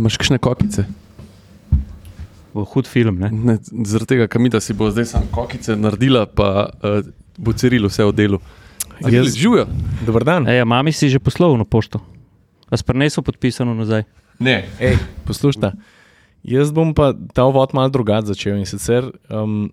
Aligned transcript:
A 0.00 0.02
imaš 0.02 0.16
kakšne 0.16 0.40
kokice? 0.40 0.88
Bo 2.56 2.64
hud 2.64 2.88
film. 2.88 3.20
Ne? 3.20 3.28
Ne, 3.28 3.54
zaradi 3.84 4.16
tega, 4.16 4.24
kamita 4.32 4.56
si 4.56 4.72
bo 4.72 4.88
zdaj 4.88 5.04
sam 5.12 5.28
kokice 5.28 5.76
naredila, 5.76 6.24
pa 6.24 6.72
uh, 6.72 7.04
bo 7.36 7.52
Ciril 7.52 7.84
vse 7.84 8.08
v 8.08 8.12
delu. 8.16 8.38
Jaz- 9.04 9.36
Živijo? 9.36 9.68
Dober 10.08 10.24
dan. 10.24 10.48
Ej, 10.48 10.64
mami 10.64 10.88
si 10.88 11.12
že 11.12 11.20
poslal 11.20 11.52
na 11.60 11.68
pošto. 11.68 12.00
A 12.72 12.80
sprenesel 12.80 13.20
podpisano 13.20 13.76
nazaj. 13.76 14.08
Ne. 14.40 14.64
Ej, 14.80 14.96
poslušajte. 15.28 15.76
Jaz 16.48 16.72
bom 16.72 16.96
pa 16.96 17.12
ta 17.36 17.44
uvod 17.44 17.76
malo 17.76 17.92
drugače 17.92 18.32
začel 18.32 18.56
in 18.56 18.64
sicer 18.64 19.04
um, 19.28 19.68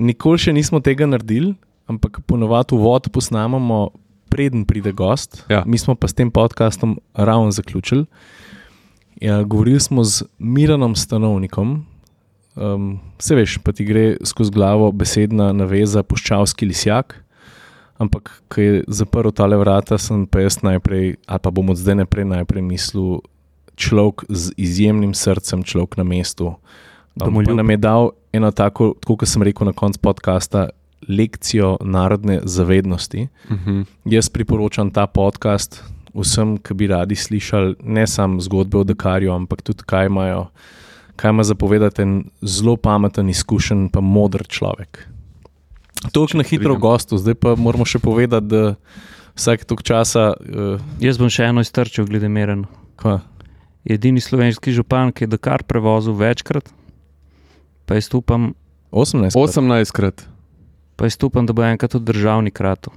nikoli 0.00 0.40
še 0.40 0.56
nismo 0.56 0.80
tega 0.80 1.04
naredili, 1.04 1.52
ampak 1.84 2.24
ponovadi 2.24 2.72
uvod 2.72 3.12
posnamemo, 3.12 3.92
preden 4.34 4.64
pride 4.66 4.92
gost. 4.92 5.44
Ja. 5.48 5.62
Mi 5.66 5.78
smo 5.78 5.94
pa 5.94 6.08
s 6.10 6.14
tem 6.14 6.30
podcastom 6.30 6.98
ravno 7.14 7.50
zaključili. 7.50 8.06
Ja, 9.20 9.42
govorili 9.42 9.80
smo 9.80 10.04
z 10.04 10.24
Miranom 10.38 10.96
Stanovnikom. 10.96 11.86
Um, 12.56 12.98
se 13.18 13.34
veš, 13.34 13.58
pa 13.62 13.72
ti 13.72 13.84
gre 13.84 14.16
skozi 14.24 14.50
glavo 14.50 14.90
besedna 14.92 15.52
naveza 15.52 16.02
puščavski 16.02 16.66
lisjak. 16.66 17.20
Ampak, 17.98 18.32
ko 18.50 18.60
je 18.60 18.82
zaprl 18.88 19.30
tale 19.30 19.56
vrata, 19.56 19.98
sem 20.02 20.26
pa 20.26 20.42
jaz 20.42 20.58
najprej, 20.66 21.14
ali 21.26 21.42
pa 21.42 21.54
bom 21.54 21.70
od 21.70 21.78
zdaj 21.78 22.02
naprej 22.02 22.26
najprej 22.26 22.62
mislil, 22.66 23.20
človek 23.78 24.26
z 24.28 24.50
izjemnim 24.58 25.14
srcem, 25.14 25.62
človek 25.62 25.94
na 26.02 26.04
mestu. 26.04 26.56
Domoljub. 27.14 27.54
nam 27.54 27.70
je 27.70 27.76
dal 27.76 28.10
eno 28.34 28.50
tako 28.50 28.96
kot 28.98 29.28
sem 29.30 29.42
rekel 29.46 29.70
na 29.70 29.72
koncu 29.72 30.02
podcasta, 30.02 30.68
lekcijo 31.08 31.76
narodne 31.82 32.40
zavednosti. 32.44 33.28
Uh 33.50 33.56
-huh. 33.56 33.84
Jaz 34.04 34.28
priporočam 34.28 34.90
ta 34.90 35.06
podcast 35.06 35.82
vsem, 36.14 36.58
ki 36.58 36.74
bi 36.74 36.86
radi 36.86 37.16
slišali 37.18 37.74
ne 37.82 38.06
samo 38.06 38.40
zgodbe 38.40 38.78
o 38.78 38.84
Dakarju, 38.84 39.32
ampak 39.32 39.62
tudi 39.62 39.82
kaj 39.86 40.06
imajo. 40.06 40.46
Kaj 41.16 41.30
ima 41.30 41.44
zapovedati 41.44 42.02
en 42.02 42.24
zelo 42.42 42.76
pameten, 42.76 43.28
izkušen, 43.30 43.88
pa 43.88 44.00
modr 44.00 44.46
človek. 44.48 45.08
To 46.12 46.26
je 46.28 46.38
na 46.38 46.42
hitro 46.42 46.76
gostu, 46.76 47.18
zdaj 47.18 47.34
pa 47.34 47.54
moramo 47.54 47.84
še 47.84 47.98
povedati, 47.98 48.46
da 48.46 48.74
vsak 49.34 49.64
tok 49.64 49.82
časa. 49.82 50.34
Uh, 50.40 50.82
Jaz 51.00 51.18
bom 51.18 51.30
še 51.30 51.48
eno 51.48 51.62
iztrčil, 51.64 52.06
glede 52.06 52.28
meren. 52.28 52.66
kva, 52.96 53.20
Edini 53.84 54.20
slovenski 54.20 54.72
župan, 54.72 55.12
ki 55.12 55.24
je 55.24 55.34
Dakar 55.36 55.62
prevozil 55.62 56.14
večkrat, 56.16 56.70
pa 57.84 57.94
jaz 57.94 58.08
upam, 58.16 58.54
18. 58.90 59.36
18 59.36 59.92
krat. 59.92 60.24
Pa 60.96 61.04
jaz 61.04 61.18
upam 61.22 61.46
da 61.46 61.52
bo 61.52 61.62
enkrat 61.62 61.90
tudi 61.90 62.04
državni 62.04 62.50
krat. 62.50 62.88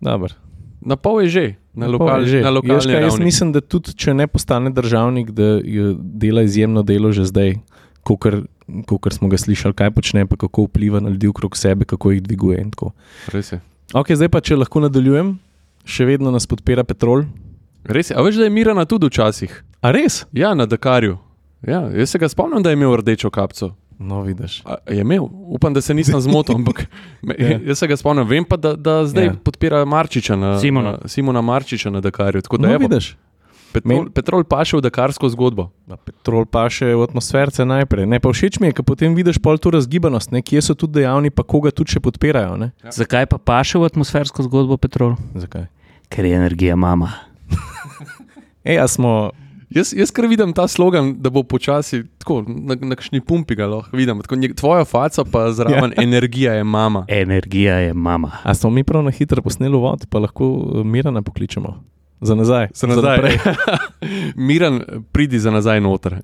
Dobar. 0.00 0.32
Na 0.80 0.96
pol 0.96 1.20
je 1.20 1.28
že, 1.28 1.44
na, 1.74 1.86
Na 1.86 1.92
pol 1.92 2.06
lokal, 2.06 2.20
je 2.20 2.26
že. 2.26 2.40
na 2.40 2.50
lokalni 2.50 2.88
kaj, 2.88 3.02
Jaz 3.02 3.18
mislim, 3.18 3.52
da 3.52 3.60
tudi 3.60 3.92
če 3.92 4.14
ne 4.14 4.26
postane 4.26 4.70
državnik, 4.70 5.30
da 5.30 5.60
dela 5.94 6.42
izjemno 6.42 6.82
delo 6.82 7.12
že 7.12 7.24
zdaj, 7.24 7.58
kot 8.02 9.12
smo 9.12 9.28
ga 9.28 9.36
slišali, 9.36 9.74
kaj 9.74 9.90
počne, 9.90 10.24
pa 10.26 10.36
kako 10.36 10.64
vpliva 10.64 11.00
na 11.00 11.08
ljudi 11.08 11.28
okrog 11.28 11.56
sebe, 11.56 11.84
kako 11.84 12.10
jih 12.10 12.22
dviguje. 12.22 12.60
in 12.60 12.70
tako. 12.70 12.92
Res 13.28 13.52
je. 13.52 13.60
Ok, 13.92 14.14
zdaj 14.14 14.28
pa 14.28 14.40
če 14.40 14.56
lahko 14.56 14.80
nadaljujem, 14.80 15.36
še 15.84 16.04
vedno 16.04 16.30
nas 16.30 16.46
podpira 16.46 16.84
Petrol. 16.84 17.24
Res 17.84 18.10
je. 18.10 18.16
A 18.16 18.22
veš, 18.22 18.36
da 18.36 18.44
je 18.44 18.50
Mirana 18.50 18.84
tudi 18.84 19.06
včasih? 19.06 19.52
A 19.82 19.90
res? 19.90 20.24
Ja, 20.32 20.54
na 20.54 20.66
Dakarju. 20.66 21.18
Ja, 21.60 21.90
jaz 21.92 22.10
se 22.10 22.18
ga 22.18 22.28
spomnim, 22.28 22.62
da 22.62 22.70
je 22.70 22.76
imel 22.76 22.96
rdečo 22.96 23.28
kapco. 23.30 23.74
No, 24.00 24.22
vidiš. 24.22 24.62
A, 24.64 24.80
je 24.88 24.96
imel, 24.98 25.20
upam, 25.46 25.74
da 25.74 25.80
se 25.80 25.92
nisem 25.92 26.16
zmotil, 26.22 26.56
ampak 26.56 26.86
me, 27.20 27.34
Ja. 27.38 27.58
jaz 27.62 27.78
se 27.78 27.86
ga 27.86 27.96
spomnim. 27.96 28.24
Vem 28.26 28.44
pa, 28.44 28.56
da, 28.56 28.72
da 28.74 29.04
zdaj 29.04 29.24
Ja. 29.26 29.34
podpira 29.36 29.84
Marčiča 29.84 30.36
na, 30.36 30.56
Simona. 30.58 30.90
na, 30.92 31.06
Simona 31.06 31.40
Marčiča 31.42 31.90
na 31.90 32.00
Dakarju. 32.00 32.40
Tako 32.40 32.56
da 32.56 32.68
No, 32.68 32.74
evo, 32.74 32.88
vidiš. 32.88 33.16
Petrol, 33.70 33.88
Men- 33.94 34.08
Petrol 34.10 34.42
paše 34.42 34.74
v 34.74 34.80
dakarsko 34.80 35.28
zgodbo. 35.28 35.68
Na 35.86 35.94
Petrol 35.94 36.42
pa 36.44 36.64
še 36.66 36.88
v 36.88 37.02
atmosferce 37.02 37.62
najprej. 37.62 38.02
Ne, 38.04 38.18
pa 38.18 38.26
všeč 38.28 38.58
mi 38.58 38.66
je, 38.66 38.72
ker 38.72 38.82
potem 38.84 39.14
vidiš 39.14 39.38
pol 39.38 39.54
to 39.56 39.70
razgibanost, 39.70 40.32
ne, 40.32 40.40
kje 40.40 40.58
so 40.60 40.74
tudi 40.74 40.98
dejavni, 40.98 41.28
pa 41.28 41.44
koga 41.44 41.70
tudi 41.70 41.92
še 41.92 42.00
podpirajo. 42.00 42.56
Ne? 42.56 42.72
Ja. 42.80 42.90
Zakaj 42.90 43.26
pa 43.26 43.38
paše 43.38 43.76
v 43.76 43.84
atmosfersko 43.84 44.42
zgodbo 44.42 44.74
Petrol? 44.76 45.14
Zakaj? 45.36 45.68
Ker 46.08 46.24
je 46.24 46.34
energija 46.34 46.74
mama. 46.74 47.14
Ej, 48.64 48.78
a 48.78 48.86
smo. 48.86 49.30
Jaz, 49.70 49.92
jaz 49.94 50.10
kar 50.10 50.26
vidim 50.26 50.52
ta 50.52 50.64
slogan, 50.68 51.14
da 51.18 51.30
bo 51.30 51.42
počasi 51.42 52.02
tako, 52.18 52.40
na, 52.42 52.74
na 52.74 52.96
kakšni 52.96 53.20
pumpi 53.20 53.54
ga 53.54 53.66
lahko 53.66 53.96
vidim. 53.96 54.18
Tako, 54.20 54.36
njeg- 54.36 54.54
tvoja 54.54 54.84
faca 54.84 55.24
pa 55.24 55.52
zraven 55.52 55.92
ja. 55.96 56.02
energija 56.02 56.52
je 56.52 56.64
mama. 56.64 57.04
Energija 57.08 57.74
je 57.76 57.94
mama. 57.94 58.30
A 58.42 58.54
smo 58.54 58.70
mi 58.70 58.84
prav 58.84 59.02
na 59.02 59.10
hitro 59.10 59.42
posneli 59.42 59.76
vod, 59.76 60.06
pa 60.10 60.18
lahko 60.18 60.48
eh, 60.74 60.84
Mirana 60.84 61.22
pokličemo. 61.22 61.84
Za 62.20 62.34
nazaj. 62.34 62.68
Za 62.74 62.86
nazaj. 62.86 63.16
naprej. 63.16 63.38
Miran, 64.48 64.80
pridi 65.12 65.38
za 65.38 65.50
nazaj 65.50 65.80
noter. 65.80 66.18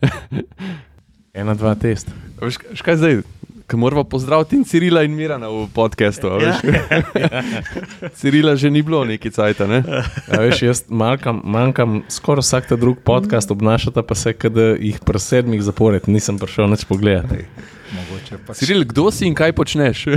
Ena, 1.34 1.54
dva 1.54 1.74
test. 1.74 2.10
Veš, 2.40 2.58
veš 2.70 2.82
kaj 2.82 2.96
zdaj? 2.96 3.16
Ker 3.66 3.78
moramo 3.82 4.04
pozdraviti 4.04 4.56
in 4.56 4.64
Cirila 4.64 5.02
in 5.02 5.14
Mirana 5.14 5.48
v 5.50 5.66
podkastu. 5.74 6.30
a 6.30 6.38
veš. 6.38 6.56
Cirila 8.18 8.56
že 8.56 8.70
ni 8.70 8.82
bilo 8.82 9.04
neki 9.04 9.30
cajt. 9.30 9.66
Ne? 9.66 9.82
A 10.30 10.38
veš, 10.38 10.62
jaz 10.62 10.84
manjkam, 10.86 11.42
manjkam 11.44 12.04
skoraj 12.08 12.46
vsak 12.46 12.70
ta 12.70 12.78
drug 12.78 13.02
podcast, 13.02 13.50
obnašata 13.50 14.06
pa 14.06 14.14
se, 14.14 14.32
da 14.32 14.78
jih 14.78 15.02
pri 15.02 15.18
sedmih 15.18 15.62
zapored 15.62 16.06
nisem 16.06 16.38
prišel 16.38 16.70
nič 16.70 16.86
pogledati. 16.86 17.50
Mogoče 17.90 18.38
pa 18.46 18.54
Ciril, 18.54 18.86
kdo 18.86 19.10
si 19.10 19.26
in 19.26 19.34
kaj 19.34 19.52
počneš? 19.52 20.06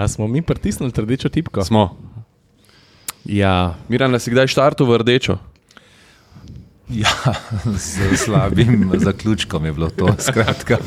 A 0.00 0.08
smo 0.08 0.26
mi 0.26 0.42
pritisnili 0.42 0.92
rdečo 0.96 1.28
tipko? 1.28 1.64
Smo. 1.64 1.94
Ja, 3.24 3.78
Miran, 3.88 4.18
si 4.18 4.34
kdaj 4.34 4.50
štartu 4.50 4.82
v 4.82 4.98
rdečo? 4.98 5.38
Ja, 6.88 7.08
z 7.76 8.16
slabim 8.16 8.92
zaključkom 8.94 9.64
je 9.64 9.72
bilo 9.72 9.90
to. 9.90 10.08
Skratka, 10.18 10.78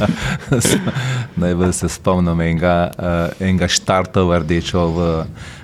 najbolj 1.36 1.74
se 1.74 1.90
spomnim 1.90 2.42
enega, 2.42 2.92
uh, 2.98 3.48
enega 3.48 3.68
štarta 3.68 4.22
v 4.22 4.40
rdečo 4.40 4.88
v 4.88 5.08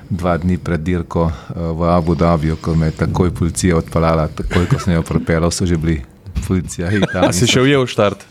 dva 0.10 0.38
dni 0.38 0.58
pred 0.58 0.82
dirko 0.82 1.30
uh, 1.30 1.34
v 1.78 1.90
Abu 1.90 2.16
Dhabiju, 2.16 2.58
ko 2.62 2.76
me 2.76 2.90
je 2.90 2.98
takoj 3.06 3.34
policija 3.34 3.78
odpeljala, 3.78 4.28
takoj 4.28 4.66
ko 4.74 4.80
sem 4.80 4.98
jo 4.98 5.06
propeljal, 5.06 5.52
so 5.52 5.70
že 5.70 5.78
bili 5.78 6.02
policija. 6.40 6.90
A 7.16 7.32
si 7.32 7.48
še 7.48 7.62
ujel 7.62 7.86
štart? 7.86 8.24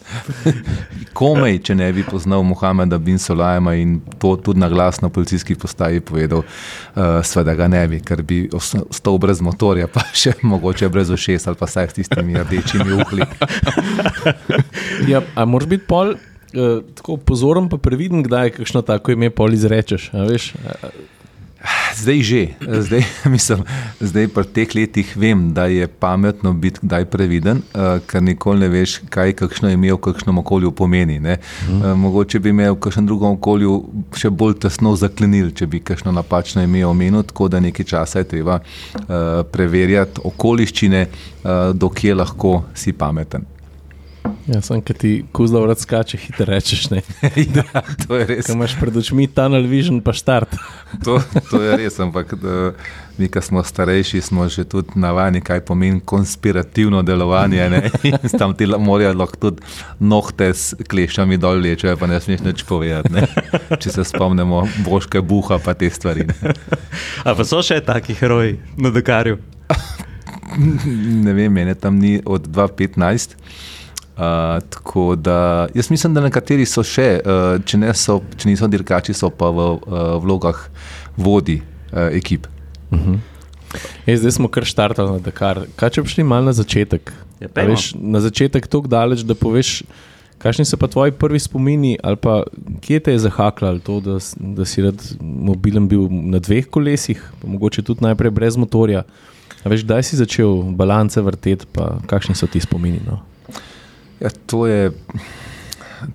Komaj, 1.12 1.58
če 1.60 1.74
ne 1.74 1.88
bi 1.92 2.02
poznal 2.02 2.42
Mohameda 2.42 2.98
bin 2.98 3.18
Solajma 3.18 3.74
in 3.74 3.98
to 4.18 4.36
tudi 4.36 4.60
na 4.60 4.68
glas 4.68 5.00
na 5.00 5.08
policijski 5.08 5.54
postaji 5.54 6.00
povedal, 6.00 6.42
uh, 6.42 7.02
sveda 7.22 7.54
ga 7.54 7.68
ne 7.68 7.82
bi, 7.88 8.00
ker 8.00 8.22
bi 8.22 8.48
os- 8.48 8.74
ostal 8.82 9.18
brez 9.18 9.40
motorja, 9.40 9.86
pa 9.86 10.04
še 10.12 10.32
mogoče 10.42 10.88
brez 10.88 11.10
ušes 11.10 11.46
ali 11.46 11.56
pa 11.56 11.66
saj 11.66 11.88
s 11.88 11.94
tistimi 11.94 12.34
rdečimi 12.34 12.92
uhli. 12.94 13.26
ja 15.12 15.22
a 15.34 15.44
moraš 15.44 15.68
biti 15.68 15.86
pol. 15.86 16.14
Uh, 16.52 16.82
tako 16.92 17.16
pozoren, 17.16 17.68
pa 17.68 17.78
previden, 17.80 18.20
kdaj 18.22 18.50
kakšno 18.58 18.82
tako 18.84 19.14
ime 19.14 19.30
pol 19.30 19.54
izrečeš. 19.56 20.10
a 20.12 20.26
Veš, 20.28 20.52
A- 20.60 20.92
Zdaj 21.96 22.22
že, 22.22 22.46
zdaj, 22.60 23.04
mislim, 23.34 23.62
zdaj 24.00 24.28
pri 24.34 24.44
teh 24.44 24.74
letih 24.74 25.12
vem, 25.16 25.52
da 25.54 25.66
je 25.66 25.86
pametno 25.86 26.52
biti 26.52 26.80
kdaj 26.82 27.04
previden, 27.04 27.62
uh, 27.74 28.00
ker 28.06 28.22
nikoli 28.22 28.64
ne 28.64 28.68
veš, 28.68 28.98
kaj 29.12 29.36
kakšno 29.38 29.70
ime 29.70 29.92
v 29.92 30.00
kakšnem 30.02 30.38
okolju 30.42 30.72
pomeni. 30.72 31.20
ne. 31.20 31.38
Uh, 31.68 31.92
mogoče 31.96 32.40
bi 32.40 32.52
me 32.52 32.70
v 32.70 32.80
kakšnem 32.80 33.06
drugem 33.06 33.36
okolju 33.38 33.78
še 34.16 34.30
bolj 34.30 34.58
tesno 34.66 34.96
zaklenil, 34.96 35.52
če 35.54 35.66
bi 35.66 35.80
kakšno 35.80 36.12
napačno 36.12 36.62
ime 36.62 36.84
omenil, 36.86 37.22
tako 37.22 37.48
da 37.48 37.60
nekaj 37.60 37.86
časa 37.86 38.24
je 38.24 38.30
treba 38.34 38.58
uh, 38.58 39.46
preverjati 39.52 40.24
okoliščine, 40.24 41.06
uh, 41.06 41.70
dokje 41.74 42.14
lahko 42.14 42.62
si 42.74 42.92
pameten. 42.92 43.46
Ja, 44.46 44.58
sem, 44.62 44.80
ki 44.82 44.94
ti 44.98 45.10
kuzla 45.34 45.60
vrat 45.62 45.82
skače, 45.82 46.18
hitro 46.18 46.46
rečeš. 46.50 46.88
Ne. 46.90 47.02
ja, 47.56 47.82
to 48.06 48.18
je 48.18 48.26
res. 48.26 48.48
Ko 48.48 48.56
imaš 48.56 48.74
pred 48.80 48.96
očmi 48.98 49.28
tunnel 49.30 49.68
vision, 49.70 50.02
pa 50.02 50.14
štart. 50.16 50.58
To, 51.06 51.16
to 51.48 51.56
je 51.62 51.76
res, 51.80 51.94
ampak 52.04 52.34
da, 52.36 52.74
mi, 53.16 53.24
ki 53.32 53.40
smo 53.40 53.62
starejši, 53.64 54.20
smo 54.20 54.44
že 54.52 54.66
tudi 54.68 54.98
navajeni, 55.00 55.40
kaj 55.40 55.62
pomeni 55.64 56.02
konspirativno 56.04 57.00
delovanje. 57.06 57.64
Ne? 57.72 57.80
In 58.10 58.18
Tam 58.36 58.52
ti 58.54 58.68
morajo 58.68 59.14
lahko 59.16 59.40
tudi 59.46 59.64
nohte 60.04 60.50
s 60.52 60.76
kleščami 60.84 61.40
dol 61.40 61.62
lečejo, 61.64 61.96
pa 61.96 62.10
ne 62.10 62.20
smeš 62.20 62.44
nič 62.44 62.66
povedati. 62.68 63.14
Ne? 63.14 63.24
Če 63.80 63.94
se 63.94 64.04
spomnimo 64.10 64.66
boške 64.84 65.24
buha, 65.24 65.62
pa 65.64 65.72
te 65.72 65.88
stvari. 65.90 66.28
Ne, 66.28 66.54
A 67.24 67.32
pa 67.32 67.46
so 67.48 67.62
še 67.64 67.80
taki 67.80 68.18
heroji 68.18 68.58
na 68.76 68.92
Dakarju? 68.92 69.40
ne 71.24 71.32
vem, 71.32 71.52
mene 71.52 71.74
tam 71.74 71.96
ni 71.96 72.18
od 72.20 72.46
2015. 72.52 73.38
Uh, 74.22 74.62
tako 74.70 75.16
da 75.16 75.66
jaz 75.74 75.90
mislim, 75.90 76.14
da 76.14 76.22
nekateri 76.22 76.66
so 76.68 76.84
še, 76.86 77.06
uh, 77.26 77.56
če, 77.66 77.78
ne 77.82 77.90
so, 77.98 78.20
če 78.38 78.46
niso 78.52 78.68
dirkači, 78.70 79.14
so 79.16 79.32
pa 79.34 79.48
v 79.50 79.64
uh, 79.72 79.96
vlogah 80.22 80.60
vodi 81.18 81.56
uh, 81.58 82.06
ekip. 82.14 82.46
E, 84.06 84.16
zdaj 84.16 84.36
smo 84.36 84.50
kar 84.52 84.68
štartali 84.68 85.16
na 85.16 85.24
Dakar. 85.24 85.64
Kaj 85.80 85.96
če 85.96 86.04
bi 86.04 86.12
šli 86.14 86.26
malo 86.28 86.46
na 86.50 86.54
začetek? 86.54 87.10
Ja, 87.40 87.48
A 87.48 87.54
pejmo. 87.56 87.74
veš, 87.74 87.88
na 87.98 88.22
začetek 88.22 88.68
tako 88.70 88.90
daleč, 88.92 89.24
da 89.26 89.34
poveš, 89.34 89.80
kakšni 90.42 90.68
so 90.68 90.78
pa 90.78 90.86
tvoji 90.92 91.16
prvi 91.18 91.40
spomini, 91.42 91.96
ali 91.98 92.20
pa 92.20 92.44
kje 92.84 93.00
te 93.02 93.16
je 93.16 93.24
zahaklalo 93.26 93.82
to, 93.82 93.98
da, 94.04 94.20
da 94.60 94.68
si 94.68 94.86
rad 94.86 95.02
mobilen 95.18 95.88
bil 95.90 96.06
na 96.10 96.38
dveh 96.38 96.70
kolesih, 96.70 97.18
pa 97.42 97.50
mogoče 97.50 97.82
tudi 97.82 98.06
najprej 98.06 98.34
brez 98.38 98.60
motorja. 98.60 99.02
A 99.62 99.70
veš, 99.70 99.82
kdaj 99.88 100.06
si 100.06 100.22
začel 100.22 100.62
balance 100.78 101.18
vrteti, 101.18 101.66
pa 101.74 101.96
kakšni 102.06 102.38
so 102.38 102.46
ti 102.46 102.62
spomini? 102.62 103.02
No? 103.06 103.22
Ja, 104.22 104.30
to 104.46 104.66
je. 104.66 104.90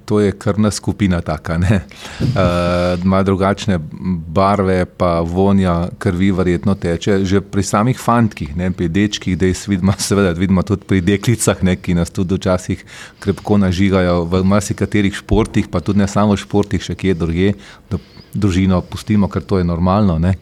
To 0.05 0.19
je 0.19 0.31
krna 0.31 0.71
skupina, 0.71 1.21
tako 1.21 1.53
da 1.57 1.79
uh, 1.79 3.03
ima 3.05 3.23
drugačne 3.23 3.79
barve, 4.27 4.85
pa 4.85 5.19
vonja 5.19 5.87
krvi, 5.97 6.31
verjetno 6.31 6.75
teče. 6.75 7.21
Že 7.23 7.41
pri 7.41 7.63
samih 7.63 7.99
fantih, 7.99 8.51
ne, 8.57 8.67
pri 8.71 8.89
dečkih, 8.91 9.37
da 9.37 9.47
jih 9.47 9.61
vidimo, 9.67 9.93
seveda, 10.07 10.33
vidimo 10.35 10.63
tudi 10.63 10.83
pri 10.83 10.99
deklicah, 11.01 11.63
ne, 11.63 11.77
ki 11.79 11.95
nas 11.95 12.11
tudi 12.11 12.35
včasih 12.35 12.83
krepko 13.23 13.57
nažigajo 13.63 14.25
v 14.27 14.43
marsikaterih 14.43 15.15
športih, 15.15 15.71
pa 15.71 15.79
tudi 15.79 16.03
ne 16.03 16.07
samo 16.07 16.35
v 16.35 16.43
športih, 16.43 16.83
še 16.83 16.95
kje 16.95 17.15
drugje, 17.15 17.55
da 17.87 18.03
družino 18.33 18.81
pustimo, 18.81 19.31
ker 19.31 19.47
to 19.47 19.63
je 19.63 19.71
normalno. 19.71 20.19
Ne. 20.19 20.35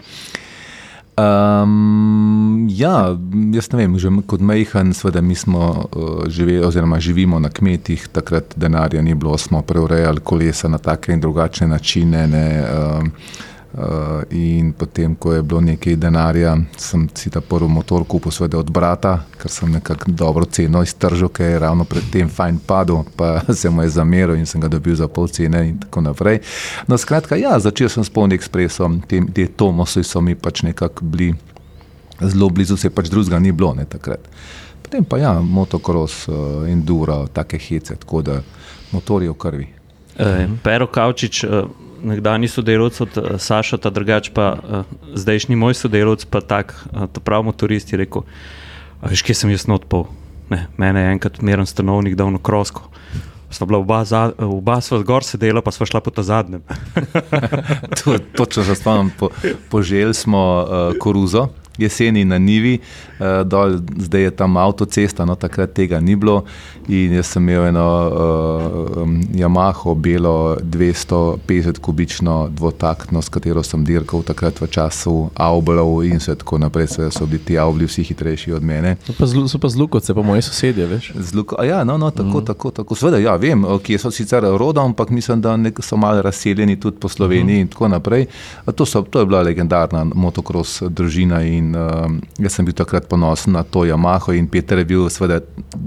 Um, 1.15 2.67
ja, 2.69 3.15
jaz 3.53 3.69
ne 3.71 3.77
vem, 3.79 3.93
že 3.99 4.09
kot 4.27 4.41
majhen, 4.43 4.91
seveda 4.93 5.21
mi 5.23 5.35
smo 5.35 5.69
uh, 5.71 6.27
živeli, 6.27 6.59
oziroma 6.65 6.99
živimo 6.99 7.39
na 7.39 7.49
kmetih, 7.49 8.07
takrat 8.11 8.51
denarja 8.55 9.01
ni 9.01 9.15
bilo, 9.15 9.37
smo 9.37 9.61
preurejali 9.61 10.19
kolesa 10.19 10.67
na 10.67 10.77
take 10.77 11.13
in 11.13 11.23
drugačne 11.23 11.67
načine. 11.67 12.27
Ne, 12.27 12.47
uh, 12.63 13.03
Uh, 13.05 13.54
in 14.31 14.73
potem, 14.73 15.15
ko 15.15 15.33
je 15.33 15.43
bilo 15.43 15.61
nekaj 15.61 15.95
denarja, 15.95 16.55
sem 16.77 17.09
si 17.13 17.29
ta 17.29 17.41
prvi 17.41 17.67
motor 17.67 18.05
kupil, 18.07 18.31
seveda 18.31 18.59
od 18.59 18.71
brata, 18.71 19.17
ker 19.41 19.51
sem 19.51 19.71
nekako 19.71 20.11
dobro 20.11 20.45
ceno 20.45 20.83
iztržil, 20.83 21.27
ker 21.27 21.49
je 21.49 21.59
ravno 21.59 21.83
predtem 21.83 22.29
fajn 22.29 22.59
padel, 22.67 23.03
pa 23.15 23.41
se 23.59 23.69
mu 23.69 23.83
je 23.83 23.89
zameril 23.89 24.35
in 24.39 24.45
sem 24.45 24.61
ga 24.61 24.71
dobil 24.71 24.95
za 24.95 25.07
pol 25.07 25.27
cene 25.27 25.65
in 25.69 25.79
tako 25.79 26.05
naprej. 26.07 26.39
No, 26.87 26.97
skratka, 26.97 27.35
ja, 27.35 27.59
začel 27.59 27.91
sem 27.91 28.03
s 28.03 28.09
polnim 28.09 28.39
ekspresom, 28.39 29.01
te, 29.07 29.19
te 29.35 29.47
Tomosi 29.47 30.03
so 30.03 30.21
mi 30.21 30.35
pač 30.35 30.63
nekako 30.63 31.05
bili 31.05 31.33
zelo 32.21 32.49
blizu, 32.49 32.77
se 32.79 32.89
pač 32.89 33.11
drugega 33.11 33.39
ni 33.39 33.51
bilo 33.51 33.73
ne, 33.75 33.85
takrat. 33.85 34.23
Potem 34.85 35.03
pa 35.03 35.19
ja, 35.19 35.39
motocross, 35.41 36.29
uh, 36.29 36.63
enduro, 36.69 37.25
take 37.27 37.59
hece, 37.59 37.99
tako 37.99 38.21
da 38.21 38.39
motor 38.93 39.23
je 39.23 39.33
v 39.33 39.39
krvi. 39.39 39.73
E, 40.15 40.47
Pero 40.63 40.87
Kavčič. 40.87 41.43
Uh 41.43 41.84
nekdani 42.05 42.47
sodelovec 42.47 43.01
od 43.01 43.17
uh, 43.17 43.29
Saša, 43.41 43.79
ta 43.81 43.89
drugač 43.93 44.29
pa 44.35 44.53
uh, 44.53 44.97
zdajšnji 45.17 45.57
moj 45.59 45.77
sodelovec, 45.77 46.25
pa 46.29 46.41
tak, 46.41 46.75
uh, 46.93 47.09
ta 47.09 47.23
pravi 47.23 47.49
motorist 47.49 47.93
je 47.93 47.99
rekel: 48.01 48.25
Veš, 49.01 49.25
kje 49.25 49.35
sem 49.35 49.53
jaz 49.53 49.67
not 49.71 49.89
pol. 49.89 50.07
Ne, 50.49 50.67
mene 50.77 51.01
je 51.01 51.15
enkrat 51.17 51.41
meren 51.41 51.65
stanovnik 51.65 52.15
dal 52.15 52.29
na 52.29 52.41
krosko. 52.41 52.85
Sva 53.49 53.65
bila 53.69 53.79
oba, 53.79 54.03
za, 54.05 54.29
oba 54.41 54.77
sva 54.83 54.99
zgor 55.01 55.23
sedela, 55.25 55.61
pa 55.65 55.71
sva 55.73 55.87
šla 55.89 56.01
po 56.03 56.11
ta 56.13 56.25
zadnjem. 56.25 56.61
to, 57.97 58.17
točno 58.35 58.65
se 58.67 58.75
spomnim, 58.75 59.13
po, 59.17 59.29
poželi 59.71 60.13
smo 60.13 60.41
uh, 60.61 60.97
koruzo 60.99 61.49
jeseni 61.77 62.25
na 62.25 62.37
Nivi, 62.37 62.79
uh, 63.19 63.47
dol, 63.47 63.79
zdaj 63.97 64.21
je 64.21 64.31
tam 64.31 64.57
avtocesta, 64.57 65.25
no 65.25 65.35
takrat 65.35 65.73
tega 65.73 65.99
ni 65.99 66.15
bilo. 66.15 66.43
In 66.87 67.13
jaz 67.17 67.31
sem 67.33 67.49
imel 67.49 67.65
eno 67.71 67.85
uh, 67.85 69.01
um, 69.01 69.21
Yamaho, 69.33 69.95
belo 69.95 70.57
250 70.61 71.79
kubično 71.79 72.47
dvotaktno, 72.51 73.21
s 73.21 73.29
katero 73.29 73.63
sem 73.63 73.85
dirkal 73.85 74.21
takrat 74.23 74.61
v 74.61 74.67
času 74.67 75.29
avblov 75.33 76.03
in 76.05 76.19
tako 76.19 76.57
naprej. 76.61 76.87
Seveda 76.95 77.11
so 77.11 77.25
bili 77.25 77.41
ti 77.41 77.57
avbli 77.57 77.87
vsi 77.87 78.03
hitrejši 78.03 78.53
od 78.53 78.63
mene. 78.63 78.95
So 79.05 79.13
pa, 79.17 79.25
zlu, 79.25 79.47
so 79.47 79.59
pa 79.59 79.69
zluko, 79.69 79.99
se 79.99 80.13
pa 80.13 80.21
moji 80.21 80.41
sosedje, 80.41 80.85
veš. 80.85 81.11
Zluko, 81.15 81.63
ja, 81.63 81.83
no, 81.83 81.97
no, 81.97 82.11
tako, 82.11 82.39
mm. 82.39 82.45
tako, 82.45 82.71
tako. 82.71 82.95
Sveda, 82.95 83.17
ja, 83.17 83.35
vem, 83.35 83.65
kje 83.83 83.99
so 83.99 84.11
sicer 84.11 84.43
rodom, 84.43 84.85
ampak 84.85 85.09
mislim, 85.09 85.41
da 85.41 85.57
so 85.81 85.97
malo 85.97 86.21
razseljeni 86.21 86.79
tudi 86.79 86.97
po 86.99 87.09
Sloveniji 87.09 87.57
mm. 87.57 87.61
in 87.61 87.67
tako 87.67 87.87
naprej. 87.87 88.25
To, 88.75 88.85
so, 88.85 89.01
to 89.01 89.19
je 89.19 89.25
bila 89.25 89.41
legendarna 89.41 90.03
motocross 90.03 90.83
družina 90.89 91.41
in 91.41 91.64
uh, 91.73 92.11
jaz 92.37 92.57
sem 92.57 92.67
bil 92.67 92.75
takrat 92.77 93.07
ponosen 93.09 93.55
na 93.55 93.63
to 93.63 93.85
Yamaho 93.87 94.35
in 94.35 94.47
Peter 94.51 94.77
je 94.77 94.85
bil 94.85 95.09
seveda 95.09 95.41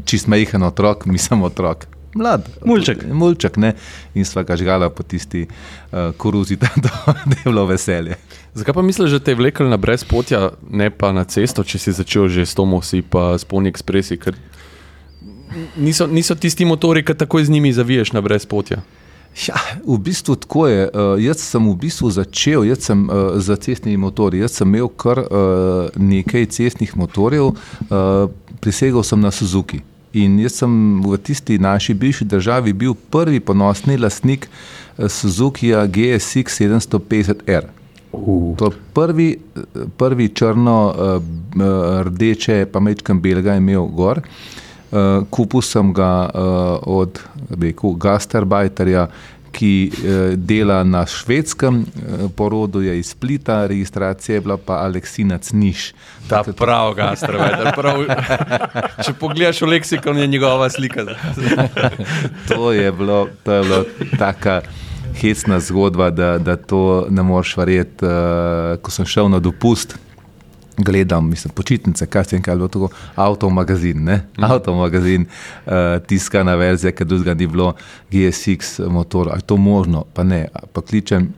čist 0.09 0.27
majhen 0.27 0.67
otrok, 0.67 1.07
mi 1.07 1.21
sem 1.21 1.43
otrok. 1.43 1.87
Mlad, 2.19 2.49
mulček. 2.65 3.05
mulček 3.13 3.57
ne? 3.61 3.75
In 4.17 4.25
sva 4.25 4.43
ga 4.43 4.57
žgala 4.57 4.89
po 4.91 5.05
tisti 5.05 5.45
uh, 5.47 6.11
koruzi, 6.17 6.57
da 6.85 6.91
je 7.31 7.43
bilo 7.45 7.67
veselje. 7.69 8.17
Zakaj 8.55 8.75
pa 8.75 8.83
misliš, 8.83 9.19
da 9.19 9.21
te 9.21 9.37
je 9.37 9.39
vlekel 9.39 9.69
na 9.69 9.77
brezpotja, 9.77 10.51
ne 10.71 10.91
pa 10.91 11.13
na 11.13 11.25
cesto, 11.29 11.63
če 11.65 11.79
si 11.79 11.93
začel 11.93 12.29
že 12.33 12.47
s 12.47 12.57
Tomosi 12.59 13.05
in 13.05 13.39
Spolni 13.39 13.69
ekspresi? 13.69 14.19
Niso, 15.77 16.07
niso 16.07 16.35
tisti 16.35 16.65
motori, 16.65 17.05
ki 17.05 17.15
takoj 17.15 17.45
z 17.45 17.55
njimi 17.55 17.73
zaviješ 17.73 18.13
na 18.13 18.21
brezpotja. 18.21 18.83
Ja, 19.47 19.55
v 19.87 19.99
bistvu 20.03 20.35
tako 20.37 20.67
je. 20.67 20.89
Uh, 20.91 21.15
jaz 21.23 21.43
sem 21.47 21.63
v 21.63 21.77
bistvu 21.79 22.11
začel 22.11 22.67
sem, 22.81 23.07
uh, 23.07 23.39
z 23.39 23.57
cestnimi 23.57 23.97
motorji. 23.97 24.43
Jaz 24.43 24.59
sem 24.59 24.67
imel 24.67 24.89
kar 24.89 25.23
uh, 25.23 25.95
nekaj 25.95 26.49
cestnih 26.59 26.97
motorjev, 26.99 27.55
uh, 27.55 28.27
prisegal 28.59 29.07
sem 29.07 29.21
na 29.21 29.31
Suzuki. 29.31 29.83
In 30.19 30.41
jaz 30.43 30.59
sem 30.59 30.73
v 31.05 31.19
tisti 31.23 31.59
naši 31.59 31.95
bivši 31.95 32.25
državi 32.25 32.73
bil 32.73 32.97
prvi 33.11 33.41
ponosni 33.41 33.99
lastnik 34.01 34.49
Suzuki 34.99 35.71
GSX 35.71 36.59
750R. 36.59 37.71
Uh. 38.13 38.57
To 38.59 38.73
je 38.73 38.79
prvi, 38.95 39.29
prvi 39.97 40.29
črno, 40.35 40.79
uh, 40.91 42.67
pa 42.73 42.81
mečkam 42.81 43.21
belega 43.23 43.55
imel 43.55 43.87
gor. 43.87 44.19
Uh, 44.19 44.59
Uh, 44.89 45.27
kupil 45.29 45.61
sem 45.61 45.93
ga 45.93 46.31
uh, 46.33 46.81
od 46.81 47.19
rekel, 47.53 47.93
Gasterbajterja, 48.01 49.09
ki 49.53 49.73
uh, 49.93 50.33
dela 50.41 50.81
na 50.85 51.03
švedskem, 51.05 51.83
uh, 51.85 52.31
porodu 52.33 52.81
je 52.81 52.95
iz 52.97 53.11
Splita, 53.13 53.67
registracija 53.69 54.39
je 54.39 54.41
bila 54.41 54.57
pa 54.57 54.81
Aleksinac 54.87 55.53
Niš. 55.53 55.93
Ta 56.29 56.41
pravi 56.41 56.97
Gasterbajter. 56.97 57.73
Prav, 57.77 58.01
če 59.05 59.13
pogledaš 59.21 59.61
v 59.61 59.71
leksikon, 59.77 60.25
je 60.25 60.27
njegova 60.27 60.71
slika. 60.71 61.05
to 62.49 62.73
je 62.73 62.93
bilo, 62.93 63.27
to 63.45 63.53
je 63.53 63.63
bilo 63.63 63.85
taka. 64.19 64.63
Hecna 65.19 65.61
zgodba, 65.61 66.11
da, 66.11 66.39
da 66.39 66.57
to 66.57 67.07
ne 67.11 67.23
moreš 67.23 67.57
verjeti. 67.57 68.07
Uh, 68.07 68.77
ko 68.81 68.91
sem 68.95 69.05
šel 69.05 69.29
na 69.29 69.41
dopust, 69.43 69.99
gledam, 70.85 71.31
mislim, 71.31 71.55
počitnice, 71.55 72.07
kaj 72.07 72.25
se 72.25 72.37
jim 72.37 72.43
kaže, 72.43 72.69
tako 72.69 72.89
avtomagazin, 73.17 74.05
ne? 74.05 74.17
Mm. 74.39 74.45
Avtomagazin, 74.45 75.27
uh, 75.67 75.73
tiskana 76.07 76.55
verzija, 76.55 76.93
ker 76.93 77.07
drugega 77.07 77.35
ni 77.35 77.47
bilo, 77.47 77.73
GSX 78.11 78.79
motor, 78.89 79.29
ali 79.29 79.39
je 79.39 79.47
to 79.47 79.57
možno, 79.57 80.05
pa 80.15 80.25
ne, 80.25 80.47
pa 80.73 80.81
kličem. 80.81 81.33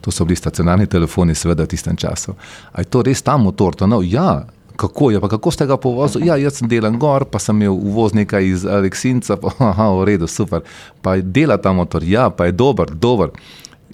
To 0.00 0.10
so 0.10 0.24
bili 0.24 0.36
stacionarni 0.36 0.86
telefoni, 0.86 1.34
seveda, 1.34 1.64
v 1.64 1.72
tistem 1.72 1.96
času. 1.96 2.34
Ali 2.72 2.84
je 2.84 2.90
to 2.90 3.02
res 3.02 3.22
ta 3.22 3.36
motor? 3.36 3.74
To 3.74 3.86
no, 3.86 4.02
ja, 4.02 4.44
kako 4.76 5.10
je, 5.10 5.20
pa 5.20 5.28
kako 5.28 5.50
ste 5.50 5.66
ga 5.66 5.76
povozili? 5.76 6.26
Ja, 6.26 6.36
jaz 6.36 6.58
sem 6.58 6.68
delan 6.68 6.98
gor, 6.98 7.24
pa 7.30 7.38
sem 7.38 7.56
imel 7.56 7.72
uvoznika 7.72 8.40
iz 8.40 8.66
Aleksinca, 8.66 9.36
pa 9.36 9.52
aha, 9.70 9.90
v 9.98 10.04
redu, 10.04 10.26
super. 10.26 10.64
Pa 11.02 11.16
je 11.16 11.22
dela 11.22 11.56
ta 11.56 11.72
motor, 11.72 12.04
ja, 12.04 12.30
pa 12.30 12.50
je 12.50 12.52
dober, 12.52 12.90
dober. 12.90 13.30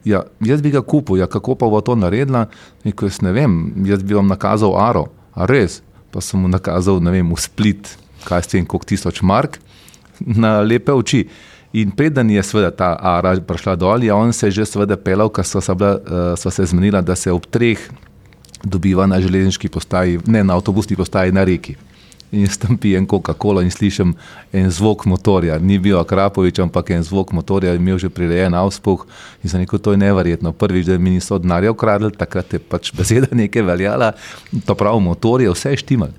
Ja, 0.05 0.23
jaz 0.41 0.63
bi 0.65 0.73
ga 0.73 0.81
kupil, 0.83 1.19
ja, 1.21 1.29
kako 1.29 1.55
pa 1.61 1.69
bo 1.69 1.81
to 1.85 1.95
naredila? 1.99 2.47
Jaz 2.85 3.21
ne 3.25 3.33
vem, 3.37 3.57
jaz 3.87 4.03
bi 4.03 4.17
vam 4.17 4.31
nakazal 4.31 4.77
aro, 4.81 5.09
a 5.37 5.49
res. 5.49 5.81
Pa 6.11 6.23
sem 6.25 6.41
mu 6.41 6.49
nakazal, 6.51 7.03
ne 7.05 7.13
vem, 7.15 7.29
v 7.29 7.39
split, 7.39 7.93
kaj 8.25 8.47
ste 8.47 8.59
jim, 8.59 8.67
koliko 8.67 8.89
tisoč 8.89 9.21
mark, 9.23 9.61
na 10.21 10.61
lepe 10.65 10.93
oči. 10.93 11.27
In 11.77 11.93
preden 11.95 12.33
je 12.33 12.43
seveda 12.43 12.73
ta 12.75 12.89
ara 12.99 13.37
prišla 13.39 13.77
dol, 13.79 14.03
ja, 14.03 14.17
on 14.17 14.33
se 14.35 14.49
je 14.49 14.61
že 14.61 14.67
seveda 14.73 14.97
pelal, 14.99 15.31
ker 15.31 15.47
sva, 15.47 15.61
uh, 15.63 16.33
sva 16.35 16.51
se 16.51 16.67
zmenila, 16.67 17.05
da 17.05 17.15
se 17.15 17.31
ob 17.31 17.47
treh 17.47 17.79
dobiva 18.65 19.07
na 19.07 19.21
železniški 19.21 19.71
postaji, 19.71 20.19
ne 20.27 20.43
na 20.45 20.57
avtobusni 20.59 20.97
postaji 20.97 21.33
na 21.33 21.45
reki 21.47 21.77
in 22.33 22.45
jaz 22.47 22.59
tam 22.59 22.79
pijem 22.79 23.07
Coca-Cola 23.07 23.63
in 23.63 23.71
slišim 23.71 24.15
en 24.53 24.71
zvok 24.71 25.05
motorja. 25.05 25.59
Ni 25.59 25.79
bil 25.79 25.99
Akrapovič, 25.99 26.59
ampak 26.63 26.91
en 26.91 27.03
zvok 27.03 27.33
motorja, 27.33 27.75
imel 27.75 27.99
že 27.99 28.09
prirejen 28.09 28.55
avspuh 28.55 29.05
in 29.43 29.51
za 29.51 29.59
neko 29.59 29.79
to 29.79 29.93
je 29.93 29.99
neverjetno. 29.99 30.53
Prvič, 30.53 30.87
da 30.87 30.99
mi 30.99 31.11
niso 31.11 31.39
denarja 31.39 31.71
ukradli, 31.71 32.11
takrat 32.11 32.53
je 32.53 32.59
pač 32.59 32.93
beseda 32.97 33.29
nekaj 33.33 33.63
veljala, 33.63 34.13
to 34.67 34.75
pravi 34.75 35.01
motor 35.01 35.43
je 35.43 35.51
vse 35.51 35.77
štimal. 35.77 36.15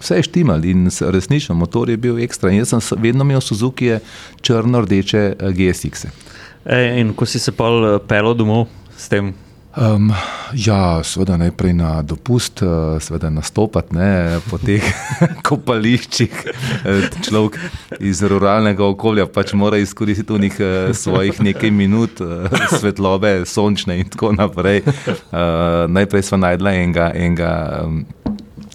Vse 0.00 0.16
je 0.16 0.22
štimal 0.22 0.64
in 0.64 0.88
resnično 0.88 1.54
motor 1.54 1.90
je 1.90 1.96
bil 1.96 2.18
ekstra. 2.24 2.50
In 2.50 2.62
jaz 2.62 2.72
sem 2.72 3.02
vedno 3.02 3.24
imel 3.24 3.40
Suzuki 3.40 3.98
črno-rdeče 4.40 5.36
eh, 5.38 5.52
GSX. 5.52 6.06
-e. 6.06 7.00
In 7.00 7.14
ko 7.14 7.26
si 7.26 7.38
se 7.38 7.52
pa 7.52 7.68
eh, 7.68 7.98
pel 8.08 8.34
domov 8.34 8.66
s 8.96 9.08
tem 9.08 9.34
Um, 9.76 10.10
ja, 10.54 10.98
seveda 11.06 11.36
najprej 11.38 11.72
na 11.78 12.02
dopust, 12.02 12.62
eh, 12.62 12.66
seveda 13.00 13.30
nastopati 13.30 13.94
ne, 13.94 14.40
po 14.50 14.58
teh 14.58 14.82
kopališčih. 15.48 16.40
Eh, 16.84 17.06
človek 17.22 17.58
iz 18.02 18.22
ruralnega 18.26 18.82
okolja 18.82 19.28
pač 19.30 19.54
mora 19.54 19.78
izkoristiti 19.78 20.32
v 20.32 20.40
njih 20.42 20.58
eh, 20.58 20.90
svojih 20.94 21.38
nekaj 21.40 21.70
minut 21.70 22.18
svetlobe, 22.80 23.44
sončne 23.46 24.00
in 24.02 24.10
tako 24.10 24.32
naprej. 24.34 24.82
Uh, 25.30 25.86
najprej 25.86 26.22
smo 26.26 26.40
najdla 26.42 26.72
enega, 26.74 27.10
enega 27.14 27.52
um, 27.84 28.04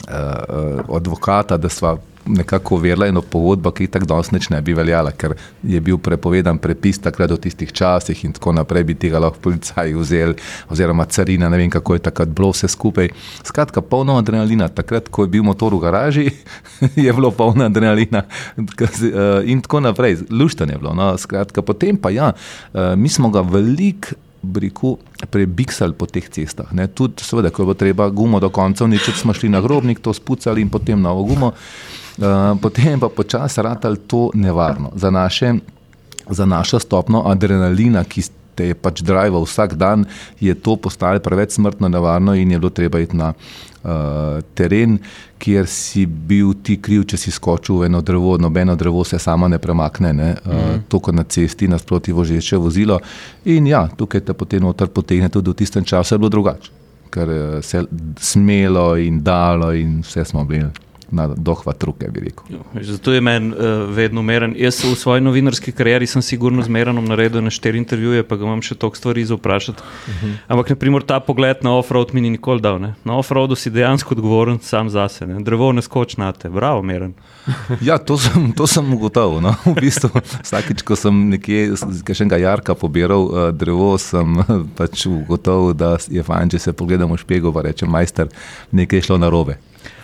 uh, 0.07 0.95
advokata, 0.95 1.57
da 1.57 1.69
smo 1.69 1.97
nekako 2.25 2.77
verla 2.77 3.07
ena 3.07 3.21
pogodba, 3.21 3.71
ki 3.71 3.87
tako 3.91 4.05
danes 4.09 4.49
ne 4.49 4.61
bi 4.61 4.73
veljala, 4.73 5.11
ker 5.11 5.35
je 5.63 5.79
bil 5.81 5.97
prepovedan 6.01 6.57
prepis 6.61 6.99
takrat 7.01 7.31
v 7.31 7.37
tistih 7.45 7.71
časih 7.73 8.23
in 8.25 8.33
tako 8.33 8.53
naprej 8.57 8.83
bi 8.83 8.95
tega 8.99 9.19
lahko 9.21 9.39
policaji 9.49 9.93
vzeli, 9.93 10.35
oziroma 10.69 11.05
carina, 11.05 11.49
ne 11.49 11.57
vem 11.57 11.69
kako 11.69 11.97
je 11.97 12.05
takrat 12.09 12.29
bilo 12.29 12.51
vse 12.53 12.67
skupaj. 12.71 13.09
Skratka, 13.43 13.81
polno 13.81 14.17
adrenalina. 14.17 14.69
Takrat, 14.69 15.09
ko 15.09 15.25
je 15.25 15.33
bil 15.35 15.43
motor 15.45 15.75
v 15.75 15.81
garaži, 15.85 16.27
je 17.07 17.13
bilo 17.13 17.31
polno 17.31 17.65
adrenalina 17.65 18.25
eh, 18.57 19.41
in 19.45 19.61
tako 19.61 19.79
naprej. 19.85 20.25
Luštanje 20.29 20.73
je 20.73 20.81
bilo. 20.81 20.93
No. 20.93 21.13
Skratka, 21.17 21.61
potem 21.61 21.97
pa 21.97 22.09
ja, 22.09 22.33
eh, 22.73 22.95
mi 22.95 23.09
smo 23.09 23.29
ga 23.29 23.41
veliko 23.41 24.97
prebiksali 25.29 25.93
po 25.97 26.05
teh 26.05 26.25
cestah. 26.29 26.69
Tudi, 26.93 27.23
seveda, 27.25 27.49
ko 27.49 27.63
je 27.63 27.65
bilo 27.65 27.77
treba 27.77 28.09
gumo 28.09 28.39
do 28.39 28.49
konca, 28.49 28.87
nič 28.87 29.09
smo 29.17 29.33
šli 29.33 29.49
na 29.49 29.61
grobnik, 29.61 29.99
to 29.99 30.13
spucali 30.13 30.61
in 30.61 30.69
potem 30.69 31.01
novo 31.01 31.23
gumo. 31.23 31.53
Uh, 32.15 32.55
potem 32.61 32.99
pa 32.99 33.09
počasi 33.09 33.61
ratali 33.61 33.97
to 34.07 34.31
nevarno. 34.33 34.91
Za, 34.95 35.11
naše, 35.11 35.53
za 36.29 36.45
našo 36.45 36.79
stopno 36.79 37.27
adrenalina, 37.27 38.03
ki 38.03 38.23
te 38.55 38.71
je 38.71 38.75
pač 38.75 39.03
drival 39.03 39.43
vsak 39.43 39.75
dan, 39.75 40.05
je 40.39 40.55
to 40.55 40.77
postalo 40.79 41.19
preveč 41.19 41.59
smrtno 41.59 41.91
nevarno 41.91 42.35
in 42.35 42.51
je 42.51 42.59
bilo 42.59 42.71
treba 42.71 42.99
iti 43.03 43.17
na 43.17 43.33
uh, 43.35 44.39
teren, 44.55 44.97
kjer 45.37 45.67
si 45.67 46.05
bil 46.05 46.53
ti 46.63 46.77
kriv, 46.79 47.03
če 47.03 47.19
si 47.19 47.35
skočil 47.35 47.81
v 47.81 47.89
eno 47.89 47.99
drevo, 47.99 48.37
nobeno 48.39 48.77
drevo 48.79 49.03
se 49.03 49.19
samo 49.19 49.51
ne 49.51 49.59
premakne, 49.59 50.13
ne? 50.13 50.31
Uh, 50.45 50.53
mm. 50.53 50.87
to 50.87 51.03
kot 51.03 51.19
na 51.19 51.27
cesti, 51.27 51.67
nasproti 51.67 52.15
vožeče 52.15 52.57
vozilo. 52.57 53.01
In 53.51 53.67
ja, 53.67 53.89
tukaj 53.91 54.23
te 54.23 54.33
potem 54.33 54.63
noter 54.63 54.87
potegne 54.87 55.27
tudi 55.29 55.51
v 55.51 55.59
tistem 55.59 55.83
času, 55.83 56.15
je 56.15 56.23
bilo 56.23 56.31
drugače, 56.31 56.71
ker 57.11 57.35
se 57.59 57.83
je 57.83 57.85
smelo 58.23 58.95
in 58.95 59.19
dalo 59.23 59.73
in 59.75 59.99
vse 59.99 60.23
smo 60.31 60.47
bili 60.47 60.71
na 61.11 61.27
dohvat 61.27 61.83
ruke, 61.83 62.07
bi 62.11 62.19
rekel. 62.19 62.43
Jo, 62.49 62.63
zato 62.81 63.13
je 63.13 63.21
meni 63.21 63.51
uh, 63.51 63.89
vedno 63.95 64.19
umeren. 64.19 64.55
Jaz 64.57 64.83
v 64.83 64.95
svoji 64.95 65.21
novinarski 65.21 65.71
karieri 65.71 66.07
sem 66.07 66.21
sigurno 66.21 66.63
zmeren 66.65 66.97
naredil 67.05 67.43
na 67.43 67.53
štiri 67.53 67.77
intervjuje, 67.77 68.23
pa 68.23 68.37
ga 68.39 68.47
imam 68.47 68.61
še 68.65 68.77
toliko 68.79 68.97
stvari 68.97 69.25
za 69.25 69.35
vprašati. 69.35 69.81
Uh 69.81 70.13
mhm. 70.13 70.25
-huh. 70.25 70.37
Ampak, 70.47 70.69
na 70.69 70.75
primer, 70.75 71.03
ta 71.03 71.19
pogled 71.19 71.63
na 71.63 71.75
off-road 71.77 72.13
mi 72.13 72.21
ni 72.21 72.29
nikoli 72.29 72.61
dal. 72.61 72.79
Ne? 72.81 72.93
Na 73.03 73.17
off-roadu 73.17 73.55
si 73.55 73.69
dejansko 73.69 74.15
odgovoren 74.15 74.59
sam 74.59 74.89
zase. 74.89 75.27
Ne? 75.27 75.43
Drevo 75.43 75.71
ne 75.71 75.81
skoč 75.81 76.17
na 76.17 76.31
te, 76.31 76.49
bravo, 76.49 76.79
umeren. 76.79 77.13
Ja, 77.81 77.97
to 77.97 78.17
sem, 78.17 78.51
to 78.51 78.67
sem 78.67 78.93
ugotovil. 78.93 79.41
No? 79.41 79.55
V 79.65 79.75
bistvu, 79.81 80.09
vsakič, 80.43 80.81
ko 80.81 80.95
sem 80.95 81.29
nekje 81.29 81.75
še 82.13 82.23
enega 82.23 82.37
jarka 82.37 82.75
pobiral 82.75 83.27
uh, 83.27 83.49
drevo, 83.53 83.97
sem 83.97 84.37
pač 84.77 85.05
ugotovil, 85.05 85.73
da 85.73 85.97
je 86.09 86.23
fajn, 86.23 86.49
če 86.49 86.59
se 86.59 86.73
pogledamo 86.73 87.15
v 87.15 87.21
špego 87.21 87.53
in 87.55 87.65
rečem, 87.69 87.89
majster, 87.89 88.29
nekaj 88.71 88.99
je 88.99 89.07
šlo 89.09 89.17
na 89.21 89.29
robe. 89.29 89.57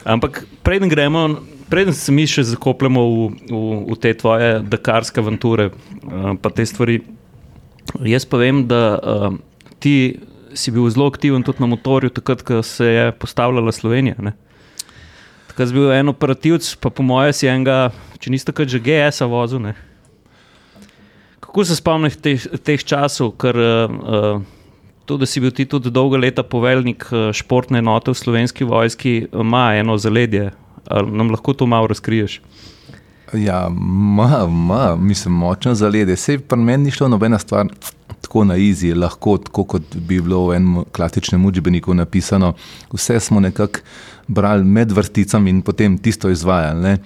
Ampak 0.04 0.44
preden 0.64 0.90
gremo, 0.90 1.42
preden 1.70 1.94
se 1.94 2.12
mi 2.12 2.26
še 2.28 2.44
zakopljemo 2.50 3.02
v, 3.06 3.26
v, 3.52 3.62
v 3.92 3.98
te 4.02 4.14
tvoje 4.18 4.60
dakarske 4.66 5.22
avanture, 5.22 5.70
uh, 5.72 6.34
pa 6.42 6.52
te 6.54 6.66
stvari. 6.66 7.02
Jaz 8.08 8.26
pa 8.30 8.40
vem, 8.42 8.64
da 8.70 8.82
uh, 8.98 9.36
ti 9.84 10.22
si 10.54 10.72
bil 10.72 10.88
zelo 10.92 11.08
aktiven 11.12 11.44
tudi 11.46 11.64
na 11.64 11.70
motorju, 11.72 12.12
takrat, 12.14 12.44
ko 12.44 12.62
se 12.66 12.88
je 12.88 13.12
postavljala 13.20 13.72
Slovenija. 13.72 14.18
Ne? 14.20 14.34
Takrat 15.52 15.70
si 15.70 15.76
bil 15.76 15.92
en 15.94 16.12
operativc, 16.12 16.68
pa 16.82 16.90
po 16.90 17.06
mojem 17.06 17.36
si 17.36 17.50
enega, 17.52 17.92
če 18.20 18.34
nisi 18.34 18.48
takrat 18.48 18.72
že 18.72 18.82
GS-a 18.84 19.28
vozil. 19.32 19.62
Ne? 19.64 19.76
Kako 21.44 21.66
se 21.68 21.78
spomniš 21.78 22.18
teh, 22.24 22.48
teh 22.64 22.84
časov, 22.84 23.36
ker 23.42 23.58
uh, 23.60 24.44
To, 25.12 25.18
da 25.20 25.28
si 25.28 25.42
bil 25.44 25.52
ti 25.52 25.66
tudi 25.68 25.92
dolga 25.92 26.16
leta 26.16 26.44
poveljnik 26.48 27.04
eh, 27.12 27.34
športne 27.36 27.82
enote 27.84 28.14
v 28.14 28.16
slovenski 28.16 28.64
vojski, 28.64 29.26
ima 29.34 29.74
eno 29.76 29.98
zaledje. 30.00 30.54
Ali 30.88 31.12
nam 31.12 31.34
lahko 31.36 31.52
to 31.54 31.66
malo 31.68 31.90
razkriješ? 31.92 32.38
Ja, 33.34 33.66
ima, 33.68 34.46
ima, 34.48 34.96
mislim, 34.96 35.34
močno 35.34 35.74
zaledje. 35.76 36.16
Sej 36.16 36.40
pri 36.40 36.64
meni 36.64 36.88
ni 36.88 36.96
šlo 36.96 37.10
nobena 37.12 37.40
stvar 37.40 37.68
tako 38.22 38.46
na 38.48 38.56
izi, 38.56 38.94
lahko 38.94 39.36
tako, 39.38 39.68
kot 39.76 39.96
bi 39.96 40.22
bilo 40.22 40.46
v 40.48 40.56
enem 40.62 40.86
klasičnem 40.96 41.46
učbeniku 41.46 41.94
napisano. 41.94 42.54
Vse 42.94 43.20
smo 43.20 43.44
nekako 43.44 43.84
brali 44.28 44.64
med 44.64 44.96
vrsticami 44.96 45.50
in 45.50 45.62
potem 45.62 45.98
tisto 45.98 46.32
izvajali. 46.32 46.98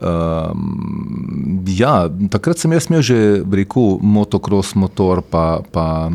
Um, 0.00 1.60
ja, 1.68 2.08
takrat 2.30 2.58
sem 2.58 2.72
jaz 2.72 2.88
imel 2.88 3.04
že, 3.04 3.22
rekel, 3.52 3.98
motocross 4.00 4.74
motor, 4.74 5.20
pa, 5.22 5.60
pa 5.72 6.08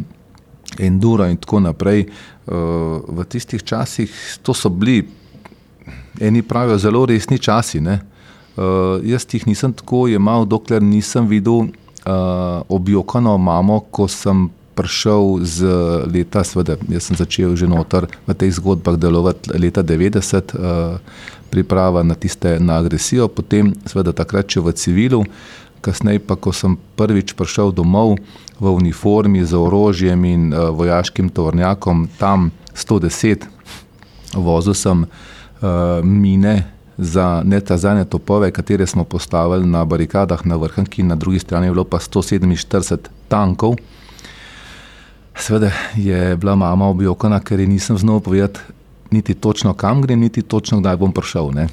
enduro 0.80 1.26
in 1.26 1.38
tako 1.38 1.60
naprej. 1.60 2.08
Eh, 2.48 2.54
v 3.08 3.26
tistih 3.30 3.64
časih 3.64 4.12
to 4.44 4.54
so 4.54 4.70
bili, 4.70 5.08
eni 6.20 6.42
pravijo, 6.42 6.78
zelo 6.78 7.06
resni 7.06 7.40
časi. 7.40 7.82
Ne? 7.82 8.00
Uh, 8.58 8.98
jaz 9.06 9.28
jih 9.30 9.44
nisem 9.46 9.74
tako 9.74 10.08
jemal, 10.10 10.46
dokler 10.46 10.82
nisem 10.82 11.28
videl 11.30 11.54
uh, 11.54 12.66
objokano 12.74 13.38
mamo, 13.38 13.84
ko 13.94 14.08
sem 14.10 14.48
prišel 14.74 15.46
z 15.46 15.70
leta, 16.10 16.42
seveda, 16.42 16.78
jaz 16.90 17.10
sem 17.10 17.20
začel 17.20 17.54
že 17.54 17.70
noter 17.70 18.10
v 18.26 18.34
teh 18.34 18.50
zgodbah 18.50 18.98
delovati 18.98 19.54
leta 19.54 19.86
90, 19.86 20.58
uh, 20.58 20.98
priprava 21.54 22.02
na 22.02 22.18
tiste 22.18 22.58
na 22.58 22.82
agresijo, 22.82 23.30
potem 23.30 23.76
seveda 23.86 24.10
takrat 24.14 24.50
še 24.50 24.66
v 24.66 24.74
civilu, 24.74 25.22
kasneje 25.86 26.22
pa, 26.26 26.34
ko 26.34 26.50
sem 26.50 26.82
prvič 26.98 27.38
prišel 27.38 27.70
domov, 27.70 28.18
v 28.60 28.70
uniformi 28.70 29.46
z 29.46 29.54
orožjem 29.54 30.26
in 30.26 30.54
uh, 30.54 30.70
vojaškim 30.70 31.30
tovornjakom, 31.30 32.08
tam 32.18 32.52
110, 32.74 33.46
vozil 34.34 34.74
sem 34.74 35.06
uh, 35.06 35.10
mine 36.04 36.64
za 36.98 37.42
netazane 37.46 38.06
topove, 38.06 38.52
katere 38.52 38.88
smo 38.88 39.04
postavili 39.04 39.68
na 39.68 39.86
barikadah 39.86 40.46
na 40.46 40.56
vrhunki, 40.56 41.04
na 41.04 41.16
drugi 41.16 41.40
strani 41.40 41.68
je 41.68 41.72
bilo 41.72 41.84
pa 41.84 41.98
147 41.98 42.98
tankov. 43.28 43.76
Sveda 45.36 45.72
je 45.96 46.36
bila 46.38 46.56
mama 46.56 46.88
objokana, 46.90 47.40
ker 47.40 47.60
ji 47.60 47.68
nisem 47.68 47.98
znal 47.98 48.20
povedati 48.20 48.60
niti 49.12 49.34
točno 49.34 49.74
kam 49.74 50.02
grem, 50.02 50.20
niti 50.20 50.42
točno 50.42 50.80
kdaj 50.80 50.98
bom 50.98 51.12
prišel. 51.12 51.52
Ne. 51.52 51.68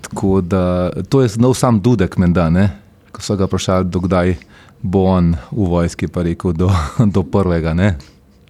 Tako 0.00 0.40
da 0.40 0.90
to 1.08 1.22
je 1.22 1.28
znal 1.28 1.54
sam 1.54 1.80
Dudek, 1.80 2.16
menda, 2.16 2.50
ne, 2.50 2.70
ko 3.12 3.22
so 3.22 3.36
ga 3.36 3.44
vprašali, 3.44 3.84
dokdaj 3.84 4.36
bo 4.82 5.04
on 5.04 5.34
v 5.50 5.66
vojski 5.68 6.08
pa 6.08 6.22
rekel 6.22 6.52
do, 6.52 6.70
do 7.14 7.22
prvega. 7.22 7.74
Ne? 7.74 7.96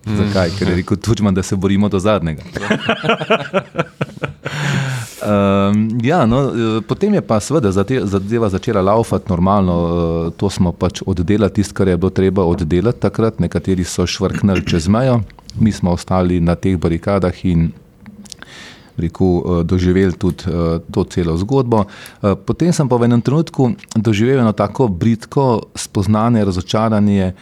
Zakaj? 0.07 0.51
Ker 0.59 0.69
je 0.69 0.77
rekel 0.81 0.97
Tučman, 0.97 1.35
da 1.35 1.43
se 1.43 1.57
borimo 1.57 1.89
do 1.89 1.99
zadnjega. 1.99 2.43
Um, 5.21 6.01
ja, 6.03 6.27
no, 6.27 6.39
potem 6.89 7.15
je 7.15 7.21
pa 7.21 7.37
seveda 7.41 7.71
zadeva 7.73 8.49
začela 8.49 8.81
laufati 8.81 9.29
normalno, 9.29 9.75
uh, 9.77 10.33
to 10.33 10.49
smo 10.51 10.73
pač 10.73 11.03
oddelali, 11.07 11.53
tisto, 11.53 11.75
kar 11.77 11.89
je 11.89 11.97
bilo 11.97 12.11
treba 12.11 12.45
oddelati 12.49 13.01
takrat. 13.01 13.41
Nekateri 13.41 13.85
so 13.85 14.07
švrknili 14.07 14.65
čez 14.67 14.89
mejo, 14.89 15.21
mi 15.61 15.73
smo 15.73 15.93
ostali 15.93 16.41
na 16.41 16.55
teh 16.55 16.79
barikadah 16.81 17.45
in 17.45 17.69
rekel, 18.97 19.26
eh, 19.26 19.64
doživeli 19.64 20.12
tudi 20.12 20.44
eh, 20.47 20.78
to 20.90 21.04
celo 21.04 21.37
zgodbo. 21.37 21.85
Eh, 21.85 22.35
potem 22.35 22.73
sem 22.73 22.88
pa 22.88 22.97
v 22.97 23.04
enem 23.04 23.23
trenutku 23.23 23.73
doživel 23.97 24.40
eno 24.40 24.52
tako 24.52 24.88
britko 24.88 25.70
spoznanje, 25.75 26.44
razočaranje 26.44 27.32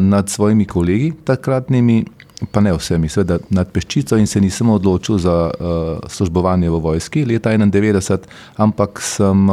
nad 0.00 0.26
svojimi 0.26 0.64
kolegi, 0.66 1.12
takratnimi, 1.24 2.02
pa 2.50 2.58
ne 2.60 2.72
vsemi, 2.74 3.06
seveda 3.06 3.38
nad 3.54 3.70
peščico 3.70 4.16
in 4.18 4.26
se 4.26 4.40
nisem 4.42 4.66
odločil 4.66 5.18
za 5.22 5.52
službovanje 6.10 6.70
v 6.70 6.80
vojski 6.82 7.22
leta 7.24 7.54
1991, 7.54 8.26
ampak 8.58 8.98
sem 8.98 9.46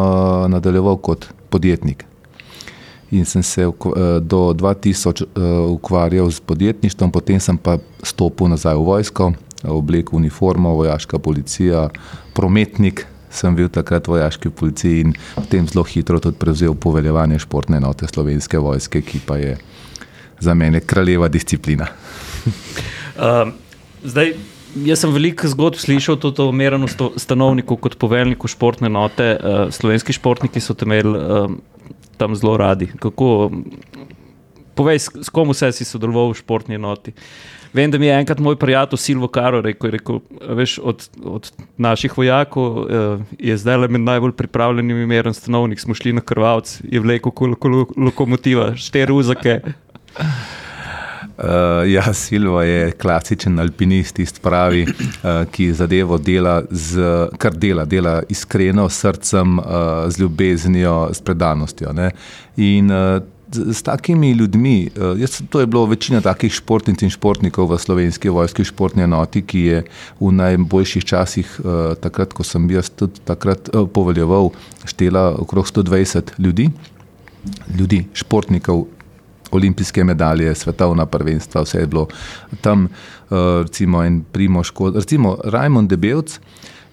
nadaljeval 0.50 0.98
kot 0.98 1.30
podjetnik. 1.54 2.06
In 3.12 3.30
sem 3.30 3.44
se 3.44 3.70
do 4.22 4.42
2000 4.58 5.30
ukvarjal 5.70 6.32
z 6.32 6.40
podjetništvom, 6.40 7.12
potem 7.12 7.40
sem 7.40 7.58
pa 7.58 7.78
stopil 8.02 8.50
nazaj 8.50 8.74
v 8.74 8.90
vojsko 8.90 9.34
oblek 9.64 10.14
uniforma, 10.14 10.70
vojaška 10.70 11.20
policija, 11.20 11.90
prometnik. 12.34 13.06
Sem 13.30 13.56
bil 13.56 13.68
takrat 13.70 14.08
v 14.08 14.16
vojaški 14.16 14.50
policiji 14.50 15.02
in 15.04 15.16
potem 15.36 15.66
zelo 15.68 15.84
hitro 15.86 16.20
tudi 16.24 16.40
prevzel 16.40 16.76
poveljevanje 16.80 17.42
športne 17.44 17.78
enote 17.78 18.08
slovenske 18.08 18.60
vojske, 18.60 19.02
ki 19.04 19.20
pa 19.28 19.38
je 19.38 19.58
za 20.40 20.54
mene 20.54 20.80
kraljeva 20.80 21.28
disciplina. 21.28 21.90
uh, 22.48 23.52
zdaj, 24.12 24.34
jaz 24.86 25.04
sem 25.04 25.14
veliko 25.14 25.50
zgodb 25.52 25.82
slišal 25.82 26.18
o 26.24 26.48
umerenu 26.48 26.88
stanovniku 27.18 27.78
kot 27.78 27.98
poveljniku 28.00 28.48
športne 28.48 28.88
enote. 28.88 29.36
Uh, 29.36 29.60
slovenski 29.76 30.16
športniki 30.16 30.64
so 30.64 30.74
temelj 30.74 31.12
uh, 31.12 31.52
tam 32.18 32.36
zelo 32.36 32.56
radi. 32.58 32.88
Kako, 33.00 33.52
povej, 34.74 35.04
s, 35.04 35.12
s 35.28 35.30
kom 35.30 35.52
vse 35.52 35.74
si 35.76 35.86
sodeloval 35.86 36.32
v 36.32 36.40
športni 36.40 36.80
enoti? 36.80 37.12
Uh, 37.12 37.57
Vem, 37.78 37.92
da 37.92 37.98
mi 37.98 38.08
je 38.08 38.14
enkrat 38.18 38.40
moj 38.40 38.56
prijatelj 38.56 38.98
Silvo 38.98 39.28
Karo 39.28 39.60
rekel, 39.62 39.92
rekel 39.94 40.20
veš, 40.50 40.80
od, 40.84 41.10
od 41.24 41.52
naših 41.78 42.18
vojakov 42.18 42.78
uh, 42.78 42.88
je 43.40 43.58
zdaj 43.58 43.78
le 43.78 43.88
med 43.88 44.02
najbolj 44.02 44.32
pripravljenimi 44.32 45.06
merom 45.06 45.34
stanovnik. 45.34 45.80
Smo 45.80 45.94
šli 45.94 46.14
na 46.18 46.22
krvavc, 46.22 46.80
je 46.84 47.00
vlekel 47.00 47.32
kot 47.32 47.70
lokomotiva, 47.98 48.72
štiri 48.76 49.14
uzake. 49.14 49.60
Uh, 50.18 51.86
ja, 51.96 52.14
Silva 52.14 52.64
je 52.66 52.92
klasičen 52.98 53.60
alpinist, 53.60 54.16
tisti 54.18 54.42
pravi, 54.42 54.82
uh, 54.90 55.46
ki 55.52 55.70
zadevo 55.78 56.18
dela, 56.18 56.64
z, 56.72 57.30
kar 57.38 57.54
dela, 57.54 57.86
dela 57.86 58.24
iskreno, 58.30 58.90
s 58.90 59.06
srcem, 59.06 59.60
uh, 59.60 59.66
z 60.10 60.26
ljubeznijo, 60.26 61.10
s 61.14 61.22
predanostjo. 61.22 61.94
Ne? 61.94 62.10
In 62.58 62.90
uh, 62.90 63.22
s 63.52 63.84
takimi 63.84 64.32
ljudmi, 64.32 64.90
uh, 64.96 65.20
jaz, 65.20 65.42
to 65.50 65.60
je 65.60 65.68
bilo 65.68 65.86
večina 65.86 66.22
takih 66.22 66.54
športnic 66.54 67.02
in 67.02 67.10
športnikov 67.10 67.72
v 67.72 67.80
slovenski 67.80 68.30
vojski 68.30 68.66
športni 68.68 69.04
enoti, 69.04 69.42
ki 69.42 69.60
je 69.60 69.84
v 70.20 70.32
najboljših 70.32 71.06
časih, 71.06 71.56
uh, 71.60 71.96
takrat, 72.02 72.34
ko 72.34 72.44
sem 72.44 72.70
jaz 72.72 72.90
tudi 72.90 73.24
takrat 73.26 73.70
uh, 73.74 73.88
poveljeval, 73.88 74.52
štela 74.86 75.32
okrog 75.40 75.68
120 75.68 76.36
ljudi. 76.40 76.70
Ljudi, 77.80 78.04
športnikov, 78.14 78.88
olimpijske 79.52 80.04
medalje, 80.04 80.56
svetovna 80.56 81.06
prvenstva, 81.06 81.62
vse 81.62 81.80
je 81.80 81.88
bilo 81.88 82.08
tam, 82.62 82.86
eh, 82.86 83.36
recimo, 83.62 84.04
en 84.04 84.24
primoško. 84.32 84.90
Recimo, 84.90 85.38
Rajmon 85.44 85.88
Debelc 85.88 86.40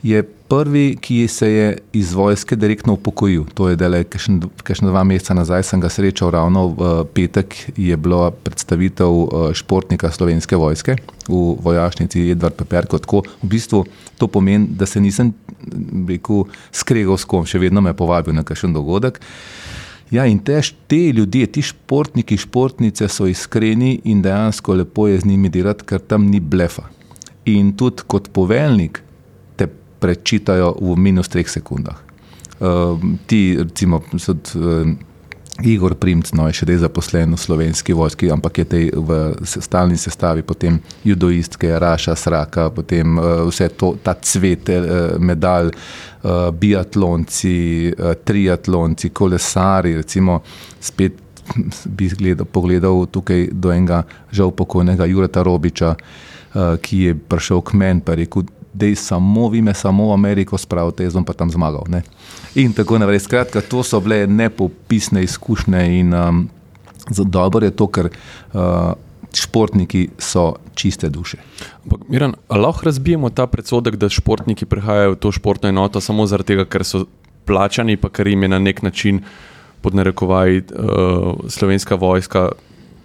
je 0.04 0.22
prvi, 0.22 0.96
ki 1.00 1.28
se 1.28 1.48
je 1.52 1.78
iz 1.92 2.12
vojske 2.12 2.56
direktno 2.56 2.92
upokojil. 2.92 3.44
To 3.54 3.70
je 3.70 3.76
dele, 3.80 4.02
kakšne 4.04 4.90
dva 4.90 5.00
meseca 5.04 5.32
nazaj 5.34 5.62
sem 5.64 5.80
ga 5.80 5.88
srečal, 5.88 6.28
ravno 6.30 6.66
v 6.76 6.90
petek 7.14 7.56
je 7.80 7.96
bila 7.96 8.28
predstavitev 8.30 9.08
eh, 9.08 9.54
športnika 9.56 10.10
slovenske 10.12 10.56
vojske 10.60 10.98
v 11.28 11.40
vojašnici 11.64 12.28
Edvard 12.34 12.52
Peperko. 12.60 13.00
Tako 13.00 13.22
v 13.42 13.48
bistvu 13.48 13.84
to 14.20 14.28
pomeni, 14.28 14.68
da 14.76 14.86
se 14.86 15.00
nisem 15.00 15.32
rekel 16.08 16.44
skregal 16.68 17.16
s 17.16 17.24
kom, 17.24 17.48
še 17.48 17.58
vedno 17.58 17.80
me 17.80 17.96
povabil 17.96 18.36
na 18.36 18.44
kakšen 18.44 18.76
dogodek. 18.76 19.22
Ja, 20.12 20.28
in 20.28 20.42
te, 20.44 20.60
te 20.86 21.00
ljudje, 21.16 21.48
ti 21.48 21.64
športniki, 21.64 22.36
športnice 22.36 23.08
so 23.08 23.24
iskreni 23.24 24.02
in 24.04 24.20
dejansko 24.22 24.76
lepo 24.84 25.08
je 25.08 25.24
z 25.24 25.32
njimi 25.32 25.48
delati, 25.48 25.88
ker 25.88 26.04
tam 26.04 26.28
ni 26.28 26.44
blefa. 26.44 26.90
In 27.48 27.72
tudi 27.72 28.04
kot 28.06 28.28
poveljnik 28.36 29.00
prečitajo 30.04 30.74
v 30.76 31.00
minus 31.00 31.32
treh 31.32 31.48
sekundah. 31.48 31.96
Uh, 32.60 33.00
ti, 33.26 33.56
recimo, 33.56 34.04
so. 34.20 34.36
Uh, 34.52 34.92
Igor 35.62 35.94
Primc, 35.94 36.32
no, 36.34 36.48
je 36.50 36.56
še 36.58 36.66
zdaj 36.66 36.80
zaposlen 36.82 37.30
v 37.30 37.38
slovenski 37.38 37.94
vojski, 37.94 38.26
ampak 38.34 38.58
je 38.58 38.64
tej 38.66 38.86
v 38.90 39.18
stalni 39.46 39.94
sestavi, 39.94 40.42
potem 40.42 40.80
judoistke, 41.06 41.70
Raša, 41.78 42.16
Sraka, 42.18 42.64
potem 42.74 43.14
uh, 43.14 43.46
vse 43.46 43.68
to, 43.78 43.92
ta 44.02 44.16
cvet, 44.18 44.66
uh, 44.74 45.14
medalj, 45.22 45.70
uh, 45.70 46.50
biatlonci, 46.50 47.54
uh, 47.94 48.18
triatlonci, 48.18 49.12
kolesari, 49.14 49.94
recimo 50.02 50.40
spet 50.82 51.22
bi 51.86 52.10
gledal, 52.10 52.50
pogledal 52.50 53.06
tukaj 53.06 53.52
do 53.52 53.70
enega 53.70 54.02
žal 54.34 54.50
pokojnega 54.50 55.06
Jureta 55.06 55.46
Robiča, 55.46 55.94
uh, 55.94 56.74
ki 56.82 57.02
je 57.06 57.14
prišel 57.14 57.62
k 57.62 57.78
meni 57.78 58.02
in 58.02 58.18
rekel, 58.24 58.50
da 58.74 58.86
je 58.86 58.96
samo 58.96 59.48
vi 59.48 59.62
me 59.62 59.74
samo 59.74 60.08
v 60.08 60.12
Ameriko 60.12 60.58
spravite, 60.58 61.04
jaz 61.04 61.14
bom 61.14 61.24
pa 61.24 61.32
tam 61.32 61.50
zmagal. 61.50 61.86
Ne? 61.88 62.02
In 62.54 62.72
tako 62.72 62.98
naprej. 62.98 63.24
Skratka, 63.24 63.60
to 63.60 63.82
so 63.82 64.00
bile 64.00 64.26
nepopisne 64.26 65.22
izkušnje 65.22 65.82
in 66.00 66.14
um, 66.14 66.48
dobro 67.10 67.66
je 67.66 67.70
to, 67.70 67.86
ker 67.86 68.10
uh, 68.10 68.92
športniki 69.34 70.08
so 70.18 70.54
čiste 70.74 71.08
duše. 71.08 71.38
Miran, 72.08 72.34
lahko 72.50 72.86
razbijemo 72.90 73.30
ta 73.30 73.46
predsodek, 73.46 73.96
da 73.96 74.08
športniki 74.08 74.66
prihajajo 74.66 75.14
v 75.14 75.16
to 75.16 75.32
športno 75.32 75.68
enoto 75.68 76.00
samo 76.00 76.26
zato, 76.26 76.64
ker 76.66 76.84
so 76.84 77.06
plačani, 77.44 77.96
pa 77.96 78.08
ker 78.08 78.26
jim 78.26 78.42
je 78.42 78.48
na 78.48 78.58
nek 78.58 78.82
način 78.82 79.22
pod 79.82 79.94
narekovaj 79.94 80.58
uh, 80.58 80.64
slovenska 81.48 81.94
vojska 81.94 82.48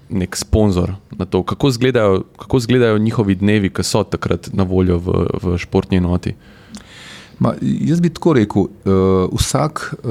nek 0.09 0.35
sponzor 0.35 0.93
na 1.11 1.25
to, 1.25 1.43
kako 1.43 1.67
izgledajo, 1.67 2.23
kako 2.37 2.57
izgledajo 2.57 2.97
njihovi 2.97 3.35
dnevi, 3.35 3.69
ki 3.69 3.83
so 3.83 4.03
takrat 4.03 4.49
na 4.53 4.63
voljo 4.63 4.97
v, 4.97 5.25
v 5.43 5.57
športni 5.57 5.97
enoti. 5.97 6.33
Ma, 7.39 7.53
jaz 7.61 8.01
bi 8.01 8.09
tako 8.11 8.33
rekel, 8.35 8.61
uh, 8.61 9.29
vsak 9.31 9.93
uh, 9.93 10.09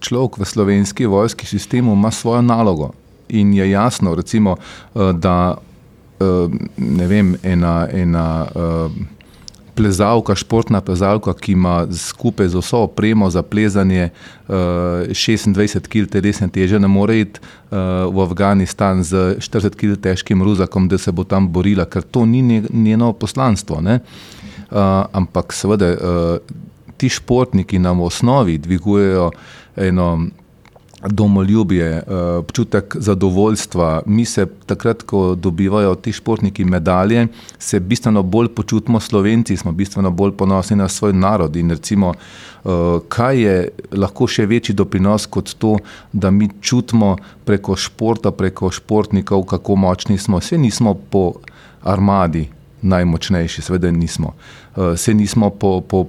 človek 0.00 0.38
v 0.38 0.44
slovenski 0.44 1.06
vojski 1.06 1.46
sistemu 1.46 1.92
ima 1.92 2.10
svojo 2.10 2.42
nalogo. 2.42 2.90
In 3.28 3.54
je 3.54 3.70
jasno, 3.70 4.14
recimo, 4.14 4.56
uh, 4.56 5.12
da 5.12 5.56
uh, 5.56 6.50
ne 6.76 7.06
vem, 7.06 7.36
ena. 7.42 7.88
ena 7.92 8.46
uh, 8.54 9.17
plezalka, 9.78 10.34
športna 10.34 10.80
plezalka, 10.82 11.32
ki 11.38 11.54
ima 11.54 11.86
skupaj 11.94 12.50
z 12.50 12.58
vso 12.58 12.82
opremo 12.88 13.30
za 13.30 13.42
plezanje 13.46 14.08
uh, 14.10 14.54
26 15.14 15.86
kg 15.86 16.10
telesne 16.10 16.48
teže, 16.50 16.80
ne 16.82 16.90
more 16.90 17.20
iti 17.20 17.38
uh, 17.38 18.10
v 18.10 18.24
Afganistan 18.26 19.04
z 19.06 19.38
40 19.38 19.78
kg 19.78 19.94
težkim 20.02 20.42
ruzakom, 20.42 20.88
da 20.90 20.98
se 20.98 21.14
bo 21.14 21.24
tam 21.24 21.46
borila, 21.54 21.86
ker 21.86 22.02
to 22.02 22.26
ni 22.26 22.62
njeno 22.70 23.12
poslanstvo. 23.12 23.78
Uh, 23.78 24.00
ampak 25.12 25.54
seveda 25.54 25.94
uh, 25.94 26.58
ti 26.98 27.08
športniki 27.08 27.78
nam 27.78 28.02
v 28.02 28.10
osnovi 28.10 28.58
dvigujejo 28.58 29.30
eno 29.76 30.08
domoljubje, 31.06 31.86
eh, 31.86 32.14
občutek 32.14 32.96
zadovoljstva. 32.98 34.02
Mi 34.06 34.24
se 34.24 34.46
takrat, 34.66 35.02
ko 35.02 35.34
dobivajo 35.34 35.94
ti 35.94 36.12
športniki 36.12 36.64
medalje, 36.64 37.26
se 37.58 37.80
bistveno 37.80 38.22
bolj 38.22 38.48
počutimo 38.48 39.00
slovenci, 39.00 39.56
smo 39.56 39.72
bistveno 39.72 40.10
bolj 40.10 40.32
ponosni 40.32 40.76
na 40.76 40.88
svoj 40.88 41.12
narod. 41.12 41.56
In 41.56 41.70
recimo, 41.70 42.14
eh, 42.14 42.68
kaj 43.08 43.42
je 43.42 43.68
lahko 43.92 44.26
še 44.26 44.46
večji 44.46 44.74
doprinos 44.74 45.26
kot 45.26 45.54
to, 45.54 45.78
da 46.12 46.30
mi 46.30 46.48
čutimo 46.60 47.16
preko 47.44 47.76
športa, 47.76 48.30
preko 48.30 48.70
športnikov, 48.70 49.42
kako 49.42 49.76
močni 49.76 50.18
smo. 50.18 50.38
Vse 50.38 50.58
nismo 50.58 50.94
po 50.94 51.32
armadi. 51.82 52.48
Najmočnejši, 52.82 53.62
seveda 53.62 53.90
nismo. 53.90 54.34
Vse 54.76 55.10
eh, 55.10 55.14
nismo 55.14 55.50
po, 55.50 55.80
po 55.80 56.06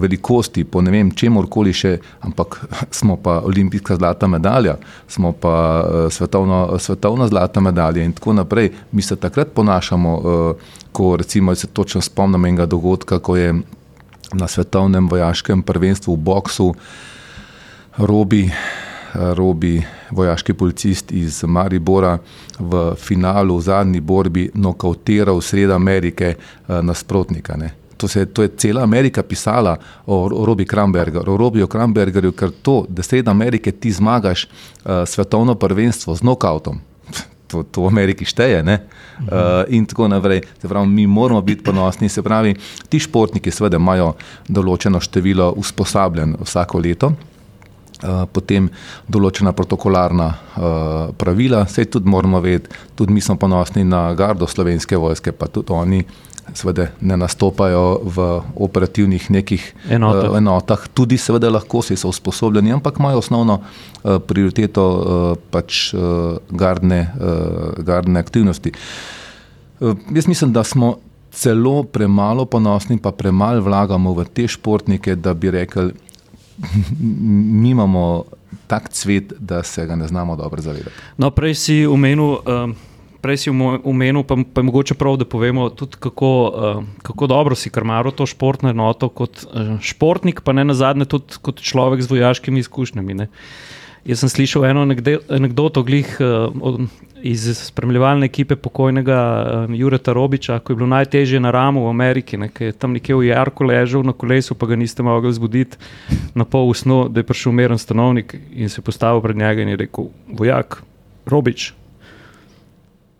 velikosti, 0.00 0.64
po 0.64 0.82
ne 0.82 0.90
vem, 0.90 1.10
čemorkoli 1.14 1.72
še, 1.72 1.94
ampak 2.26 2.58
smo 2.98 3.16
pa 3.22 3.38
olimpijska 3.46 3.96
zlata 3.96 4.28
medalja, 4.28 4.76
smo 5.08 5.32
pa 5.32 5.56
uh, 5.80 6.12
svetovno, 6.12 6.78
svetovna 6.78 7.28
zlata 7.28 7.60
medalja 7.60 8.04
in 8.04 8.12
tako 8.12 8.32
naprej. 8.32 8.72
Mi 8.92 9.02
se 9.02 9.16
takrat 9.16 9.54
ponašamo, 9.54 10.14
uh, 10.18 10.72
ko 10.92 11.16
recimo 11.16 11.54
se 11.54 11.66
točno 11.66 12.00
spomnim 12.00 12.44
enega 12.44 12.66
dogodka, 12.66 13.18
ko 13.18 13.36
je 13.36 13.54
na 14.32 14.48
svetovnem 14.48 15.08
vojaškem 15.08 15.62
prvenstvu 15.62 16.14
v 16.14 16.24
boksu 16.30 16.74
Robi. 17.98 18.48
Robi, 19.14 19.78
vojaški 20.10 20.56
policist 20.58 21.12
iz 21.14 21.44
Maribora, 21.46 22.16
v 22.58 22.80
finalu, 22.98 23.60
v 23.60 23.62
zadnji 23.62 24.00
borbi, 24.00 24.48
nokautiral 24.54 25.38
sredo 25.40 25.76
Amerike 25.78 26.34
nasprotnika. 26.66 27.54
Ne 27.56 27.83
to, 27.96 28.08
se, 28.08 28.26
to 28.26 28.42
je 28.42 28.48
cela 28.56 28.82
Amerika 28.82 29.22
pisala 29.22 29.76
o, 30.06 30.28
o 30.32 30.46
Robi 30.46 30.64
Krambergerju, 30.64 31.34
o 31.34 31.36
Robiju 31.36 31.66
Krambergerju, 31.66 32.32
ker 32.32 32.50
to, 32.62 32.84
da 32.88 33.02
sredi 33.02 33.30
Amerike 33.30 33.72
ti 33.72 33.92
zmagaš 33.92 34.46
uh, 34.46 35.04
svetovno 35.06 35.54
prvenstvo 35.54 36.14
z 36.14 36.22
nokautom. 36.22 36.80
To, 37.54 37.62
to 37.62 37.84
v 37.84 37.86
Ameriki 37.86 38.24
šteje. 38.26 38.64
Uh, 38.64 39.62
in 39.68 39.84
tako 39.86 40.08
naprej. 40.08 40.40
Pravi, 40.62 40.88
mi 40.88 41.06
moramo 41.06 41.38
biti 41.40 41.62
ponosni. 41.62 42.08
Se 42.08 42.22
pravi, 42.22 42.56
ti 42.88 42.98
športniki, 42.98 43.52
seveda, 43.52 43.78
imajo 43.78 44.16
določeno 44.48 44.98
število 44.98 45.52
usposabljanj 45.60 46.34
vsako 46.40 46.80
leto, 46.82 47.12
uh, 47.12 48.24
potem 48.26 48.66
določena 49.06 49.52
protokolarna 49.54 50.26
uh, 50.26 51.14
pravila. 51.20 51.62
Vse 51.68 51.84
tudi 51.84 52.10
moramo 52.10 52.40
vedeti, 52.42 52.74
tudi 52.98 53.14
mi 53.14 53.22
smo 53.22 53.36
ponosni 53.38 53.84
na 53.86 54.08
gardo 54.18 54.48
slovenske 54.50 54.98
vojske, 54.98 55.36
pa 55.36 55.46
tudi 55.46 55.70
oni 55.70 56.02
seveda 56.52 56.88
ne 57.00 57.16
nastopajo 57.16 58.00
v 58.04 58.26
operativnih 58.56 59.30
nekih 59.30 59.74
enotah, 59.90 60.30
uh, 60.30 60.36
enotah. 60.38 60.88
tudi 60.94 61.18
seveda 61.18 61.50
lahko 61.50 61.82
si 61.82 61.96
so 61.96 62.08
usposobljeni, 62.08 62.72
ampak 62.72 62.98
imajo 62.98 63.18
osnovno 63.18 63.60
uh, 63.60 64.18
prioriteto 64.26 64.84
uh, 64.84 65.38
pač 65.50 65.94
uh, 65.94 66.36
gardne, 66.50 67.10
uh, 67.16 67.84
gardne 67.84 68.20
aktivnosti. 68.20 68.72
Uh, 69.80 69.96
jaz 70.14 70.28
mislim, 70.28 70.52
da 70.52 70.64
smo 70.64 70.96
celo 71.32 71.82
premalo 71.82 72.44
ponosni, 72.44 72.98
pa 72.98 73.12
premalo 73.12 73.60
vlagamo 73.60 74.14
v 74.14 74.24
te 74.24 74.48
športnike, 74.48 75.16
da 75.16 75.34
bi 75.34 75.50
rekli, 75.50 75.92
mi 77.62 77.70
imamo 77.70 78.24
tak 78.66 78.88
cvet, 78.88 79.32
da 79.38 79.62
se 79.62 79.86
ga 79.86 79.96
ne 79.96 80.08
znamo 80.08 80.36
dobro 80.36 80.62
zavedati. 80.62 80.96
No, 81.16 81.30
prej 81.30 81.54
si 81.54 81.86
omenil. 81.86 82.38
Um 82.46 82.76
prej 83.24 83.40
si 83.40 83.50
omenil, 83.50 84.22
pa, 84.28 84.36
pa 84.36 84.60
je 84.60 84.68
mogoče 84.68 84.94
prav, 85.00 85.16
da 85.16 85.24
povemo 85.24 85.70
tudi, 85.72 85.96
kako, 86.00 86.32
uh, 86.44 86.82
kako 87.02 87.26
dobro 87.32 87.56
si 87.56 87.72
karmaro 87.72 88.12
to 88.12 88.26
športno 88.28 88.68
enoto 88.70 89.08
kot 89.08 89.46
uh, 89.46 89.78
športnik, 89.80 90.44
pa 90.44 90.52
ne 90.52 90.66
na 90.68 90.76
zadnje 90.76 91.08
tudi 91.08 91.40
kot 91.40 91.62
človek 91.64 92.04
z 92.04 92.12
vojaškimi 92.12 92.60
izkušnjami. 92.60 93.16
Ne. 93.22 93.30
Jaz 94.04 94.20
sem 94.20 94.28
slišal 94.28 94.66
eno 94.68 94.82
anegdoto 94.84 95.82
glih, 95.82 96.10
uh, 96.20 96.82
iz 97.24 97.46
spremljevalne 97.56 98.28
ekipe 98.28 98.56
pokojnega 98.60 99.20
uh, 99.20 99.72
Jureta 99.72 100.12
Robiča, 100.12 100.58
ko 100.60 100.74
je 100.74 100.76
bilo 100.76 100.88
najtežje 100.92 101.40
na 101.40 101.50
ramu 101.54 101.86
v 101.86 101.94
Ameriki, 101.94 102.36
ne, 102.36 102.50
je 102.60 102.74
tam 102.76 102.92
nekje 102.92 103.16
v 103.16 103.30
Jarku 103.30 103.64
ležal 103.64 104.04
na 104.04 104.12
kolesu, 104.12 104.52
pa 104.52 104.68
ga 104.68 104.76
niste 104.76 105.02
mogli 105.02 105.32
zbuditi 105.32 105.80
na 106.36 106.44
pol 106.44 106.68
usno, 106.68 107.06
da 107.08 107.24
je 107.24 107.30
prišel 107.30 107.56
umeren 107.56 107.80
stanovnik 107.80 108.36
in 108.52 108.68
se 108.68 108.84
postavil 108.84 109.24
pred 109.24 109.40
njega 109.40 109.64
in 109.64 109.72
je 109.72 109.80
rekel: 109.86 110.12
Vojak, 110.28 110.82
Robič, 111.24 111.72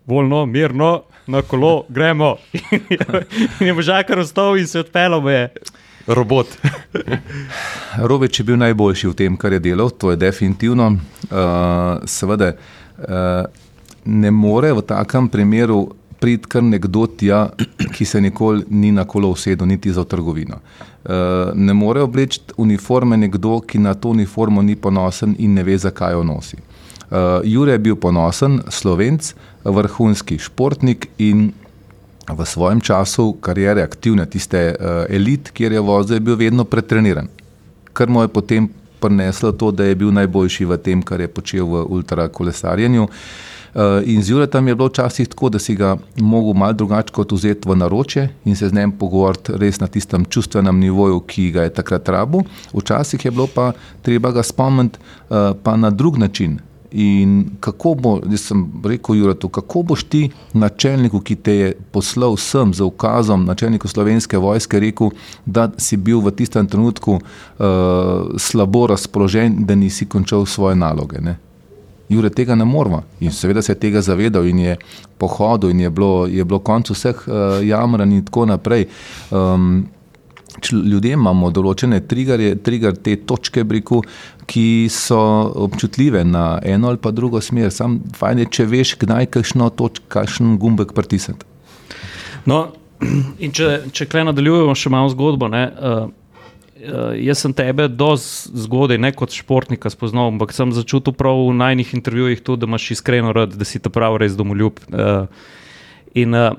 volno, 0.05 0.45
mirno, 0.45 1.03
na 1.27 1.41
kolo, 1.41 1.83
gremo. 1.89 2.35
In 3.59 3.67
je 3.67 3.73
možakar 3.73 4.19
ostal 4.19 4.57
in 4.57 4.67
se 4.67 4.79
odpeljal 4.79 5.21
me. 5.21 5.49
Robot. 6.07 6.47
Robeč 7.97 8.39
je 8.39 8.43
bil 8.43 8.57
najboljši 8.57 9.07
v 9.07 9.13
tem, 9.13 9.37
kar 9.37 9.53
je 9.53 9.59
delal, 9.59 9.89
to 9.89 10.11
je 10.11 10.17
definitivno. 10.21 10.87
Uh, 10.91 12.05
seveda, 12.05 12.51
uh, 12.53 13.45
ne 14.05 14.31
more 14.31 14.73
v 14.73 14.81
takem 14.85 15.29
primeru 15.29 15.95
priti 16.19 16.49
kar 16.49 16.63
nekdo 16.63 17.07
tja, 17.07 17.47
ki 17.93 18.05
se 18.05 18.21
nikoli 18.21 18.63
ni 18.69 18.91
na 18.91 19.05
kolo 19.05 19.29
usedel, 19.33 19.67
niti 19.67 19.93
za 19.93 20.03
trgovino. 20.03 20.61
Uh, 21.05 21.11
ne 21.53 21.73
more 21.73 22.01
obleči 22.01 22.39
uniforme 22.57 23.17
nekdo, 23.17 23.59
ki 23.59 23.79
na 23.79 23.93
to 23.93 24.09
uniformo 24.09 24.61
ni 24.61 24.75
ponosen 24.75 25.35
in 25.39 25.53
ne 25.53 25.63
ve, 25.63 25.77
zakaj 25.77 26.13
jo 26.13 26.23
nosi. 26.23 26.57
Uh, 27.05 27.41
Jure 27.43 27.71
je 27.71 27.79
bil 27.79 27.95
ponosen, 27.95 28.61
slovenc, 28.69 29.33
vrhunski 29.65 30.37
športnik 30.39 31.09
in 31.17 31.51
v 32.25 32.45
svojem 32.45 32.81
času 32.81 33.33
karijere, 33.41 33.83
aktivne, 33.83 34.25
tiste 34.25 34.73
uh, 34.73 35.05
elit, 35.09 35.51
kjer 35.53 35.71
je 35.71 35.79
vozil, 35.79 36.15
je 36.15 36.25
bil 36.25 36.35
vedno 36.35 36.65
pretreniran. 36.65 37.27
Kar 37.93 38.09
mu 38.09 38.21
je 38.21 38.27
potem 38.27 38.69
prineslo 38.99 39.51
to, 39.51 39.71
da 39.71 39.85
je 39.85 39.95
bil 39.95 40.11
najboljši 40.11 40.65
v 40.65 40.77
tem, 40.77 41.03
kar 41.05 41.21
je 41.21 41.27
počel 41.27 41.67
v 41.69 41.85
ultrakolesarjenju. 41.85 43.07
Uh, 43.75 43.99
in 44.07 44.23
z 44.23 44.31
Juretom 44.31 44.67
je 44.67 44.75
bilo 44.75 44.87
včasih 44.87 45.27
tako, 45.27 45.49
da 45.49 45.59
si 45.59 45.75
ga 45.75 45.97
mogel 46.17 46.53
malo 46.53 46.73
drugače 46.73 47.13
kot 47.13 47.31
vzeti 47.31 47.69
v 47.69 47.75
naročje 47.75 48.29
in 48.45 48.55
se 48.55 48.69
z 48.69 48.73
njim 48.73 48.91
pogovoriti 48.91 49.51
res 49.59 49.79
na 49.79 49.87
tistem 49.87 50.25
čustvenem 50.25 50.79
nivoju, 50.79 51.19
ki 51.19 51.51
ga 51.51 51.67
je 51.67 51.73
takrat 51.75 52.09
rabu. 52.09 52.45
Včasih 52.73 53.25
je 53.25 53.31
bilo 53.31 53.47
pa 53.47 53.73
treba 54.01 54.31
ga 54.31 54.43
spomniti 54.43 54.97
uh, 55.29 55.51
pa 55.63 55.75
na 55.75 55.89
drug 55.89 56.17
način. 56.17 56.59
In 56.91 57.45
kako 57.59 57.93
bo, 57.95 58.11
jaz 58.31 58.47
sem 58.49 58.65
rekel, 58.83 59.15
Juratu, 59.15 59.49
kako 59.49 59.81
boš 59.83 60.03
ti, 60.03 60.29
načelniku, 60.53 61.19
ki 61.19 61.35
te 61.35 61.55
je 61.55 61.71
poslal 61.91 62.37
sem 62.37 62.73
z 62.73 62.83
ukazom, 62.83 63.45
načelniku 63.45 63.87
slovenske 63.87 64.37
vojske, 64.37 64.79
rekel, 64.79 65.11
da 65.45 65.69
si 65.77 65.97
bil 65.97 66.21
v 66.21 66.31
tistem 66.31 66.67
trenutku 66.67 67.17
uh, 67.17 68.37
slabo 68.37 68.87
razpoložen, 68.87 69.65
da 69.65 69.75
nisi 69.75 70.05
končal 70.05 70.45
svoje 70.45 70.75
naloge. 70.75 71.21
Ne? 71.21 71.37
Jure 72.09 72.29
tega 72.29 72.55
ne 72.55 72.65
moramo 72.65 73.01
in 73.19 73.31
seveda 73.31 73.61
se 73.61 73.71
je 73.71 73.79
tega 73.79 74.01
zavedal 74.01 74.45
in 74.45 74.59
je 74.59 74.77
pohodil 75.17 75.69
in 75.69 75.79
je 75.79 75.89
bilo, 75.89 76.27
je 76.27 76.45
bilo 76.45 76.59
konec 76.59 76.89
vseh 76.89 77.23
uh, 77.27 77.65
jamran 77.65 78.11
in 78.11 78.25
tako 78.25 78.45
naprej. 78.45 78.85
Um, 79.31 79.87
Ljudje 80.71 81.15
imamo 81.17 81.49
določene 81.51 81.99
triggerje, 82.07 82.55
trigger 82.63 82.95
te 82.95 83.17
točke, 83.27 83.65
briku, 83.67 84.01
ki 84.47 84.87
so 84.93 85.19
občutljive 85.65 86.23
na 86.25 86.59
eno 86.63 86.91
ali 86.93 87.01
pa 87.01 87.11
drugo 87.11 87.41
smer. 87.41 87.71
Sam 87.73 87.99
fajn 88.15 88.45
je, 88.45 88.49
če 88.59 88.67
veš, 88.71 88.95
kdaj 89.01 89.31
kakšno 89.35 89.69
točko, 89.75 90.07
kakšen 90.15 90.55
gumbek 90.61 90.93
pritisniti. 90.95 91.47
No, 92.45 92.67
in 93.41 93.55
če, 93.55 93.89
če 93.95 94.07
klej 94.09 94.29
nadaljujemo 94.29 94.75
še 94.77 94.91
malo 94.93 95.11
zgodbo. 95.13 95.49
Ne, 95.51 95.65
uh, 95.67 96.05
uh, 96.85 97.13
jaz 97.19 97.43
sem 97.43 97.55
tebe 97.57 97.87
do 97.91 98.13
zgodaj, 98.19 98.99
ne 99.01 99.11
kot 99.15 99.35
športnika, 99.35 99.91
spoznal, 99.93 100.31
ampak 100.33 100.53
sem 100.55 100.73
začutil 100.75 101.15
prav 101.17 101.41
v 101.47 101.57
najnih 101.59 101.95
intervjujih 101.97 102.43
tudi, 102.45 102.63
da 102.63 102.71
imaš 102.71 102.91
iskreno 102.97 103.33
rad, 103.35 103.55
da 103.57 103.67
si 103.67 103.81
ta 103.81 103.91
prav 103.93 104.19
res 104.21 104.37
domoljub. 104.37 104.81
Uh, 104.91 105.25
in 106.15 106.37
uh, 106.37 106.53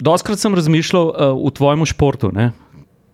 doskrat 0.00 0.40
sem 0.40 0.56
razmišljal 0.56 1.12
uh, 1.12 1.36
v 1.38 1.52
tvojem 1.54 1.86
športu. 1.88 2.32
Ne, 2.34 2.50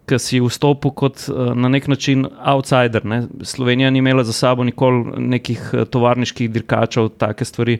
ki 0.08 0.18
si 0.20 0.40
vstopil 0.42 0.92
kot 0.92 1.26
na 1.56 1.68
nek 1.72 1.88
način 1.88 2.26
outsider. 2.44 3.04
Ne? 3.08 3.22
Slovenija 3.42 3.90
ni 3.90 4.02
imela 4.02 4.24
za 4.24 4.32
sabo 4.32 4.64
nikoli 4.64 5.04
nekih 5.30 5.70
tovarniških 5.90 6.50
dirkačev, 6.50 7.08
take 7.18 7.44
stvari. 7.44 7.78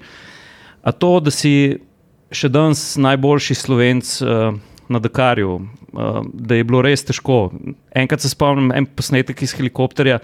A 0.83 0.93
to, 0.93 1.19
da 1.21 1.33
si 1.33 1.79
še 2.35 2.49
danes 2.49 2.95
najboljši 3.01 3.55
slovenc 3.55 4.15
uh, 4.23 4.57
na 4.89 4.99
Dakarju, 4.99 5.61
da 6.33 6.55
je 6.55 6.65
bilo 6.65 6.83
res 6.85 7.05
težko. 7.07 7.53
Enkrat 7.95 8.21
se 8.21 8.29
spomnim 8.29 8.73
en 8.75 8.87
posnetek 8.87 9.43
iz 9.43 9.55
helikopterja. 9.57 10.19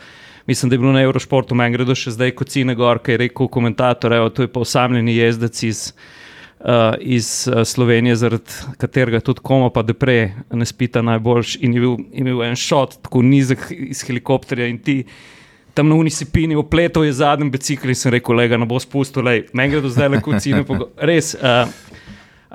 Mislim, 0.46 0.70
da 0.70 0.74
je 0.74 0.82
bilo 0.82 0.92
na 0.92 1.02
Eurošportu, 1.04 1.54
meni 1.54 1.76
gre 1.76 1.84
do 1.86 1.94
še 1.94 2.14
zdaj 2.16 2.32
kot 2.36 2.50
Cine 2.50 2.74
Gor, 2.74 2.98
ki 3.04 3.14
je 3.14 3.20
rekel 3.26 3.48
komentator, 3.52 4.10
da 4.10 4.24
je 4.24 4.48
to 4.50 4.64
osamljeni 4.64 5.14
jezdec 5.14 5.62
iz 5.68 5.82
iz 7.00 7.48
uh, 7.48 7.64
Slovenije, 7.64 8.16
zaradi 8.16 8.76
katerega 8.76 9.20
tudi 9.20 9.40
komo 9.42 9.70
pa 9.70 9.82
depre 9.82 10.34
ne 10.52 10.66
spita 10.66 11.02
najboljš 11.02 11.56
in 11.56 11.74
je 11.74 11.80
bil, 11.80 11.96
imel 12.12 12.42
en 12.44 12.56
šot, 12.56 12.98
tako 13.02 13.22
nizek 13.22 13.70
iz 13.70 14.02
helikopterja 14.06 14.66
in 14.68 14.78
ti. 14.78 15.04
Tam 15.74 15.88
na 15.88 15.94
unisipini, 15.94 16.56
opletel 16.58 17.04
je 17.04 17.12
zadnji 17.12 17.50
bicikl 17.50 17.88
in 17.88 17.94
sem 17.94 18.12
rekel, 18.12 18.42
da 18.50 18.58
ne 18.58 18.66
bo 18.66 18.78
spustil, 18.82 19.22
meni 19.52 19.70
gre 19.70 19.80
do 19.80 19.88
zdaj 19.88 20.08
le 20.10 20.20
kot 20.20 20.42
cine. 20.42 20.64
Res. 21.10 21.30
Uh, 21.38 21.70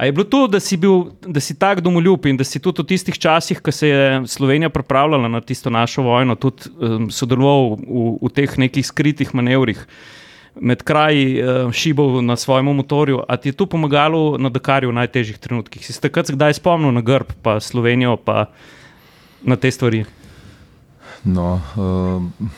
je 0.04 0.12
bilo 0.12 0.26
to, 0.28 0.42
da 0.52 0.60
si, 0.60 0.78
bil, 0.78 1.16
da 1.24 1.40
si 1.40 1.56
tak 1.58 1.80
domoljub 1.82 2.28
in 2.28 2.38
da 2.38 2.44
si 2.44 2.60
tudi 2.60 2.84
v 2.84 2.90
tistih 2.92 3.18
časih, 3.18 3.62
ko 3.64 3.72
se 3.72 3.88
je 3.88 4.22
Slovenija 4.28 4.70
pripravljala 4.70 5.32
na 5.32 5.42
tisto 5.42 5.72
našo 5.72 6.04
vojno, 6.04 6.36
tudi 6.36 6.70
um, 6.76 7.08
sodeloval 7.10 7.80
v, 7.80 8.06
v 8.22 8.34
teh 8.36 8.58
nekih 8.68 8.86
skritih 8.86 9.34
manevrih? 9.34 9.80
Uh, 9.80 10.25
med 10.62 10.84
kraji 10.84 11.42
uh, 11.42 11.72
šibov 11.72 12.22
na 12.24 12.36
svojem 12.36 12.66
motorju. 12.66 13.22
Ali 13.28 13.38
ti 13.40 13.50
je 13.50 13.54
to 13.54 13.66
pomagalo 13.66 14.38
na 14.38 14.50
Dakarju 14.50 14.90
v 14.90 14.94
najtežjih 14.94 15.38
trenutkih? 15.38 15.86
Si 15.86 15.94
se 15.94 16.02
takrat 16.02 16.32
kdaj 16.32 16.54
spomnil 16.54 16.92
na 16.92 17.02
Grb, 17.02 17.36
pa 17.42 17.60
Slovenijo, 17.60 18.18
pa 18.18 18.46
na 19.44 19.56
te 19.56 19.72
stvari? 19.72 20.06
No, 21.24 21.62
uh, 21.76 22.50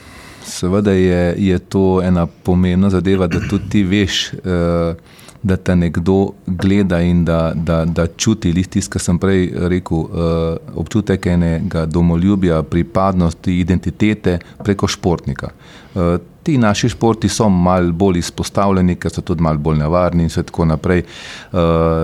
seveda 0.43 0.91
je, 0.91 1.35
je 1.37 1.59
to 1.59 2.01
ena 2.03 2.27
pomembna 2.27 2.89
zadeva, 2.89 3.27
da 3.27 3.39
tudi 3.49 3.69
ti 3.69 3.83
veš. 3.83 4.33
Uh, 4.33 5.15
Da 5.47 5.53
te 5.55 5.75
nekdo 5.75 6.33
gleda 6.47 6.97
in 7.05 7.21
da, 7.25 7.51
da, 7.55 7.85
da 7.85 8.07
čuti, 8.07 8.49
tisto, 8.65 8.95
kar 8.95 9.01
sem 9.01 9.19
prej 9.21 9.51
rekel, 9.69 9.97
uh, 9.97 10.57
občutek 10.75 11.27
enega 11.29 11.85
domoljubja, 11.85 12.63
pripadnosti, 12.63 13.53
identitete 13.59 14.39
preko 14.65 14.89
športnika. 14.89 15.51
Uh, 15.93 16.17
ti 16.47 16.57
naši 16.57 16.89
športi 16.89 17.29
so 17.29 17.49
malo 17.49 17.91
bolj 17.91 18.21
izpostavljeni, 18.21 18.95
ker 18.95 19.11
so 19.11 19.21
tudi 19.21 19.43
malo 19.43 19.59
bolj 19.59 19.81
nevarni 19.81 20.23
in 20.23 20.29
tako 20.31 20.65
naprej, 20.65 21.01
uh, 21.03 21.59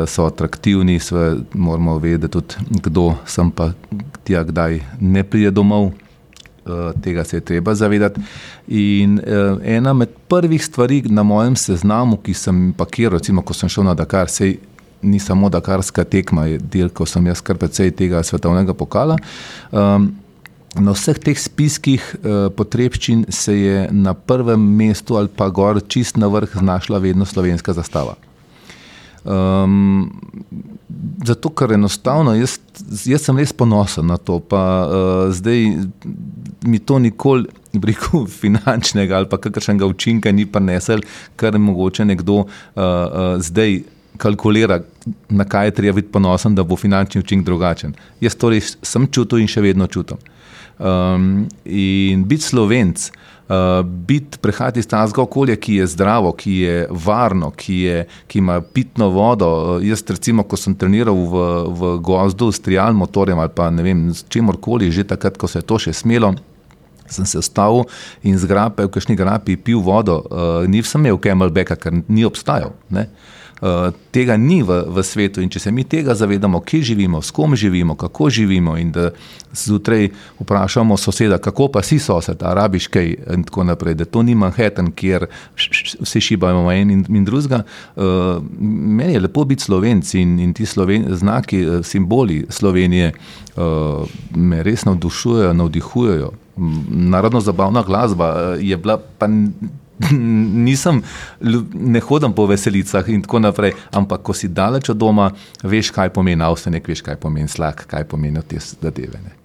so 0.08 0.26
atraktivni, 0.28 0.98
sve, 1.00 1.38
moramo 1.54 1.96
vedeti 1.98 2.32
tudi, 2.32 2.56
kdo 2.84 3.14
sem 3.26 3.52
pa 3.52 3.70
tja, 4.24 4.44
kdaj 4.44 4.82
ne 5.00 5.24
pride 5.24 5.52
domov. 5.52 5.94
Uh, 6.66 6.92
tega 7.04 7.24
se 7.24 7.38
je 7.38 7.42
treba 7.42 7.76
zavedati. 7.76 8.22
In 8.68 9.16
uh, 9.20 9.62
ena 9.64 9.94
med 9.94 10.12
prvih 10.28 10.66
stvari 10.66 11.02
na 11.06 11.24
mojem 11.24 11.56
seznamu, 11.56 12.18
ki 12.18 12.34
sem 12.34 12.74
pakiral, 12.78 13.18
recimo, 13.20 13.42
ko 13.42 13.56
sem 13.56 13.72
šel 13.72 13.88
na 13.88 13.96
Dakar, 13.96 14.28
sej 14.28 14.58
ni 15.04 15.20
samo 15.20 15.50
Dakarska 15.50 16.04
tekma, 16.04 16.46
je 16.46 16.60
del, 16.60 16.90
ko 16.90 17.06
sem 17.06 17.32
jaz 17.32 17.42
kar 17.44 17.60
precej 17.60 17.92
tega 17.96 18.24
svetovnega 18.24 18.76
pokala. 18.76 19.18
Um, 19.72 20.12
Na 20.74 20.96
vseh 20.98 21.20
teh 21.22 21.38
spiskih 21.38 22.02
uh, 22.02 22.50
potrebščin 22.58 23.28
se 23.30 23.54
je 23.54 23.82
na 23.94 24.16
prvem 24.18 24.62
mestu 24.78 25.20
ali 25.20 25.30
pa 25.30 25.50
gor, 25.54 25.78
čist 25.86 26.18
na 26.18 26.30
vrh, 26.34 26.56
znašla 26.58 27.02
vedno 27.04 27.28
slovenska 27.30 27.76
zastava. 27.78 28.16
Um, 29.24 30.10
zato, 31.24 31.52
ker 31.56 31.72
enostavno 31.78 32.34
jaz, 32.36 32.58
jaz 33.06 33.24
sem 33.24 33.38
res 33.40 33.54
ponosen 33.56 34.10
na 34.10 34.18
to, 34.18 34.40
pa 34.42 34.64
uh, 34.84 35.22
zdaj 35.32 35.62
mi 36.66 36.82
to 36.82 36.98
nikoli, 37.00 37.48
rekel, 37.78 38.26
finančnega 38.42 39.22
ali 39.22 39.30
pa 39.30 39.38
kakršnega 39.38 39.86
učinka 39.86 40.34
ni 40.34 40.48
prinesel, 40.50 41.06
kar 41.36 41.54
je 41.54 41.62
mogoče 41.62 42.06
nekdo 42.06 42.44
uh, 42.44 42.48
uh, 42.76 43.36
zdaj. 43.42 43.84
Kalkulira, 44.14 44.76
na 45.34 45.42
kaj 45.50 45.68
je 45.68 45.74
treba 45.74 45.96
biti 45.98 46.12
ponosen, 46.14 46.54
da 46.54 46.62
bo 46.64 46.76
finančni 46.78 47.24
učinek 47.24 47.46
drugačen. 47.48 47.96
Jaz 48.22 48.36
to 48.38 48.52
res 48.54 48.76
sem 48.86 49.08
čutil 49.10 49.42
in 49.42 49.50
še 49.50 49.64
vedno 49.66 49.88
čutim. 49.90 50.20
Um, 50.84 51.46
in 51.64 52.26
biti 52.28 52.44
slovenc, 52.44 53.06
uh, 53.48 53.86
biti 53.88 54.38
prehajati 54.44 54.82
iz 54.84 54.88
tega 54.92 55.22
okolja, 55.24 55.56
ki 55.56 55.78
je 55.80 55.86
zdravo, 55.88 56.34
ki 56.36 56.56
je 56.60 56.88
varno, 57.06 57.54
ki, 57.56 57.78
je, 57.86 58.02
ki 58.28 58.42
ima 58.42 58.58
pitno 58.62 59.08
vodo. 59.10 59.52
Uh, 59.78 59.86
jaz, 59.88 60.04
recimo, 60.10 60.44
ko 60.44 60.60
sem 60.60 60.76
treniral 60.76 61.16
v, 61.16 61.44
v 61.72 61.94
gozdu 62.04 62.52
s 62.52 62.60
trialnim 62.60 63.00
motorjem 63.00 63.40
ali 63.40 63.54
pa 63.56 63.70
ne 63.72 63.86
vem, 63.86 64.10
s 64.12 64.26
čemorkoli, 64.28 64.92
že 64.92 65.08
takrat, 65.08 65.40
ko 65.40 65.48
se 65.48 65.62
je 65.62 65.70
to 65.72 65.80
še 65.80 65.96
smelo. 65.96 66.34
Sem 67.08 67.28
se 67.28 67.40
vstal 67.40 67.86
in 68.28 68.36
zgrapil, 68.40 68.90
v 68.90 68.92
kakšni 68.92 69.16
grapi, 69.16 69.56
pil 69.56 69.80
vodo, 69.84 70.20
uh, 70.28 70.68
nisem 70.68 71.04
imel 71.04 71.22
Camelbacka, 71.24 71.80
ker 71.80 72.04
ni 72.08 72.28
obstajal. 72.28 72.76
Ne? 72.92 73.08
Eh, 73.08 73.34
tega 74.12 74.38
ni 74.38 74.64
v, 74.64 74.84
v 74.88 75.04
svetu. 75.04 75.42
In 75.42 75.50
če 75.50 75.60
se 75.60 75.72
mi 75.72 75.86
tega 75.88 76.16
zavedamo, 76.16 76.60
kje 76.62 76.82
živimo, 76.92 77.22
s 77.22 77.32
kom 77.32 77.56
živimo, 77.56 77.96
kako 77.96 78.30
živimo, 78.30 78.76
in 78.78 78.92
da 78.92 79.12
zjutraj 79.54 80.10
vprašamo 80.40 80.98
soseda, 80.98 81.38
kako 81.38 81.68
pa 81.72 81.84
si 81.84 82.00
sosed, 82.00 82.44
arabiš 82.44 82.88
kaj, 82.92 83.14
in 83.36 83.44
tako 83.48 83.64
naprej, 83.64 83.96
da 83.96 84.06
to 84.06 84.24
ni 84.24 84.36
Manhattan, 84.36 84.92
kjer 84.92 85.28
vse 86.02 86.22
šibajo 86.22 86.72
en 86.72 86.92
in, 86.92 87.06
in 87.10 87.26
drugega. 87.26 87.64
Uh, 87.96 88.44
meni 88.60 89.14
je 89.14 89.20
lepo 89.20 89.46
biti 89.46 89.64
slovenc 89.64 90.14
in, 90.20 90.40
in 90.40 90.54
ti 90.54 90.66
sloven, 90.66 91.06
znaki, 91.16 91.60
eh, 91.62 91.84
simboli 91.84 92.46
Slovenije 92.50 93.14
uh, 93.56 94.08
me 94.36 94.64
res 94.64 94.86
navdušujejo, 94.86 95.54
navdihujejo. 95.54 96.32
Narodno 96.90 97.42
zabavna 97.42 97.84
glasba 97.84 98.28
je 98.60 98.78
bila 98.78 98.98
pa 99.18 99.28
Nisem, 100.66 101.04
ne 101.74 102.00
hodim 102.00 102.34
po 102.34 102.48
veselicah 102.50 103.10
in 103.10 103.22
tako 103.22 103.40
naprej, 103.40 103.76
ampak 103.92 104.24
ko 104.26 104.34
si 104.34 104.48
daleč 104.48 104.90
od 104.90 104.98
doma, 104.98 105.30
veš, 105.64 105.92
kaj 105.94 106.14
pomeni 106.16 106.44
avstenek, 106.44 106.88
veš, 106.88 107.04
kaj 107.06 107.20
pomeni 107.22 107.48
slak, 107.48 107.86
kaj 107.88 108.08
pomeni 108.10 108.42
te 108.48 108.60
zadeve. 108.60 109.22
Ne. 109.24 109.38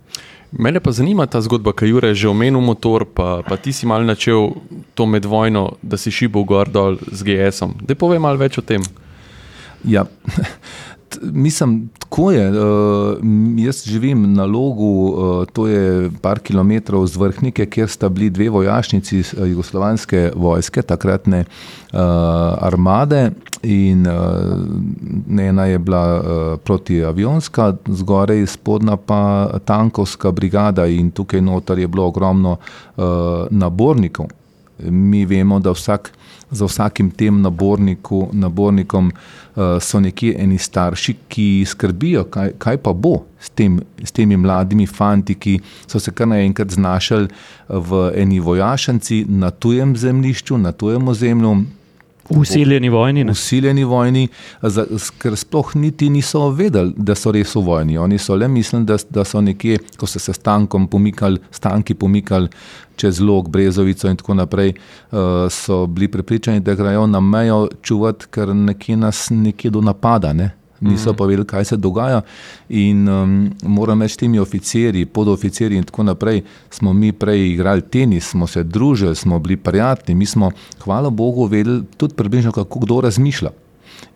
Mene 0.52 0.80
pa 0.80 0.92
zanima 0.92 1.26
ta 1.26 1.40
zgodba, 1.44 1.74
kaj 1.76 1.88
Jure 1.88 2.08
je 2.08 2.24
že 2.24 2.28
omenil 2.28 2.60
motor, 2.64 3.04
pa, 3.04 3.42
pa 3.44 3.56
ti 3.60 3.72
si 3.72 3.86
mal 3.86 4.04
načel 4.04 4.56
to 4.96 5.06
med 5.06 5.24
vojno, 5.28 5.76
da 5.82 6.00
si 6.00 6.10
šibal 6.10 6.44
gor 6.48 6.70
dol 6.72 6.96
z 7.12 7.20
GS-om. 7.22 7.76
Da 7.84 7.94
povem 7.94 8.22
malo 8.24 8.40
več 8.40 8.56
o 8.56 8.64
tem. 8.64 8.80
Ja, 9.84 10.06
mislim, 11.22 11.88
tako 11.98 12.32
je. 12.32 12.50
Uh, 12.50 13.18
jaz 13.56 13.84
živim 13.84 14.32
na 14.32 14.44
logu, 14.44 15.08
uh, 15.08 15.46
to 15.52 15.66
je 15.66 16.10
par 16.22 16.38
kilometrov 16.38 17.06
z 17.06 17.16
vrhnike, 17.16 17.66
kjer 17.66 17.88
sta 17.88 18.08
bili 18.08 18.30
dve 18.30 18.50
vojašnici 18.50 19.20
uh, 19.20 19.48
jugoslovanske 19.48 20.32
vojske, 20.36 20.82
takratne 20.82 21.44
uh, 21.44 22.00
armade. 22.60 23.30
In 23.62 24.06
uh, 24.06 25.40
ena 25.40 25.64
je 25.66 25.78
bila 25.78 26.04
uh, 26.16 26.24
protiavionska, 26.64 27.72
zgoraj 27.86 28.46
spodnja 28.46 28.96
pa 28.96 29.50
tankovska 29.64 30.30
brigada, 30.30 30.86
in 30.86 31.10
tukaj 31.10 31.40
noter 31.40 31.78
je 31.78 31.88
bilo 31.88 32.06
ogromno 32.06 32.56
uh, 32.96 33.04
nabornikov. 33.50 34.26
Mi 34.78 35.24
vemo, 35.26 35.58
da 35.60 35.70
vsak, 35.70 36.12
za 36.50 36.64
vsakim 36.64 37.10
tem 37.10 37.40
naborniku, 37.42 38.28
nabornikom 38.32 39.12
uh, 39.12 39.62
so 39.80 40.00
nekje 40.00 40.34
eni 40.38 40.58
starši, 40.58 41.14
ki 41.28 41.64
skrbijo, 41.68 42.24
kaj, 42.24 42.52
kaj 42.58 42.78
pa 42.82 42.92
bo 42.92 43.24
s, 43.40 43.50
tem, 43.50 43.80
s 44.04 44.12
temi 44.12 44.36
mladimi 44.36 44.86
fanti, 44.86 45.34
ki 45.34 45.58
so 45.86 46.00
se 46.00 46.12
kar 46.12 46.28
naenkrat 46.28 46.70
znašli 46.70 47.28
v 47.68 48.04
eni 48.16 48.40
vojašnici 48.40 49.24
na 49.28 49.50
tujem 49.50 49.96
zemljišču, 49.96 50.58
na 50.58 50.72
tujem 50.72 51.08
ozemlju. 51.08 51.56
Usiljeni 52.28 52.88
vojni. 52.88 53.24
Ne? 53.24 53.32
Usiljeni 53.32 53.84
vojni, 53.84 54.28
ker 55.18 55.36
sploh 55.36 55.70
niti 55.76 56.10
niso 56.10 56.48
vedeli, 56.50 56.92
da 56.96 57.14
so 57.16 57.32
res 57.32 57.54
v 57.56 57.62
vojni. 57.64 57.98
Oni 57.98 58.18
so 58.18 58.36
le 58.36 58.48
mislili, 58.48 58.84
da, 58.88 58.98
da 59.10 59.24
so 59.24 59.40
nekje, 59.40 59.78
ko 59.96 60.06
so 60.06 60.20
se 60.20 60.32
stankom 60.36 60.88
pomikali, 60.88 61.40
stanki 61.50 61.94
pomikali 61.94 62.48
čez 62.98 63.20
log, 63.20 63.48
brezovico 63.48 64.10
in 64.10 64.16
tako 64.18 64.34
naprej, 64.34 64.72
uh, 64.74 65.46
so 65.50 65.86
bili 65.86 66.08
prepričani, 66.08 66.60
da 66.60 66.74
grejo 66.74 67.06
na 67.06 67.20
mejo 67.20 67.68
čuvati, 67.82 68.26
ker 68.30 68.54
nekje 68.54 68.96
nas 68.96 69.28
nekje 69.30 69.70
do 69.70 69.80
napada. 69.80 70.32
Ne? 70.32 70.50
Niso 70.80 71.14
pa 71.14 71.24
vedeli, 71.24 71.46
kaj 71.46 71.64
se 71.64 71.76
dogaja. 71.76 72.20
In 72.68 73.08
um, 73.08 73.50
moram 73.62 74.02
reči, 74.02 74.18
temi 74.18 74.38
oficiri, 74.38 75.06
podoficiri 75.06 75.76
in 75.76 75.84
tako 75.84 76.02
naprej, 76.02 76.42
smo 76.70 76.92
mi 76.92 77.12
prej 77.12 77.52
igrali 77.52 77.82
tenis, 77.82 78.30
smo 78.30 78.46
se 78.46 78.64
družili, 78.64 79.16
smo 79.16 79.38
bili 79.38 79.56
prijatelji, 79.56 80.14
mi 80.16 80.26
smo, 80.26 80.50
hvala 80.84 81.10
Bogu, 81.10 81.46
vedeli 81.46 81.82
tudi 81.96 82.14
približno, 82.14 82.52
kako 82.52 82.80
kdo 82.80 83.00
razmišlja. 83.00 83.50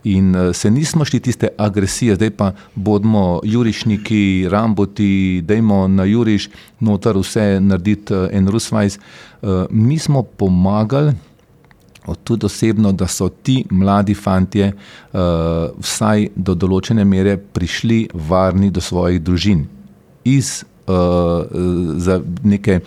In 0.04 0.34
uh, 0.36 0.54
se 0.54 0.70
nismo 0.70 1.04
šli 1.04 1.20
tiste 1.20 1.48
agresije, 1.58 2.14
zdaj 2.14 2.30
pa 2.30 2.52
bodimo 2.74 3.40
jurišniki, 3.44 4.48
ramboti, 4.50 5.42
dajmo 5.44 5.88
na 5.88 6.04
juriš, 6.04 6.48
noter 6.80 7.18
vse 7.18 7.60
narediti 7.60 8.14
uh, 8.14 8.28
en 8.32 8.48
rusvajs. 8.48 8.98
Uh, 9.42 9.66
mi 9.70 9.98
smo 9.98 10.22
pomagali 10.22 11.12
tudi 12.24 12.46
osebno, 12.46 12.92
da 12.92 13.06
so 13.06 13.28
ti 13.28 13.64
mladi 13.70 14.14
fanti 14.14 14.62
uh, 14.62 14.72
vsaj 15.78 16.28
do 16.36 16.54
določene 16.54 17.04
mere 17.04 17.36
prišli 17.36 18.08
varni 18.14 18.70
do 18.70 18.80
svojih 18.80 19.22
družin. 19.22 19.64
Iz 20.24 20.62
uh, 20.86 22.22
neke 22.42 22.80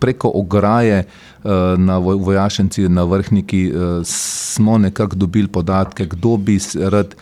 preko 0.00 0.30
ograje 0.34 1.02
uh, 1.04 1.50
na 1.78 1.98
vojašnici, 1.98 2.88
na 2.88 3.04
vrhniki, 3.04 3.62
uh, 3.70 4.00
smo 4.06 4.78
nekako 4.78 5.16
dobili 5.16 5.48
podatke, 5.48 6.06
kdo 6.06 6.36
bi 6.36 6.58
rad. 6.74 7.16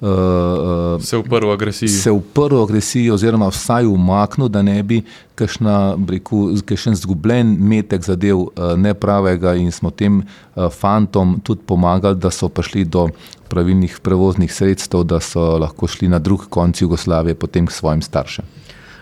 Uh, 0.00 1.02
se 1.02 1.16
uprl 1.16 1.50
agresiji. 1.50 1.88
Se 1.88 2.10
uprl 2.10 2.62
agresiji, 2.62 3.10
oziroma 3.10 3.48
vsaj 3.48 3.86
umaknil, 3.86 4.48
da 4.48 4.62
ne 4.62 4.82
bi 4.82 5.02
kakšen 5.34 6.98
zgubljen 6.98 7.56
metek 7.60 8.02
zadev 8.02 8.38
uh, 8.38 8.50
nepravega, 8.76 9.54
in 9.54 9.72
smo 9.72 9.90
tem 9.90 10.20
uh, 10.20 10.68
fantom 10.70 11.38
tudi 11.44 11.62
pomagali, 11.66 12.18
da 12.18 12.30
so 12.30 12.48
prišli 12.48 12.84
do 12.84 13.08
pravilnih 13.48 14.00
prevoznih 14.02 14.52
sredstev, 14.52 15.04
da 15.04 15.20
so 15.20 15.58
lahko 15.58 15.86
šli 15.86 16.08
na 16.08 16.18
drug 16.18 16.48
konec 16.50 16.82
Jugoslavije, 16.82 17.34
potem 17.34 17.66
k 17.66 17.72
svojim 17.72 18.02
staršem. 18.02 18.44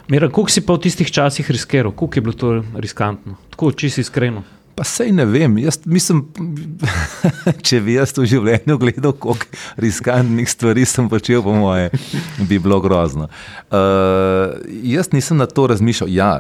Mira, 0.09 0.29
kako 0.29 0.51
si 0.51 0.61
pa 0.61 0.75
v 0.75 0.83
tistih 0.85 1.11
časih 1.11 1.51
riskiral, 1.51 1.93
kako 1.93 2.11
je 2.15 2.21
bilo 2.21 2.35
to 2.37 2.63
riskantno, 2.75 3.39
tako 3.51 3.73
čisto 3.73 4.01
iskreno? 4.01 4.43
Pa 4.75 4.85
sej 4.89 5.13
ne 5.13 5.27
vem. 5.29 5.59
Jaz 5.61 5.83
mislim, 5.85 6.23
če 7.67 7.81
bi 7.85 7.97
jaz 7.99 8.15
v 8.17 8.25
življenju 8.31 8.79
gledal, 8.81 9.13
koliko 9.21 9.61
riskantnih 9.83 10.49
stvari 10.49 10.87
sem 10.89 11.11
počel, 11.13 11.43
po 11.45 11.53
moje, 11.57 11.91
bi 12.49 12.57
bilo 12.57 12.81
grozno. 12.85 13.29
Uh, 13.69 14.57
jaz 14.89 15.13
nisem 15.13 15.43
na 15.43 15.47
to 15.47 15.67
razmišljal. 15.73 16.13
Ja, 16.13 16.33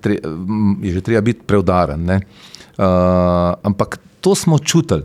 tre, 0.00 0.20
je 0.82 0.94
že 0.96 1.04
treba 1.04 1.24
biti 1.28 1.44
preudaren. 1.44 2.08
Uh, 2.08 3.56
ampak 3.66 3.98
to 4.24 4.34
smo 4.34 4.58
čutili, 4.58 5.04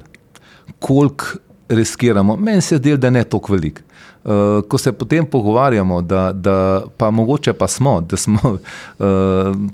koliko 0.80 1.43
riskiramo. 1.69 2.38
Meni 2.38 2.62
se 2.62 2.78
zdi, 2.78 2.95
da 2.97 3.10
ne 3.10 3.23
toliko 3.23 3.54
veliko. 3.54 3.84
Uh, 4.23 4.63
ko 4.67 4.77
se 4.77 4.91
potem 4.91 5.25
pogovarjamo, 5.25 6.01
da, 6.01 6.31
da 6.31 6.81
pa 6.97 7.12
mogoče 7.12 7.53
pa 7.53 7.67
smo, 7.67 8.01
da 8.09 8.17
smo 8.17 8.39
uh, 8.53 8.57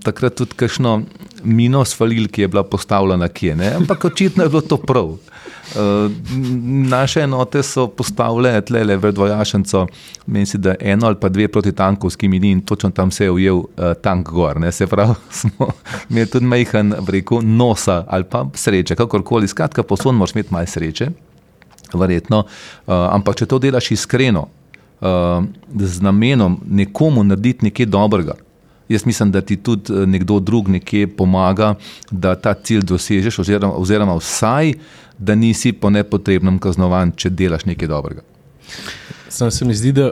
takrat 0.03 0.35
tudi 0.35 0.55
kakšno 0.55 1.01
mino 1.43 1.85
svalili, 1.85 2.27
ki 2.27 2.41
je 2.41 2.47
bila 2.47 2.63
postavljena 2.63 3.27
kje, 3.27 3.55
ne? 3.55 3.73
ampak 3.75 4.05
očitno 4.05 4.43
je 4.43 4.49
bilo 4.49 4.61
to 4.61 4.77
prav. 4.77 5.05
Uh, 5.05 6.11
naše 6.89 7.21
enote 7.21 7.63
so 7.63 7.87
postavljene 7.87 8.61
tle 8.61 8.83
le 8.83 8.97
v 8.97 9.11
dvojašnico, 9.11 9.85
meni 10.25 10.45
se 10.45 10.57
da 10.57 10.75
eno 10.79 11.07
ali 11.07 11.15
pa 11.21 11.29
dve 11.29 11.47
proti 11.47 11.71
tankovski 11.71 12.27
mini 12.27 12.51
in 12.51 12.61
točno 12.61 12.89
tam 12.89 13.11
se 13.11 13.23
je 13.23 13.31
ujel 13.31 13.57
uh, 13.57 13.67
tank 14.01 14.29
gor. 14.29 14.59
Ne? 14.59 14.71
Se 14.71 14.87
pravi, 14.87 15.13
smo 15.41 15.69
imeli 16.09 16.29
tudi 16.29 16.45
majhen, 16.45 16.93
rekel, 17.07 17.41
nosa 17.43 18.03
ali 18.07 18.23
pa 18.23 18.47
sreče, 18.53 18.95
kakorkoli, 18.95 19.47
skratka, 19.47 19.83
posod 19.83 20.15
moraš 20.15 20.31
imeti 20.31 20.53
malo 20.53 20.65
sreče 20.65 21.28
verjetno. 21.97 22.43
Uh, 22.45 22.93
ampak 23.09 23.39
če 23.39 23.49
to 23.49 23.59
delaš 23.59 23.91
iskreno, 23.95 24.47
uh, 25.01 25.41
z 25.79 26.05
namenom 26.05 26.59
nekomu 26.65 27.23
narediti 27.23 27.69
nekaj 27.69 27.89
dobrega, 27.89 28.35
jaz 28.89 29.05
mislim, 29.05 29.31
da 29.31 29.41
ti 29.41 29.55
tudi 29.55 29.93
eh, 29.93 30.05
nekdo 30.05 30.39
drug 30.39 30.69
nekje 30.69 31.07
pomaga, 31.07 31.75
da 32.11 32.35
ta 32.35 32.53
cilj 32.53 32.81
dosežeš, 32.89 33.39
oziroma, 33.39 33.73
oziroma 33.77 34.15
vsaj, 34.17 34.73
da 35.17 35.35
nisi 35.35 35.71
po 35.73 35.89
nepotrebnem 35.89 36.57
kaznovan, 36.59 37.11
če 37.11 37.29
delaš 37.29 37.67
nekaj 37.69 37.87
dobrega. 37.87 38.25
Sam 39.29 39.51
se 39.51 39.65
mi 39.65 39.75
zdi, 39.75 39.93
da. 39.93 40.11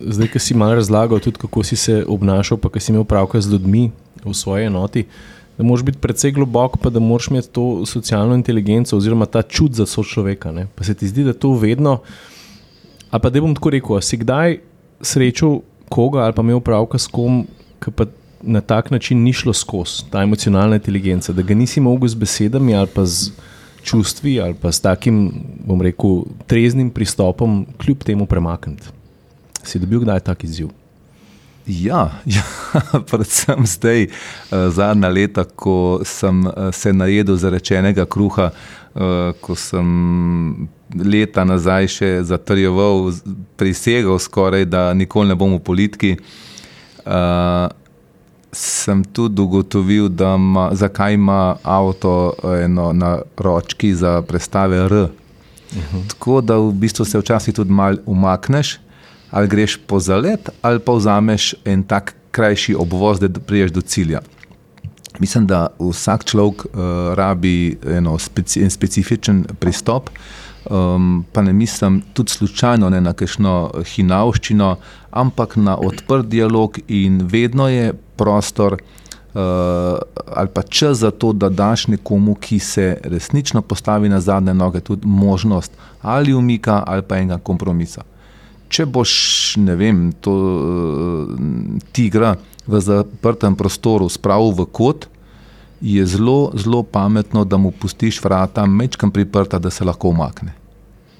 Zdaj, 0.00 0.30
ki 0.32 0.40
si 0.40 0.54
malo 0.56 0.78
razlagal, 0.78 1.20
tudi 1.20 1.38
kako 1.38 1.62
si 1.66 1.76
se 1.76 1.98
obnašal, 2.08 2.58
pa 2.58 2.70
ki 2.72 2.80
si 2.80 2.92
imel 2.92 3.04
pravka 3.04 3.40
z 3.40 3.52
ljudmi 3.52 3.90
v 4.24 4.32
svoji 4.34 4.70
enoti, 4.70 5.02
uh, 5.04 5.33
da 5.58 5.64
moraš 5.64 5.84
biti 5.84 5.98
precej 5.98 6.32
globok, 6.32 6.78
pa 6.82 6.90
da 6.90 7.00
moraš 7.00 7.28
imeti 7.30 7.48
to 7.48 7.86
socialno 7.86 8.34
inteligenco 8.34 8.96
oziroma 8.96 9.26
ta 9.26 9.42
čut 9.42 9.72
za 9.72 9.86
sočloveka. 9.86 10.52
Ne? 10.52 10.66
Pa 10.74 10.84
se 10.84 10.94
ti 10.94 11.08
zdi, 11.08 11.24
da 11.24 11.32
to 11.32 11.52
vedno. 11.52 12.00
Ali 13.10 13.22
pa 13.22 13.30
da 13.30 13.40
bom 13.40 13.54
tako 13.54 13.70
rekel, 13.70 14.00
si 14.00 14.16
kdaj 14.16 14.58
srečal 15.00 15.60
koga 15.88 16.24
ali 16.24 16.32
pa 16.32 16.42
imel 16.42 16.60
pravka 16.60 16.98
s 16.98 17.06
kom, 17.06 17.44
ki 17.84 17.90
pa 17.90 18.06
na 18.42 18.60
tak 18.60 18.90
način 18.90 19.22
ni 19.22 19.32
šlo 19.32 19.52
skozi 19.52 20.04
ta 20.10 20.22
emocionalna 20.22 20.76
inteligenca, 20.76 21.32
da 21.32 21.42
ga 21.42 21.54
nisi 21.54 21.80
mogel 21.80 22.08
z 22.08 22.14
besedami 22.14 22.74
ali 22.74 22.88
pa 22.94 23.04
z 23.06 23.30
čustvi 23.82 24.40
ali 24.40 24.54
pa 24.54 24.72
s 24.72 24.80
takim, 24.80 25.32
bom 25.66 25.82
rekel, 25.82 26.24
treznim 26.46 26.90
pristopom 26.90 27.66
kljub 27.78 28.04
temu 28.04 28.26
premakniti. 28.26 28.88
Si 29.62 29.78
dobil 29.78 30.00
kdaj 30.00 30.20
tak 30.20 30.44
izziv? 30.44 30.68
Ja, 31.66 32.10
ja, 32.24 32.42
predvsem 33.10 33.66
zdaj, 33.66 34.02
eh, 34.02 34.08
zadnja 34.70 35.08
leta, 35.08 35.44
ko 35.44 36.00
sem 36.04 36.46
eh, 36.46 36.72
se 36.72 36.92
najedel 36.92 37.36
zarečenega 37.36 38.04
kruha, 38.04 38.50
eh, 38.94 39.32
ko 39.40 39.56
sem 39.56 40.68
leta 40.94 41.44
nazaj 41.44 41.88
še 41.88 42.10
zatrjeval, 42.22 43.08
prisegal 43.56 44.18
skoraj, 44.20 44.66
da 44.68 44.92
nikoli 44.94 45.32
ne 45.32 45.34
bom 45.34 45.56
v 45.56 45.62
politiki, 45.64 46.16
sem 48.54 49.02
tudi 49.12 49.42
ugotovil, 49.42 50.06
da 50.08 50.36
ma, 50.36 50.68
zakaj 50.72 51.18
ima 51.18 51.56
avto 51.62 52.32
eno 52.62 52.92
na 52.92 53.18
ročki 53.36 53.90
za 53.94 54.22
prestave 54.22 54.78
R. 54.86 54.94
Uh 54.94 55.08
-huh. 55.74 56.08
Tako 56.08 56.40
da 56.40 56.56
v 56.56 56.72
bistvu 56.72 57.04
se 57.04 57.18
včasih 57.18 57.54
tudi 57.54 57.72
malo 57.72 57.98
umakneš 58.06 58.78
ali 59.34 59.48
greš 59.48 59.76
po 59.86 59.98
zalet, 60.00 60.48
ali 60.62 60.78
pa 60.78 60.92
vzameš 60.92 61.54
en 61.64 61.82
tak 61.82 62.14
krajši 62.30 62.74
obvoz, 62.78 63.18
da 63.20 63.28
priješ 63.28 63.72
do 63.72 63.80
cilja. 63.80 64.20
Mislim, 65.18 65.46
da 65.46 65.66
vsak 65.78 66.24
človek 66.24 66.64
uh, 66.64 66.70
rabi 67.14 67.78
eno 67.96 68.18
speci 68.18 68.62
en 68.62 68.70
specifičen 68.70 69.44
pristop, 69.58 70.10
um, 70.70 71.24
pa 71.32 71.42
ne 71.42 71.52
mislim 71.52 72.02
tudi 72.12 72.30
slučajno 72.30 72.90
ne 72.90 73.00
na 73.00 73.12
kakšno 73.12 73.72
hinavščino, 73.94 74.76
ampak 75.10 75.56
na 75.56 75.76
odprt 75.76 76.30
dialog 76.30 76.78
in 76.88 77.20
vedno 77.26 77.68
je 77.68 77.92
prostor. 78.16 78.78
Uh, 79.34 79.40
ali 80.26 80.48
pa 80.54 80.62
čas 80.62 80.98
za 80.98 81.10
to, 81.10 81.32
da 81.32 81.48
daš 81.48 81.88
nekomu, 81.90 82.34
ki 82.34 82.58
se 82.58 82.98
resnično 83.02 83.62
postavi 83.62 84.08
na 84.08 84.20
zadnje 84.20 84.54
noge, 84.54 84.80
tudi 84.80 85.06
možnost 85.06 85.72
ali 86.02 86.34
umika 86.34 86.82
ali 86.86 87.02
pa 87.02 87.16
enega 87.18 87.38
kompromisa. 87.38 88.13
Če 88.68 88.86
boš, 88.86 89.12
ne 89.62 89.76
vem, 89.78 90.08
to 90.24 90.32
uh, 90.34 91.34
tigra 91.92 92.34
v 92.66 92.80
zaprtem 92.80 93.56
prostoru 93.56 94.08
spravil 94.08 94.54
v 94.56 94.66
kot, 94.72 95.08
je 95.84 96.06
zelo, 96.06 96.50
zelo 96.56 96.82
pametno, 96.82 97.44
da 97.44 97.56
mu 97.56 97.70
pustiš 97.70 98.22
vrata 98.24 98.66
mečkam 98.66 99.10
priprta, 99.10 99.58
da 99.58 99.70
se 99.70 99.84
lahko 99.84 100.08
umakne. 100.08 100.54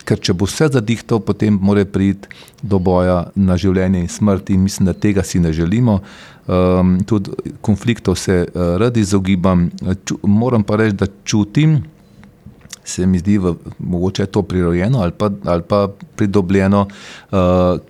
Ker 0.04 0.20
če 0.20 0.34
bo 0.36 0.48
vse 0.48 0.68
zadihtal, 0.72 1.20
potem 1.24 1.56
mora 1.60 1.84
priti 1.84 2.28
do 2.62 2.78
boja 2.80 3.30
na 3.36 3.56
življenje 3.60 4.02
in 4.04 4.08
smrt, 4.08 4.50
in 4.52 4.64
mislim, 4.64 4.88
da 4.88 4.96
tega 4.96 5.24
si 5.24 5.40
ne 5.40 5.52
želimo. 5.52 6.00
Um, 6.44 6.98
tudi 7.08 7.32
konfliktov 7.64 8.18
se 8.20 8.42
uh, 8.44 8.76
radi 8.80 9.00
izogibam. 9.00 9.70
Ču, 10.04 10.18
moram 10.28 10.64
pa 10.64 10.76
reči, 10.80 10.96
da 11.00 11.08
čutim, 11.24 11.80
se 12.84 13.06
mi 13.06 13.18
zdi, 13.18 13.38
v, 13.38 13.54
mogoče 13.78 14.22
je 14.22 14.26
to 14.26 14.42
prirojeno 14.42 15.00
ali 15.02 15.12
pa, 15.12 15.30
ali 15.44 15.62
pa 15.62 15.88
pridobljeno, 16.16 16.86
uh, 16.86 17.38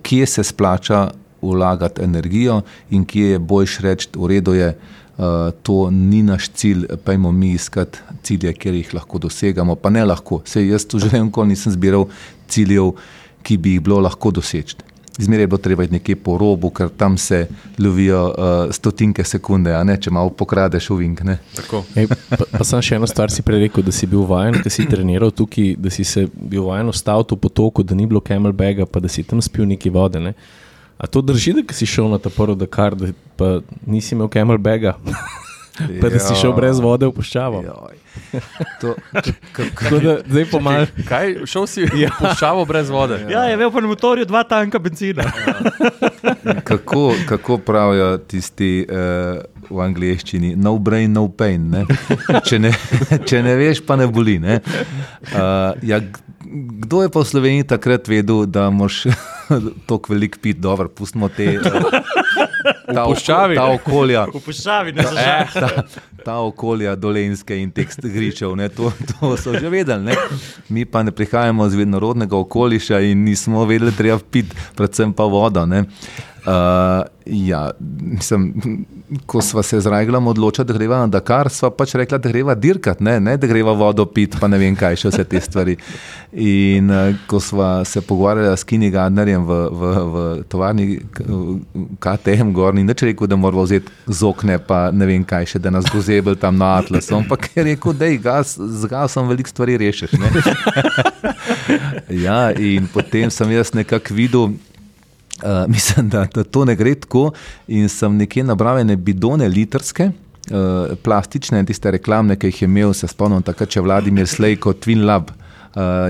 kje 0.01 0.25
se 0.25 0.43
splača 0.43 1.09
vlagati 1.41 2.01
energijo 2.03 2.61
in 2.89 3.05
kje 3.05 3.29
je 3.29 3.39
boljš 3.39 3.79
reči, 3.79 4.09
v 4.15 4.27
redu 4.27 4.53
je. 4.53 4.77
Uh, 5.17 5.23
to 5.63 5.91
ni 5.91 6.23
naš 6.23 6.49
cilj, 6.49 6.89
pojmo 7.05 7.31
mi 7.31 7.53
iskati 7.55 7.99
cilje, 8.23 8.51
kjer 8.53 8.75
jih 8.75 8.89
lahko 8.93 9.17
dosegamo, 9.17 9.75
pa 9.75 9.89
ne 9.89 10.03
lahko. 10.05 10.41
Se 10.45 10.67
jaz 10.67 10.83
tu 10.85 10.99
že 11.03 11.07
enkoli 11.17 11.53
nisem 11.53 11.71
zbiral 11.71 12.09
ciljev, 12.51 12.91
ki 13.43 13.57
bi 13.57 13.77
jih 13.77 13.85
bilo 13.85 14.01
lahko 14.03 14.31
doseči. 14.31 14.75
Zmeraj 15.17 15.43
je 15.43 15.47
bilo 15.47 15.57
treba 15.57 15.83
iti 15.83 15.93
nekje 15.93 16.15
po 16.15 16.37
robu, 16.37 16.69
ker 16.69 16.89
tam 16.89 17.17
se 17.17 17.47
lovijo 17.79 18.23
uh, 18.25 18.73
stotinke 18.73 19.23
sekunde, 19.23 19.71
a 19.75 19.83
ne 19.83 19.95
če 20.01 20.11
malo 20.11 20.29
pokradeš 20.29 20.89
uvink. 20.91 21.21
Ej, 21.95 22.09
pa, 22.11 22.43
pa 22.51 22.67
sem 22.67 22.83
še 22.83 22.99
eno 22.99 23.07
stvar 23.07 23.31
si 23.31 23.45
prej 23.45 23.65
rekel, 23.65 23.85
da 23.85 23.93
si 23.95 24.09
bil 24.11 24.25
vajen, 24.27 24.59
da 24.63 24.71
si 24.71 24.83
treniral 24.89 25.31
tukaj, 25.31 25.77
da 25.79 25.93
si 25.93 26.03
se 26.03 26.25
bil 26.35 26.67
vajen 26.67 26.91
ostati 26.91 27.35
v 27.35 27.39
potoku, 27.47 27.83
da 27.83 27.95
ni 27.95 28.09
bilo 28.11 28.19
camelbaga, 28.19 28.85
pa 28.85 28.99
da 28.99 29.11
si 29.11 29.23
tam 29.23 29.39
spil 29.41 29.63
neki 29.71 29.93
vode. 29.93 30.19
Ne? 30.19 30.35
A 30.97 31.07
to 31.07 31.23
drži, 31.23 31.55
da 31.61 31.73
si 31.75 31.87
šel 31.87 32.11
na 32.11 32.19
ta 32.19 32.29
prvi 32.29 32.59
Dakar, 32.59 32.95
da 32.95 33.11
pa 33.39 33.59
nisi 33.87 34.15
imel 34.15 34.27
camelbaga, 34.31 34.97
pa 36.01 36.09
da 36.09 36.19
si 36.19 36.35
šel 36.39 36.53
brez 36.55 36.79
vode 36.79 37.07
v 37.07 37.13
puščavo? 37.15 37.63
To, 38.81 38.95
Tako 39.53 39.99
da 39.99 40.17
zdaj 40.27 40.45
pomaga. 40.51 40.87
Kaj, 41.07 41.33
šel 41.49 41.67
si 41.67 41.87
ja. 41.99 42.11
puščavo 42.19 42.65
brez 42.65 42.89
vode? 42.89 43.19
Ja, 43.31 43.45
je 43.49 43.57
imel 43.57 43.71
pa 43.71 43.83
na 43.83 43.91
motorju 43.91 44.25
dva 44.25 44.43
tanka 44.47 44.79
benzina. 44.79 45.27
kako, 46.69 47.13
kako 47.27 47.57
pravijo 47.57 48.17
tisti 48.17 48.85
uh, 48.87 49.43
v 49.69 49.81
angleščini, 49.81 50.55
no 50.55 50.77
brain, 50.79 51.13
no 51.13 51.27
pain. 51.29 51.69
Ne? 51.71 51.85
Če, 52.45 52.59
ne, 52.61 52.71
če 53.29 53.43
ne 53.45 53.55
veš, 53.59 53.83
pa 53.87 53.99
ne 53.99 54.07
boli. 54.07 54.37
Ne? 54.39 54.61
Uh, 55.31 55.75
ja, 55.85 55.99
kdo 56.85 57.03
je 57.03 57.11
pa 57.11 57.23
v 57.23 57.27
Sloveniji 57.27 57.67
takrat 57.67 58.07
vedel, 58.11 58.45
da 58.47 58.69
moš 58.71 59.05
tako 59.89 60.13
velik 60.13 60.39
pit, 60.41 60.61
dobro, 60.61 60.89
pustimo 60.89 61.29
te. 61.29 61.57
Uh, 61.59 62.24
ta, 62.93 63.05
puščavi. 63.05 63.55
ta 63.55 63.65
okolja. 63.73 64.25
V 64.33 64.41
puščavi, 64.45 64.93
ne 64.95 65.05
za 65.05 65.15
žal. 65.15 65.49
ta, 65.53 65.85
ta 66.25 66.37
okolja 66.45 66.95
dolenske 66.95 67.57
in 67.61 67.71
tekst 67.75 68.05
gričev, 68.05 68.55
ne, 68.59 68.69
to, 68.69 68.91
to 69.11 69.33
so 69.37 69.55
že 69.57 69.69
vedeli. 69.69 70.11
Ne. 70.11 70.17
Mi 70.69 70.85
pa 70.85 71.03
ne 71.03 71.13
prihajamo 71.15 71.67
iz 71.67 71.75
vednorodnega 71.77 72.37
okoliša 72.37 73.01
in 73.09 73.25
nismo 73.25 73.65
vedeli, 73.65 73.93
treba 73.95 74.19
piti, 74.19 74.55
predvsem 74.77 75.13
pa 75.13 75.27
vodo. 75.29 75.65
Ne. 75.69 75.85
Uh, 76.45 77.07
ja, 77.25 77.71
mislim, 78.01 78.53
ko 79.25 79.41
smo 79.41 79.63
se 79.63 79.79
z 79.81 79.87
Rajglom 79.87 80.27
odločili, 80.27 80.65
da 80.65 80.73
greva 80.73 80.97
na 80.97 81.07
Dakar, 81.07 81.49
smo 81.49 81.69
pač 81.69 81.95
rekli, 81.95 82.19
da 82.19 82.29
greva 82.29 82.55
dirkat, 82.55 82.99
ne, 82.99 83.19
ne 83.19 83.33
da 83.37 83.47
greva 83.47 83.73
vodo 83.73 84.05
pit, 84.05 84.35
pa 84.39 84.47
ne 84.47 84.59
vem 84.61 84.75
kaj 84.77 84.99
še 85.01 85.09
vse 85.09 85.25
te 85.25 85.41
stvari. 85.41 85.73
In 86.45 86.91
uh, 86.93 87.15
ko 87.27 87.39
smo 87.41 87.69
se 87.85 88.01
pogovarjali 88.05 88.57
s 88.57 88.63
Kini 88.63 88.91
Gardnerjem 88.93 89.45
v, 89.45 89.57
v, 89.71 89.89
v 90.13 90.43
tovarni 90.49 90.85
KTM 91.99 92.53
Gorni, 92.53 92.85
nič 92.85 93.01
rekel, 93.09 93.27
da 93.31 93.39
moramo 93.41 93.65
vzeti 93.65 93.89
zokne, 94.05 94.59
pa 94.61 94.91
ne 94.93 95.09
vem 95.09 95.25
kaj 95.25 95.49
še, 95.55 95.63
da 95.65 95.73
nas 95.73 95.89
bo 95.89 96.03
zebel 96.05 96.37
tam 96.37 96.61
na 96.61 96.75
Atlasu. 96.83 97.17
Ampak 97.23 97.49
je 97.55 97.65
rekel, 97.71 97.97
da 97.97 98.11
je 98.11 98.21
gas, 98.21 98.53
z 98.53 98.91
gasom 98.91 99.33
veliko 99.33 99.49
stvari 99.49 99.81
rešiš. 99.81 100.13
Ja, 102.09 102.51
in 102.53 102.85
potem 102.93 103.31
sem 103.33 103.49
jaz 103.51 103.73
nekako 103.73 104.13
videl. 104.13 104.53
Uh, 105.43 105.65
mislim, 105.75 106.09
da, 106.09 106.25
da 106.33 106.43
to 106.43 106.65
ne 106.65 106.75
gre 106.75 106.95
tako. 106.95 107.31
In 107.67 107.89
sem 107.89 108.17
nekje 108.17 108.43
nabral 108.43 108.85
ne 108.85 108.95
bidone 108.95 109.47
litrske, 109.51 110.11
uh, 110.51 110.95
plastične, 111.03 111.63
tiste 111.65 111.91
reklamne, 111.91 112.39
ki 112.39 112.53
jih 112.53 112.61
je 112.61 112.69
imel, 112.69 112.93
se 112.93 113.07
spomnim, 113.07 113.43
takrat 113.43 113.75
če 113.75 113.83
Vladimir 113.85 114.27
Slejko, 114.27 114.73
Twin 114.79 115.05
Lab. 115.05 115.31
Uh, 115.31 115.44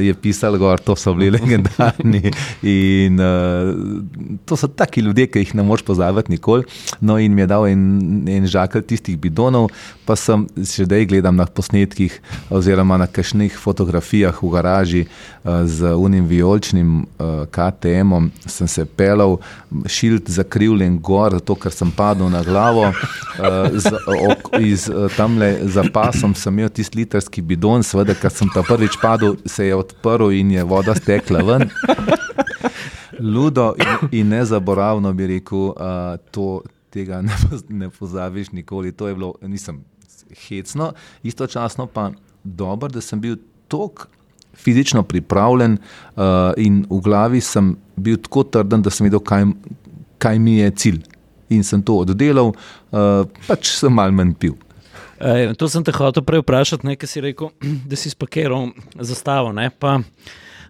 je 0.02 0.14
pisal, 0.14 0.58
da 0.58 0.96
so 0.96 1.14
bili 1.14 1.32
legendarni. 1.38 2.32
In, 2.62 3.20
uh, 3.20 4.38
to 4.46 4.56
so 4.56 4.68
taki 4.68 5.02
ljudje, 5.02 5.28
ki 5.28 5.40
jih 5.40 5.56
ne 5.56 5.64
moreš 5.64 5.86
pozabiti 5.86 6.32
nikoli. 6.32 6.64
No, 7.02 7.18
in 7.18 7.34
mi 7.34 7.42
je 7.42 7.48
dal 7.48 7.68
en, 7.68 8.26
en 8.30 8.48
žakelj 8.48 8.86
tistih 8.86 9.18
bidonov, 9.18 9.72
pa 10.06 10.16
sem 10.16 10.46
še 10.56 10.86
zdaj 10.86 11.08
gledal 11.10 11.34
na 11.36 11.46
posnetkih, 11.46 12.20
oziroma 12.54 12.98
na 13.02 13.08
kakšnih 13.08 13.58
fotografijah 13.58 14.38
v 14.42 14.52
garaži 14.54 15.04
uh, 15.06 15.66
z 15.66 15.96
unim 15.96 16.28
vijoličnim 16.30 16.92
uh, 17.02 17.46
KTM-om. 17.50 18.32
Sem 18.46 18.68
se 18.68 18.86
pelal, 18.86 19.40
šilt 19.90 20.30
zakrivljen 20.30 21.00
gor, 21.02 21.34
zato 21.40 21.56
ker 21.60 21.74
sem 21.74 21.92
padel 21.92 22.30
na 22.30 22.44
glavo. 22.46 22.92
Uh, 23.36 23.74
z, 23.74 23.92
ok, 24.30 24.54
iz, 24.62 24.88
uh, 24.92 25.10
tamle 25.18 25.52
za 25.74 25.84
pasom 25.94 26.36
sem 26.38 26.54
imel 26.54 26.70
tisti 26.70 27.02
litrski 27.02 27.42
bidon, 27.42 27.84
seveda, 27.84 28.16
ker 28.18 28.32
sem 28.32 28.50
ta 28.54 28.64
prvič 28.66 29.00
padel 29.02 29.36
se 29.56 29.66
je 29.66 29.76
odprl 29.76 30.32
in 30.36 30.52
je 30.52 30.64
voda 30.64 30.96
stekla 30.96 31.44
ven. 31.48 31.70
Ludo 33.20 33.74
in, 33.80 34.20
in 34.20 34.28
nezaboravno 34.28 35.14
bi 35.14 35.28
rekel, 35.28 35.70
uh, 35.72 35.76
to, 36.32 36.62
tega 36.92 37.22
ne, 37.22 37.36
ne 37.70 37.90
pozabiš 37.90 38.52
nikoli. 38.52 38.92
To 38.92 39.08
je 39.08 39.16
bilo, 39.16 39.34
nisem 39.42 39.84
hecno, 40.48 40.92
istočasno 41.24 41.88
pa 41.88 42.12
dobro, 42.44 42.90
da 42.90 43.02
sem 43.02 43.22
bil 43.22 43.38
tako 43.68 44.08
fizično 44.56 45.04
pripravljen 45.04 45.78
uh, 45.78 46.24
in 46.58 46.86
v 46.90 47.00
glavi 47.04 47.42
sem 47.42 47.76
bil 47.96 48.18
tako 48.18 48.44
trden, 48.44 48.82
da 48.82 48.92
sem 48.92 49.08
vedel, 49.08 49.20
kaj, 49.20 49.46
kaj 50.18 50.40
mi 50.40 50.58
je 50.58 50.72
cilj. 50.72 51.02
In 51.50 51.64
sem 51.64 51.82
to 51.86 52.00
oddelal, 52.02 52.52
uh, 52.52 53.24
pač 53.48 53.76
sem 53.78 53.94
mal 53.94 54.12
manj 54.16 54.34
pil. 54.40 54.56
E, 55.20 55.54
to 55.56 55.70
sem 55.72 55.84
te 55.84 55.94
hotel 55.96 56.26
prej 56.28 56.44
vprašati, 56.44 56.88
nekaj 56.88 57.10
si 57.10 57.24
rekel, 57.24 57.52
da 57.90 58.00
si 58.00 58.12
spakiral 58.12 58.72
zastavo. 59.00 59.54
Ne? 59.56 59.70
Pa 59.72 60.00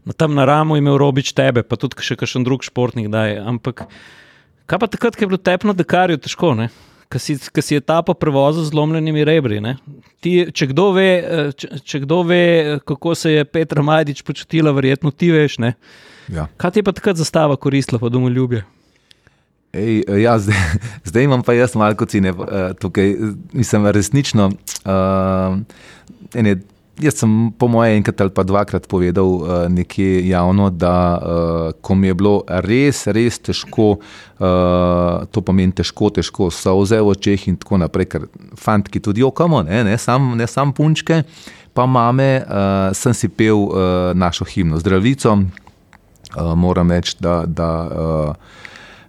na 0.06 0.14
tam 0.14 0.36
na 0.38 0.46
ramu 0.46 0.78
imel 0.78 1.00
robič 1.02 1.34
tebe, 1.34 1.66
pa 1.66 1.80
tudi 1.82 1.98
še 2.06 2.18
kakšen 2.20 2.46
drug 2.46 2.66
športnik. 2.66 3.10
Daj. 3.14 3.40
Ampak 3.42 3.88
kaj 4.70 4.82
pa 4.82 4.90
takrat, 4.90 5.18
ko 5.18 5.26
je 5.26 5.32
bilo 5.34 5.42
tepno, 5.42 5.74
da 5.74 5.86
kar 5.88 6.14
je 6.14 6.22
težko, 6.22 6.54
ki 7.10 7.22
si, 7.22 7.38
si 7.38 7.78
etapa 7.78 8.16
prevozil 8.18 8.66
z 8.66 8.74
zlomljenimi 8.74 9.26
rebri. 9.26 9.62
Ti, 10.22 10.34
če, 10.54 10.70
kdo 10.74 10.90
ve, 10.96 11.10
če, 11.58 11.82
če 11.86 12.02
kdo 12.06 12.22
ve, 12.26 12.46
kako 12.86 13.14
se 13.18 13.34
je 13.38 13.46
Petra 13.46 13.86
Majdič 13.86 14.24
počutila, 14.26 14.74
verjetno 14.76 15.14
ti 15.14 15.30
veš. 15.34 15.58
Ja. 16.34 16.50
Kaj 16.58 16.74
ti 16.74 16.82
je 16.82 16.86
pa 16.86 16.94
takrat 16.98 17.22
zastava 17.22 17.58
koristila, 17.62 18.02
pa 18.02 18.10
domoljubje? 18.10 18.66
Ej, 19.76 20.04
ja, 20.22 20.38
zdaj, 20.40 20.56
zdaj 21.10 21.28
imam 21.28 21.44
pa 21.44 21.54
jaz 21.54 21.76
malo 21.76 22.06
cene 22.08 22.34
tukaj. 22.80 23.16
Mislim, 23.54 23.88
resnično. 23.88 24.52
Uh, 24.86 25.60
ene, 26.34 26.56
jaz 27.02 27.18
sem 27.20 27.52
po 27.60 27.68
moje 27.68 27.96
enkrat 27.98 28.22
ali 28.22 28.32
pa 28.32 28.44
dvakrat 28.44 28.88
povedal 28.88 29.26
uh, 29.26 29.50
nekje 29.70 30.28
javno, 30.30 30.70
da 30.70 30.96
uh, 31.18 31.82
ko 31.82 31.96
mi 31.96 32.08
je 32.08 32.14
bilo 32.14 32.44
res, 32.48 33.08
res 33.08 33.40
težko, 33.40 33.90
uh, 34.40 35.26
to 35.32 35.44
pomeni 35.44 35.76
težko, 35.76 36.10
težko, 36.10 36.50
so 36.52 36.78
vze 36.80 37.02
v 37.02 37.12
očeh 37.12 37.48
in 37.52 37.60
tako 37.60 37.82
naprej, 37.84 38.10
ker 38.16 38.28
fantki 38.60 39.04
tudi 39.04 39.24
okamo, 39.24 39.64
ne, 39.68 39.84
ne, 39.84 39.98
sam, 39.98 40.34
ne 40.40 40.48
sam 40.48 40.72
punčke, 40.74 41.24
pa 41.76 41.86
mame, 41.86 42.30
uh, 42.46 42.96
sem 42.96 43.14
si 43.14 43.28
pel 43.28 43.68
uh, 43.68 44.14
našo 44.16 44.48
himno 44.48 44.80
zdravico. 44.80 45.36
Uh, 46.36 46.54
moram 46.56 46.92
reči, 46.92 47.18
da. 47.20 47.44
da 47.48 47.72
uh, 47.84 48.64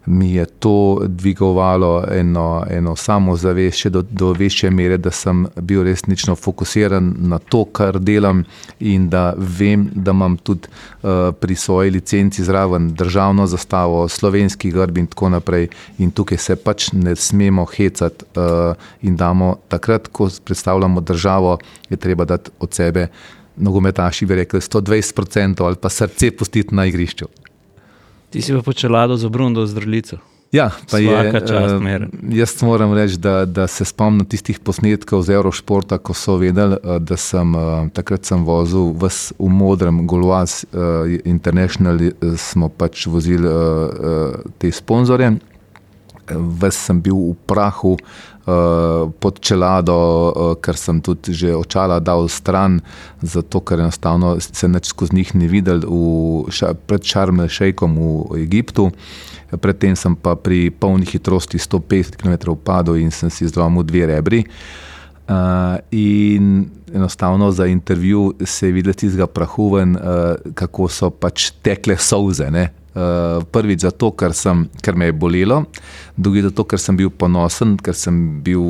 mi 0.07 0.35
je 0.35 0.45
to 0.45 1.03
dvigovalo 1.07 2.05
eno, 2.11 2.65
eno 2.71 2.97
samozavest, 2.97 3.87
do, 3.87 4.03
do 4.03 4.33
večje 4.33 4.71
mere, 4.71 4.97
da 4.97 5.11
sem 5.11 5.47
bil 5.57 5.83
resnično 5.83 6.37
fokusiran 6.37 7.15
na 7.19 7.39
to, 7.39 7.65
kar 7.65 7.99
delam, 7.99 8.45
in 8.81 9.09
da 9.09 9.35
vem, 9.37 9.91
da 9.95 10.11
imam 10.11 10.37
tudi 10.37 10.69
uh, 10.69 11.11
pri 11.41 11.55
svoji 11.55 11.91
licenci 11.91 12.45
zraven 12.45 12.95
državno 12.95 13.47
zastavo, 13.47 14.09
slovenski 14.09 14.71
grb 14.71 14.99
in 14.99 15.07
tako 15.07 15.29
naprej. 15.29 15.69
In 15.99 16.11
tukaj 16.11 16.39
se 16.39 16.57
pač 16.57 16.93
ne 16.93 17.17
smemo 17.17 17.65
hecati 17.65 18.25
uh, 18.37 18.75
in 19.03 19.17
damo 19.17 19.57
takrat, 19.69 20.09
ko 20.09 20.29
predstavljamo 20.45 21.01
državo, 21.01 21.59
je 21.91 21.97
treba 21.97 22.25
dati 22.25 22.51
od 22.61 22.75
sebe. 22.75 23.09
Nogometaši 23.57 24.27
bi 24.27 24.35
rekli 24.35 24.61
120% 24.61 25.65
ali 25.65 25.77
pa 25.77 25.89
srce 25.89 26.31
pustiti 26.31 26.75
na 26.75 26.87
igrišču. 26.87 27.27
Ti 28.37 28.43
si 28.43 28.53
pa 28.53 28.63
počelado 28.63 29.17
za 29.17 29.29
Brundo 29.29 29.67
zdravljico. 29.67 30.17
Ja, 30.53 30.71
pa 30.91 30.99
je, 30.99 31.23
Vsaka 31.23 31.41
čast, 31.41 31.75
eh, 31.75 31.81
Mer. 31.81 32.09
jaz 32.29 32.63
moram 32.63 32.93
reči, 32.95 33.17
da, 33.19 33.45
da 33.45 33.67
se 33.67 33.85
spomnim 33.85 34.27
tistih 34.27 34.59
posnetkov 34.59 35.23
z 35.23 35.31
Eurošporta, 35.31 35.99
ko 35.99 36.15
so 36.15 36.37
vedeli, 36.37 36.77
eh, 36.77 36.99
da 36.99 37.17
sem 37.17 37.55
eh, 37.55 37.89
takrat 37.97 38.25
sem 38.25 38.45
vozil 38.45 38.93
ves 38.93 39.33
v 39.39 39.49
modrem 39.49 40.07
Goloas 40.07 40.67
uh, 40.73 41.09
International, 41.25 41.97
eh, 41.97 42.13
smo 42.37 42.69
pač 42.69 43.07
vozili 43.07 43.49
uh, 43.49 43.57
uh, 43.57 44.53
te 44.59 44.73
sponzorje. 44.73 45.33
Ves 46.31 46.79
sem 46.89 47.01
bil 47.03 47.15
v 47.15 47.35
prahu 47.47 47.95
uh, 47.95 49.11
pod 49.21 49.41
čelado, 49.41 49.97
uh, 49.97 50.55
ker 50.59 50.79
sem 50.79 51.01
tudi 51.01 51.35
že 51.37 51.55
očala 51.55 52.01
dal 52.01 52.29
stran, 52.29 52.81
zato 53.23 53.61
ker 53.61 53.81
enostavno 53.81 54.37
se 54.41 54.69
neč 54.69 54.91
skozi 54.91 55.15
njih 55.15 55.35
ni 55.35 55.47
videl 55.47 55.85
v, 55.87 56.51
ša, 56.51 56.75
pred 56.75 57.03
Šarmel 57.05 57.49
Šejkom 57.49 57.99
v 57.99 58.43
Egiptu. 58.43 58.91
Predtem 59.47 59.95
sem 59.95 60.17
pa 60.19 60.35
pri 60.35 60.75
polni 60.75 61.07
hitrosti 61.07 61.59
150 61.59 62.19
km 62.19 62.59
padel 62.59 62.99
in 62.99 63.15
sem 63.15 63.31
si 63.31 63.47
zlomil 63.47 63.87
dve 63.87 64.11
rebri. 64.11 64.43
Uh, 64.43 64.87
in 65.91 66.67
enostavno 66.95 67.51
za 67.51 67.67
intervju 67.67 68.35
se 68.45 68.69
je 68.69 68.73
videl 68.73 68.95
iz 69.03 69.19
prahu, 69.35 69.75
ven, 69.75 69.97
uh, 69.97 70.03
kako 70.55 70.89
so 70.89 71.11
pač 71.11 71.51
tekle 71.63 71.97
solze. 71.97 72.51
Ne? 72.51 72.69
Uh, 72.97 73.45
prvič 73.53 73.83
zato, 73.85 74.11
ker, 74.17 74.33
sem, 74.33 74.65
ker 74.81 74.97
me 74.97 75.11
je 75.11 75.13
bolelo, 75.13 75.65
drugič 76.17 76.47
zato, 76.49 76.65
ker 76.65 76.81
sem 76.81 76.97
bil 76.97 77.11
ponosen, 77.11 77.75
ker 77.77 77.95
sem 77.95 78.41
bil 78.43 78.63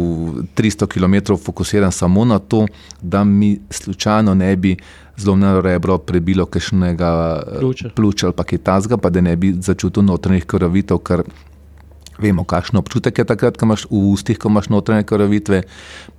300 0.59 0.89
km 0.91 1.37
fokusiran 1.39 1.95
samo 1.95 2.25
na 2.25 2.39
to, 2.39 2.65
da 3.01 3.25
mi 3.25 3.59
slučajno 3.71 4.35
ne 4.35 4.57
bi 4.57 4.75
zlomljeno 5.17 5.61
rebro 5.61 5.99
prebilo 5.99 6.47
kakšnega 6.47 7.43
pljuča 7.95 8.27
ali 8.27 8.37
pa 8.37 8.45
kaj 8.45 8.59
tasga, 8.59 8.97
pa 8.97 9.11
da 9.11 9.21
ne 9.21 9.37
bi 9.37 9.55
začutil 9.61 10.03
notranjih 10.03 10.45
krvavitev, 10.45 10.99
ker 10.99 11.23
vemo, 12.19 12.45
kakšen 12.45 12.79
občutek 12.81 13.19
je 13.19 13.25
takrat, 13.29 13.57
ko 13.57 13.69
imaš 13.69 13.87
v 13.91 14.01
ustih, 14.13 14.39
ko 14.39 14.51
imaš 14.53 14.71
notranje 14.73 15.07
krvavitve. 15.09 15.63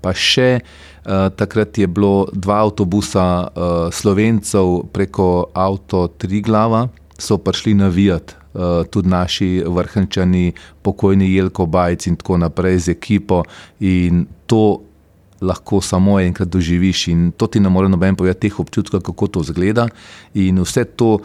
Pa 0.01 0.13
še 0.13 0.61
uh, 0.61 1.29
takrat 1.35 1.77
je 1.77 1.87
bilo 1.87 2.27
dva 2.33 2.63
avtobusa 2.65 3.27
uh, 3.43 3.75
slovencev 3.93 4.89
preko 4.93 5.49
avto 5.53 6.07
Triglava, 6.17 6.87
so 7.17 7.39
prišli 7.41 7.73
navijati. 7.77 8.37
Uh, 8.57 8.81
tudi 8.89 9.09
naši 9.09 9.61
vrhunčani, 9.61 10.53
pokojni 10.81 11.29
Jelko 11.29 11.67
Bajc 11.69 12.07
in 12.09 12.15
tako 12.17 12.39
naprej 12.41 12.87
z 12.87 12.95
ekipo, 12.97 13.43
in 13.79 14.25
to 14.49 14.81
lahko 15.41 15.81
samo 15.81 16.19
enkrat 16.19 16.49
doživiš, 16.49 17.07
in 17.13 17.31
to 17.37 17.47
ti 17.47 17.59
ne 17.59 17.69
more 17.69 17.89
noben 17.89 18.15
povedati, 18.15 18.47
teh 18.47 18.59
občutkov, 18.59 19.01
kako 19.05 19.27
to 19.27 19.41
izgleda. 19.45 19.87
In 20.33 20.61
vse 20.63 20.85
to, 20.97 21.19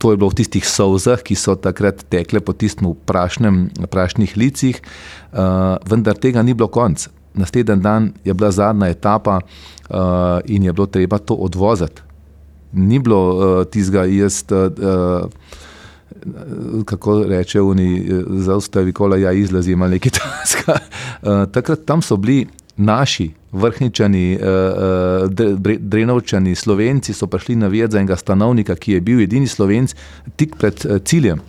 to 0.00 0.10
je 0.10 0.16
bilo 0.16 0.32
v 0.32 0.40
tistih 0.40 0.64
solzah, 0.64 1.20
ki 1.20 1.36
so 1.36 1.54
takrat 1.60 2.06
tekle 2.08 2.40
po 2.40 2.56
tistem 2.56 2.94
prašnem, 3.04 3.68
prašnih 3.92 4.32
licih, 4.40 4.80
uh, 4.80 5.76
vendar 5.84 6.16
tega 6.16 6.40
ni 6.40 6.56
bilo 6.56 6.70
konc. 6.72 7.04
Naslednji 7.36 7.76
dan 7.84 8.12
je 8.24 8.34
bila 8.34 8.50
zadnja 8.50 8.88
etapa 8.90 9.38
uh, 9.44 10.40
in 10.48 10.64
je 10.64 10.72
bilo 10.72 10.88
treba 10.88 11.20
to 11.20 11.36
odvoziti. 11.36 12.00
Ni 12.72 12.98
bilo 12.98 13.20
uh, 13.36 13.64
tistega, 13.68 14.08
jaz. 14.08 14.44
Uh, 14.48 15.28
Kako 16.84 17.22
reče, 17.30 17.60
oni 17.62 18.02
zaustavi, 18.44 18.92
kola 18.92 19.16
ja 19.16 19.30
izlazi, 19.32 19.72
ima 19.72 19.86
nekaj. 19.88 20.10
Uh, 20.66 21.46
takrat 21.54 21.86
tam 21.86 22.02
so 22.02 22.16
bili 22.16 22.48
naši 22.80 23.30
vrhničani, 23.52 24.38
uh, 24.40 25.30
drenovčani, 25.78 26.54
slovenci 26.54 27.12
so 27.12 27.26
prišli 27.26 27.56
navijati 27.56 27.92
za 27.92 27.98
enega 27.98 28.16
stanovnika, 28.16 28.74
ki 28.74 28.92
je 28.92 29.00
bil 29.00 29.20
edini 29.20 29.46
slovenc 29.46 29.94
tik 30.36 30.56
pred 30.56 30.86
uh, 30.86 30.98
ciljem. 31.04 31.40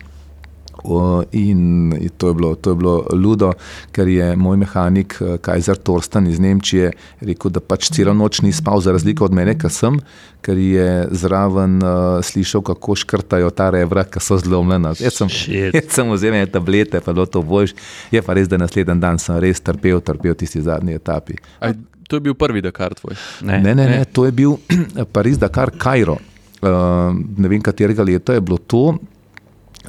O, 0.84 1.22
in 1.32 1.92
to 2.18 2.28
je, 2.28 2.34
bilo, 2.34 2.54
to 2.54 2.70
je 2.70 2.76
bilo 2.76 3.06
ludo, 3.12 3.52
ker 3.94 4.08
je 4.08 4.32
moj 4.36 4.56
mehanik 4.56 5.14
eh, 5.20 5.36
Kajzer 5.38 5.78
Torsten 5.78 6.26
iz 6.26 6.40
Nemčije 6.42 6.90
rekel, 7.20 7.52
da 7.54 7.60
pač 7.62 7.90
celo 7.94 8.14
noč 8.14 8.40
ni 8.42 8.52
spal, 8.52 8.80
za 8.82 8.92
razliko 8.92 9.28
od 9.28 9.36
mene, 9.36 9.54
ki 9.58 9.70
sem, 9.70 10.00
ker 10.42 10.58
je 10.58 10.88
zraven 11.14 11.78
uh, 11.86 12.18
slišal, 12.24 12.64
kako 12.66 12.96
škrtajo 12.98 13.52
ta 13.54 13.68
rebra, 13.70 14.02
ki 14.04 14.18
so 14.18 14.40
zlomljena. 14.42 14.90
Jaz 14.98 15.20
sem, 15.20 15.30
jaz 15.54 15.86
sem 15.94 16.10
vzel 16.10 16.34
ene 16.34 16.50
tablete, 16.50 16.98
pa 16.98 17.14
bilo 17.14 17.28
to 17.30 17.44
boš. 17.46 17.76
Je 18.10 18.22
pa 18.26 18.34
res, 18.34 18.50
da 18.50 18.58
naslednji 18.58 18.98
dan 18.98 19.22
sem 19.22 19.38
res 19.38 19.62
trpel, 19.62 20.02
trpel 20.02 20.34
tisti 20.38 20.64
zadnji 20.66 20.98
etapi. 20.98 21.38
Aj, 21.62 21.76
to 22.10 22.18
je 22.18 22.26
bil 22.26 22.34
prvi 22.34 22.64
Dakar 22.64 22.98
tvoj. 22.98 23.14
Ne, 23.46 23.62
Ne, 23.62 23.74
ne, 23.78 23.86
ne, 23.86 24.04
to 24.04 24.26
je 24.26 24.34
bil 24.34 24.58
Pariz, 25.14 25.38
Dakar, 25.38 25.70
Kajro. 25.78 26.18
Uh, 26.62 27.14
ne 27.38 27.48
vem, 27.50 27.62
katerega 27.62 28.02
leta 28.06 28.34
je 28.34 28.42
bilo 28.42 28.58
to. 28.58 28.98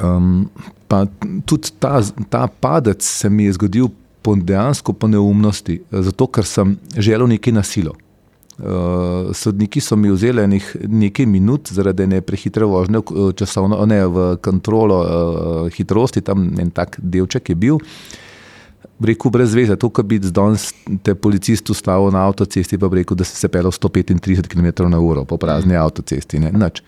Um, 0.02 0.50
pa 0.88 1.06
tudi 1.46 1.70
ta, 1.80 2.02
ta 2.30 2.48
padec 2.48 3.04
se 3.06 3.30
mi 3.30 3.46
je 3.46 3.54
zgodil 3.54 3.92
po, 4.22 4.36
dejansko 4.36 4.94
po 4.94 5.08
neumnosti, 5.08 5.82
zato 5.92 6.28
ker 6.28 6.48
sem 6.48 6.78
želel 6.98 7.28
nekaj 7.36 7.54
nasilo. 7.54 7.94
Uh, 8.54 9.32
sodniki 9.34 9.82
so 9.82 9.96
mi 9.98 10.12
vzeli 10.14 10.44
enih 10.44 10.66
nekaj 10.88 11.26
minut 11.26 11.72
zaradi 11.74 12.06
ne 12.08 12.20
prehitre 12.22 12.68
vožnje, 12.70 13.02
v- 13.10 13.32
časovno, 13.34 13.80
ne 13.90 13.98
v 14.06 14.26
kontrolo 14.46 15.00
uh, 15.02 15.72
hitrosti, 15.74 16.22
tam 16.22 16.52
en 16.62 16.70
tak 16.70 17.00
delček 17.02 17.50
je 17.50 17.56
bil. 17.58 17.82
Rekel 19.04 19.34
brez 19.34 19.56
veze, 19.58 19.76
to, 19.76 19.90
kar 19.90 20.06
bi 20.06 20.20
danes 20.22 20.70
te 21.04 21.16
policist 21.18 21.70
ustavil 21.74 22.14
na 22.14 22.28
avtocesti, 22.30 22.78
pa 22.78 22.88
bi 22.94 23.02
rekel, 23.02 23.18
da 23.18 23.26
si 23.26 23.36
se 23.36 23.50
pelil 23.50 23.74
135 23.74 24.48
km 24.48 24.86
na 24.88 25.02
uro 25.02 25.26
po 25.26 25.38
prazni 25.42 25.76
avtocesti. 25.76 26.40
Ne, 26.40 26.54
nič. 26.54 26.84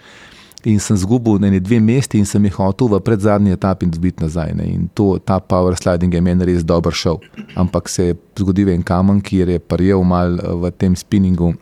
In 0.66 0.80
sem 0.80 0.98
zgubil 0.98 1.38
ne, 1.40 1.60
dve 1.60 1.78
mesti 1.80 2.18
in 2.18 2.26
sem 2.26 2.44
jih 2.44 2.56
hotel 2.58 2.88
v 2.88 3.00
predzadnji 3.00 3.54
etapi 3.54 3.86
zbiti 3.94 4.24
nazaj. 4.24 4.54
Ne, 4.54 4.66
in 4.66 4.88
to, 4.94 5.20
ta 5.20 5.40
power 5.40 5.78
sliding 5.78 6.14
je 6.14 6.22
meni 6.22 6.46
res 6.46 6.64
dober 6.66 6.94
šel. 6.94 7.20
Ampak 7.56 7.90
se 7.90 8.06
je 8.06 8.16
zgodil 8.36 8.70
en 8.70 8.84
kamen, 8.84 9.22
ki 9.22 9.44
je 9.44 9.60
prijel 9.60 10.04
mal 10.04 10.36
eh, 10.36 10.54
v 10.56 10.72
tem 10.72 10.96
spinningu 10.96 11.54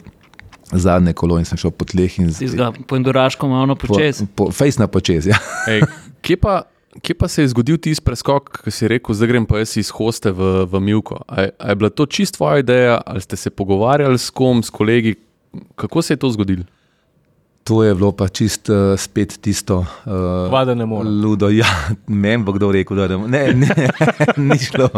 zadnje 0.71 1.13
kolo 1.13 1.37
in 1.37 1.45
sem 1.45 1.57
šel 1.57 1.71
po 1.71 1.85
tleh 1.85 2.09
in 2.19 2.31
Tistega 2.33 2.71
po 2.87 2.95
Induraško 2.95 3.47
malo 3.47 3.75
počez. 3.75 4.23
Po, 4.33 4.47
po, 4.47 4.51
face 4.51 4.79
na 4.79 4.87
počez. 4.87 5.27
Ja. 5.27 5.37
Ej, 5.69 5.83
kje, 6.21 6.37
pa, 6.37 6.63
kje 6.97 7.13
pa 7.13 7.27
se 7.27 7.43
je 7.43 7.51
zgodil 7.51 7.77
tisti 7.77 8.01
preskok, 8.01 8.63
ki 8.63 8.71
si 8.71 8.87
rekel, 8.87 9.13
zdaj 9.13 9.29
grem 9.29 9.45
pa 9.45 9.59
jaz 9.59 9.75
iz 9.77 9.91
hoste 9.91 10.31
v, 10.31 10.63
v 10.65 10.81
Milko? 10.81 11.19
A, 11.27 11.41
je- 11.41 11.53
a 11.53 11.69
je 11.69 11.75
bila 11.75 11.91
to 11.91 12.05
čist 12.05 12.39
tvoja 12.39 12.59
ideja, 12.59 12.97
ali 12.99 13.21
ste 13.21 13.35
se 13.35 13.49
pogovarjali 13.49 14.17
s 14.17 14.31
kom, 14.31 14.63
s 14.63 14.69
kolegi? 14.69 15.13
Kako 15.75 16.01
se 16.01 16.13
je 16.13 16.17
to 16.17 16.31
zgodilo? 16.31 16.63
To 17.63 17.83
je 17.83 17.95
bilo 17.95 18.11
pa 18.11 18.27
čist 18.27 18.67
uh, 18.69 18.99
spet 18.99 19.37
tisto. 19.41 19.85
Uh, 20.03 20.51
Vada 20.51 20.73
ne 20.75 20.85
more. 20.85 21.07
Ludo, 21.07 21.47
ja, 21.49 21.67
meni 22.07 22.43
bo 22.43 22.51
kdo 22.51 22.71
rekel, 22.75 22.97
da 22.99 23.07
ne, 23.17 23.53
ne, 23.53 23.69
ne 23.77 23.87
ni 24.37 24.57
šlo, 24.59 24.89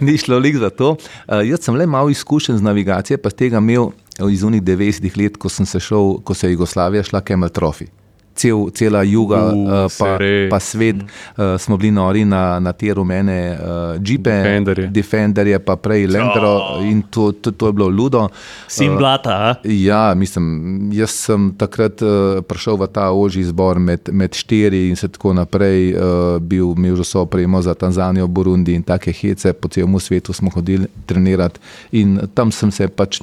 ni 0.00 0.14
šlo 0.18 0.38
lik 0.38 0.60
za 0.62 0.70
to. 0.70 0.94
Uh, 0.94 1.42
jaz 1.42 1.66
sem 1.66 1.74
le 1.74 1.86
malo 1.86 2.12
izkušen 2.14 2.58
z 2.58 2.62
navigacije, 2.62 3.18
pa 3.18 3.30
tega 3.30 3.58
imel 3.58 3.90
iz 4.30 4.42
unih 4.46 4.62
90 4.62 5.18
let, 5.18 5.36
ko 5.36 5.50
sem 5.50 5.66
se 5.66 5.80
šel, 5.80 6.20
ko 6.22 6.34
se 6.34 6.46
je 6.46 6.52
Jugoslavija 6.52 7.02
šla 7.02 7.20
Kemal 7.26 7.50
Trophy. 7.50 7.90
Cel, 8.34 8.70
cela 8.72 9.02
juga, 9.04 9.52
U, 9.52 9.64
uh, 9.64 9.70
pa, 9.92 10.16
sere. 10.16 10.48
pa 10.48 10.58
svet, 10.60 10.96
uh, 10.96 11.60
smo 11.60 11.76
bili 11.76 11.90
nori 11.92 12.24
na, 12.24 12.60
na 12.60 12.72
te 12.72 12.88
rumene 12.94 13.36
uh, 13.52 14.00
džipe, 14.00 14.30
Defenderje. 14.30 14.86
Defenderje, 14.88 15.58
pa 15.58 15.76
prej 15.76 16.06
Lendro 16.06 16.80
in 16.80 17.02
to, 17.10 17.32
to, 17.32 17.52
to 17.52 17.68
je 17.68 17.72
bilo 17.72 17.88
ludo. 17.88 18.28
Sim 18.68 18.96
blata, 18.96 19.30
a? 19.30 19.54
Ja, 19.64 20.14
mislim, 20.14 20.90
jaz 20.96 21.10
sem 21.10 21.50
takrat 21.58 22.02
uh, 22.02 22.40
prišel 22.40 22.80
v 22.80 22.88
ta 22.88 23.10
ožji 23.12 23.44
zbor 23.44 23.78
med, 23.78 24.08
med 24.08 24.32
štiri 24.34 24.88
in 24.88 24.96
se 24.96 25.12
tako 25.12 25.34
naprej, 25.36 25.92
uh, 25.92 26.40
bil, 26.40 26.72
imel 26.72 26.96
že 26.96 27.04
so 27.04 27.26
opremo 27.26 27.60
za 27.62 27.74
Tanzanijo, 27.74 28.26
Burundi 28.26 28.74
in 28.74 28.82
take 28.82 29.12
hece, 29.12 29.52
po 29.52 29.68
celem 29.68 30.00
svetu 30.00 30.32
smo 30.32 30.50
hodili 30.50 30.88
trenirati 31.06 31.60
in 31.92 32.18
tam 32.34 32.52
sem 32.52 32.72
se 32.72 32.88
pač 32.88 33.20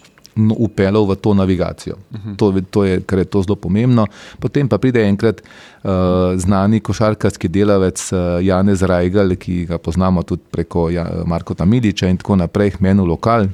upeljal 0.58 1.06
v 1.06 1.16
to 1.16 1.34
navigacijo. 1.34 1.96
Uh 2.12 2.20
-huh. 2.20 2.36
to, 2.38 2.62
to 2.72 2.84
je, 2.86 3.02
ker 3.02 3.20
je 3.20 3.26
to 3.26 3.42
zelo 3.42 3.56
pomembno. 3.56 4.08
Potem 4.40 4.70
pa 4.70 4.78
pride 4.78 5.04
enkrat 5.04 5.42
uh, 5.42 5.90
znani 6.36 6.80
košarkarski 6.80 7.48
delavec 7.48 8.12
uh, 8.12 8.46
Janez 8.46 8.82
Rajgal, 8.82 9.36
ki 9.36 9.66
ga 9.66 9.78
poznamo 9.78 10.24
tudi 10.24 10.42
preko 10.52 10.90
ja, 10.90 11.08
Marko 11.26 11.54
Tamiliča 11.54 12.08
in 12.08 12.18
tako 12.18 12.36
naprej, 12.36 12.72
meni 12.80 13.02
v 13.02 13.06
lokal 13.06 13.48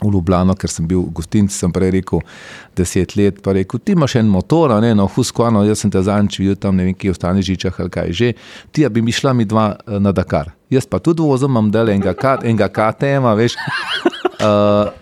v 0.00 0.12
Ljubljano, 0.12 0.54
ker 0.56 0.70
sem 0.72 0.86
bil 0.88 1.02
gostinc, 1.14 1.52
sem 1.52 1.72
prej 1.72 1.92
rekel, 1.98 2.22
deset 2.76 3.16
let, 3.18 3.40
pa 3.44 3.54
rekel, 3.56 3.80
ti 3.84 3.96
imaš 3.96 4.16
en 4.20 4.30
motor, 4.32 4.72
a 4.72 4.80
ne, 4.82 4.94
no, 4.96 5.06
huskvano, 5.10 5.62
jaz 5.68 5.84
sem 5.84 5.92
te 5.92 6.02
zadnjič 6.02 6.40
videl 6.40 6.58
tam, 6.60 6.78
ne 6.78 6.88
vem, 6.88 6.96
kje 6.96 7.14
v 7.14 7.18
stani 7.18 7.44
žičah 7.44 7.82
ali 7.84 7.92
kaj 7.92 8.14
že, 8.20 8.32
ti 8.72 8.86
bi 8.88 9.02
mi 9.04 9.12
šla 9.12 9.34
mi 9.36 9.44
dva 9.44 9.72
eh, 9.76 10.00
na 10.00 10.12
Dakar. 10.16 10.54
Jaz 10.70 10.86
pa 10.86 11.00
tudi 11.02 11.24
vozim, 11.26 11.50
imam 11.50 11.70
del 11.74 11.90
enega, 11.90 12.14
enega 12.46 12.68
KTM-a, 12.70 13.34
veš. 13.34 13.56
Uh, 14.40 14.94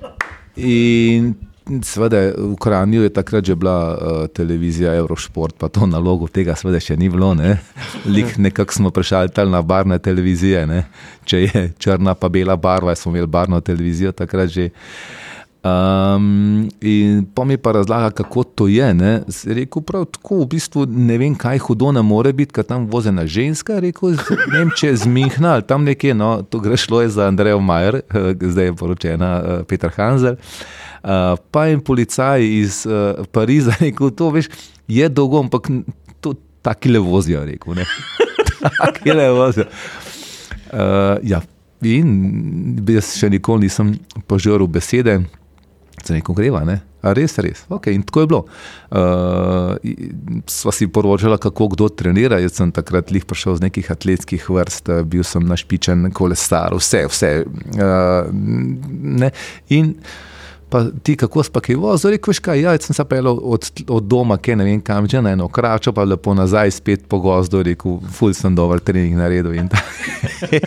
in 0.58 1.34
seveda 1.82 2.32
v 2.36 2.56
Kranju 2.56 3.02
je 3.02 3.12
takrat 3.12 3.44
že 3.44 3.54
bila 3.54 3.76
uh, 3.92 4.26
televizija 4.28 4.94
Eurošport, 4.94 5.54
pa 5.58 5.68
to 5.68 5.86
nalogo 5.86 6.28
tega 6.28 6.56
seveda 6.56 6.80
še 6.80 6.96
ni 6.96 7.08
bilo, 7.12 7.34
ne. 7.34 7.58
Lik 8.06 8.38
nekako 8.38 8.72
smo 8.72 8.90
prešaltali 8.90 9.50
na 9.50 9.62
barne 9.62 9.98
televizije, 9.98 10.66
ne. 10.66 10.84
Če 11.24 11.42
je 11.44 11.64
črna 11.78 12.14
pa 12.14 12.28
bela 12.28 12.56
barva, 12.56 12.94
smo 12.96 13.12
imeli 13.12 13.26
barno 13.26 13.60
televizijo 13.60 14.12
takrat 14.12 14.48
že. 14.50 14.70
Um, 15.58 16.68
in 16.80 17.24
pa 17.34 17.44
mi 17.44 17.56
pa 17.56 17.72
razlaga, 17.72 18.10
kako 18.10 18.42
to 18.44 18.68
je. 18.68 18.94
Ne. 18.94 19.22
Rekel 19.44 19.82
prav 19.82 20.04
tako, 20.04 20.42
v 20.44 20.46
bistvu 20.54 20.86
ne 20.86 21.18
vem, 21.18 21.34
kaj 21.34 21.58
hudo 21.58 21.90
ne 21.92 22.02
more 22.02 22.32
biti, 22.32 22.54
ker 22.54 22.64
tam 22.64 22.86
vozi 22.86 23.10
ena 23.10 23.26
ženska. 23.26 23.80
Rekel, 23.82 24.14
ne 24.52 24.58
vem, 24.58 24.70
če 24.78 24.94
zmihna 25.02 25.56
ali 25.58 25.66
tam 25.66 25.84
nekje, 25.84 26.14
no, 26.14 26.30
to 26.42 26.62
gre 26.62 26.78
šlo 26.78 27.02
je 27.02 27.10
za 27.16 27.26
Andrejo 27.26 27.58
Majer, 27.60 28.00
eh, 28.02 28.30
zdaj 28.40 28.70
je 28.70 28.76
poročena 28.78 29.32
eh, 29.38 29.64
Peter 29.68 29.90
Hanzel. 29.96 30.38
Uh, 30.98 31.38
pa 31.54 31.68
en 31.70 31.78
policaj 31.80 32.42
iz 32.42 32.80
uh, 32.86 33.24
Pariza 33.32 33.74
rekel, 33.80 34.10
to 34.10 34.30
veš, 34.34 34.48
je 34.90 35.08
dolgo, 35.08 35.38
ampak 35.42 35.70
to 36.20 36.34
taki 36.62 36.90
le 36.90 37.02
vozijo, 37.02 37.44
rekel. 37.46 37.74
ne. 37.78 37.86
Taki 38.78 39.14
le 39.14 39.30
vozijo. 39.30 39.66
Uh, 40.72 41.18
ja. 41.22 41.42
In 41.86 42.80
jaz 42.90 43.12
še 43.14 43.28
nikoli 43.30 43.68
nisem 43.68 43.92
požrl 44.26 44.66
besede, 44.66 45.20
se 46.04 46.14
neko 46.14 46.34
greva. 46.36 46.64
Ne? 46.64 46.80
A 47.02 47.12
res, 47.14 47.36
res. 47.38 47.62
Okay, 47.70 47.94
in 47.94 48.02
tako 48.02 48.20
je 48.20 48.30
bilo. 48.30 48.40
Uh, 48.90 49.76
sva 50.50 50.74
si 50.74 50.88
poročala, 50.90 51.38
kako 51.38 51.70
kdo 51.74 51.88
trenira. 51.94 52.40
Jaz 52.42 52.58
sem 52.58 52.72
takrat 52.74 53.12
lih 53.14 53.26
prišel 53.28 53.60
z 53.60 53.68
nekih 53.68 53.90
atletskih 53.94 54.48
vrst, 54.50 54.90
eh, 54.90 55.04
bil 55.06 55.22
sem 55.26 55.46
našpičen, 55.46 56.10
kolesar, 56.16 56.74
vse, 56.74 57.04
vse. 57.12 57.32
Uh, 57.78 58.32
ne. 59.18 59.30
in 59.68 59.94
pa 60.70 60.84
ti, 61.02 61.16
kako 61.16 61.42
si 61.42 61.50
pa 61.52 61.60
kaj 61.64 61.76
vozil, 61.80 62.10
rekel, 62.14 62.34
kaj, 62.42 62.60
ja, 62.60 62.72
jaz 62.76 62.88
sem 62.88 62.96
se 62.96 63.04
peljal 63.08 63.38
od, 63.42 63.70
od 63.88 64.04
doma, 64.04 64.36
kaj 64.36 64.56
ne 64.60 64.64
vem 64.68 64.80
kam, 64.84 65.08
že 65.08 65.22
na 65.24 65.32
eno 65.32 65.48
kračo, 65.48 65.92
pa 65.96 66.04
lepo 66.04 66.34
nazaj 66.36 66.70
spet 66.76 67.06
po 67.08 67.20
gozdu, 67.24 67.62
rekel, 67.64 67.98
ful 68.12 68.34
sem 68.36 68.54
dober 68.54 68.80
trening 68.84 69.16
naredil 69.16 69.54
in 69.56 69.68
tako. 69.72 69.86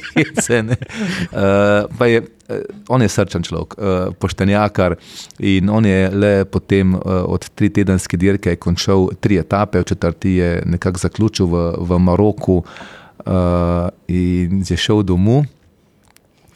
uh, 0.62 1.88
pa 1.98 2.06
je, 2.10 2.24
eh, 2.50 2.64
on 2.90 3.02
je 3.02 3.10
srčen 3.10 3.46
človek, 3.46 3.78
uh, 3.78 4.16
poštenjakar 4.20 4.98
in 5.40 5.70
on 5.70 5.86
je 5.86 6.10
le 6.10 6.34
potem 6.46 6.96
uh, 6.96 7.02
od 7.30 7.50
tri 7.56 7.70
tedenske 7.70 8.18
dirke 8.18 8.56
končal 8.56 9.10
tri 9.20 9.38
etape, 9.42 9.80
v 9.82 9.90
četrti 9.94 10.36
je 10.42 10.52
nekako 10.66 10.98
zaključil 11.06 11.46
v, 11.46 11.66
v 11.78 12.00
Maroku 12.00 12.62
uh, 12.62 13.90
in 14.08 14.64
je 14.68 14.78
šel 14.78 15.04
domov. 15.04 15.46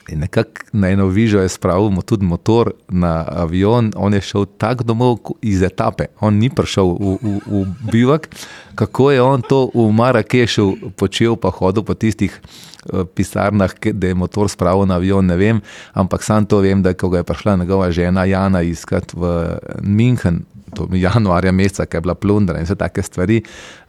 In 0.10 0.20
nekako 0.20 0.62
na 0.72 0.90
eno 0.90 1.08
vižo 1.08 1.40
je 1.42 1.50
spravil 1.50 1.90
mo- 1.90 2.02
tudi 2.02 2.26
motor 2.26 2.72
na 2.90 3.26
avion, 3.28 3.92
on 3.96 4.14
je 4.14 4.22
šel 4.22 4.46
tako 4.58 4.84
domov 4.84 5.18
iz 5.42 5.62
etape, 5.62 6.06
on 6.20 6.38
ni 6.38 6.50
prišel 6.50 6.94
v, 6.94 7.18
v, 7.22 7.40
v 7.46 7.66
bivak. 7.92 8.30
Kako 8.76 9.12
je 9.12 9.22
on 9.22 9.42
to 9.42 9.72
v 9.74 9.90
Marakešu 9.92 10.94
počel, 10.96 11.36
pa 11.36 11.50
hodil 11.50 11.82
po 11.84 11.94
tistih 11.98 12.30
eh, 12.30 13.02
pisarnah, 13.16 13.74
da 13.94 14.08
je 14.08 14.14
motor 14.14 14.50
spravil 14.50 14.86
na 14.86 15.00
avion, 15.02 15.26
ne 15.26 15.38
vem, 15.38 15.62
ampak 15.94 16.22
sam 16.24 16.46
to 16.46 16.62
vem, 16.62 16.86
da 16.86 16.94
ko 16.94 17.10
ga 17.10 17.24
je 17.24 17.30
prišla 17.32 17.56
njegova 17.56 17.90
žena 17.92 18.26
Jana 18.26 18.62
iskat 18.62 19.14
v 19.14 19.58
München. 19.82 20.46
To 20.76 20.90
januarja 20.92 21.52
meseca, 21.56 21.86
ki 21.86 21.98
je 21.98 22.02
bila 22.02 22.16
plundra 22.20 22.60
in 22.60 22.66
vse 22.68 22.76
take 22.76 23.00
stvari, 23.02 23.40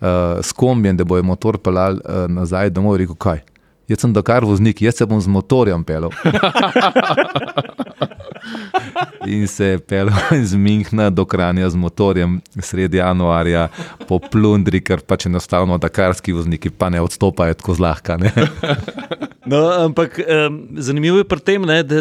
uh, 0.01 0.39
s 0.39 0.55
kombijem, 0.55 0.97
da 0.97 1.05
bo 1.05 1.17
je 1.17 1.25
motor 1.27 1.59
pelal 1.59 1.99
uh, 1.99 2.31
nazaj 2.31 2.71
domov, 2.71 2.97
rekel, 3.01 3.19
kaj. 3.19 3.43
Jaz 3.89 4.01
sem 4.03 4.13
dokar 4.13 4.45
voznik, 4.45 4.83
jaz 4.83 4.97
se 4.99 5.07
bom 5.07 5.21
z 5.21 5.31
motorjem 5.31 5.85
pelal. 5.85 6.11
In 9.27 9.47
se 9.49 9.65
je 9.65 9.79
pelal 9.79 10.15
iz 10.43 10.55
Minhna 10.55 11.11
do 11.11 11.25
Kranja 11.25 11.71
z 11.71 11.77
motorjem 11.77 12.41
sredi 12.59 12.97
januarja 12.97 13.69
po 14.09 14.19
plundri, 14.19 14.81
ker 14.81 15.01
pač 15.07 15.27
enostavno 15.27 15.79
dakarski 15.79 16.33
vozniki 16.33 16.71
pa 16.71 16.91
ne 16.91 17.01
odstopajo 17.01 17.55
tako 17.55 17.75
zlahka. 17.75 18.17
Ne? 18.17 18.33
No, 19.47 19.71
ampak 19.71 20.19
um, 20.19 20.57
zanimivo 20.83 21.21
je 21.21 21.25
pri 21.25 21.39
tem, 21.39 21.63
ne, 21.63 21.83
da 21.87 22.01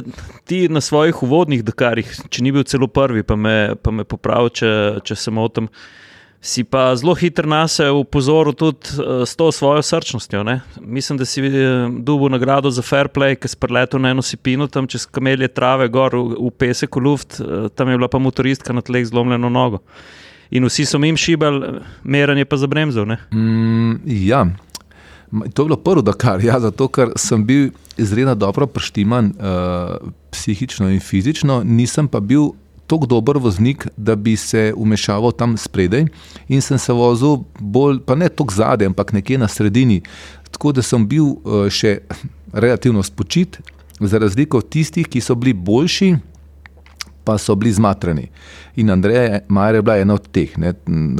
ti 0.50 0.66
na 0.66 0.82
svojih 0.82 1.20
uvodnih 1.24 1.62
Dakarjih, 1.62 2.10
če 2.34 2.42
ni 2.42 2.50
bil 2.50 2.64
celo 2.66 2.88
prvi, 2.90 3.22
pa 3.22 3.38
me, 3.38 3.76
pa 3.78 3.94
me 3.94 4.02
popravi, 4.02 4.50
če, 4.50 4.72
če 5.06 5.14
se 5.14 5.30
motim, 5.30 5.70
si 6.46 6.64
pa 6.64 6.96
zelo 6.96 7.16
hitro 7.18 7.50
nas 7.50 7.80
upozoril 7.80 8.54
tudi 8.54 8.78
uh, 9.02 9.26
s 9.26 9.36
to 9.36 9.52
svojo 9.52 9.82
srčnostjo. 9.82 10.44
Ne. 10.44 10.62
Mislim, 10.82 11.18
da 11.18 11.26
si 11.26 11.42
uh, 11.42 11.90
dobil 11.90 12.30
nagrado 12.30 12.70
za 12.72 12.82
fair 12.86 13.10
play, 13.10 13.34
ki 13.36 13.50
si 13.50 13.58
preletel 13.58 14.02
na 14.02 14.12
eno 14.14 14.22
sipino 14.22 14.68
tam 14.68 14.88
čez 14.88 15.08
kamelje 15.10 15.48
trave, 15.48 15.90
gor 15.90 16.14
v, 16.14 16.38
v 16.38 16.52
pesek, 16.54 16.96
v 16.96 17.02
luft, 17.02 17.40
uh, 17.42 17.66
tam 17.74 17.90
je 17.90 17.98
bila 17.98 18.08
pa 18.08 18.22
motoristka 18.22 18.74
na 18.74 18.86
tleh 18.86 19.08
zlomljeno 19.10 19.50
nogo. 19.50 19.82
In 20.54 20.70
vsi 20.70 20.86
so 20.86 21.02
jim 21.02 21.18
šibali, 21.18 21.80
meranje 22.04 22.46
pa 22.46 22.58
za 22.62 22.68
bremzo. 22.68 23.06
Ne. 23.06 23.18
Mm, 23.34 24.06
ja. 24.06 24.46
To 25.54 25.64
je 25.64 25.66
bilo 25.66 25.80
prvo, 25.82 26.14
kar 26.14 26.44
ja, 26.46 26.60
zato 26.62 26.88
ker 26.88 27.16
sem 27.18 27.42
bil 27.46 27.72
izredno 27.98 28.36
dobro 28.36 28.68
preštiman, 28.68 29.34
uh, 29.34 30.14
psihično 30.30 30.92
in 30.94 31.02
fizično, 31.02 31.64
nisem 31.66 32.08
pa 32.08 32.20
bil 32.20 32.54
tako 32.88 33.06
dober 33.06 33.38
voznik, 33.38 33.88
da 33.98 34.16
bi 34.16 34.36
se 34.38 34.74
umešaval 34.78 35.32
tam 35.32 35.58
spredaj 35.58 36.06
in 36.48 36.62
sem 36.62 36.78
se 36.78 36.94
vozil 36.94 37.42
bolj, 37.60 38.00
pa 38.06 38.16
ne 38.16 38.30
tako 38.30 38.54
zadaj, 38.54 38.88
ampak 38.88 39.14
nekje 39.14 39.38
na 39.38 39.48
sredini. 39.48 40.02
Tako 40.52 40.72
da 40.72 40.82
sem 40.82 41.08
bil 41.08 41.26
uh, 41.26 41.66
še 41.70 42.00
relativno 42.54 43.04
spočit, 43.04 43.60
za 44.00 44.18
razliko 44.18 44.58
od 44.58 44.70
tistih, 44.70 45.08
ki 45.08 45.22
so 45.22 45.36
bili 45.36 45.54
boljši, 45.54 46.16
pa 47.26 47.38
so 47.38 47.56
bili 47.56 47.74
zmatrani. 47.74 48.28
In 48.76 48.92
Andreja 48.92 49.40
Majer 49.48 49.76
je 49.76 49.82
bila 49.82 49.98
ena 49.98 50.14
od 50.14 50.28
teh, 50.32 50.52
ne, 50.62 50.74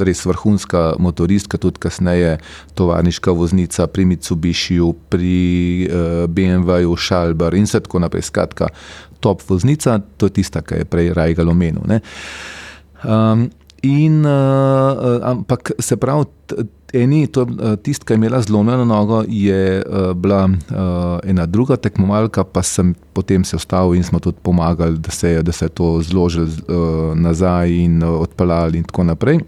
res 0.06 0.22
vrhunska 0.26 0.94
motoristka, 1.02 1.58
tudi 1.58 1.82
kasneje 1.82 2.36
tovarniška 2.78 3.32
voznica 3.34 3.88
pri 3.90 4.04
Mitsubishiju, 4.04 4.92
pri 5.10 5.88
uh, 5.88 6.30
BMW-ju, 6.30 6.96
Šalbar 6.96 7.58
in 7.58 7.66
tako 7.66 7.98
naprej. 7.98 8.28
Skratka, 8.28 8.68
top 9.20 9.42
voznica, 9.48 9.98
to 10.16 10.30
je 10.30 10.40
tista, 10.40 10.62
ki 10.62 10.82
je 10.82 10.88
prej 10.88 11.12
Rajgal 11.16 11.48
omenil. 11.48 11.82
Um, 13.04 13.50
in, 13.82 14.24
uh, 14.26 15.20
ampak 15.22 15.72
se 15.78 15.96
pravi, 15.96 16.26
eni, 16.96 17.26
to 17.26 17.46
je 17.46 17.76
tist, 17.76 18.04
ki 18.04 18.14
je 18.14 18.20
imela 18.20 18.40
zlomljeno 18.42 18.84
nogo, 18.84 19.22
je 19.28 19.82
uh, 19.82 20.12
bila 20.12 20.44
uh, 20.44 21.18
ena 21.24 21.46
druga 21.46 21.76
tekmovalka, 21.76 22.44
pa 22.44 22.62
sem 22.62 22.94
potem 23.12 23.44
se 23.44 23.56
ustavil 23.56 23.96
in 23.96 24.04
smo 24.04 24.20
tudi 24.20 24.38
pomagali, 24.42 24.98
da 24.98 25.10
se 25.10 25.42
da 25.42 25.52
se 25.52 25.64
je 25.64 25.68
to 25.68 26.00
zložil 26.02 26.44
uh, 26.46 27.14
nazaj 27.14 27.70
in 27.70 28.02
uh, 28.02 28.20
odpeljali 28.20 28.78
in 28.78 28.84
tako 28.84 29.04
naprej. 29.04 29.40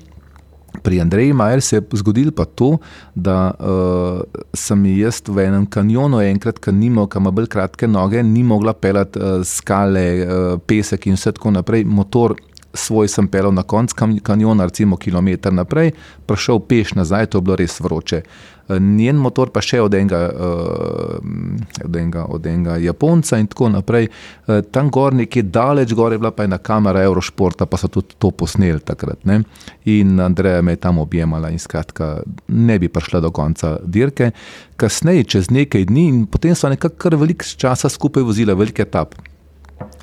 Pri 0.82 1.00
Andreji 1.00 1.32
Majer 1.32 1.62
se 1.62 1.76
je 1.76 1.82
zgodilo 1.92 2.32
pa 2.32 2.44
to, 2.44 2.76
da 3.14 3.50
uh, 3.58 4.20
sem 4.54 4.84
jaz 4.86 5.22
v 5.26 5.46
enem 5.48 5.66
kanjonu, 5.66 6.20
enkrat, 6.22 6.60
ki 6.62 6.72
nima, 6.72 7.06
ki 7.08 7.18
ima 7.18 7.32
bolj 7.34 7.48
kratke 7.50 7.88
noge, 7.88 8.22
ni 8.22 8.44
mogla 8.46 8.74
pelati 8.76 9.18
uh, 9.18 9.40
skale, 9.44 10.04
uh, 10.22 10.60
pesek 10.66 11.08
in 11.08 11.16
vse 11.16 11.32
tako 11.38 11.54
naprej. 11.56 11.86
Motor 11.88 12.36
svoj 12.74 13.08
sem 13.08 13.28
pelal 13.28 13.54
na 13.54 13.62
konc 13.62 13.92
kanjona, 14.22 14.68
recimo 14.68 14.96
kilometr 14.96 15.52
naprej, 15.52 15.94
prišel 16.26 16.60
peš 16.68 16.94
nazaj, 17.00 17.32
to 17.32 17.40
je 17.40 17.48
bilo 17.48 17.56
res 17.56 17.80
vroče. 17.80 18.22
Eh, 18.22 18.57
Njen 18.68 19.16
motor 19.16 19.48
pa 19.48 19.62
še 19.64 19.80
od 19.80 19.94
enega, 19.96 20.18
uh, 20.28 21.84
od 21.84 21.96
enega, 21.96 22.24
od 22.28 22.46
enega 22.46 22.76
Japonca 22.82 23.38
in 23.40 23.48
tako 23.48 23.70
naprej. 23.72 24.10
Uh, 24.46 24.60
tam 24.72 24.90
gor, 24.92 25.16
nekje 25.16 25.46
daleč 25.48 25.94
gor 25.96 26.12
je 26.12 26.20
bila 26.20 26.32
pa 26.36 26.44
ena 26.44 26.58
kamera 26.58 27.02
Eurošporta, 27.08 27.66
pa 27.66 27.80
so 27.80 27.88
tudi 27.92 28.18
to 28.20 28.30
posneli 28.30 28.84
takrat. 28.84 29.24
Ne? 29.28 29.40
In 29.88 30.20
Andreja 30.20 30.60
me 30.62 30.76
je 30.76 30.82
tam 30.84 31.00
objemala 31.00 31.50
in 31.50 31.62
skratka, 31.62 32.18
ne 32.48 32.78
bi 32.78 32.92
prišla 32.92 33.22
do 33.24 33.32
konca 33.32 33.78
dirke. 33.84 34.32
Kasneje, 34.78 35.24
čez 35.24 35.50
nekaj 35.54 35.88
dni, 35.88 36.06
in 36.12 36.20
potem 36.30 36.54
so 36.54 36.68
nekako 36.68 37.00
kar 37.00 37.16
veliko 37.18 37.48
časa 37.58 37.88
skupaj 37.90 38.26
vozila, 38.26 38.54
velike 38.58 38.84
etap. 38.84 39.16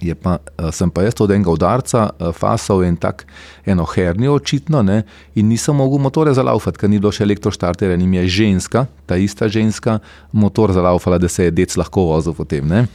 Je 0.01 0.15
pa, 0.15 0.38
eh, 0.57 0.71
sem 0.71 0.89
pa 0.89 1.03
jaz 1.03 1.13
od 1.19 1.32
enega 1.32 1.51
udarca, 1.51 2.09
eh, 2.09 2.32
fasal 2.32 2.84
in 2.84 2.95
tako 2.95 3.23
eno 3.65 3.86
hernijo, 3.86 4.36
očitno, 4.36 4.82
ne, 4.82 5.03
in 5.36 5.47
nisem 5.47 5.76
mogel 5.76 5.99
motorja 5.99 6.34
zalaufati, 6.34 6.78
ker 6.78 6.89
ni 6.89 6.99
bilo 6.99 7.11
še 7.11 7.23
elektroštarterja, 7.23 7.95
in 7.95 8.13
je 8.13 8.28
ženska, 8.28 8.86
ta 9.05 9.15
ista 9.15 9.47
ženska, 9.47 9.99
motor 10.32 10.71
zalaufala, 10.71 11.17
da 11.17 11.28
se 11.28 11.43
je 11.43 11.51
dec 11.51 11.78
lahko 11.78 12.05
vozil 12.11 12.34
potem. 12.34 12.67
ne. 12.67 12.88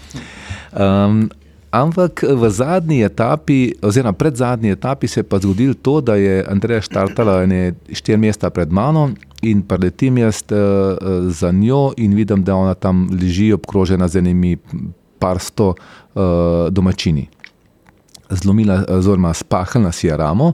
Um, 0.72 1.31
ampak 1.70 2.22
v 2.22 2.51
zadnji 2.51 3.03
etapi, 3.05 3.74
oziroma 3.83 4.12
pred 4.12 4.37
zadnji 4.37 4.70
etapi, 4.70 5.09
se 5.09 5.20
je 5.20 5.24
pa 5.24 5.39
zgodilo 5.39 5.74
to, 5.74 6.01
da 6.01 6.14
je 6.14 6.45
Andreja 6.49 6.81
štartala 6.81 7.43
ene 7.43 7.74
štiri 7.93 8.18
mesta 8.18 8.51
pred 8.51 8.72
mano 8.72 9.11
in 9.43 9.62
preletim 9.62 10.18
jaz 10.18 10.43
uh, 10.51 10.99
za 11.31 11.51
njo 11.53 11.93
in 11.97 12.14
vidim, 12.14 12.45
da 12.45 12.55
ona 12.55 12.74
tam 12.74 13.09
leži 13.11 13.53
obkrožena 13.53 14.09
z 14.09 14.18
enimi 14.18 14.57
par 15.21 15.41
sto 15.45 15.75
uh, 15.75 16.68
domačini. 16.73 17.29
Zlomila, 18.31 18.85
oziroma 18.95 19.35
spahnila 19.35 19.93
si 19.93 20.07
je 20.07 20.16
ramo 20.16 20.53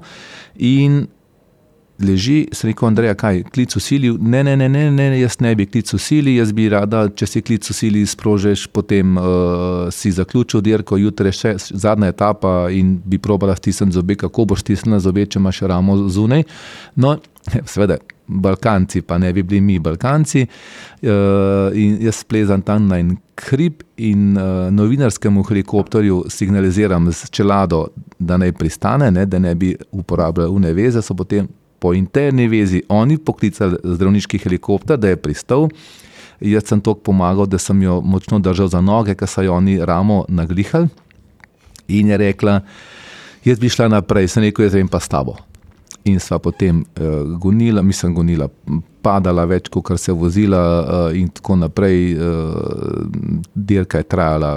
in 0.57 1.05
leži, 1.99 2.49
sem 2.53 2.71
rekel, 2.71 2.89
Andreja, 2.89 3.14
kaj, 3.17 3.43
klic 3.53 3.77
usilil, 3.77 4.19
ne, 4.21 4.43
ne, 4.45 4.57
ne, 4.57 4.69
ne, 4.69 4.91
ne, 4.93 5.07
jaz 5.21 5.39
ne 5.41 5.55
bi 5.57 5.67
klic 5.69 5.93
usilil, 5.97 6.37
jaz 6.41 6.53
bi 6.57 6.69
rada, 6.73 7.07
če 7.09 7.29
si 7.29 7.43
klic 7.45 7.69
usilil, 7.73 8.05
sprožiš, 8.09 8.67
potem 8.75 9.17
uh, 9.17 9.87
si 9.95 10.12
zaključil 10.12 10.64
dirko, 10.64 10.99
jutri 11.01 11.33
je 11.33 11.39
še 11.41 11.55
zadnja 11.73 12.12
etapa 12.12 12.67
in 12.75 12.97
bi 13.05 13.21
probala 13.23 13.57
stisniti 13.57 13.97
zobe, 13.97 14.19
kako 14.21 14.49
boš 14.53 14.64
stisnila 14.67 15.01
zobe, 15.03 15.25
če 15.27 15.41
imaš 15.41 15.62
ramo 15.73 15.97
zunaj. 16.12 16.45
No, 17.01 17.17
seveda, 17.73 17.99
Balkanci, 18.27 19.03
pa 19.03 19.18
ne 19.18 19.33
bi 19.33 19.43
bili 19.43 19.61
mi 19.61 19.79
Balkanci. 19.79 20.47
Uh, 21.03 21.11
jaz 22.01 22.24
plezam 22.24 22.62
tam 22.62 22.89
na 22.89 22.99
en 22.99 23.16
hrib 23.49 23.83
in 23.97 24.37
uh, 24.37 24.70
novinarskemu 24.72 25.43
helikopterju 25.43 26.24
signaliziram 26.29 27.12
z 27.12 27.31
čelado, 27.31 27.87
da 28.18 28.37
naj 28.37 28.53
pristane, 28.53 29.11
ne, 29.11 29.27
da 29.27 29.39
ne 29.39 29.55
bi 29.55 29.77
uporabljali 29.93 30.51
une 30.51 30.72
veze, 30.72 31.03
so 31.03 31.14
potem 31.14 31.49
po 31.79 31.93
interni 31.95 32.49
vezi 32.49 32.83
oni 32.89 33.18
poklicali 33.18 33.77
zdravniški 33.85 34.39
helikopter, 34.39 34.99
da 34.99 35.09
je 35.12 35.16
pristal. 35.16 35.68
Jaz 36.41 36.68
sem 36.68 36.81
tako 36.81 37.01
pomagal, 37.01 37.47
da 37.47 37.59
sem 37.59 37.83
jo 37.83 38.01
močno 38.05 38.39
držal 38.39 38.68
za 38.68 38.81
noge, 38.81 39.14
ker 39.14 39.29
so 39.29 39.45
jo 39.45 39.55
oni 39.57 39.79
ramo 39.85 40.24
naglihali. 40.29 40.89
In 41.89 42.09
je 42.11 42.16
rekla, 42.16 42.61
jaz 43.45 43.61
bi 43.61 43.70
šla 43.70 43.89
naprej, 43.89 44.29
sem 44.29 44.43
rekel, 44.43 44.66
jaz 44.66 44.74
grem 44.74 44.89
pa 44.89 45.01
s 45.01 45.09
tabo. 45.09 45.37
In 46.07 46.21
sva 46.23 46.39
potem 46.39 46.85
uh, 46.85 47.39
gonila, 47.39 47.83
mislim, 47.83 48.15
gonila, 48.15 48.47
padala 49.03 49.45
več, 49.47 49.67
kot 49.75 49.91
se 49.99 50.13
je 50.13 50.17
vozila, 50.19 50.61
uh, 50.61 51.17
in 51.19 51.29
tako 51.35 51.57
naprej. 51.59 52.15
Uh, 52.15 53.09
dirka 53.55 54.03
je 54.03 54.07
trajala 54.07 54.53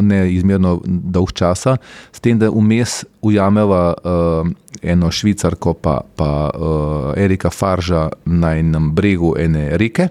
neizmerno 0.00 0.78
dolg 0.84 1.34
časa, 1.36 1.76
s 2.12 2.24
tem, 2.24 2.38
da 2.40 2.48
vmes 2.52 3.02
ujameva 3.20 3.82
uh, 3.92 4.48
eno 4.80 5.12
švicarko, 5.12 5.76
pa, 5.76 6.00
pa 6.16 6.30
uh, 6.48 7.12
Erika 7.20 7.52
Farža 7.52 8.08
na 8.24 8.54
enem 8.56 8.94
bregu 8.96 9.34
ene 9.36 9.68
reke, 9.76 10.08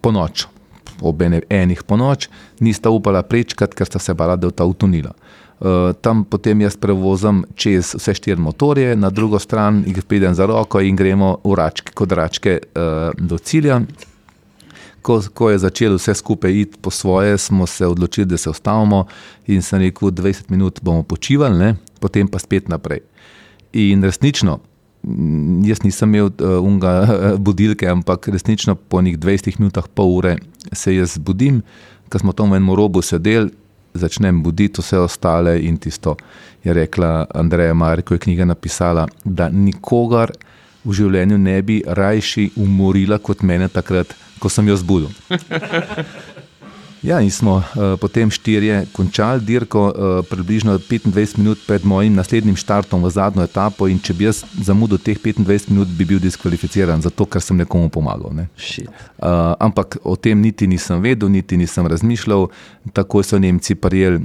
po 0.00 0.12
noč, 0.12 0.46
ob 1.04 1.20
enih 1.24 1.84
po 1.84 2.00
noč, 2.00 2.30
nista 2.64 2.92
upala 2.92 3.24
prečkati, 3.26 3.76
ker 3.76 3.88
sta 3.88 4.00
se 4.00 4.16
bala, 4.16 4.36
da 4.40 4.48
je 4.48 4.56
ta 4.56 4.64
utonila. 4.64 5.12
Uh, 5.12 5.43
tam 6.00 6.24
potem 6.24 6.60
jaz 6.60 6.76
prevozim 6.76 7.44
čez 7.56 7.94
vse 7.96 8.14
štiri 8.14 8.40
motorje, 8.40 8.96
na 8.96 9.10
drugo 9.10 9.38
stran 9.38 9.82
jih 9.86 10.02
pridem 10.04 10.34
za 10.34 10.46
roko 10.46 10.80
in 10.80 10.96
gremo 10.96 11.38
v 11.44 11.54
račke, 11.56 11.92
kot 11.94 12.12
račke 12.12 12.58
uh, 12.60 13.14
do 13.16 13.38
cilja. 13.38 13.80
Ko, 15.04 15.20
ko 15.34 15.50
je 15.50 15.58
začelo 15.60 15.96
vse 15.96 16.14
skupaj 16.16 16.52
iti 16.52 16.78
po 16.80 16.90
svoje, 16.90 17.38
smo 17.38 17.66
se 17.66 17.86
odločili, 17.86 18.26
da 18.26 18.36
se 18.36 18.50
ustavimo 18.50 19.06
in 19.46 19.62
sem 19.62 19.80
rekel, 19.80 20.10
20 20.10 20.50
minut 20.50 20.80
bomo 20.82 21.02
počivali, 21.02 21.58
ne? 21.58 21.74
potem 22.00 22.28
pa 22.28 22.38
spet 22.38 22.68
naprej. 22.68 23.00
In 23.72 24.04
resnično, 24.04 24.58
jaz 25.64 25.82
nisem 25.84 26.14
imel 26.14 26.28
uh, 26.28 26.60
unga 26.60 27.08
budilke, 27.46 27.88
ampak 27.88 28.28
resnično 28.28 28.74
po 28.74 29.00
nekih 29.00 29.18
20 29.18 29.60
minutah, 29.60 29.88
pol 29.88 30.16
ure 30.18 30.38
se 30.72 30.96
jaz 30.96 31.16
zbudim, 31.16 31.62
ker 32.08 32.20
smo 32.20 32.32
tam 32.32 32.52
v 32.52 32.60
enem 32.60 32.76
robu 32.76 33.02
sedeli 33.02 33.52
začnem 33.94 34.42
buditi 34.42 34.82
vse 34.82 34.98
ostale 34.98 35.58
in 35.60 35.76
tisto 35.78 36.16
je 36.64 36.72
rekla 36.72 37.26
Andreja 37.34 37.74
Marko, 37.74 38.14
je 38.14 38.18
knjiga 38.18 38.44
napisala, 38.44 39.06
da 39.24 39.48
nikogar 39.48 40.32
v 40.84 40.92
življenju 40.92 41.38
ne 41.38 41.56
bi 41.62 41.80
rajši 41.86 42.50
umorila 42.60 43.18
kot 43.18 43.42
mene 43.42 43.68
takrat, 43.68 44.14
ko 44.38 44.48
sem 44.48 44.68
jo 44.68 44.76
zbudil. 44.76 45.12
Ja, 47.04 47.20
in 47.20 47.30
smo 47.30 47.56
uh, 47.56 47.64
potem 48.00 48.30
štirje 48.32 48.86
končali 48.92 49.44
dirko, 49.44 49.80
uh, 49.84 50.24
približno 50.24 50.78
25 50.78 51.38
minut 51.38 51.58
pred 51.66 51.84
mojim 51.84 52.14
naslednjim 52.16 52.56
startom 52.56 53.04
v 53.04 53.10
zadnjo 53.12 53.44
etapo. 53.44 53.88
In 53.92 54.00
če 54.00 54.16
bi 54.16 54.24
jaz 54.24 54.40
zamudil 54.64 54.96
teh 55.04 55.20
25 55.20 55.68
minut, 55.68 55.92
bi 55.92 56.06
bil 56.08 56.22
diskvalificiran, 56.22 57.04
zato 57.04 57.26
ker 57.28 57.44
sem 57.44 57.60
nekomu 57.60 57.92
pomagal. 57.92 58.32
Ne. 58.32 58.48
Uh, 58.48 59.52
ampak 59.60 59.98
o 60.00 60.16
tem 60.16 60.40
niti 60.40 60.64
nisem 60.66 61.04
vedel, 61.04 61.28
niti 61.28 61.60
nisem 61.60 61.84
razmišljal. 61.92 62.48
Tako 62.96 63.22
so 63.22 63.38
Nemci 63.38 63.76
prijeli. 63.76 64.24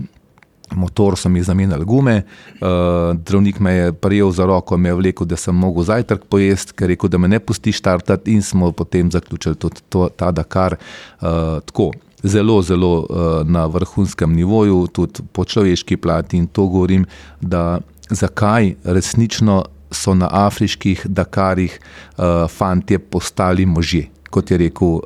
Motor 0.69 1.15
so 1.17 1.31
mi 1.33 1.41
zamenjali 1.41 1.85
gume, 1.85 2.19
uh, 2.61 3.15
zdravnik 3.17 3.57
me 3.59 3.71
je 3.73 3.93
prijel 3.93 4.29
za 4.31 4.45
roko, 4.45 4.77
me 4.77 4.89
je 4.89 4.99
vlekel, 4.99 5.25
da 5.25 5.35
sem 5.35 5.55
mogel 5.55 5.83
zajtrk 5.83 6.27
pojesti, 6.29 6.75
ker 6.77 6.85
je 6.85 6.93
rekel, 6.93 7.09
da 7.09 7.17
me 7.17 7.27
ne 7.27 7.39
pusti 7.41 7.73
štartati, 7.73 8.35
in 8.37 8.45
smo 8.45 8.69
potem 8.71 9.09
zaključili 9.11 9.57
tudi 9.57 9.81
to, 9.89 10.11
ta 10.13 10.29
Dakar. 10.31 10.77
Uh, 10.77 11.57
tako, 11.65 11.89
zelo, 12.23 12.61
zelo 12.61 12.93
uh, 12.99 13.49
na 13.49 13.65
vrhunskem 13.65 14.33
nivoju, 14.35 14.87
tudi 14.87 15.23
po 15.31 15.45
človeški 15.45 15.97
plati. 15.97 16.37
In 16.37 16.47
to 16.47 16.67
govorim, 16.67 17.05
da 17.41 17.79
zakaj 18.09 18.75
resnično 18.83 19.63
so 19.91 20.13
na 20.13 20.27
afriških 20.31 21.05
Dakarjih 21.05 21.79
uh, 21.79 22.23
fantje 22.49 22.99
postali 22.99 23.65
možje, 23.65 24.07
kot 24.29 24.51
je 24.51 24.57
rekel 24.57 24.87
uh, 24.87 25.01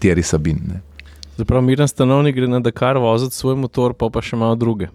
Thierry 0.00 0.22
Sabin. 0.22 0.60
Ne. 0.68 0.80
Zaprav, 1.36 1.62
miren 1.62 1.88
stanovnik 1.88 2.36
gre 2.36 2.48
na 2.48 2.60
Dakar 2.60 2.98
voziti 2.98 3.36
svoj 3.36 3.56
motor, 3.56 3.92
pa 3.92 4.08
pa 4.10 4.22
še 4.24 4.36
malo 4.36 4.56
druge. 4.56 4.88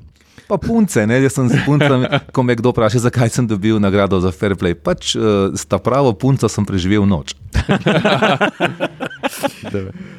Pa 0.47 0.57
punce, 0.57 1.05
ne, 1.07 1.21
jaz 1.23 1.33
sem 1.37 1.49
s 1.49 1.55
puncem, 1.65 2.05
ko 2.35 2.43
me 2.43 2.55
kdo 2.59 2.71
vpraša, 2.73 3.05
zakaj 3.07 3.29
sem 3.31 3.47
dobil 3.47 3.79
nagrado 3.79 4.19
za 4.19 4.31
fair 4.35 4.55
play. 4.59 4.75
Pač 4.75 5.15
uh, 5.15 5.53
sta 5.55 5.79
pravo 5.79 6.13
punca 6.13 6.49
sem 6.51 6.65
preživel 6.67 7.05
noč. 7.07 7.35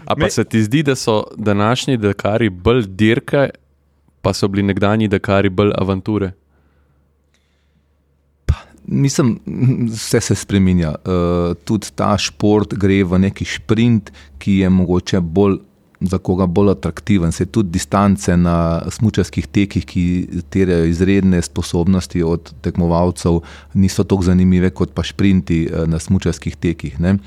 A 0.09 0.17
pa 0.17 0.31
se 0.31 0.45
ti 0.45 0.63
zdi, 0.63 0.83
da 0.83 0.97
so 0.97 1.25
današnji 1.37 1.97
dekari 1.97 2.51
bolj 2.51 2.87
dirke, 2.89 3.51
pa 4.23 4.33
so 4.33 4.49
bili 4.49 4.63
nekdanji 4.63 5.09
dekari 5.09 5.51
bolj 5.51 5.73
avanture? 5.79 6.33
Mislim, 8.87 9.39
vse 9.93 10.21
se 10.21 10.35
spremenja. 10.35 10.95
Uh, 11.05 11.55
tudi 11.65 11.93
ta 11.95 12.19
šport 12.19 12.75
gre 12.75 13.05
v 13.05 13.19
neki 13.29 13.45
sprint, 13.47 14.11
ki 14.39 14.53
je 14.63 14.71
mogoče 14.71 15.21
bolj 15.21 15.61
za 16.09 16.19
koga 16.19 16.47
bolj 16.47 16.71
atraktiven. 16.71 17.33
Se 17.33 17.47
tudi 17.47 17.71
distance 17.71 18.37
na 18.37 18.83
smočarskih 18.91 19.47
tekih, 19.47 19.87
ki 19.87 20.05
terjajo 20.51 20.85
izredne 20.91 21.43
sposobnosti 21.43 22.23
od 22.23 22.53
tekmovalcev, 22.63 23.41
niso 23.75 24.05
tako 24.05 24.23
zanimive 24.23 24.71
kot 24.71 24.95
pa 24.95 25.03
šprinti 25.03 25.65
eh, 25.67 25.87
na 25.87 25.99
smočarskih 25.99 26.57
tekih. 26.57 27.01
Ne. 27.01 27.19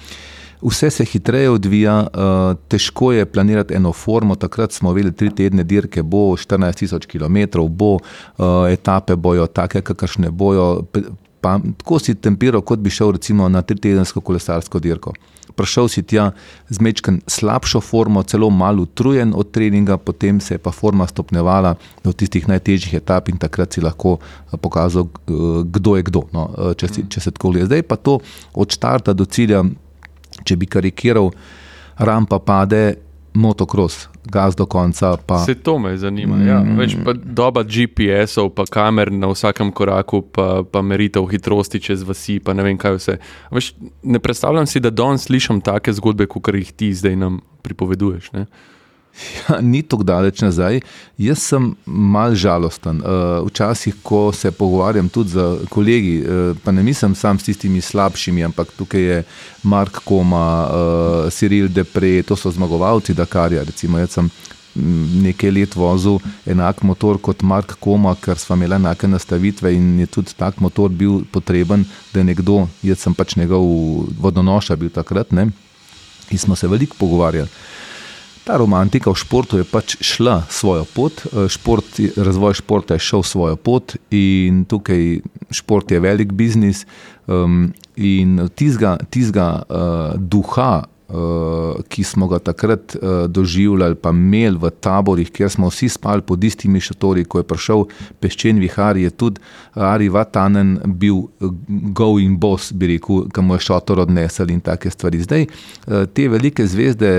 Vse 0.65 0.89
se 0.89 1.05
hitreje 1.05 1.49
odvija, 1.49 2.07
eh, 2.07 2.55
težko 2.67 3.11
je 3.11 3.25
planirati 3.25 3.73
eno 3.73 3.93
formo. 3.93 4.35
Takrat 4.35 4.71
smo 4.71 4.93
videli, 4.93 5.11
da 5.11 5.17
tri 5.17 5.29
tedne 5.29 5.63
dirke 5.63 6.03
bo 6.03 6.35
14.000 6.35 7.05
km, 7.05 7.67
bo 7.69 7.97
eh, 7.99 8.73
etape 8.73 9.15
bojo 9.15 9.47
take, 9.47 9.81
kakršne 9.81 10.31
bojo. 10.31 10.85
Pa, 11.45 11.59
tako 11.77 12.01
si 12.01 12.17
tempiral, 12.17 12.65
kot 12.65 12.81
bi 12.81 12.89
šel 12.89 13.13
recimo 13.19 13.45
na 13.53 13.61
tri 13.61 13.77
tedensko 13.77 14.25
kolesarsko 14.25 14.81
dirko 14.81 15.13
prišel 15.55 15.87
si 15.87 16.03
tja 16.03 16.31
z 16.69 16.77
mečkim 16.83 17.21
slabšo 17.27 17.79
formo, 17.81 18.23
celo 18.23 18.49
malo 18.49 18.83
utrujen 18.83 19.33
od 19.35 19.51
treninga, 19.51 19.97
potem 19.97 20.39
se 20.41 20.55
je 20.55 20.59
pa 20.59 20.71
forma 20.71 21.07
stopnevala 21.07 21.75
do 22.03 22.11
tistih 22.11 22.47
najtežjih 22.47 22.99
etap 22.99 23.29
in 23.31 23.39
takrat 23.39 23.73
si 23.73 23.81
lahko 23.81 24.17
eh, 24.19 24.57
pokazal, 24.57 25.07
eh, 25.07 25.63
kdo 25.63 25.95
je 25.95 26.03
kdo. 26.11 26.21
No, 26.35 26.49
eh, 26.51 26.73
če, 26.75 26.91
si, 26.91 27.07
če 27.09 27.23
se 27.23 27.31
tako 27.31 27.55
gleda. 27.55 27.71
Zdaj 27.71 27.87
pa 27.87 27.95
to 27.95 28.19
od 28.53 28.71
štarta 28.71 29.13
do 29.13 29.25
cilja, 29.25 29.63
če 30.43 30.59
bi 30.59 30.67
karikiral, 30.67 31.31
rampa 31.95 32.39
pade, 32.43 32.99
motocross, 33.35 34.07
gaz 34.25 34.55
do 34.55 34.65
konca. 34.65 35.17
Pa... 35.25 35.39
Se 35.45 35.55
to 35.55 35.77
me 35.79 35.97
zanima. 35.97 36.37
Ja. 36.43 36.59
Mm. 36.63 36.77
Več 36.79 36.95
pa 37.05 37.13
doba 37.13 37.63
GPS-ov, 37.63 38.53
pa 38.55 38.65
kamer 38.71 39.11
na 39.11 39.29
vsakem 39.31 39.71
koraku, 39.75 40.21
pa, 40.23 40.63
pa 40.63 40.81
meritev 40.81 41.27
hitrosti 41.29 41.81
čez 41.83 42.05
vasi, 42.07 42.39
pa 42.39 42.55
ne 42.55 42.65
vem 42.65 42.79
kaj 42.79 42.97
vse. 42.99 43.17
Veš, 43.55 43.73
ne 44.03 44.21
predstavljam 44.23 44.69
si, 44.69 44.81
da 44.83 44.93
danes 44.93 45.27
slišim 45.27 45.61
take 45.65 45.93
zgodbe, 45.93 46.29
kot 46.31 46.53
jih 46.55 46.71
ti 46.71 46.93
zdaj 46.95 47.19
nam 47.19 47.41
pripoveduješ. 47.65 48.31
Ne? 48.37 48.45
Ja, 49.49 49.61
ni 49.61 49.81
tako 49.81 50.03
daleč 50.03 50.41
nazaj. 50.41 50.81
Jaz 51.17 51.43
sem 51.49 51.69
mal 51.85 52.35
žalosten. 52.35 52.99
Uh, 52.99 53.47
včasih, 53.47 53.95
ko 54.03 54.31
se 54.35 54.51
pogovarjam 54.51 55.09
tudi 55.09 55.29
z 55.29 55.67
kolegi, 55.69 56.17
uh, 56.21 56.57
pa 56.63 56.71
ne 56.71 56.83
mislim 56.83 57.15
sam 57.15 57.39
s 57.39 57.47
tistimi 57.47 57.81
slabšimi, 57.81 58.43
ampak 58.43 58.73
tukaj 58.77 59.01
je 59.01 59.23
Mark 59.63 60.01
Koma, 60.03 60.47
uh, 60.67 61.31
Cyril 61.31 61.67
Depre, 61.67 62.23
to 62.23 62.35
so 62.35 62.51
zmagovalci 62.51 63.13
Dakarja. 63.13 63.63
Recimo, 63.63 63.99
jaz 63.99 64.17
sem 64.19 64.29
mm, 64.75 65.23
nekaj 65.23 65.51
let 65.51 65.75
vozil 65.75 66.19
enak 66.45 66.83
motor 66.83 67.21
kot 67.21 67.41
Mark 67.41 67.77
Koma, 67.79 68.15
ker 68.19 68.39
smo 68.39 68.59
imeli 68.59 68.75
enake 68.75 69.07
nastavitve 69.07 69.73
in 69.73 69.99
je 69.99 70.11
tudi 70.11 70.35
tak 70.35 70.59
motor 70.59 70.89
bil 70.89 71.23
potreben, 71.31 71.85
da 72.13 72.19
je 72.19 72.31
nekdo, 72.33 72.65
jaz 72.83 73.07
sem 73.07 73.15
pač 73.15 73.37
njegov 73.39 73.63
vodonoša 74.19 74.75
bil 74.75 74.89
takrat 74.89 75.31
ne? 75.31 75.49
in 76.31 76.37
smo 76.37 76.55
se 76.55 76.67
veliko 76.67 76.95
pogovarjali. 76.99 77.49
Ta 78.45 78.57
romantika 78.61 79.09
v 79.09 79.17
športu 79.17 79.57
je 79.57 79.65
pač 79.65 79.95
šla 80.05 80.43
svojo 80.53 80.85
pot, 80.85 81.25
eh, 81.25 81.49
šport, 81.49 81.97
razvoj 82.13 82.53
športa 82.61 82.93
je 82.93 83.01
šel 83.01 83.23
svojo 83.25 83.55
pot 83.57 83.95
in 84.13 84.65
tukaj 84.69 85.25
šport 85.49 85.91
je 85.91 85.99
velik 85.99 86.33
biznis. 86.33 86.85
Um, 87.25 87.73
in 87.97 88.49
tizga, 88.53 88.99
tizga 89.09 89.63
uh, 89.65 90.13
duha, 90.19 90.85
uh, 90.85 90.94
ki 91.87 92.03
smo 92.03 92.27
ga 92.27 92.39
takrat 92.39 92.95
uh, 92.95 93.25
doživljali, 93.29 93.95
pa 93.95 94.09
imeli 94.09 94.57
v 94.57 94.69
taborih, 94.81 95.29
kjer 95.31 95.51
smo 95.53 95.69
vsi 95.69 95.89
spali 95.89 96.21
pod 96.25 96.43
istimi 96.43 96.79
šatori, 96.81 97.25
ko 97.29 97.39
je 97.39 97.47
prišel 97.47 97.83
peščen 98.19 98.59
vihar, 98.59 98.97
je 98.97 99.11
tudi 99.13 99.41
Ari 99.75 100.09
Vatanen 100.09 100.79
bil 100.85 101.27
go 101.93 102.07
in 102.19 102.39
boss, 102.41 102.71
bi 102.73 102.95
rekel, 102.95 103.27
ki 103.29 103.43
mu 103.45 103.53
je 103.53 103.65
šator 103.67 104.01
odnesel 104.05 104.49
in 104.49 104.63
take 104.65 104.89
stvari. 104.89 105.21
Zdaj 105.21 105.45
te 106.13 106.27
velike 106.31 106.65
zvezde 106.67 107.11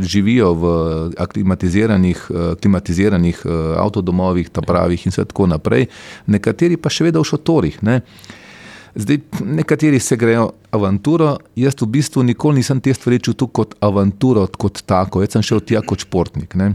živijo 0.00 0.52
v 0.54 0.74
aklimatiziranih, 1.18 2.26
klimatiziranih 2.62 3.42
avtodomovih, 3.82 4.52
tapravih 4.54 5.06
in 5.06 5.16
tako 5.16 5.48
naprej, 5.50 5.88
nekateri 6.26 6.76
pa 6.76 6.92
še 6.92 7.10
vedno 7.10 7.24
v 7.24 7.30
šatorih. 7.32 7.82
Ne? 7.82 8.00
Zdaj, 8.94 9.18
nekateri 9.44 10.00
se 10.00 10.16
grejo 10.16 10.50
avanturo, 10.70 11.36
jaz 11.56 11.74
v 11.80 11.88
bistvu 11.96 12.22
nikoli 12.22 12.60
nisem 12.60 12.80
te 12.80 12.94
stvari 12.94 13.18
čutil 13.18 13.48
kot 13.48 13.74
avanturo, 13.80 14.46
kot 14.58 14.82
tako. 14.86 15.22
Jaz 15.24 15.38
sem 15.38 15.44
šel 15.48 15.62
tja 15.64 15.80
kot 15.86 16.04
športnik. 16.04 16.54
Ne? 16.54 16.74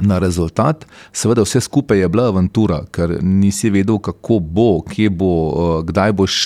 na 0.00 0.18
rezultat. 0.18 0.86
Seveda, 1.12 1.42
vse 1.42 1.60
skupaj 1.60 1.98
je 1.98 2.08
bila 2.08 2.28
avantura, 2.28 2.82
ker 2.90 3.16
nisi 3.22 3.70
vedel, 3.70 3.98
kako 3.98 4.38
bo, 4.38 4.68
kje 4.86 5.10
bo, 5.10 5.32
eh, 5.48 5.82
kdaj 5.90 6.12
boš 6.12 6.36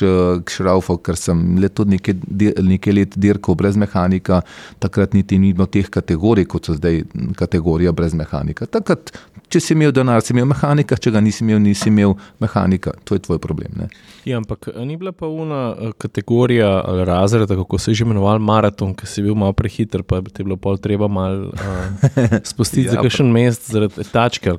šraufal, 0.49 0.99
ker 1.05 1.17
sem 1.17 1.59
leto 1.61 1.85
nekaj, 1.85 2.15
nekaj 2.63 2.93
let 2.93 3.17
dirkal 3.17 3.55
brez 3.55 3.77
mehanika, 3.77 4.43
takrat 4.79 5.15
niti 5.15 5.39
ni 5.39 5.53
bilo 5.53 5.67
teh 5.67 5.89
kategorij, 5.89 6.49
kot 6.49 6.67
so 6.67 6.77
zdaj 6.79 7.03
kategorija 7.37 7.93
brez 7.93 8.15
mehanika. 8.15 8.67
Takrat, 8.67 9.13
če 9.53 9.61
si 9.61 9.75
imel 9.77 9.93
denar, 9.95 10.23
si 10.25 10.33
imel 10.35 10.49
mehanika, 10.49 10.97
če 10.97 11.13
ga 11.15 11.21
nisi 11.25 11.45
imel, 11.45 11.61
nisi 11.63 11.91
imel 11.91 12.15
mehanika. 12.43 12.95
To 13.09 13.17
je 13.17 13.23
tvoj 13.27 13.41
problem. 13.43 13.75
Ne? 13.77 13.89
Ja, 14.25 14.39
ampak 14.39 14.69
ni 14.87 14.97
bila 14.97 15.13
pa 15.13 15.27
una 15.27 15.93
kategorija 15.99 16.69
ali 16.87 17.05
razred, 17.05 17.49
kako 17.49 17.79
se 17.79 17.91
je 17.91 17.95
že 17.95 18.05
imenoval 18.07 18.39
maraton, 18.39 18.95
ki 18.95 19.07
si 19.07 19.23
bil 19.23 19.35
malo 19.35 19.53
prehiter, 19.53 20.03
pa 20.03 20.21
ti 20.23 20.41
je 20.43 20.45
bilo 20.45 20.57
pol 20.57 20.79
treba 20.79 21.09
malo 21.09 21.51
uh, 21.51 22.37
spustiti 22.51 22.87
ja, 22.87 22.93
za 22.93 23.03
kakšen 23.03 23.33
mest 23.33 23.71
zaradi 23.71 24.07
tačke. 24.13 24.55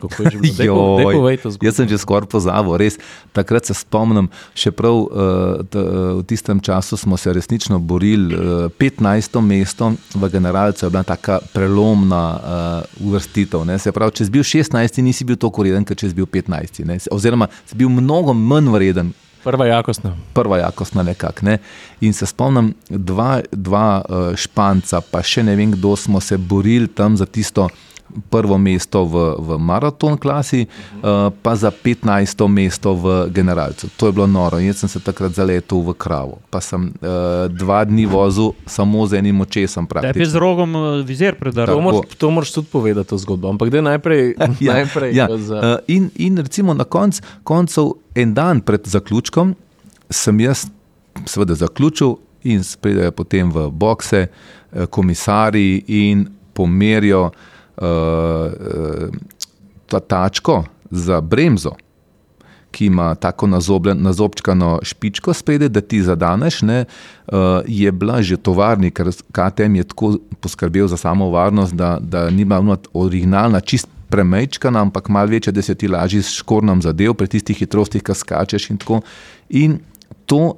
Jaz 1.62 1.76
sem 1.76 1.88
že 1.88 1.98
skoraj 1.98 2.28
pozabil, 2.30 2.76
res. 2.78 3.00
Takrat 3.34 3.66
se 3.66 3.78
spomnim, 3.78 4.28
še 4.56 4.74
prav 4.76 5.00
uh, 5.00 5.64
t, 5.64 5.80
uh, 5.80 6.20
v 6.20 6.28
tistem 6.28 6.60
času 6.60 7.00
smo 7.00 7.18
se 7.18 7.34
resnično 7.34 7.80
borili. 7.80 8.36
Uh, 8.36 8.68
15. 8.80 9.40
mesto 9.42 9.94
v 10.16 10.30
generalcu 10.30 10.86
je 10.86 10.92
bila 10.92 11.04
taka 11.08 11.40
prelomna 11.54 12.24
uh, 12.36 13.08
uvrstitev. 13.08 13.64
Se 13.80 13.92
pravi, 13.96 14.20
če 14.20 14.28
si 14.28 14.32
bil 14.34 14.44
16, 14.44 14.83
nisi 15.04 15.26
bil 15.26 15.38
tako 15.40 15.64
reden, 15.64 15.86
kot 15.86 16.00
če 16.00 16.10
si 16.10 16.18
bil 16.18 16.28
15. 16.30 16.84
Ne? 16.88 16.98
Oziroma, 17.12 17.48
si 17.70 17.78
bil 17.80 17.90
mnogo 17.90 18.34
manj 18.34 18.72
vreden. 18.74 19.14
Prva 19.44 19.66
jakostna. 19.68 20.14
Prva 20.34 20.58
jakostna, 20.62 21.04
nekako. 21.04 21.46
Ne? 21.46 21.58
In 22.02 22.14
se 22.16 22.26
spomnim, 22.26 22.74
dva, 22.90 23.42
dva 23.52 23.88
uh, 24.00 24.30
španca, 24.40 25.02
pa 25.12 25.24
še 25.24 25.44
ne 25.44 25.56
vem, 25.60 25.74
kdo 25.76 25.96
smo 26.00 26.22
se 26.24 26.38
borili 26.38 26.88
tam 26.88 27.18
za 27.20 27.28
tisto 27.28 27.68
prvo 28.30 28.58
mesto 28.58 29.06
v, 29.06 29.36
v 29.40 29.50
maraton 29.60 30.18
klasi, 30.18 30.66
uh, 30.66 31.30
pa 31.30 31.56
za 31.56 31.72
15. 31.72 32.48
mesto 32.48 32.94
v 32.94 33.30
generalcu. 33.30 33.90
To 33.98 34.08
je 34.08 34.12
bilo 34.12 34.28
noro. 34.28 34.60
Jaz 34.60 34.84
sem 34.84 34.90
se 34.90 35.00
takrat 35.00 35.34
zaletel 35.34 35.82
v 35.82 35.94
kravo. 35.94 36.40
Pa 36.50 36.62
sem 36.62 36.90
uh, 36.90 37.48
dva 37.50 37.84
dni 37.86 38.06
vozil 38.06 38.54
samo 38.66 39.06
z 39.08 39.20
enim 39.20 39.42
očesom. 39.42 39.88
Tebi 39.88 40.26
z 40.26 40.36
rogom 40.36 40.76
uh, 40.76 40.84
vizir 41.06 41.36
predaral. 41.36 41.78
To, 41.78 42.04
to 42.18 42.32
moraš 42.32 42.54
tudi 42.54 42.68
povedati, 42.72 43.10
to 43.10 43.18
zgodbo. 43.18 43.50
Ampak 43.50 43.70
da 43.70 43.82
najprej. 43.82 44.36
ja, 44.66 44.74
najprej 44.74 45.10
ja. 45.16 45.28
uh, 45.30 45.82
in, 45.88 46.10
in 46.16 46.38
recimo 46.38 46.74
na 46.74 46.84
konc, 46.84 47.22
koncu, 47.44 47.98
en 48.16 48.34
dan 48.34 48.62
pred 48.62 48.86
zaključkom, 48.86 49.56
sem 50.10 50.40
jaz 50.40 50.68
seveda 51.26 51.56
zaključil 51.56 52.18
in 52.44 52.64
spredajo 52.64 53.12
potem 53.12 53.52
v 53.52 53.70
bokse, 53.72 54.28
komisarji 54.90 55.84
in 55.88 56.28
pomerijo 56.54 57.32
ta 59.88 60.00
tačko 60.00 60.64
za 60.92 61.22
bremzo, 61.22 61.72
ki 62.72 62.86
ima 62.86 63.16
tako 63.16 63.48
nazobčkano 63.94 64.80
špičko 64.82 65.34
spredaj, 65.34 65.70
da 65.70 65.82
ti 65.82 66.02
zadaneš, 66.02 66.62
ne, 66.62 66.86
uh, 67.28 67.36
je 67.68 67.92
bila 67.92 68.22
že 68.22 68.38
tovarni, 68.38 68.92
ker 68.92 69.12
KTM 69.32 69.76
je 69.76 69.84
tako 69.84 70.18
poskrbel 70.40 70.88
za 70.88 70.98
samo 70.98 71.30
varnost, 71.30 71.74
da, 71.74 71.98
da 72.02 72.30
ni 72.30 72.46
bila 72.46 72.78
originalna, 72.94 73.60
čist 73.60 73.88
premečkana, 74.10 74.82
ampak 74.82 75.10
malo 75.10 75.30
večja, 75.30 75.54
da 75.54 75.62
se 75.62 75.76
ti 75.76 75.88
lažje 75.88 76.22
s 76.22 76.34
škornom 76.42 76.82
zadev, 76.82 77.14
pri 77.14 77.28
tistih 77.28 77.58
hitrostih, 77.58 78.04
ki 78.04 78.14
skačeš 78.14 78.70
in. 78.70 79.02
In 79.50 79.80
to 80.26 80.58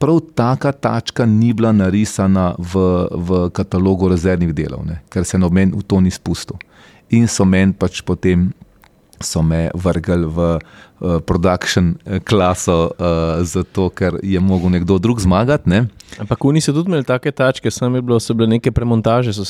prav 0.00 0.20
taka 0.34 0.72
tačka 0.72 1.26
ni 1.26 1.52
bila 1.52 1.72
narisana 1.76 2.54
v, 2.58 2.80
v 3.12 3.40
katalogu 3.52 4.08
rezervnih 4.08 4.54
delov, 4.56 4.86
ne? 4.88 5.02
ker 5.12 5.28
se 5.28 5.38
noben 5.38 5.74
v 5.76 5.84
to 5.84 6.00
ni 6.00 6.10
spustil. 6.10 6.56
In 7.12 7.28
so 7.28 7.44
meni 7.44 7.76
pač 7.76 8.00
potem 8.06 8.48
so 9.20 9.42
me 9.42 9.70
vrgli 9.74 10.24
v 10.24 10.58
uh, 11.00 11.20
production 11.20 11.94
eh, 12.04 12.20
klaso, 12.20 12.90
uh, 12.98 13.44
zato 13.44 13.88
ker 13.88 14.16
je 14.22 14.40
mogel 14.40 14.70
nekdo 14.70 14.98
drug 14.98 15.20
zmagati. 15.20 15.68
Ne? 15.68 15.86
Ampak 16.18 16.44
oni 16.44 16.60
so 16.60 16.72
tudi 16.72 16.88
imeli 16.90 17.04
take 17.04 17.30
tačke, 17.30 17.70
samo 17.70 17.96
je 17.96 18.02
bilo, 18.02 18.20
so 18.20 18.34
bile 18.34 18.48
neke 18.48 18.72
premontaže. 18.72 19.32
So 19.32 19.44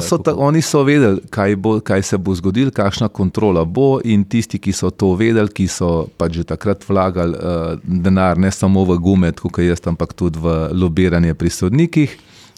so 0.00 0.18
ta, 0.18 0.34
oni 0.34 0.62
so 0.62 0.82
vedeli, 0.82 1.20
kaj, 1.30 1.56
bo, 1.56 1.80
kaj 1.80 2.02
se 2.02 2.18
bo 2.18 2.34
zgodilo, 2.34 2.70
kakšna 2.70 3.08
kontrola 3.08 3.64
bo, 3.64 4.00
in 4.04 4.24
tisti, 4.24 4.58
ki 4.58 4.72
so 4.72 4.90
to 4.90 5.14
vedeli, 5.14 5.50
ki 5.50 5.68
so 5.68 6.06
pač 6.16 6.40
že 6.40 6.44
takrat 6.44 6.86
vlagali 6.88 7.34
uh, 7.34 7.74
denar, 7.82 8.38
ne 8.38 8.50
samo 8.50 8.84
v 8.84 8.98
gume, 8.98 9.32
kot 9.32 9.58
jaz, 9.62 9.82
ampak 9.86 10.14
tudi 10.14 10.38
v 10.38 10.70
lobiranje 10.72 11.34
pri 11.34 11.50
sodnikih. 11.50 12.16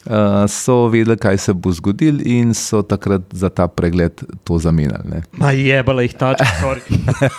Uh, 0.09 0.47
so 0.49 0.87
vedeli, 0.89 1.19
kaj 1.21 1.37
se 1.39 1.53
bo 1.53 1.69
zgodilo, 1.73 2.23
in 2.25 2.55
so 2.57 2.81
takrat 2.83 3.23
za 3.31 3.51
ta 3.53 3.67
pregled 3.69 4.23
to 4.45 4.59
zamenjali. 4.59 5.21
Je 5.53 5.83
bila 5.83 6.03
jih 6.03 6.15
ta 6.17 6.31
čas. 6.35 6.49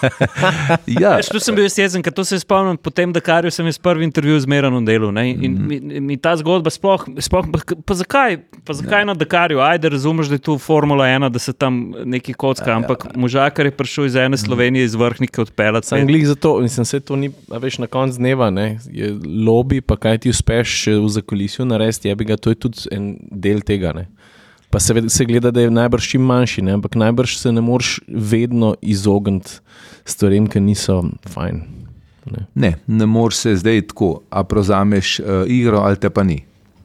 ja. 1.02 1.18
Tu 1.32 1.40
sem 1.42 1.56
bil 1.56 1.66
jezen, 1.66 2.04
ker 2.06 2.14
to 2.14 2.22
se 2.24 2.38
spomnim 2.40 2.78
po 2.78 2.94
tem, 2.94 3.10
da 3.10 3.24
kar 3.26 3.48
sem 3.50 3.66
jaz 3.66 3.80
prvi 3.82 4.06
intervju 4.06 4.38
zmeren 4.46 4.78
v 4.78 4.84
delu. 4.86 5.10
Ne? 5.12 5.32
In 5.32 5.52
mm 5.52 5.58
-hmm. 5.58 5.82
mi, 5.82 6.00
mi 6.00 6.18
ta 6.18 6.36
zgodba 6.38 6.70
sploh, 6.70 7.08
sploh 7.18 7.48
pa, 7.52 7.60
pa 7.86 7.94
zakaj, 7.94 8.38
pa 8.66 8.74
zakaj 8.74 9.02
ja. 9.02 9.06
na 9.06 9.14
Dakarju? 9.14 9.60
Ajde, 9.60 9.90
razumeš, 9.90 10.28
da 10.28 10.36
je 10.36 10.40
tu 10.40 10.58
Formula 10.58 11.06
1, 11.06 11.30
da 11.30 11.40
se 11.40 11.54
tam 11.54 11.94
neki 12.06 12.34
kocka, 12.34 12.70
ja, 12.70 12.76
ampak 12.76 13.06
ja. 13.06 13.12
možakar 13.16 13.66
je 13.66 13.72
prišel 13.72 14.06
iz 14.06 14.16
ene 14.16 14.38
Slovenije, 14.38 14.86
iz 14.86 14.96
vrhnike 14.96 15.42
odpeljati. 15.42 15.88
Sem 15.88 16.08
glih 16.08 16.28
za 16.28 16.36
to, 16.36 16.68
sem 16.68 16.86
se 16.86 17.00
to 17.00 17.16
ni, 17.16 17.32
veš, 17.48 17.78
na 17.78 17.88
koncu 17.88 18.18
dneva, 18.18 18.50
ne? 18.50 18.78
je 18.92 19.12
lobby, 19.26 19.82
pa 19.82 19.96
kaj 19.96 20.18
ti 20.18 20.30
uspeš 20.30 20.88
v 20.88 21.10
zakulisju 21.10 21.66
narediti, 21.66 22.08
je 22.08 22.16
bi 22.16 22.26
ga 22.26 22.38
to 22.38 22.59
tudi 22.60 22.90
en 22.96 23.14
del 23.32 23.64
tega. 23.66 23.94
Ne. 23.96 24.08
Pa 24.70 24.80
se, 24.80 24.94
se 25.10 25.26
gleda, 25.26 25.52
da 25.52 25.62
je 25.62 25.72
najbrž 25.72 26.12
čim 26.12 26.22
manjši, 26.22 26.62
ne. 26.62 26.76
ampak 26.78 26.96
najbrž 26.96 27.38
se 27.38 27.52
ne 27.52 27.62
moreš 27.62 28.00
vedno 28.08 28.76
izogniti 28.82 29.58
stvarem, 30.06 30.48
ki 30.48 30.62
niso 30.62 31.02
fajn. 31.30 31.64
Ne, 32.30 32.46
ne, 32.54 32.76
ne 32.88 33.06
moreš 33.10 33.42
se 33.46 33.56
zdaj 33.56 33.88
tako, 33.90 34.20
a 34.30 34.44
prozameš 34.44 35.20
uh, 35.20 35.26
igro 35.48 35.82
ali 35.82 35.98
te 35.98 36.10
pa 36.10 36.24
ni. 36.24 36.44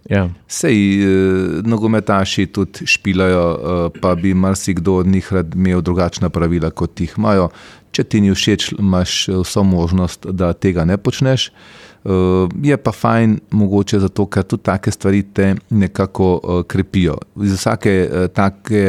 Ja. 0.09 0.29
Sej 0.49 0.77
uh, 1.05 1.61
nogometaši 1.64 2.47
tudi 2.47 2.87
špijajo, 2.87 3.45
uh, 3.53 4.01
pa 4.01 4.14
bi 4.14 4.35
marsikdo 4.35 5.01
od 5.03 5.07
njih 5.07 5.33
rad 5.33 5.55
imel 5.55 5.81
drugačna 5.81 6.29
pravila 6.29 6.70
kot 6.70 7.01
jih 7.01 7.14
imajo. 7.18 7.51
Če 7.93 8.05
ti 8.05 8.20
ni 8.20 8.33
všeč, 8.35 8.72
imaš 8.79 9.29
vso 9.29 9.62
možnost, 9.62 10.27
da 10.27 10.53
tega 10.53 10.85
ne 10.85 10.97
počneš. 10.97 11.49
Uh, 11.49 11.84
je 12.63 12.77
pa 12.77 12.93
fajn, 12.93 13.39
mogoče 13.51 13.99
zato, 14.01 14.27
ker 14.27 14.45
tudi 14.45 14.63
take 14.63 14.91
stvari 14.91 15.23
te 15.23 15.55
nekako 15.71 16.29
uh, 16.37 16.63
krepijo. 16.69 17.17
Iz 17.43 17.55
vsake 17.57 17.95
uh, 18.05 18.27
take 18.29 18.83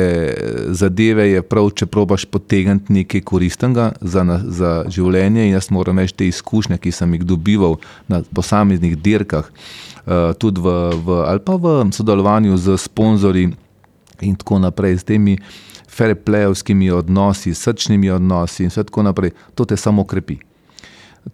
zadeve 0.76 1.30
je 1.30 1.42
prav, 1.42 1.70
če 1.72 1.86
probaš 1.86 2.26
potegniti 2.26 2.94
nekaj 2.94 3.22
koristnega 3.22 3.92
za, 4.02 4.24
na, 4.24 4.40
za 4.44 4.74
življenje. 4.92 5.46
In 5.46 5.54
jaz 5.54 5.70
moram 5.72 6.00
reči, 6.04 6.18
te 6.20 6.28
izkušnje, 6.28 6.78
ki 6.78 6.92
sem 6.92 7.14
jih 7.16 7.24
dobival 7.24 7.78
na 8.12 8.20
posameznih 8.36 8.98
dirkah, 9.00 9.48
tudi 10.38 10.62
v, 10.62 10.74
v, 11.02 11.22
ali 11.26 11.42
pa 11.42 11.56
v 11.58 11.78
sodelovanju 11.96 12.58
z 12.62 12.76
sponzorji 12.78 13.48
in 14.22 14.36
tako 14.38 14.60
naprej, 14.62 15.00
z 15.02 15.08
temi 15.10 15.38
fair-playovskimi 15.96 16.92
odnosi, 16.94 17.56
srčnimi 17.56 18.12
odnosi 18.14 18.68
in 18.68 18.76
tako 18.76 19.04
naprej, 19.08 19.34
to 19.56 19.66
te 19.66 19.78
samo 19.78 20.04
krepi. 20.04 20.38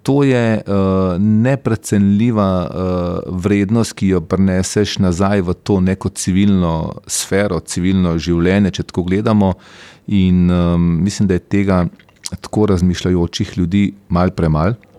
To 0.04 0.24
je 0.24 0.62
uh, 0.62 0.74
neprecenljiva 1.20 2.52
uh, 2.64 3.36
vrednost, 3.44 3.94
ki 3.94 4.14
jo 4.16 4.22
preneseš 4.22 4.98
nazaj 5.04 5.42
v 5.42 5.54
to 5.54 5.80
neko 5.84 6.10
civilno 6.10 7.02
sfero, 7.08 7.60
civilno 7.60 8.16
življenje, 8.18 8.72
če 8.80 8.88
tako 8.90 9.04
gledamo. 9.10 9.54
In 10.08 10.48
um, 10.52 10.88
mislim, 11.04 11.28
da 11.28 11.38
je 11.38 11.48
tega 11.58 11.84
tako 12.40 12.72
razmišljajočih 12.72 13.58
ljudi 13.58 13.92
mal 14.10 14.32
premalo 14.32 14.91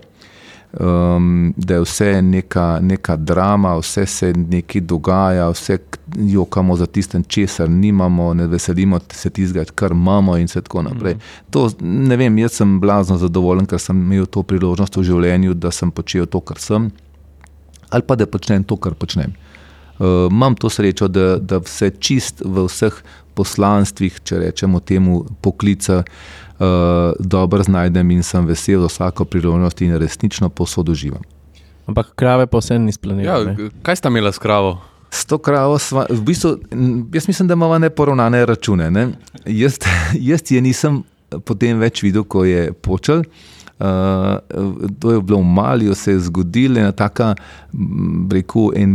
um, 0.80 1.54
da 1.56 1.74
je 1.74 1.80
vse 1.80 2.22
neka, 2.22 2.78
neka 2.82 3.16
drama, 3.16 3.76
vse 3.76 4.06
se 4.06 4.32
nekaj 4.32 4.80
dogaja, 4.80 5.48
vse 5.50 5.78
jokamo 6.16 6.76
za 6.76 6.86
tistem, 6.86 7.24
česar 7.24 7.70
nimamo, 7.70 8.34
ne 8.34 8.46
veselimo 8.46 9.00
se 9.12 9.30
tistega, 9.30 9.64
kar 9.74 9.90
imamo 9.90 10.36
in 10.36 10.48
tako 10.48 10.82
naprej. 10.82 11.14
Mm. 11.14 11.18
To, 11.50 11.70
ne 11.80 12.16
vem, 12.16 12.38
jaz 12.38 12.52
sem 12.52 12.80
blazno 12.80 13.18
zadovoljen, 13.18 13.66
ker 13.66 13.80
sem 13.80 13.96
imel 13.96 14.26
to 14.26 14.42
priložnost 14.42 14.96
v 14.96 15.02
življenju, 15.02 15.54
da 15.54 15.70
sem 15.70 15.90
počel 15.90 16.26
to, 16.26 16.40
kar 16.40 16.58
sem, 16.58 16.90
ali 17.90 18.02
pa 18.02 18.16
da 18.16 18.26
počnem 18.26 18.64
to, 18.64 18.76
kar 18.76 18.94
počnem. 18.94 19.34
Uh, 19.98 20.26
imam 20.30 20.54
to 20.56 20.70
srečo, 20.72 21.08
da, 21.08 21.36
da 21.38 21.60
vse 21.62 21.92
čist 22.00 22.40
v 22.44 22.64
vseh 22.66 23.02
poslanstvih, 23.36 24.20
če 24.24 24.38
rečemo 24.40 24.80
temu, 24.80 25.22
poklica, 25.40 26.00
uh, 26.00 26.04
uh, 26.04 26.41
dobro 27.18 27.62
znajdem 27.62 28.10
in 28.10 28.22
sem 28.22 28.46
vesel 28.46 28.86
vsako 28.86 29.24
priložnost 29.24 29.80
in 29.82 29.96
resnično 29.96 30.48
posodoživam. 30.48 31.22
Ampak 31.86 32.14
krave 32.14 32.46
pa 32.46 32.58
vse 32.58 32.78
ni 32.78 32.92
splanirano. 32.92 33.50
Ja, 33.50 33.70
kaj 33.82 33.96
sta 33.96 34.08
imela 34.08 34.32
s 34.32 34.38
kravo? 34.38 34.78
S 35.10 35.26
to 35.28 35.38
kravo, 35.38 35.78
sva, 35.78 36.06
v 36.10 36.20
bistvu, 36.24 36.56
jaz 37.14 37.28
mislim, 37.28 37.48
da 37.48 37.54
imamo 37.54 37.78
neporovnane 37.78 38.46
račune. 38.46 38.90
Ne? 38.90 39.08
Jaz, 39.46 39.78
jaz 40.30 40.40
je 40.50 40.60
nisem 40.60 41.02
potem 41.40 41.80
več 41.80 42.02
videl, 42.04 42.24
ko 42.24 42.44
je 42.44 42.70
počel. 42.72 43.24
Uh, 43.82 44.38
to 45.02 45.16
je 45.16 45.22
bilo 45.26 45.40
v 45.40 45.48
Maliju, 45.56 45.94
se 45.98 46.12
je 46.12 46.20
zgodilo 46.28 46.78
ena 46.78 46.92
taka, 46.94 47.32
rekel, 48.30 48.70
en, 48.78 48.92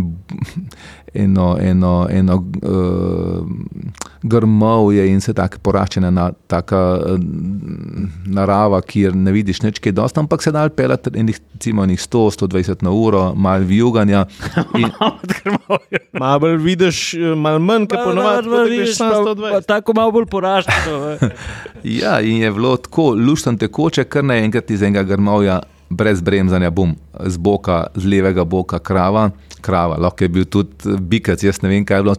eno, 1.18 1.58
eno, 1.62 2.08
eno 2.12 2.36
uh, 2.36 3.48
grmovje 4.24 5.08
in 5.10 5.22
se 5.22 5.34
tako 5.34 5.58
poraščena 5.62 6.10
na 6.12 6.32
taka 6.48 6.82
uh, 6.96 7.20
narava, 8.26 8.82
kjer 8.82 9.16
ne 9.16 9.32
vidiš 9.32 9.62
nič, 9.62 9.80
kaj 9.80 9.92
dosta, 9.92 10.22
ampak 10.22 10.44
se 10.44 10.52
da 10.52 10.70
pelati 10.70 11.10
enih, 11.16 11.40
recimo, 11.54 11.86
100-120 11.86 12.84
na 12.84 12.92
uro, 12.92 13.34
malo 13.36 13.66
vijuganja. 13.66 14.26
In, 14.78 14.90
Malo 16.14 16.40
bolj 16.40 16.58
vidiš, 16.58 17.14
eh, 17.14 17.36
malo 17.36 17.60
manj, 17.60 17.86
kot 17.88 18.00
ponovadi, 18.04 18.48
kot 18.50 18.66
vidiš, 18.66 18.80
vidiš 18.80 18.98
pa- 18.98 19.06
na 19.06 19.12
pa 19.12 19.18
120. 19.18 19.66
Tako 19.66 19.94
malo 19.94 20.12
bolj 20.12 20.26
poraženo. 20.26 21.18
ja, 22.02 22.20
in 22.22 22.38
je 22.38 22.52
bilo 22.52 22.78
tako 22.78 23.10
luštno 23.14 23.56
tekoče, 23.58 24.04
kar 24.04 24.24
naenkrat 24.24 24.72
iz 24.72 24.82
enega 24.82 25.04
grmovja, 25.04 25.60
brez 25.90 26.22
bremzanja, 26.22 26.70
bum, 26.70 26.96
z 27.18 27.38
boka, 27.38 27.88
z 27.94 28.06
levega 28.06 28.44
boka 28.44 28.80
krava. 28.80 29.30
Krava, 29.58 29.98
lahko 29.98 30.24
je 30.24 30.30
bil 30.30 30.46
tudi 30.46 30.70
bikac, 31.02 31.42
jaz 31.42 31.62
ne 31.62 31.70
vem, 31.70 31.84
kaj 31.84 31.98
je 31.98 32.04
bilo. 32.04 32.16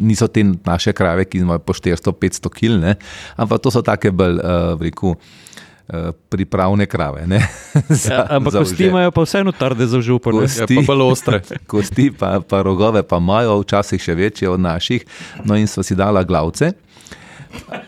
Niso 0.00 0.28
te 0.28 0.44
naše 0.44 0.92
krave, 0.92 1.24
ki 1.24 1.38
imajo 1.38 1.58
po 1.58 1.72
400-500 1.72 2.48
kil, 2.50 2.78
ne? 2.78 2.94
ampak 3.36 3.58
to 3.58 3.70
so 3.70 3.82
take 3.82 4.10
bolj, 4.10 4.36
uh, 4.36 4.78
reku, 4.78 5.12
uh, 5.12 5.94
pripravne 6.28 6.86
krave. 6.86 7.26
ne, 7.26 7.42
za- 7.90 8.12
Ja, 8.12 8.26
ampak 8.30 8.52
za 8.52 8.58
kosti 8.60 8.86
imajo 8.86 9.10
pa 9.10 9.22
vseeno 9.22 9.52
trde 9.52 9.86
za 9.86 10.00
župo. 10.00 10.30
Kosti. 10.32 10.74
Ja, 10.74 10.80
pa 10.80 10.86
bolj 10.86 11.02
ostre. 11.08 11.42
kosti, 11.66 12.10
pa, 12.12 12.40
pa 12.40 12.62
rogove, 12.62 13.02
pa 13.02 13.18
imajo, 13.18 13.58
včasih 13.60 14.00
še 14.00 14.14
večje 14.14 14.48
od 14.48 14.60
naših. 14.60 15.04
No, 15.42 15.56
in 15.56 15.66
so 15.66 15.82
si 15.82 15.94
dala 15.94 16.22
glavce. 16.22 16.72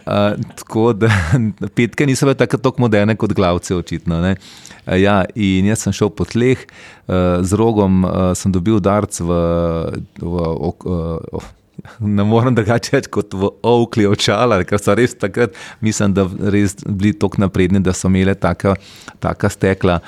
Uh, 0.09 0.38
tako 0.56 0.92
da 0.92 1.11
petke 1.76 2.06
niso 2.06 2.26
bile 2.26 2.38
tako 2.38 2.61
tako 2.62 2.86
moderne 2.86 3.16
kot 3.16 3.32
glavce, 3.36 3.76
očitno. 3.76 4.20
ne. 4.20 4.36
Uh, 4.86 4.96
ja, 5.00 5.22
in 5.34 5.68
jaz 5.68 5.84
sem 5.84 5.92
šel 5.92 6.11
po 6.11 6.24
tleh, 6.24 6.64
uh, 6.64 7.44
z 7.44 7.61
rogom 7.61 8.04
uh, 8.04 8.32
sem 8.38 8.52
dobil 8.52 8.80
udarc 8.80 9.20
v. 9.20 9.38
v 10.22 10.50
ok, 10.72 10.88
uh, 10.88 11.54
Ne 12.00 12.24
morem 12.24 12.54
drugače 12.54 12.96
reči 12.96 13.11
kot 13.12 13.34
v 13.38 13.50
ovkli 13.62 14.06
očala, 14.11 14.59
ker 14.66 14.80
so 14.82 14.94
res 14.98 15.14
takrat, 15.18 15.54
mislim, 15.84 16.14
da 16.16 16.24
res 16.50 16.74
bili 16.82 17.12
tako 17.14 17.42
napredni, 17.44 17.78
da 17.84 17.94
so 17.94 18.11
imeli 18.11 18.34
taka, 18.34 18.74
taka 19.22 19.50
stekla, 19.52 20.00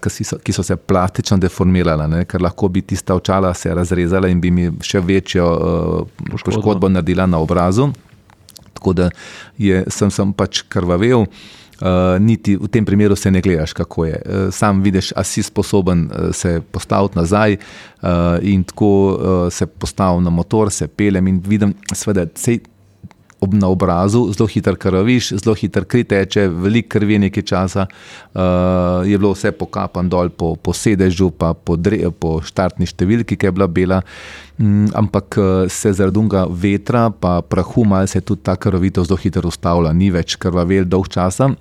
ki 0.00 0.24
so, 0.24 0.38
ki 0.40 0.56
so 0.56 0.64
se 0.64 0.76
plastično 0.76 1.36
deformirala, 1.42 2.08
ne, 2.08 2.24
ker 2.28 2.42
lahko 2.42 2.70
bi 2.72 2.82
tista 2.82 3.16
očala 3.18 3.52
se 3.54 3.74
razrezala 3.74 4.32
in 4.32 4.40
bi 4.40 4.50
mi 4.50 4.70
še 4.84 5.04
večjo 5.04 5.48
uh, 5.52 6.28
poškodbo 6.32 6.88
naredila 6.88 7.28
na 7.28 7.44
obrazu. 7.44 7.90
Tako 8.78 8.94
da 8.96 9.10
je, 9.58 9.84
sem, 9.90 10.10
sem 10.14 10.32
pač 10.32 10.62
krvavel. 10.70 11.26
Uh, 11.78 12.16
niti 12.18 12.56
v 12.58 12.66
tem 12.74 12.82
primeru 12.82 13.14
se 13.14 13.30
ne 13.30 13.38
gledaš, 13.42 13.72
kako 13.78 14.08
je. 14.08 14.16
Uh, 14.18 14.48
sam 14.54 14.80
vidiš, 14.82 15.12
a 15.14 15.22
si 15.22 15.44
sposoben 15.46 16.08
uh, 16.10 16.32
se 16.34 16.58
postaviti 16.74 17.18
nazaj 17.18 17.54
uh, 17.54 18.08
in 18.42 18.64
tako 18.66 18.88
uh, 18.88 19.52
se 19.54 19.66
postavim 19.66 20.24
na 20.26 20.30
motor, 20.30 20.72
se 20.74 20.88
pelem 20.88 21.28
in 21.30 21.38
vidim, 21.46 21.76
seveda, 21.94 22.26
sej 22.34 22.58
ob, 23.40 23.54
na 23.54 23.68
obrazu 23.68 24.32
zelo 24.32 24.46
hitro 24.46 24.76
krvaviš, 24.76 25.32
zelo 25.42 25.54
hitro 25.54 25.84
kri 25.84 26.04
teče, 26.04 26.48
veliko 26.48 26.88
krvi 26.88 27.18
nekaj 27.18 27.42
časa, 27.42 27.86
uh, 27.86 29.06
je 29.06 29.18
bilo 29.18 29.32
vse 29.32 29.52
pokapan 29.52 30.08
dol 30.08 30.30
po, 30.30 30.56
po 30.56 30.72
sedežu, 30.72 31.30
pa 31.30 31.54
po, 31.54 31.76
dre, 31.76 32.10
po 32.10 32.38
štartni 32.44 32.88
številki, 32.88 33.38
ki 33.38 33.48
je 33.50 33.54
bila 33.54 33.68
bela. 33.70 34.02
Mm, 34.58 34.90
ampak 34.98 35.36
eh, 35.38 35.68
se 35.70 35.92
zaradi 35.94 36.18
unga 36.18 36.40
vetra, 36.50 37.08
pa 37.14 37.38
prahu, 37.46 37.84
malo 37.86 38.06
se 38.10 38.18
je 38.18 38.24
tudi 38.26 38.42
ta 38.42 38.56
krvavitev 38.58 39.06
zelo 39.06 39.18
hitro 39.22 39.46
ustavila, 39.46 39.92
ni 39.94 40.10
več 40.10 40.34
krvavel 40.34 40.88
dolg 40.88 41.06
časa. 41.14 41.52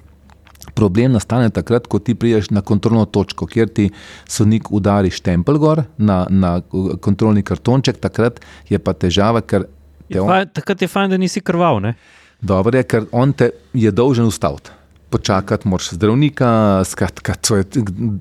Problem 0.75 1.13
nastane 1.13 1.51
takrat, 1.53 1.85
ko 1.87 1.99
ti 2.01 2.15
prideš 2.17 2.49
na 2.51 2.63
kontrolno 2.65 3.05
točko, 3.05 3.45
kjer 3.47 3.69
ti 3.69 3.85
sodnik 4.27 4.71
udari 4.73 5.13
štempel 5.13 5.61
gor 5.61 5.83
na, 5.97 6.25
na 6.29 6.57
kontrolni 7.01 7.45
kartonček, 7.45 8.01
takrat 8.01 8.41
je 8.69 8.81
pa 8.81 8.97
težava, 8.97 9.45
ker 9.45 9.69
te 10.11 10.21
on, 10.21 10.29
Fajn, 10.29 10.53
takrat 10.53 10.81
je 10.81 10.87
fajn, 10.87 11.09
da 11.09 11.17
nisi 11.17 11.41
krval. 11.41 11.81
Ne? 11.83 11.95
dobro 12.41 12.77
je, 12.77 12.83
ker 12.83 13.05
on 13.11 13.33
te 13.33 13.51
je 13.73 13.91
dolžen 13.91 14.25
ustaviti. 14.25 14.71
Počakati 15.09 15.67
moraš 15.67 15.93
zdravnika, 15.95 16.83
skratka, 16.85 17.35
to 17.35 17.55
je 17.55 17.63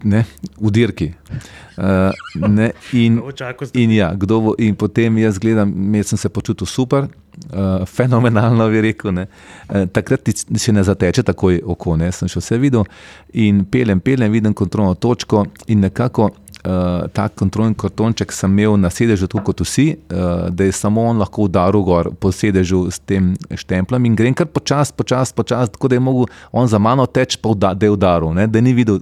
ne, 0.04 0.24
v 0.60 0.70
dirki. 0.70 1.08
Uh, 1.76 2.46
ne, 2.48 2.70
in, 2.92 3.18
in, 3.74 3.90
ja, 3.90 4.12
kdo 4.14 4.40
bo, 4.40 4.52
in 4.58 4.76
potem 4.78 5.18
jaz 5.18 5.40
gledam, 5.42 5.72
jaz 5.94 6.12
sem 6.12 6.18
se 6.18 6.28
počutil 6.28 6.66
super, 6.66 7.08
uh, 7.08 7.82
fenomenalno 7.90 8.68
bi 8.70 8.84
rekel. 8.86 9.12
Ne. 9.18 9.26
Uh, 9.68 9.88
takrat 9.90 10.22
ti 10.22 10.58
se 10.58 10.72
ne 10.72 10.84
zateče 10.86 11.26
takoj 11.26 11.58
oko, 11.64 11.96
ne. 11.98 12.12
sem 12.14 12.30
še 12.30 12.38
vse 12.38 12.60
videl 12.62 12.86
in 13.34 13.64
pelem, 13.66 14.00
pelem, 14.00 14.30
vidim 14.32 14.54
kontrolno 14.54 14.94
točko 14.94 15.42
in 15.66 15.82
nekako. 15.82 16.30
Uh, 16.66 17.06
ta 17.14 17.28
kontrolni 17.28 17.76
kartonček 17.78 18.32
sem 18.34 18.50
imel 18.50 18.74
na 18.80 18.88
sedežu, 18.90 19.28
tako 19.30 19.52
kot 19.52 19.60
vsi, 19.62 19.84
uh, 19.94 20.48
da 20.50 20.66
je 20.66 20.72
samo 20.74 21.04
on 21.06 21.20
lahko 21.22 21.44
udaril 21.46 21.84
gor 21.86 22.08
po 22.18 22.32
sedežu 22.34 22.88
s 22.90 22.98
tem 22.98 23.36
štemplom 23.54 24.08
in 24.08 24.16
grem 24.18 24.34
kar 24.34 24.48
počasi, 24.50 24.90
počasi, 24.98 25.34
počasi, 25.36 25.76
tako 25.76 25.92
da 25.92 25.94
je 25.94 26.02
mogel 26.02 26.26
on 26.50 26.66
za 26.66 26.80
mano 26.82 27.06
teči, 27.06 27.38
pa 27.38 27.54
uda, 27.54 27.70
da 27.70 27.86
je 27.86 27.94
udaril, 27.94 28.34
ne, 28.34 28.48
da 28.50 28.60
ni 28.60 28.74
videl. 28.74 28.98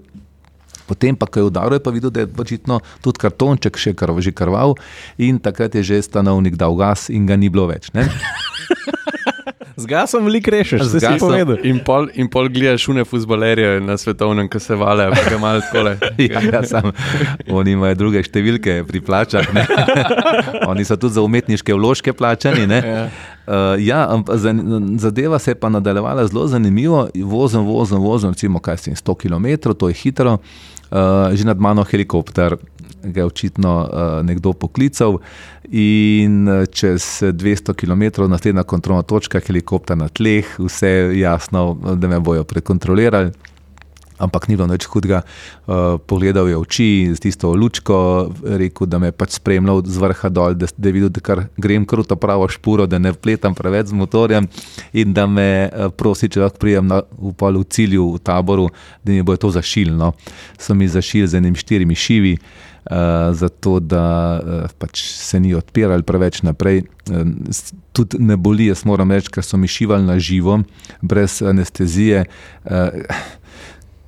Potem 0.84 1.16
pa, 1.16 1.24
ko 1.24 1.40
je 1.40 1.48
udaril, 1.48 1.78
je 1.78 1.84
pa 1.86 1.94
videl, 1.94 2.12
da 2.12 2.26
je 2.26 2.28
očitno 2.44 2.82
tudi 3.00 3.22
kartonček 3.24 3.80
še 3.80 3.94
kar, 3.96 4.12
že 4.20 4.34
krval 4.36 4.76
in 5.16 5.40
takrat 5.40 5.72
je 5.80 5.86
že 5.88 6.02
stanovnik 6.04 6.60
dal 6.60 6.76
gas 6.76 7.08
in 7.08 7.24
ga 7.24 7.40
ni 7.40 7.48
bilo 7.48 7.64
več. 7.72 7.88
Z 9.76 9.86
gasom 9.86 10.22
veliko 10.22 10.50
rešeš, 10.50 10.82
Z 10.84 11.00
gasom. 11.00 11.18
povedal. 11.20 11.58
In 11.62 11.80
pol, 11.80 12.06
in 12.14 12.28
pol 12.28 12.46
gledaš 12.46 12.84
šune 12.84 13.02
futbolerje 13.02 13.80
na 13.80 13.96
svetovnem, 13.96 14.46
ki 14.46 14.58
se 14.58 14.74
vale, 14.74 15.08
pa 15.08 15.22
ga 15.24 15.36
malo 15.36 15.60
takole. 15.60 15.96
Ja, 16.24 16.38
ja, 16.40 16.62
sam, 16.62 16.92
oni 17.48 17.72
imajo 17.72 17.94
druge 17.96 18.22
številke 18.22 18.84
pri 18.84 19.00
plačah. 19.00 19.42
ne. 19.50 19.64
Oni 20.70 20.82
so 20.82 20.96
tudi 20.96 21.14
za 21.14 21.22
umetniške 21.22 21.74
vložke 21.74 22.12
plačani. 22.12 22.66
ne. 22.66 22.80
Uh, 23.44 23.74
ja, 23.76 24.06
ampak 24.08 24.36
za- 24.36 24.54
zadeva 24.98 25.38
se 25.38 25.50
je 25.50 25.54
pa 25.56 25.68
nadaljevala 25.68 26.26
zelo 26.26 26.46
zanimivo. 26.46 27.08
Vozim, 27.16 27.60
vozim, 27.62 27.98
vozim, 27.98 28.30
recimo, 28.30 28.58
kaj 28.58 28.76
sem 28.78 28.94
100 28.94 29.16
km, 29.18 29.46
to 29.74 29.88
je 29.88 29.94
hitro. 29.96 30.38
Uh, 30.86 30.98
že 31.32 31.42
nad 31.42 31.58
mano 31.58 31.82
helikopter, 31.82 32.54
ga 33.04 33.20
je 33.20 33.26
očitno 33.26 33.72
uh, 33.80 34.26
nekdo 34.26 34.52
poklical, 34.52 35.18
in 35.70 36.48
uh, 36.48 36.66
čez 36.66 37.22
200 37.22 37.74
km, 37.74 38.28
naslednja 38.28 38.62
kontrolna 38.62 39.02
točka, 39.02 39.40
helikopter 39.40 39.96
na 39.96 40.08
tleh, 40.08 40.56
vse 40.58 41.12
jasno, 41.18 41.74
da 41.94 42.08
me 42.08 42.20
bojo 42.20 42.44
prekontrolirali. 42.44 43.32
Ampak 44.14 44.46
ni 44.46 44.54
bilo 44.54 44.70
nič 44.70 44.86
hudega. 44.86 45.24
Uh, 45.66 45.98
pogledal 45.98 46.46
je 46.46 46.56
oči 46.56 46.88
z 47.14 47.18
tisto 47.18 47.50
lučko, 47.50 48.30
rekel, 48.46 48.86
da 48.86 49.00
me 49.02 49.10
je 49.10 49.16
pač 49.18 49.34
spremljal 49.40 49.82
z 49.82 49.98
vrha 49.98 50.30
dol, 50.30 50.54
da, 50.54 50.70
da 50.70 50.88
je 50.88 50.94
videl, 50.94 51.10
da 51.10 51.18
kar 51.18 51.42
grem 51.58 51.82
kar 51.82 52.04
v 52.04 52.06
to 52.06 52.16
pravo 52.16 52.46
špuro, 52.46 52.86
da 52.86 53.02
ne 53.02 53.10
vpletam 53.10 53.58
preveč 53.58 53.90
z 53.90 53.98
motorjem 53.98 54.46
in 54.94 55.10
da 55.16 55.26
me 55.26 55.66
uh, 55.66 55.90
prosi, 55.90 56.30
če 56.30 56.46
lahko 56.46 56.62
prijem 56.62 56.86
na, 56.86 57.02
v, 57.10 57.34
pol 57.34 57.58
v 57.58 57.66
cilju, 57.66 58.12
v 58.14 58.22
taboru, 58.22 58.68
da 59.02 59.10
mi 59.10 59.26
bo 59.26 59.34
to 59.34 59.50
zašilno. 59.50 60.14
So 60.62 60.78
mi 60.78 60.86
zašili 60.86 61.26
z 61.26 61.42
enim 61.42 61.58
štirimi 61.58 61.98
šivi. 61.98 62.38
Uh, 62.38 62.73
zato, 63.32 63.78
da 63.80 64.40
uh, 64.40 64.72
pač 64.78 65.02
se 65.08 65.40
ni 65.40 65.54
odpirali 65.54 66.02
preveč 66.02 66.42
naprej. 66.42 66.82
Uh, 67.08 67.22
tudi 67.92 68.20
ne 68.20 68.36
boli, 68.36 68.66
jaz 68.68 68.84
moram 68.84 69.10
reči, 69.10 69.32
ker 69.32 69.46
so 69.46 69.56
mi 69.56 69.70
šivali 69.70 70.04
na 70.04 70.18
živo, 70.18 70.60
brez 71.00 71.40
anestezije. 71.42 72.26
Uh, 72.64 73.00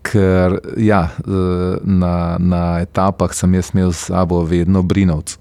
ker 0.07 0.61
ja, 0.77 1.09
eh, 1.19 1.79
na, 1.83 2.37
na 2.39 2.63
etapah 2.85 3.35
sem 3.35 3.55
jaz 3.55 3.73
imel 3.75 3.93
s 3.93 4.07
sabo 4.11 4.43
vedno 4.45 4.83
brinovc. 4.83 5.39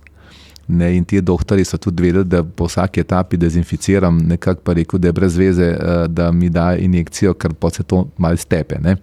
Ne, 0.68 0.96
in 0.98 1.04
ti 1.06 1.20
doktori 1.22 1.62
so 1.66 1.78
tudi 1.78 2.08
vedeli, 2.08 2.26
da 2.26 2.42
po 2.44 2.66
vsaki 2.66 3.04
etapi 3.04 3.38
dezinficiram, 3.38 4.18
nekako 4.18 4.64
pa 4.66 4.74
rekel, 4.74 5.00
da 5.00 5.12
je 5.12 5.14
brez 5.14 5.38
veze, 5.38 5.68
eh, 5.70 6.08
da 6.08 6.32
mi 6.32 6.50
da 6.50 6.72
injekcijo, 6.76 7.34
ker 7.34 7.54
pa 7.54 7.70
se 7.70 7.84
to 7.84 8.08
malo 8.18 8.38
stepe. 8.38 8.80
ne. 8.82 8.98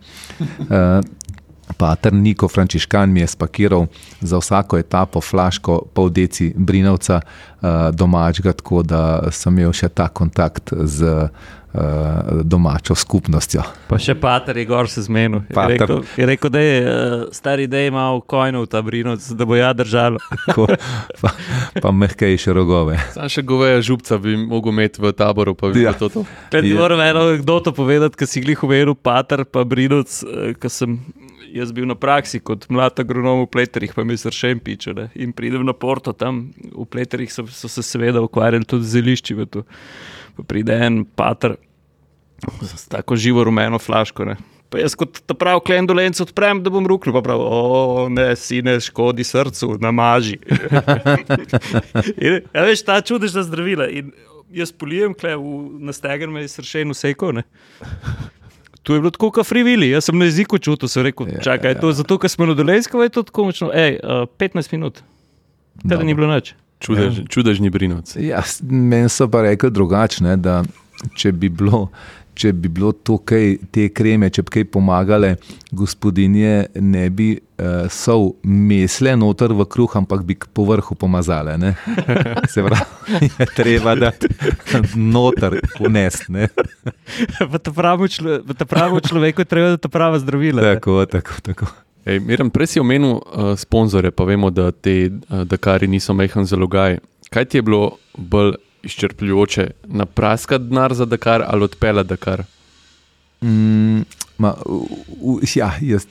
Eh, 1.68 1.72
Pater 1.76 2.12
Niko 2.12 2.48
Frančiškan 2.48 3.12
mi 3.12 3.20
je 3.20 3.26
spakiral 3.26 3.86
za 4.20 4.38
vsako 4.38 4.78
etapo 4.78 5.20
flaško 5.20 5.82
pol 5.94 6.10
deci 6.10 6.52
brinovca 6.56 7.20
uh, 7.20 7.68
domačega, 7.92 8.52
tako 8.52 8.82
da 8.82 9.30
sem 9.30 9.58
imel 9.58 9.72
še 9.72 9.88
ta 9.88 10.08
kontakt 10.08 10.72
z 10.72 11.28
uh, 11.74 12.42
domačo 12.42 12.94
skupnostjo. 12.94 13.62
Pa 13.88 13.98
še 13.98 14.14
pater 14.14 14.56
je 14.58 14.66
gor 14.68 14.90
se 14.90 15.02
zmenil. 15.02 15.42
Je 15.50 15.66
rekel, 15.68 16.02
je 16.16 16.26
rekel, 16.26 16.50
da 16.50 16.60
je 16.60 16.76
uh, 16.82 17.24
stari, 17.32 17.66
da 17.66 17.80
ima 17.80 18.10
v 18.16 18.20
kojnu 18.26 18.66
ta 18.66 18.82
brinoc, 18.82 19.26
da 19.30 19.46
bo 19.46 19.56
ja 19.56 19.72
držalo. 19.72 20.18
Tako, 20.46 20.66
pa, 21.20 21.32
pa 21.82 21.90
mehkejše 21.90 22.52
rogove. 22.52 22.98
Sam 23.14 23.30
še 23.32 23.42
goveja 23.42 23.80
župca 23.82 24.18
bi 24.18 24.36
mogel 24.36 24.74
imeti 24.74 25.02
v 25.02 25.14
taboru, 25.16 25.54
pa 25.54 25.70
bi 25.72 25.82
Ja. 25.82 25.90
ja. 25.90 25.98
to. 25.98 26.08
to. 26.12 26.26
Pred 26.50 26.66
Je. 26.66 26.74
moram 26.78 27.00
eno 27.00 27.26
anekdoto 27.30 27.72
povedati, 27.72 28.18
ki 28.18 28.26
si 28.26 28.42
glih 28.44 28.62
uveril, 28.66 28.94
pater 28.94 29.44
pa 29.44 29.64
brinoc, 29.64 30.22
ki 30.60 30.70
sem 30.70 30.98
jaz 31.52 31.72
bil 31.72 31.86
na 31.88 31.94
praksi 31.98 32.40
kot 32.40 32.68
mlad 32.72 33.00
agronom 33.00 33.44
v 33.44 33.50
Pleterih, 33.52 33.92
pa 33.94 34.04
mi 34.04 34.16
se 34.16 34.32
še 34.32 34.54
en 34.54 34.62
piče. 34.62 34.94
Ne? 34.96 35.08
In 35.14 35.34
pridem 35.36 35.66
na 35.68 35.74
Porto, 35.76 36.14
tam 36.16 36.46
v 36.72 36.86
Pleterih 36.88 37.32
so, 37.32 37.44
so 37.50 37.70
se 37.70 37.84
seveda 37.86 38.22
ukvarjali 38.24 38.68
tudi 38.68 38.88
z 38.88 38.98
zelišči. 38.98 39.36
tu. 39.50 39.64
Pa 40.36 40.46
pride 40.48 40.78
en 40.86 41.04
pater 41.04 41.56
s 42.62 42.88
tako 42.88 43.16
živo 43.16 43.44
rumeno 43.44 43.78
flaško. 43.78 44.24
Ne? 44.24 44.36
Pa 44.72 44.80
jaz 44.80 44.94
kot 44.96 45.20
ta 45.28 45.36
prav 45.36 45.60
klendolenc 45.66 46.20
odprem, 46.24 46.62
da 46.64 46.72
bom 46.72 46.86
ruknil, 46.88 47.12
pa 47.12 47.20
prav, 47.20 47.42
o 47.44 48.08
ne, 48.08 48.30
sine, 48.40 48.78
škodi 48.80 49.24
srcu, 49.28 49.76
namaži. 49.82 50.38
in, 52.24 52.40
ja, 52.40 52.64
veš, 52.64 52.86
ta 52.88 53.02
čudežna 53.04 53.44
zdravila. 53.44 53.90
In 53.92 54.14
jaz 54.52 54.72
polijem, 54.72 55.12
kle, 55.12 55.36
v, 55.36 55.82
na 55.84 55.92
steger 55.92 56.32
me 56.32 56.46
je 56.46 56.54
sršen 56.54 56.96
vseko. 56.96 57.34
To 58.82 58.94
je 58.94 59.00
bilo 59.00 59.12
tako, 59.14 59.30
kot 59.30 59.46
frivili, 59.46 59.92
jaz 59.92 60.08
sem 60.08 60.18
na 60.18 60.26
jeziku 60.26 60.58
čutil, 60.58 60.90
sem 60.90 61.04
rekel, 61.06 61.28
ja, 61.36 61.42
čakaj, 61.44 61.76
ja. 61.76 61.80
to 61.80 61.92
je 61.92 62.00
zato, 62.00 62.18
ker 62.18 62.30
smo 62.30 62.48
na 62.50 62.56
dolensko, 62.58 63.02
je 63.02 63.12
to 63.14 63.22
tako 63.22 63.44
močno. 63.50 63.70
Ej, 63.74 64.00
uh, 64.02 64.24
15 64.42 64.74
minut, 64.74 65.02
teda 65.82 66.02
ni 66.02 66.16
bilo 66.18 66.26
noč. 66.26 66.54
Čudež, 66.82 67.18
ja. 67.18 67.24
Čudežni 67.30 67.70
brinoc. 67.70 68.16
Ja, 68.18 68.42
meni 68.66 69.06
so 69.12 69.28
pa 69.30 69.44
rekli 69.46 69.70
drugačne, 69.70 70.34
da 70.36 70.64
če 71.14 71.30
bi 71.32 71.48
bilo 71.48 71.86
če 72.34 72.52
bi 72.56 72.68
bilo 72.72 72.92
to 72.92 73.18
kaj, 73.18 73.56
te 73.74 73.88
kreme, 73.94 74.30
če 74.32 74.44
bi 74.46 74.54
kaj 74.56 74.64
pomagale, 74.72 75.34
gospodinje 75.72 76.66
ne 76.80 77.04
bi 77.12 77.28
uh, 77.36 77.90
sol 77.92 78.32
mesle 78.42 79.14
noter 79.20 79.52
v 79.56 79.66
kruh, 79.68 79.96
ampak 80.00 80.24
bi 80.26 80.36
po 80.36 80.64
vrhu 80.68 80.96
pomazale. 80.98 81.58
Ne? 81.60 81.74
Se 82.52 82.64
pravi, 82.64 83.30
je 83.38 83.48
treba 83.56 83.94
da 83.98 84.12
noter 84.96 85.60
unesti. 85.80 86.32
v 87.52 87.62
ta 87.62 87.72
pravi 87.72 88.08
človek 89.04 89.44
je 89.44 89.48
treba, 89.48 89.76
da 89.76 89.78
ta 89.80 89.92
prava 89.92 90.20
zdravila. 90.22 90.64
Tako, 90.74 91.04
tako, 91.06 91.40
tako. 91.42 91.70
Ej, 92.02 92.18
Miren, 92.18 92.50
prej 92.50 92.74
si 92.74 92.82
omenil 92.82 93.20
uh, 93.20 93.54
sponzorje, 93.54 94.10
pa 94.10 94.26
vemo, 94.26 94.50
da 94.50 94.72
te 94.74 95.06
uh, 95.06 95.44
Dakari 95.46 95.86
niso 95.86 96.14
mehen 96.16 96.48
zalogaj. 96.48 96.98
Kaj 97.32 97.44
ti 97.44 97.60
je 97.60 97.62
bilo 97.62 97.96
bolj 98.16 98.56
izčrpljujoče, 98.82 99.70
napraskati 99.84 100.64
denar 100.64 100.94
za 100.94 101.04
Dakar 101.04 101.44
ali 101.46 101.64
odpeljati 101.64 102.08
Dakar? 102.08 102.44
Mm, 103.42 104.00
ma, 104.38 104.54
u, 105.20 105.40
ja, 105.54 105.74
jaz, 105.80 106.06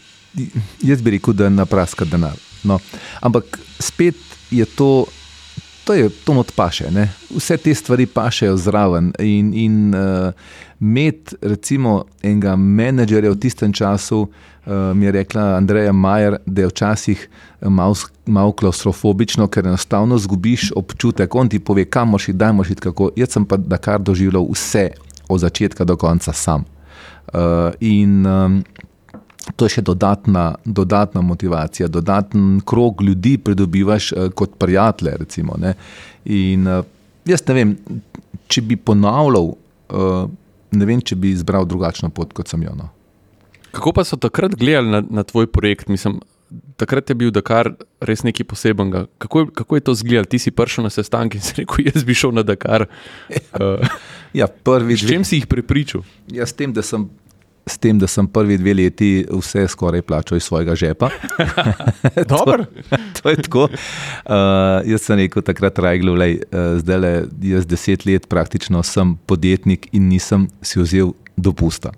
jaz 0.82 1.02
bi 1.02 1.12
rekel, 1.12 1.34
da 1.34 1.44
je 1.44 1.50
napraskati 1.50 2.12
denar. 2.12 2.38
No. 2.64 2.80
Ampak 3.20 3.60
spet 3.80 4.16
je 4.52 4.66
to. 4.66 5.06
To 5.84 5.94
je 5.94 6.10
to, 6.10 6.34
kar 6.34 6.52
paše. 6.56 6.92
Ne? 6.92 7.10
Vse 7.36 7.58
te 7.58 7.74
stvari 7.76 8.06
pašejo 8.06 8.58
zraven. 8.58 9.14
In, 9.20 9.54
in 9.54 9.96
uh, 9.96 10.34
med, 10.82 11.34
recimo, 11.42 12.06
enega 12.26 12.56
menedžerja 12.58 13.32
v 13.32 13.38
tistem 13.38 13.74
času, 13.74 14.24
uh, 14.26 14.74
mi 14.98 15.06
je 15.06 15.12
rekla 15.14 15.44
Andreja 15.60 15.94
Majer, 15.94 16.40
da 16.46 16.66
je 16.66 16.72
včasih 16.72 17.28
malo 17.62 17.96
mal 18.26 18.52
klaustrofobično, 18.52 19.48
ker 19.48 19.68
enostavno 19.68 20.18
zgubiš 20.18 20.72
občutek, 20.76 21.36
on 21.36 21.50
ti 21.50 21.60
pove, 21.60 21.86
kam 21.86 22.10
moš 22.16 22.30
iti, 22.30 22.38
daj 22.38 22.54
moš 22.54 22.74
iti. 22.74 22.82
Kako. 22.82 23.12
Jaz 23.16 23.36
sem 23.38 23.46
pa 23.46 23.58
Dakar 23.58 24.02
doživljal 24.02 24.48
vse, 24.52 24.90
od 25.30 25.40
začetka 25.40 25.86
do 25.86 25.96
konca 25.98 26.34
sam. 26.34 26.66
Uh, 27.34 27.72
in 27.80 28.26
um, 28.26 28.64
to 29.56 29.66
je 29.66 29.78
še 29.78 29.86
dodatna, 29.86 30.56
dodatna 30.66 31.22
motivacija, 31.22 31.88
dodaten 31.88 32.60
krog 32.66 33.02
ljudi 33.02 33.38
pridobivaš 33.38 34.12
uh, 34.12 34.30
kot 34.34 34.58
prijatelje. 34.58 35.18
Recimo, 35.20 35.56
ne? 35.62 35.76
In 36.26 36.68
uh, 36.68 36.82
jaz 37.26 37.46
ne 37.48 37.58
vem, 37.58 37.76
če 38.48 38.66
bi 38.66 38.76
ponavljal, 38.76 39.54
uh, 39.54 40.26
ne 40.72 40.88
vem, 40.88 41.02
če 41.02 41.18
bi 41.20 41.32
izbral 41.36 41.68
drugačno 41.70 42.10
pot 42.10 42.34
kot 42.34 42.52
sem 42.52 42.64
jo. 42.64 42.74
No. 42.78 42.90
Kako 43.72 43.94
pa 43.96 44.04
so 44.08 44.20
takrat 44.20 44.56
gledali 44.60 44.92
na, 44.92 45.02
na 45.22 45.24
tvoj 45.24 45.48
projekt? 45.52 45.88
Mislim, 45.92 46.20
takrat 46.80 47.10
je 47.10 47.16
bil 47.16 47.32
Dakar 47.32 47.72
res 48.04 48.24
nekaj 48.28 48.48
posebenega. 48.48 49.06
Kako, 49.22 49.46
kako 49.56 49.78
je 49.78 49.86
to 49.88 49.96
izgledalo? 49.96 50.32
Ti 50.32 50.40
si 50.40 50.52
prišel 50.52 50.88
na 50.88 50.92
sestanek 50.94 51.38
in 51.40 51.46
si 51.46 51.62
rekel, 51.62 51.88
jaz 51.88 52.04
bi 52.08 52.16
šel 52.18 52.36
na 52.36 52.44
Dakar. 52.44 52.88
Uh, 53.30 53.80
ja, 54.40 54.48
prvič. 54.48 55.06
S 55.06 55.12
čim 55.12 55.28
si 55.28 55.42
jih 55.42 55.48
prepričal? 55.48 56.04
Ja, 56.32 56.48
s 56.48 56.56
tem, 56.58 56.74
da 56.76 56.84
sem 56.84 57.08
s 57.66 57.78
tem, 57.78 58.00
da 58.00 58.08
sem 58.08 58.28
prvi 58.28 58.58
dve 58.58 58.74
leti 58.74 59.26
vse 59.30 59.68
skoraj 59.68 60.02
plačal 60.02 60.38
iz 60.38 60.44
svojega 60.44 60.76
žepa. 60.76 61.10
to, 62.30 62.58
to 63.22 63.30
je 63.30 63.36
tako. 63.36 63.64
Uh, 63.64 64.82
jaz 64.86 65.02
sem 65.02 65.18
rekel 65.18 65.42
takrat, 65.46 65.80
Rajglo, 65.80 66.16
uh, 66.16 66.78
zdaj 66.82 67.00
le 67.00 67.14
jaz 67.42 67.68
deset 67.68 68.06
let 68.06 68.28
praktično 68.30 68.84
sem 68.84 69.16
podjetnik 69.26 69.88
in 69.92 70.10
nisem 70.10 70.48
si 70.62 70.80
vzel 70.80 71.14
dopusta. 71.38 71.92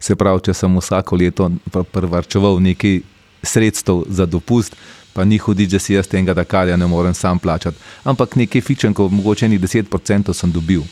Se 0.00 0.16
pravi, 0.16 0.44
če 0.46 0.54
sem 0.54 0.78
vsako 0.78 1.16
leto 1.16 1.50
prvarčeval 1.92 2.60
nekaj 2.62 3.00
sredstev 3.42 4.04
za 4.08 4.26
dopust, 4.26 4.76
pa 5.12 5.24
ni 5.24 5.38
hoditi, 5.38 5.72
da 5.72 5.80
si 5.82 5.94
jaz 5.94 6.06
tega 6.06 6.34
Dakarja 6.34 6.76
ne 6.76 6.86
morem 6.86 7.14
sam 7.14 7.38
plačati. 7.38 7.78
Ampak 8.04 8.36
nekaj 8.36 8.62
fičenkov, 8.62 9.10
mogoče 9.10 9.48
ni 9.48 9.58
10% 9.58 10.32
sem 10.34 10.52
dobil. 10.52 10.84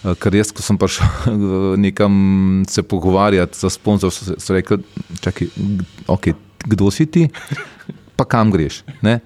Ker 0.00 0.34
jaz, 0.34 0.52
ko 0.52 0.64
sem 0.64 0.78
prišel 0.80 1.36
nekam 1.86 2.64
se 2.68 2.82
pogovarjati 2.82 3.58
za 3.58 3.70
sponzor, 3.70 4.12
so, 4.12 4.34
so 4.38 4.56
rekli, 4.56 4.80
čakaj, 5.20 5.48
okay, 6.08 6.34
kdo 6.64 6.90
si 6.90 7.06
ti, 7.06 7.28
pa 8.16 8.24
kam 8.24 8.52
greš. 8.52 8.82
Ne? 9.04 9.20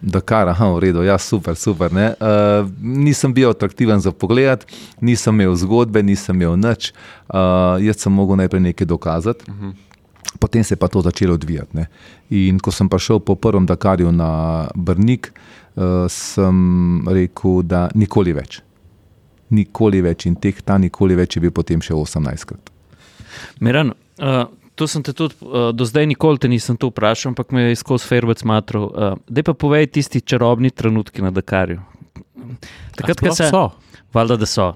Da, 0.00 0.22
kar, 0.24 0.48
aha, 0.48 0.70
v 0.72 0.80
redu, 0.86 1.02
ja, 1.04 1.18
super, 1.20 1.56
super. 1.60 1.92
Uh, 1.92 2.64
nisem 2.80 3.34
bil 3.36 3.50
atraktiven 3.52 4.00
za 4.00 4.14
pogled, 4.16 4.64
nisem 5.04 5.36
imel 5.36 5.52
zgodbe, 5.60 6.00
nisem 6.02 6.40
imel 6.40 6.56
nič. 6.56 6.94
Uh, 7.28 7.76
jaz 7.84 8.00
sem 8.00 8.12
mogel 8.12 8.40
najprej 8.40 8.64
nekaj 8.70 8.88
dokazati, 8.88 9.44
uh 9.50 9.56
-huh. 9.56 9.72
potem 10.40 10.64
se 10.64 10.72
je 10.72 10.78
pa 10.78 10.88
to 10.88 11.02
začelo 11.02 11.34
odvijati. 11.34 11.76
Ne? 11.76 11.86
In 12.30 12.58
ko 12.58 12.70
sem 12.70 12.88
prišel 12.88 13.20
po 13.20 13.34
prvem 13.34 13.66
Dakarju 13.66 14.12
na 14.12 14.68
Brnik, 14.74 15.32
uh, 15.76 16.08
sem 16.08 17.04
rekel, 17.08 17.62
da 17.62 17.90
nikoli 17.94 18.32
več 18.32 18.62
nikoli 19.54 20.02
več 20.04 20.26
in 20.30 20.36
teh 20.40 20.62
ta 20.64 20.78
nikoli 20.78 21.18
več 21.18 21.36
je 21.36 21.44
bil 21.44 21.52
potem 21.54 21.82
še 21.82 21.94
18krat. 21.96 22.72
Miran, 23.60 23.92
uh, 24.22 24.44
to 24.74 24.88
sem 24.90 25.04
te 25.06 25.14
tudi 25.16 25.36
uh, 25.44 25.70
do 25.76 25.86
zdaj 25.86 26.08
nikoli 26.10 26.40
te 26.40 26.48
nisem 26.50 26.78
to 26.80 26.90
vprašal, 26.90 27.34
ampak 27.34 27.52
me 27.52 27.68
je 27.68 27.78
skozi 27.80 28.08
Ferbec 28.08 28.42
matro. 28.48 28.86
Uh, 28.88 29.14
Dej 29.28 29.50
pa 29.50 29.54
povej 29.54 29.90
tisti 29.92 30.22
čarobni 30.22 30.72
trenutki 30.72 31.24
na 31.24 31.32
Dakarju. 31.34 31.80
Takrat, 32.96 33.20
ko 33.20 33.34
se. 33.34 33.50
So. 33.52 33.70
Valjda, 34.10 34.36
da 34.42 34.46
so, 34.46 34.72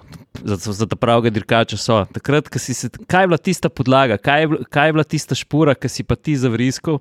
za, 0.47 0.57
za 0.73 0.87
ta 0.87 0.97
pravega 0.97 1.33
dirkača 1.35 1.77
so. 1.81 2.05
Takrat, 2.15 2.51
si 2.63 2.75
se, 2.75 2.91
kaj 3.11 3.25
je 3.25 3.31
bila 3.33 3.39
tista 3.39 3.69
podlaga, 3.69 4.19
kaj 4.19 4.45
je, 4.45 4.59
kaj 4.71 4.89
je 4.89 4.93
bila 4.93 5.05
tista 5.05 5.35
špura, 5.35 5.75
ki 5.75 5.91
si 5.91 6.05
pa 6.07 6.15
ti 6.15 6.37
zavriskal, 6.39 7.01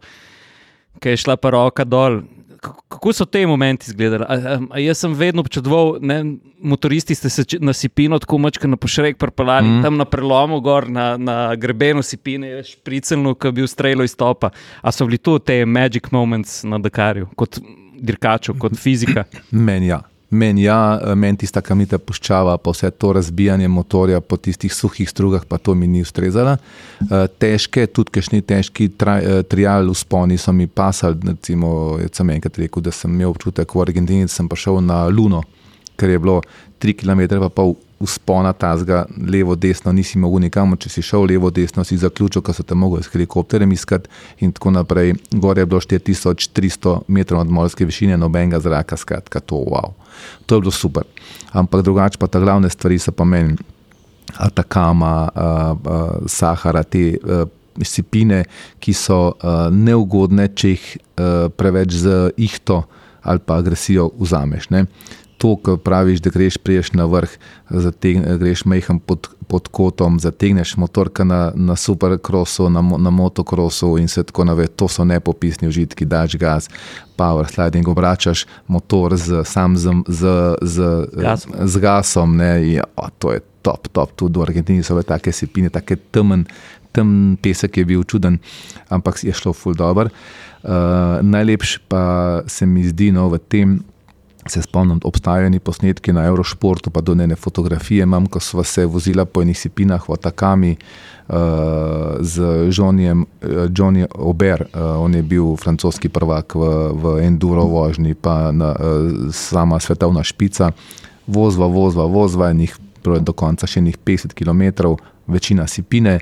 ki 1.00 1.14
je 1.14 1.22
šla 1.26 1.38
pa 1.38 1.54
roka 1.54 1.86
dol 1.86 2.24
kako 2.64 3.14
so 3.14 3.26
te 3.26 3.48
momenti 3.48 3.86
izgledali? 3.88 4.26
A, 4.28 4.34
a, 4.34 4.60
a 4.70 4.80
jaz 4.80 5.04
sem 5.04 5.14
vedno 5.14 5.42
občudoval, 5.42 5.98
da 6.00 6.24
motoristi 6.62 7.16
ste 7.16 7.30
se 7.30 7.46
na 7.60 7.74
sipino 7.74 8.20
tako 8.20 8.38
močko 8.38 8.68
na 8.68 8.78
pošrek 8.78 9.18
prpalali, 9.18 9.68
mm. 9.68 9.84
tam 9.84 9.98
na 9.98 10.06
prelomu, 10.06 10.62
gor 10.62 10.90
na, 10.90 11.18
na 11.18 11.56
grebenu 11.56 12.04
sipine, 12.04 12.64
špricelno, 12.64 13.36
ki 13.36 13.52
bi 13.52 13.68
ustrelil 13.68 14.06
iz 14.06 14.16
topa. 14.16 14.54
A 14.82 14.92
so 14.92 15.06
bili 15.10 15.18
to 15.18 15.38
te 15.40 15.66
magic 15.66 16.12
moments 16.12 16.62
na 16.64 16.80
Dakarju, 16.80 17.30
kot 17.36 17.60
dirkačo, 18.00 18.56
kot 18.60 18.80
fizika? 18.80 19.26
Meni 19.52 19.92
ja. 19.92 20.04
Meni 20.34 20.64
ja, 20.66 20.98
men 21.16 21.38
tista 21.38 21.62
kamnita 21.62 22.00
puščava, 22.02 22.56
pa 22.58 22.72
vse 22.74 22.90
to 22.98 23.12
razbijanje 23.14 23.68
motorja 23.70 24.22
po 24.22 24.38
tistih 24.42 24.74
suhih 24.74 25.10
strugah, 25.10 25.46
pa 25.46 25.60
to 25.62 25.76
mi 25.78 25.88
ni 25.88 26.02
ustrezalo. 26.02 26.56
Eh, 26.58 27.26
težke, 27.38 27.86
tudi 27.94 28.16
kajšni 28.18 28.42
težki 28.42 28.90
eh, 28.90 29.44
trial 29.50 29.92
usponi 29.94 30.40
so 30.42 30.54
mi 30.54 30.68
pasali. 30.68 31.20
Recimo, 31.36 32.00
sem 32.12 32.34
enkrat 32.34 32.58
rekel, 32.64 32.82
da 32.84 32.92
sem 32.92 33.14
imel 33.14 33.30
občutek 33.36 33.76
v 33.76 33.86
Argentini, 33.86 34.26
da 34.26 34.34
sem 34.34 34.50
prišel 34.50 34.82
na 34.82 35.06
Luno, 35.08 35.44
ker 36.00 36.10
je 36.10 36.20
bilo 36.20 36.42
3 36.82 36.98
km 37.04 37.28
pa 37.46 37.50
pol 37.54 37.76
uspona 38.04 38.54
tazga, 38.54 39.06
levo, 39.32 39.56
desno, 39.56 39.92
nisi 39.96 40.20
mogel 40.20 40.44
nikamor, 40.44 40.78
če 40.84 40.90
si 40.92 41.04
šel 41.06 41.28
levo, 41.32 41.52
desno, 41.54 41.86
si 41.88 41.98
zaključil, 42.02 42.44
ker 42.44 42.56
so 42.56 42.66
te 42.68 42.76
mogli 42.76 43.04
s 43.04 43.12
helikopterjem 43.14 43.72
iskati 43.72 44.12
in 44.44 44.52
tako 44.52 44.74
naprej. 44.76 45.14
Gore 45.32 45.64
je 45.64 45.70
bilo 45.72 45.80
4300 45.82 46.98
metrov 47.08 47.40
nad 47.40 47.54
morske 47.54 47.88
višine, 47.88 48.18
nobenega 48.20 48.60
zraka, 48.64 49.00
skratka, 49.00 49.40
to 49.40 49.62
wow. 49.72 49.94
To 50.46 50.60
je 50.60 50.66
bilo 50.66 50.76
super. 50.76 51.08
Ampak 51.56 51.86
drugače 51.88 52.20
pa 52.20 52.28
ta 52.28 52.44
glavne 52.44 52.70
stvari 52.70 53.00
so 53.00 53.16
pa 53.16 53.24
meni, 53.24 53.56
Atakama, 54.34 55.30
uh, 55.30 55.74
uh, 55.78 56.28
Sahara, 56.28 56.84
te. 56.84 57.14
Uh, 57.24 57.44
Sipine, 57.82 58.44
ki 58.78 58.94
so 58.94 59.32
uh, 59.34 59.72
neugodne, 59.74 60.44
če 60.54 60.70
jih 60.76 60.84
uh, 60.94 61.48
preveč 61.58 61.96
z 62.04 62.28
ihto 62.38 62.84
ali 63.26 63.42
pa 63.42 63.56
agresijo 63.58 64.12
vzameš. 64.20 64.68
Ne 64.70 64.84
to, 65.44 65.56
kar 65.60 65.78
praviš, 65.78 66.22
da 66.24 66.30
greš 66.30 66.58
priješ 66.58 66.94
na 66.96 67.06
vrh, 67.06 67.32
zategne, 67.70 68.38
greš 68.40 68.62
mehen 68.66 69.00
pod, 69.00 69.28
pod 69.48 69.68
kotom, 69.68 70.20
zategneš 70.20 70.78
motorka 70.78 71.24
na, 71.24 71.52
na 71.56 71.76
supercrossu, 71.76 72.70
na, 72.70 72.82
na 72.82 73.10
motocrossu 73.10 73.98
in 74.00 74.08
se 74.08 74.24
tako 74.24 74.46
naprej. 74.48 74.72
To 74.80 74.88
so 74.88 75.04
nepopisni 75.04 75.68
užitki, 75.68 76.06
daš 76.06 76.38
gas, 76.40 76.70
power 77.20 77.52
sliding, 77.52 77.88
obračaš 77.88 78.46
motor 78.68 79.18
z, 79.18 79.44
sam 79.44 79.78
z, 79.78 79.92
z, 80.08 80.32
z, 80.62 81.08
Gas. 81.12 81.48
z 81.64 81.78
gasom. 81.78 82.38
Ne, 82.38 82.54
in, 82.64 82.82
o, 82.96 83.10
to 83.20 83.34
je 83.36 83.44
top, 83.62 83.92
top. 83.92 84.16
Tudi 84.16 84.40
v 84.40 84.48
Argentini 84.48 84.84
so 84.84 84.96
bile 84.96 85.04
take 85.04 85.36
sipine, 85.36 85.70
take 85.70 86.00
temen. 86.12 86.48
Tem 86.96 87.36
pesek 87.42 87.78
je 87.78 87.86
bil 87.86 88.04
čuden, 88.08 88.40
ampak 88.88 89.20
je 89.24 89.34
šlo 89.36 89.52
ful 89.52 89.76
dobro. 89.76 90.08
Uh, 90.64 91.20
najlepši 91.20 91.80
pa 91.92 92.04
se 92.48 92.66
mi 92.66 92.88
zdi 92.88 93.12
no, 93.12 93.28
v 93.28 93.40
tem, 93.44 93.82
Se 94.48 94.62
spomnim, 94.62 95.00
obstajajo 95.04 95.60
posnetki 95.64 96.14
na 96.14 96.26
Eurošportu, 96.26 96.90
pa 96.90 97.02
do 97.02 97.16
nene 97.16 97.36
fotografije 97.36 98.04
imam, 98.04 98.26
ko 98.28 98.40
smo 98.40 98.64
se 98.64 98.86
vozili 98.86 99.26
po 99.26 99.42
enih 99.42 99.60
sipinah 99.60 100.10
v 100.10 100.14
Atakami 100.14 100.76
uh, 100.76 101.36
z 102.20 102.42
Johnnyjem, 102.72 103.22
uh, 103.22 103.50
Johnny 103.72 104.06
Ober, 104.16 104.62
uh, 104.62 104.82
on 105.00 105.16
je 105.16 105.24
bil 105.24 105.56
francoski 105.56 106.10
prvak 106.10 106.56
v, 106.56 106.92
v 106.94 107.24
Enduro 107.24 107.64
vožnji, 107.64 108.14
pa 108.14 108.52
na, 108.52 108.76
uh, 108.76 109.32
sama 109.32 109.80
svetovna 109.80 110.24
špica. 110.24 110.72
vozva, 111.28 111.68
vozva, 111.68 112.06
vozva, 112.06 112.54
njih 112.54 112.78
do 113.04 113.34
konca 113.34 113.68
še 113.68 113.82
nekaj 113.82 114.04
50 114.04 114.34
km, 114.36 114.96
večina 115.28 115.68
sipine, 115.68 116.20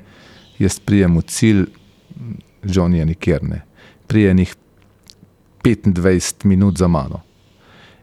jaz 0.58 0.78
prijem 0.78 1.18
v 1.18 1.22
cilj, 1.26 1.66
John 2.62 2.94
je 2.94 3.04
nikjer 3.04 3.42
ne. 3.42 3.62
Prijem 4.06 4.38
jih 4.38 4.54
25 5.64 6.44
minut 6.44 6.78
za 6.78 6.88
mano. 6.88 7.22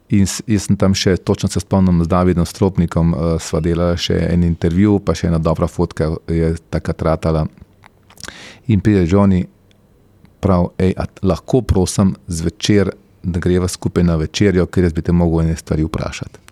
In 0.10 0.26
jaz 0.26 0.66
sem 0.66 0.78
tam 0.80 0.96
še, 0.98 1.18
točno 1.22 1.50
se 1.50 1.62
spomnim, 1.62 2.02
z 2.04 2.10
Davidom 2.10 2.46
Stropnikom, 2.46 3.14
uh, 3.14 3.36
sva 3.42 3.62
delala 3.62 3.98
še 3.98 4.18
en 4.32 4.44
intervju, 4.48 4.98
pa 5.06 5.14
še 5.14 5.30
ena 5.30 5.38
dobra 5.38 5.70
fotka 5.70 6.10
je 6.26 6.56
takrat 6.74 7.02
ratala. 7.06 7.46
In 8.74 8.82
pride 8.82 9.06
Johnny, 9.06 9.44
prav, 10.42 10.72
ej, 10.82 10.96
lahko 11.22 11.62
prosim 11.62 12.16
zvečer, 12.28 12.92
da 13.24 13.40
greva 13.44 13.68
skupaj 13.68 14.04
na 14.04 14.16
večerjo, 14.16 14.66
ker 14.72 14.88
jaz 14.88 14.94
bi 14.96 15.04
te 15.06 15.14
mogel 15.14 15.46
ene 15.46 15.58
stvari 15.60 15.86
vprašati. 15.86 16.46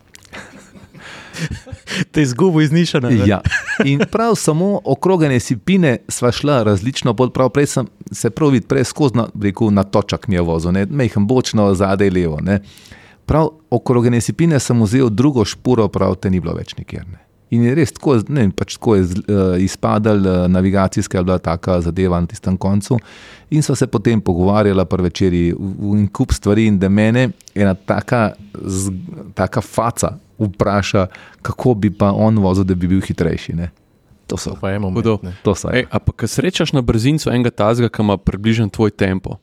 Te 2.12 2.22
izgubo 2.22 2.62
iznišene. 2.62 3.12
Ja. 3.30 3.39
In 3.86 4.01
prav 4.12 4.36
samo 4.36 4.82
okrogene 4.86 5.39
sipine 5.39 5.97
sva 6.10 6.32
šla 6.32 6.64
različno, 6.64 7.14
prav 7.14 7.49
prej 7.53 7.68
sem 7.72 7.89
se 8.12 8.30
prav 8.30 8.53
videl, 8.53 8.68
prej 8.68 8.89
skozi 8.89 9.18
na, 9.18 9.28
na 9.72 9.84
točak 9.84 10.28
mi 10.28 10.36
je 10.36 10.41
vozil, 10.41 10.78
mehko 10.89 11.20
bočno, 11.20 11.70
zadaj 11.74 12.10
levo. 12.10 12.41
Ne. 12.41 12.60
Prav 13.28 13.49
okrogene 13.69 14.21
sipine 14.23 14.59
sem 14.63 14.84
vzel 14.84 15.09
drugo 15.11 15.45
špuro, 15.45 15.88
prav 15.91 16.15
te 16.15 16.32
ni 16.32 16.39
bilo 16.39 16.55
več 16.55 16.78
nikjer. 16.78 17.03
Ne. 17.07 17.23
In 17.55 17.63
je 17.63 17.73
res 17.75 17.93
tako, 17.95 18.17
ne 18.28 18.43
vem, 18.43 18.51
pač 18.51 18.75
tako 18.75 18.97
je 18.97 19.03
uh, 19.07 19.55
izpadal, 19.63 20.19
uh, 20.19 20.38
navigacijska 20.51 21.19
je 21.19 21.23
bila 21.23 21.38
taka 21.39 21.78
zadeva 21.84 22.19
na 22.19 22.28
tistem 22.28 22.57
koncu. 22.59 22.97
In 23.55 23.63
so 23.63 23.75
se 23.75 23.88
potem 23.88 24.21
pogovarjali 24.21 24.86
po 24.86 24.99
večerji 25.03 25.53
in 25.91 26.07
kup 26.11 26.34
stvari, 26.36 26.65
in 26.67 26.80
da 26.80 26.89
mene 26.89 27.30
ena 27.55 27.73
taka, 27.73 28.34
z, 28.63 28.91
taka 29.36 29.61
faca 29.61 30.17
vpraša, 30.39 31.07
kako 31.41 31.73
bi 31.73 31.91
pa 31.91 32.11
on 32.11 32.39
vozil, 32.43 32.67
da 32.67 32.75
bi 32.75 32.88
bil 32.88 33.01
hitrejši. 33.01 33.55
Ne? 33.55 33.71
To 34.28 34.38
so 34.38 34.57
pa 34.59 34.73
eno 34.75 34.91
Hudo. 34.91 35.19
moment. 35.23 35.65
Ej, 35.71 35.88
a 35.88 35.99
pa, 35.99 36.11
ko 36.11 36.28
srečaš 36.28 36.75
na 36.75 36.84
brzincu 36.84 37.32
enega 37.32 37.51
tazga, 37.51 37.89
ki 37.89 38.03
ima 38.03 38.17
približno 38.17 38.67
tvoj 38.69 38.91
tempo. 38.91 39.39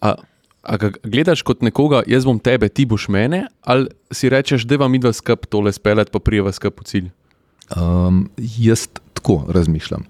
A, 0.00 0.14
a 0.62 0.76
ga 0.76 0.90
gledaš 1.02 1.42
kot 1.46 1.62
nekoga, 1.64 2.02
jaz 2.08 2.26
bom 2.28 2.38
tebe, 2.38 2.68
ti 2.68 2.84
boš 2.86 3.08
mene, 3.12 3.46
ali 3.62 3.88
si 4.12 4.28
rečeš, 4.28 4.66
da 4.68 4.80
vam 4.80 4.94
idva 4.94 5.12
skup 5.16 5.48
tole 5.48 5.72
spelet, 5.72 6.12
pa 6.12 6.20
prijeva 6.20 6.52
skup 6.52 6.82
v 6.82 6.88
cilj. 6.90 7.08
Um, 7.76 8.28
jaz 8.36 8.88
tako 9.14 9.44
razmišljam. 9.48 10.04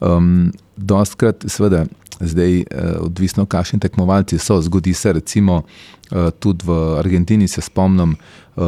Um, 0.00 0.52
Dostkrat, 0.76 1.44
seveda, 1.46 1.84
zdaj, 2.20 2.56
uh, 2.60 2.88
odvisno, 3.06 3.46
kakšni 3.46 3.78
tekmovalci 3.80 4.38
so. 4.38 4.58
Zgodi 4.62 4.94
se, 4.94 5.12
recimo, 5.12 5.62
uh, 5.62 6.30
tudi 6.38 6.66
v 6.66 6.78
Argentini, 6.98 7.48
se 7.48 7.62
spomnim, 7.62 8.16
uh, 8.56 8.64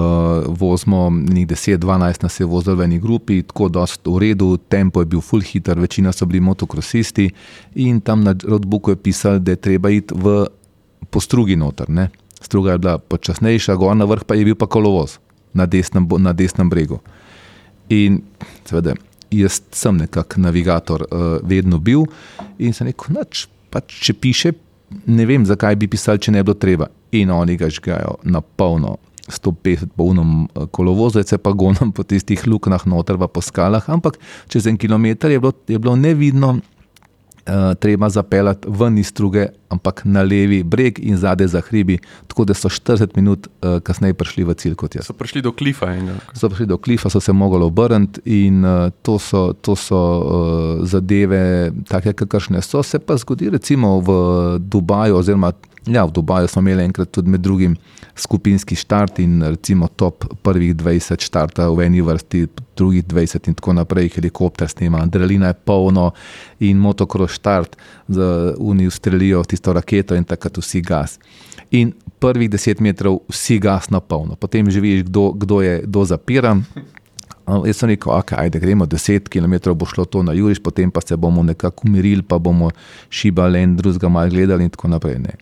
vozimo 0.47 1.09
nekaj 1.11 1.57
10-12 1.77 2.23
nas 2.23 2.41
je 2.41 2.47
vozil 2.47 2.79
v 2.79 2.87
eni 2.87 3.01
grupi, 3.03 3.43
tako 3.43 3.67
je 3.67 3.87
v 4.07 4.19
redu, 4.23 4.57
tempo 4.57 5.03
je 5.03 5.11
bil 5.11 5.21
full 5.21 5.43
hiter, 5.43 5.79
večina 5.79 6.13
so 6.13 6.27
bili 6.27 6.41
motokrosisti 6.41 7.31
in 7.75 8.01
tam 8.01 8.23
na 8.25 8.35
roadbooku 8.45 8.91
je 8.95 8.97
pisal, 8.97 9.39
da 9.39 9.53
je 9.53 9.57
treba 9.57 9.91
iti 9.91 10.15
v 10.15 10.47
postrugi 11.11 11.57
noter. 11.57 11.91
Ne? 11.91 12.09
Struga 12.41 12.73
je 12.73 12.79
bila 12.79 12.99
počasnejša, 12.99 13.77
gor 13.77 13.97
na 13.97 14.05
vrh 14.05 14.25
pa 14.25 14.35
je 14.35 14.45
bil 14.45 14.59
pa 14.59 14.67
kolovoz 14.67 15.19
na 15.57 15.67
desnem, 15.67 16.09
na 16.19 16.33
desnem 16.37 16.69
bregu. 16.71 17.01
In 17.89 18.21
seveda, 18.67 18.97
jaz 19.31 19.61
sem 19.73 19.97
nekako 19.97 20.41
navigator, 20.45 21.07
uh, 21.07 21.39
vedno 21.43 21.79
bil 21.79 22.05
in 22.59 22.75
sem 22.77 22.91
rekel, 22.91 23.15
noč, 23.17 23.47
pač, 23.73 23.99
če 24.05 24.15
piše, 24.21 24.53
ne 25.07 25.27
vem, 25.27 25.47
zakaj 25.47 25.79
bi 25.81 25.89
pisali, 25.91 26.23
če 26.23 26.35
ne 26.35 26.43
bi 26.43 26.51
bilo 26.51 26.59
treba. 26.61 26.91
In 27.17 27.33
oni 27.35 27.57
ga 27.57 27.71
žgajo 27.73 28.19
na 28.25 28.43
polno. 28.43 28.99
150 29.27 29.91
polnom 29.99 30.45
kolovozu, 30.71 31.25
se 31.27 31.35
pa 31.43 31.51
gonom 31.51 31.91
po 31.91 32.05
tistih 32.07 32.45
luknjah, 32.47 32.85
noter 32.87 33.19
pa 33.19 33.27
po 33.27 33.43
skalah, 33.43 33.83
ampak 33.91 34.21
čez 34.47 34.69
en 34.71 34.79
kilometr 34.79 35.33
je 35.35 35.41
bilo, 35.43 35.51
je 35.67 35.81
bilo 35.83 35.97
nevidno, 35.99 36.53
treba 37.81 38.09
zapeljati 38.09 38.69
ven 38.71 38.99
iz 38.99 39.07
struge, 39.07 39.47
ampak 39.69 40.03
na 40.05 40.23
levi 40.23 40.63
breg 40.63 40.99
in 41.03 41.17
zadaj 41.17 41.47
za 41.47 41.61
hribi, 41.61 41.99
tako 42.27 42.45
da 42.45 42.55
so 42.55 42.69
40 42.69 43.17
minut 43.17 43.47
uh, 43.47 43.79
kasneje 43.83 44.15
prišli 44.15 44.45
v 44.45 44.55
cilj 44.55 44.75
kot 44.75 44.95
jaz. 44.95 45.07
So 45.07 45.15
prišli 45.17 45.43
do 45.43 45.53
klifa 45.53 45.93
enega. 45.95 46.19
So 46.35 46.49
prišli 46.49 46.67
do 46.67 46.79
klifa, 46.79 47.11
so 47.11 47.21
se 47.21 47.33
mogli 47.33 47.65
obrniti 47.65 48.21
in 48.25 48.65
uh, 48.65 48.91
to 49.03 49.19
so, 49.19 49.53
to 49.53 49.77
so 49.77 49.99
uh, 49.99 50.87
zadeve, 50.87 51.73
take, 51.89 52.13
kakršne 52.13 52.63
so. 52.63 52.83
Se 52.83 52.99
pa 52.99 53.17
zgodi, 53.17 53.51
recimo 53.51 53.99
v 54.01 54.11
Dubaju, 54.59 55.17
oziroma 55.17 55.53
ja, 55.87 56.05
v 56.05 56.13
Dubaju 56.13 56.49
smo 56.49 56.61
imeli 56.61 56.85
enkrat 56.85 57.11
tudi 57.11 57.31
med 57.31 57.41
drugim 57.41 57.77
skupinski 58.17 58.77
štart 58.77 59.19
in 59.19 59.43
recimo 59.43 59.89
top 59.89 60.25
prvih 60.43 60.75
20 60.77 61.21
štarta 61.21 61.69
v 61.71 61.87
eni 61.87 62.01
vrsti, 62.01 62.47
drugih 62.77 63.05
20 63.05 63.49
in 63.49 63.55
tako 63.55 63.73
naprej, 63.73 64.09
helikopter 64.17 64.69
snima, 64.69 65.03
adrenalina 65.03 65.53
je 65.53 65.55
polno 65.55 66.11
in 66.61 66.79
motokros 66.79 67.31
štart 67.31 67.77
z 68.09 68.21
Unijo 68.59 68.91
strelijo 68.91 69.45
tisto 69.45 69.73
raketo 69.73 70.15
in 70.15 70.25
takrat 70.25 70.59
vsi 70.59 70.81
gas. 70.81 71.19
In 71.71 71.93
prvih 72.19 72.51
10 72.51 72.81
metrov 72.81 73.21
vsi 73.29 73.59
gas 73.59 73.91
na 73.91 74.01
polno, 74.01 74.37
potem 74.37 74.71
že 74.71 74.81
vidiš, 74.81 75.05
kdo, 75.05 75.33
kdo 75.33 75.61
je 75.63 75.83
kdo 75.87 76.05
zapiran. 76.05 76.65
Jaz 77.47 77.79
sem 77.79 77.93
rekel, 77.93 78.11
okay, 78.11 78.51
da 78.51 78.59
gremo 78.59 78.87
10 78.91 79.29
km, 79.31 79.71
bo 79.71 79.87
šlo 79.87 80.05
to 80.05 80.23
na 80.27 80.33
Juriš, 80.35 80.59
potem 80.59 80.91
pa 80.91 81.01
se 81.01 81.17
bomo 81.17 81.43
nekako 81.47 81.87
umirili, 81.87 82.23
pa 82.23 82.39
bomo 82.39 82.71
šibali 83.11 83.61
en 83.63 83.77
drugega, 83.77 84.09
malo 84.09 84.31
gledali 84.31 84.65
in 84.65 84.71
tako 84.71 84.89
naprej. 84.89 85.19
Ne. 85.19 85.37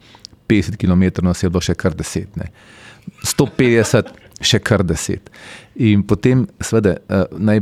50 0.49 0.77
km 0.81 1.25
nas 1.27 1.43
je 1.43 1.51
bilo 1.51 1.63
še 1.65 1.77
kar 1.79 1.97
10, 1.97 2.37
ne. 2.41 2.51
150, 3.25 4.13
še 4.45 4.59
kar 4.65 4.83
10. 4.85 5.31
In 5.85 6.03
potem, 6.07 6.45
seveda, 6.63 6.95
naj, 7.35 7.61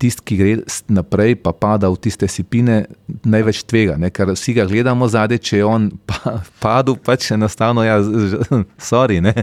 tisti, 0.00 0.24
ki 0.28 0.38
gre 0.38 0.52
naprej, 0.92 1.36
pa 1.40 1.54
pada 1.56 1.88
v 1.92 2.00
tiste 2.04 2.28
sipine, 2.30 2.82
največ 3.24 3.62
tvega, 3.68 3.96
ne, 4.00 4.12
ker 4.12 4.32
vsi 4.34 4.56
ga 4.58 4.66
gledamo 4.68 5.08
zadaj, 5.08 5.40
če 5.40 5.60
je 5.62 5.68
on 5.68 5.88
pa, 6.08 6.38
padel, 6.62 6.98
pač 7.00 7.30
enostavno, 7.36 7.84
ja, 7.86 7.98
sorry, 8.80 9.20
ne, 9.24 9.34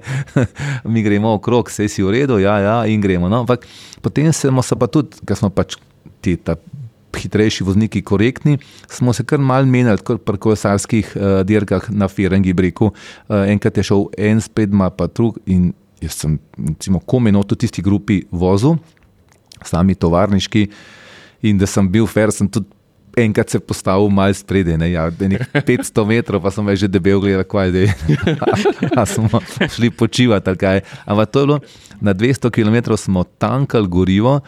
mi 0.92 1.06
gremo 1.06 1.36
okrog, 1.40 1.72
vse 1.72 1.90
si 1.92 2.06
v 2.06 2.14
redu, 2.20 2.40
ja, 2.44 2.60
ja, 2.64 2.78
in 2.90 3.02
gremo. 3.02 3.32
No, 3.32 3.44
ampak 3.46 3.66
potem 4.06 4.34
smo 4.36 4.66
se 4.66 4.78
pa 4.80 4.90
tudi, 4.92 5.22
ker 5.26 5.40
smo 5.40 5.54
pač 5.54 5.80
ti 6.22 6.36
ta 6.38 6.58
hitrejši 7.18 7.64
vozniki 7.64 8.02
korektni, 8.02 8.58
smo 8.90 9.14
se 9.14 9.24
kar 9.24 9.40
mal 9.40 9.66
menjali 9.66 10.20
pri 10.26 10.38
kolesarskih 10.38 11.14
uh, 11.16 11.42
dirkah 11.48 11.90
na 11.90 12.08
Firengi 12.08 12.54
breku. 12.54 12.92
Uh, 12.92 13.46
enkrat 13.50 13.78
je 13.78 13.84
šel 13.92 14.08
en 14.18 14.42
spet, 14.42 14.74
ma 14.74 14.90
pa 14.90 15.08
drug 15.08 15.40
in 15.46 15.72
jaz 16.02 16.16
sem, 16.22 16.40
recimo, 16.58 17.00
komeno 17.00 17.44
v 17.44 17.60
tisti 17.60 17.84
grupi 17.84 18.22
vozil, 18.32 18.78
sami 19.66 19.96
tovarniški 19.96 20.68
in 21.48 21.58
da 21.60 21.68
sem 21.68 21.88
bil 21.92 22.08
fair, 22.08 22.32
sem 22.32 22.48
tudi 22.48 22.72
enkrat 23.20 23.50
se 23.50 23.60
postavil 23.60 24.10
mal 24.10 24.34
spredje, 24.34 24.78
ne, 24.78 24.92
ja, 24.92 25.10
500 25.12 26.06
metrov, 26.12 26.44
pa 26.44 26.52
sem 26.54 26.64
že 26.76 26.88
debel 26.88 27.20
gledal, 27.20 27.44
kaj 27.44 27.72
je, 27.74 27.88
smo 29.14 29.42
šli 29.68 29.90
počivati, 29.92 30.50
ali 30.50 30.60
kaj. 30.60 30.82
Ampak 31.06 31.32
to 31.32 31.40
je 31.40 31.46
bilo, 31.46 31.60
na 32.02 32.14
200 32.14 32.52
km 32.54 32.96
smo 32.96 33.24
tankali 33.24 33.88
gorivo, 33.88 34.40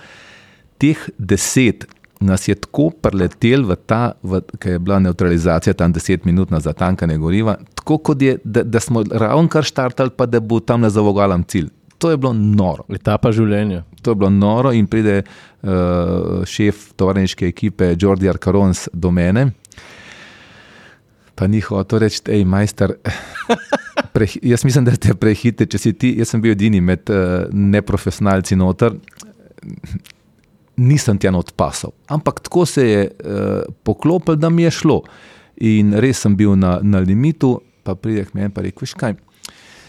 teh 0.77 0.97
deset 1.17 1.85
nas 2.21 2.47
je 2.47 2.55
tako 2.55 2.89
preletel 2.89 3.65
v 3.65 3.75
ta, 3.85 4.13
ki 4.59 4.75
je 4.75 4.79
bila 4.79 4.99
neutralizacija 4.99 5.73
tam 5.73 5.93
10 5.93 6.25
minut 6.25 6.49
za 6.59 6.73
tankanje 6.73 7.17
goriva, 7.17 7.57
tako 7.75 7.97
kot 7.97 8.21
je, 8.21 8.37
da, 8.43 8.63
da 8.63 8.79
smo 8.79 9.03
ravno 9.11 9.49
kar 9.49 9.63
štartali, 9.63 10.13
pa 10.17 10.25
da 10.25 10.39
bo 10.39 10.59
tam 10.59 10.81
na 10.81 10.89
zavogalem 10.89 11.43
cilj. 11.43 11.69
To 11.97 12.11
je 12.11 12.17
bilo 12.17 12.33
noro. 12.33 12.85
Etapa 12.89 13.31
življenja. 13.31 13.83
To 14.01 14.11
je 14.11 14.15
bilo 14.15 14.29
noro 14.29 14.71
in 14.73 14.87
pride 14.89 15.21
uh, 15.21 16.41
šef 16.49 16.93
tovarniške 16.97 17.45
ekipe 17.47 17.91
Jordi 17.99 18.29
Arkarons 18.29 18.87
do 18.93 19.11
mene. 19.11 19.51
Pa 21.37 21.47
ni 21.47 21.61
hotel 21.61 22.01
reči, 22.05 22.23
hej, 22.27 22.45
majster. 22.45 22.95
Pre, 24.13 24.25
jaz 24.41 24.65
mislim, 24.65 24.85
da 24.85 24.95
ste 24.97 25.13
prehitri, 25.17 25.69
če 25.69 25.77
si 25.81 25.93
ti. 25.93 26.15
Jaz 26.17 26.33
sem 26.33 26.41
bil 26.41 26.55
edini 26.55 26.81
med 26.81 27.09
uh, 27.13 27.45
neprofesionalci 27.53 28.57
noter 28.57 28.97
nisem 30.77 31.17
tja 31.17 31.31
odpasal. 31.37 31.91
Ampak 32.07 32.39
tako 32.39 32.65
se 32.65 32.87
je 32.87 33.01
uh, 33.07 33.73
poklopil, 33.83 34.35
da 34.35 34.49
mi 34.49 34.63
je 34.63 34.71
šlo. 34.71 35.01
In 35.61 35.93
res 35.93 36.23
sem 36.23 36.35
bil 36.35 36.55
na, 36.55 36.79
na 36.81 36.99
limitu, 36.99 37.59
pa 37.83 37.95
prideš 37.95 38.33
meni 38.33 38.49
in 38.49 38.63
rečeš, 38.63 38.95
kaj. 38.97 39.17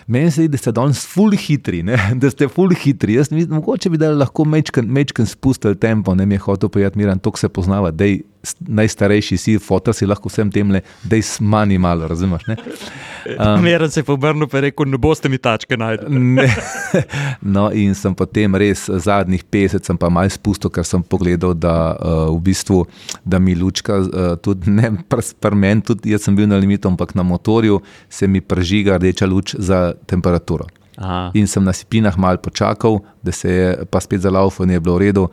Meni 0.07 0.31
se 0.31 0.43
zdi, 0.43 0.51
da 0.53 0.59
ste 0.59 0.73
danes 0.75 1.05
fully 1.07 1.39
hitri, 1.39 1.83
ne? 1.87 1.97
da 2.21 2.31
ste 2.31 2.49
fully 2.51 2.77
hitri. 2.77 3.15
Jaz 3.15 3.31
mislim, 3.31 3.57
mogoče 3.61 3.91
bi 3.91 3.99
lahko 3.99 4.45
mečken 4.45 5.27
spustili 5.27 5.79
tempo, 5.79 6.15
ne 6.15 6.27
mi 6.27 6.35
je 6.35 6.45
hotel 6.45 6.69
povedati, 6.69 6.99
miran, 6.99 7.19
to 7.19 7.33
se 7.37 7.49
poznava, 7.49 7.91
da 7.91 8.05
je 8.05 8.21
najstarejši 8.61 9.37
si, 9.39 9.55
fotor 9.63 9.95
si 9.95 10.07
lahko 10.07 10.31
vsem 10.31 10.51
tem 10.51 10.71
le, 10.75 10.83
da 11.05 11.17
je 11.17 11.23
smani 11.27 11.79
malo, 11.79 12.09
razumeš? 12.09 12.43
Um, 12.49 13.63
miran 13.65 13.91
se 13.91 14.01
je 14.01 14.05
pobrnil 14.05 14.49
in 14.53 14.65
rekel, 14.67 14.89
ne 14.91 14.99
boste 14.99 15.29
mi 15.29 15.39
tačke 15.39 15.77
najdli. 15.77 16.49
no 17.55 17.69
in 17.73 17.95
sem 17.95 18.15
potem 18.15 18.57
res 18.59 18.89
zadnjih 18.91 19.45
50 19.45 19.87
sem 19.87 19.99
pa 19.99 20.11
mal 20.11 20.31
spustil, 20.31 20.73
ker 20.75 20.87
sem 20.87 21.03
pogledal, 21.03 21.55
da 21.55 21.77
uh, 21.95 22.27
v 22.35 22.41
bistvu, 22.51 22.83
da 23.25 23.39
mi 23.39 23.55
lučka, 23.55 24.01
uh, 24.03 24.35
tudi 24.43 24.75
ne 24.75 24.93
prmen, 25.41 25.83
tudi 25.87 26.15
jaz 26.15 26.27
sem 26.27 26.37
bil 26.37 26.51
na 26.51 26.59
limitu, 26.59 26.91
ampak 26.91 27.15
na 27.15 27.23
motorju 27.27 27.81
se 28.11 28.27
mi 28.27 28.41
pržiga 28.41 28.99
rdeča 28.99 29.27
luč 29.27 29.55
za 29.59 29.93
temperaturo. 30.07 30.67
Aha. 30.97 31.31
In 31.35 31.49
sem 31.49 31.65
na 31.65 31.73
Sipinah 31.73 32.19
mal 32.21 32.37
počakal, 32.43 33.01
da 33.23 33.33
se 33.33 33.49
je 33.51 33.87
pa 33.91 34.01
spet 34.01 34.27
zalaufal, 34.27 34.67
in 34.67 34.77
je 34.77 34.81
bilo 34.81 34.99
v 34.99 35.07
redu. 35.07 35.25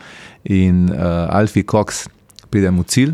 In 0.47 0.87
uh, 0.93 1.27
Alfi 1.35 1.65
Cox, 1.67 2.07
pridem 2.49 2.81
v 2.81 2.85
cilj, 2.89 3.13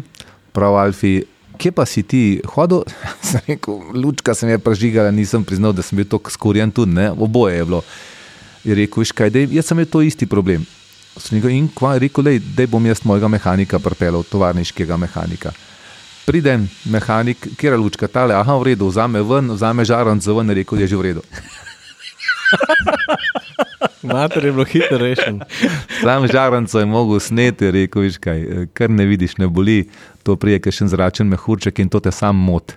prav 0.56 0.78
Alfi, 0.80 1.26
kje 1.60 1.72
pa 1.76 1.86
si 1.86 2.04
ti 2.04 2.42
hodil? 2.56 2.84
sem 3.28 3.44
rekel, 3.48 3.80
lučka 3.94 4.36
sem 4.36 4.50
je 4.50 4.60
prežigala, 4.60 5.12
nisem 5.12 5.44
priznal, 5.44 5.76
da 5.76 5.86
sem 5.86 6.00
bil 6.00 6.08
tako 6.10 6.32
skorjen 6.32 6.72
tudi, 6.72 6.96
ne? 6.96 7.12
oboje 7.12 7.60
je 7.60 7.66
bilo. 7.66 7.84
Je 8.66 8.76
rekel, 8.76 9.04
viš 9.04 9.14
kaj, 9.14 9.30
dej, 9.30 9.52
jaz 9.54 9.70
sem 9.70 9.78
imel 9.78 9.92
to 9.92 10.02
isti 10.02 10.26
problem. 10.26 10.66
Sem 11.16 11.38
rekel, 11.38 11.54
in 11.54 11.70
kva 11.72 11.96
rekel, 12.02 12.32
da 12.56 12.66
bom 12.68 12.86
jaz 12.86 13.04
mojega 13.06 13.30
mehanika 13.32 13.80
pripeljal, 13.80 14.26
tovarniškega 14.32 14.98
mehanika. 14.98 15.54
Pridem, 16.26 16.66
mehanik, 16.90 17.46
kjer 17.60 17.76
je 17.76 17.78
lučka, 17.78 18.10
tale, 18.10 18.34
aha, 18.34 18.56
v 18.58 18.72
redu, 18.72 18.90
vzame 18.90 19.22
ven, 19.22 19.54
vzame 19.54 19.86
žaran 19.86 20.20
za 20.20 20.34
ven, 20.34 20.50
rekel 20.58 20.82
je 20.82 20.96
že 20.96 20.98
v 20.98 21.12
redu. 21.12 21.26
Mater 24.04 24.46
je 24.46 24.52
bilo 24.52 24.66
hitro 24.66 24.98
rešen. 24.98 25.40
Sam 26.02 26.28
žaranco 26.28 26.80
je 26.80 26.86
mogel 26.86 27.20
sneti, 27.20 27.72
rekel 27.72 28.02
viš 28.02 28.18
kaj, 28.22 28.68
kar 28.74 28.90
ne 28.90 29.06
vidiš, 29.06 29.38
ne 29.38 29.48
boli, 29.48 29.90
to 30.24 30.36
prije, 30.40 30.60
ker 30.62 30.74
še 30.74 30.86
en 30.86 30.92
zračen 30.94 31.30
mehurček 31.30 31.80
in 31.82 31.90
to 31.90 32.02
te 32.04 32.14
sam 32.14 32.38
mot. 32.38 32.76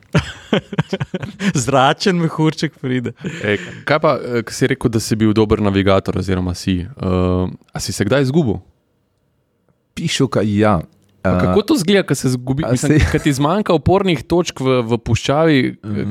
Zračen 1.67 2.21
mehurček 2.21 2.79
pride. 2.81 3.15
E, 3.43 3.57
kaj 3.89 4.03
pa, 4.05 4.17
eh, 4.19 4.45
ko 4.47 4.55
si 4.55 4.69
rekel, 4.73 4.93
da 4.93 5.03
si 5.03 5.17
bil 5.17 5.35
dober 5.37 5.63
navigator, 5.65 6.19
oziroma 6.21 6.55
si? 6.59 6.81
Uh, 6.97 7.49
a 7.73 7.81
si 7.81 7.93
se 7.93 8.05
kdaj 8.09 8.29
izgubil? 8.29 8.61
Pišu, 9.99 10.29
kaj 10.33 10.55
ja. 10.61 10.79
Uh, 11.35 11.41
Kako 11.43 11.63
to 11.63 11.77
zgleda, 11.77 12.03
ko 12.09 12.15
se 12.15 12.33
zgubi? 12.33 12.65
Mislim, 12.71 13.01
Kaj 13.13 13.23
ti 13.25 13.33
zmanjka 13.33 13.75
opornih 13.77 14.23
točk 14.29 14.61
v, 14.61 14.81
v 14.89 14.99
puščavi, 15.05 15.59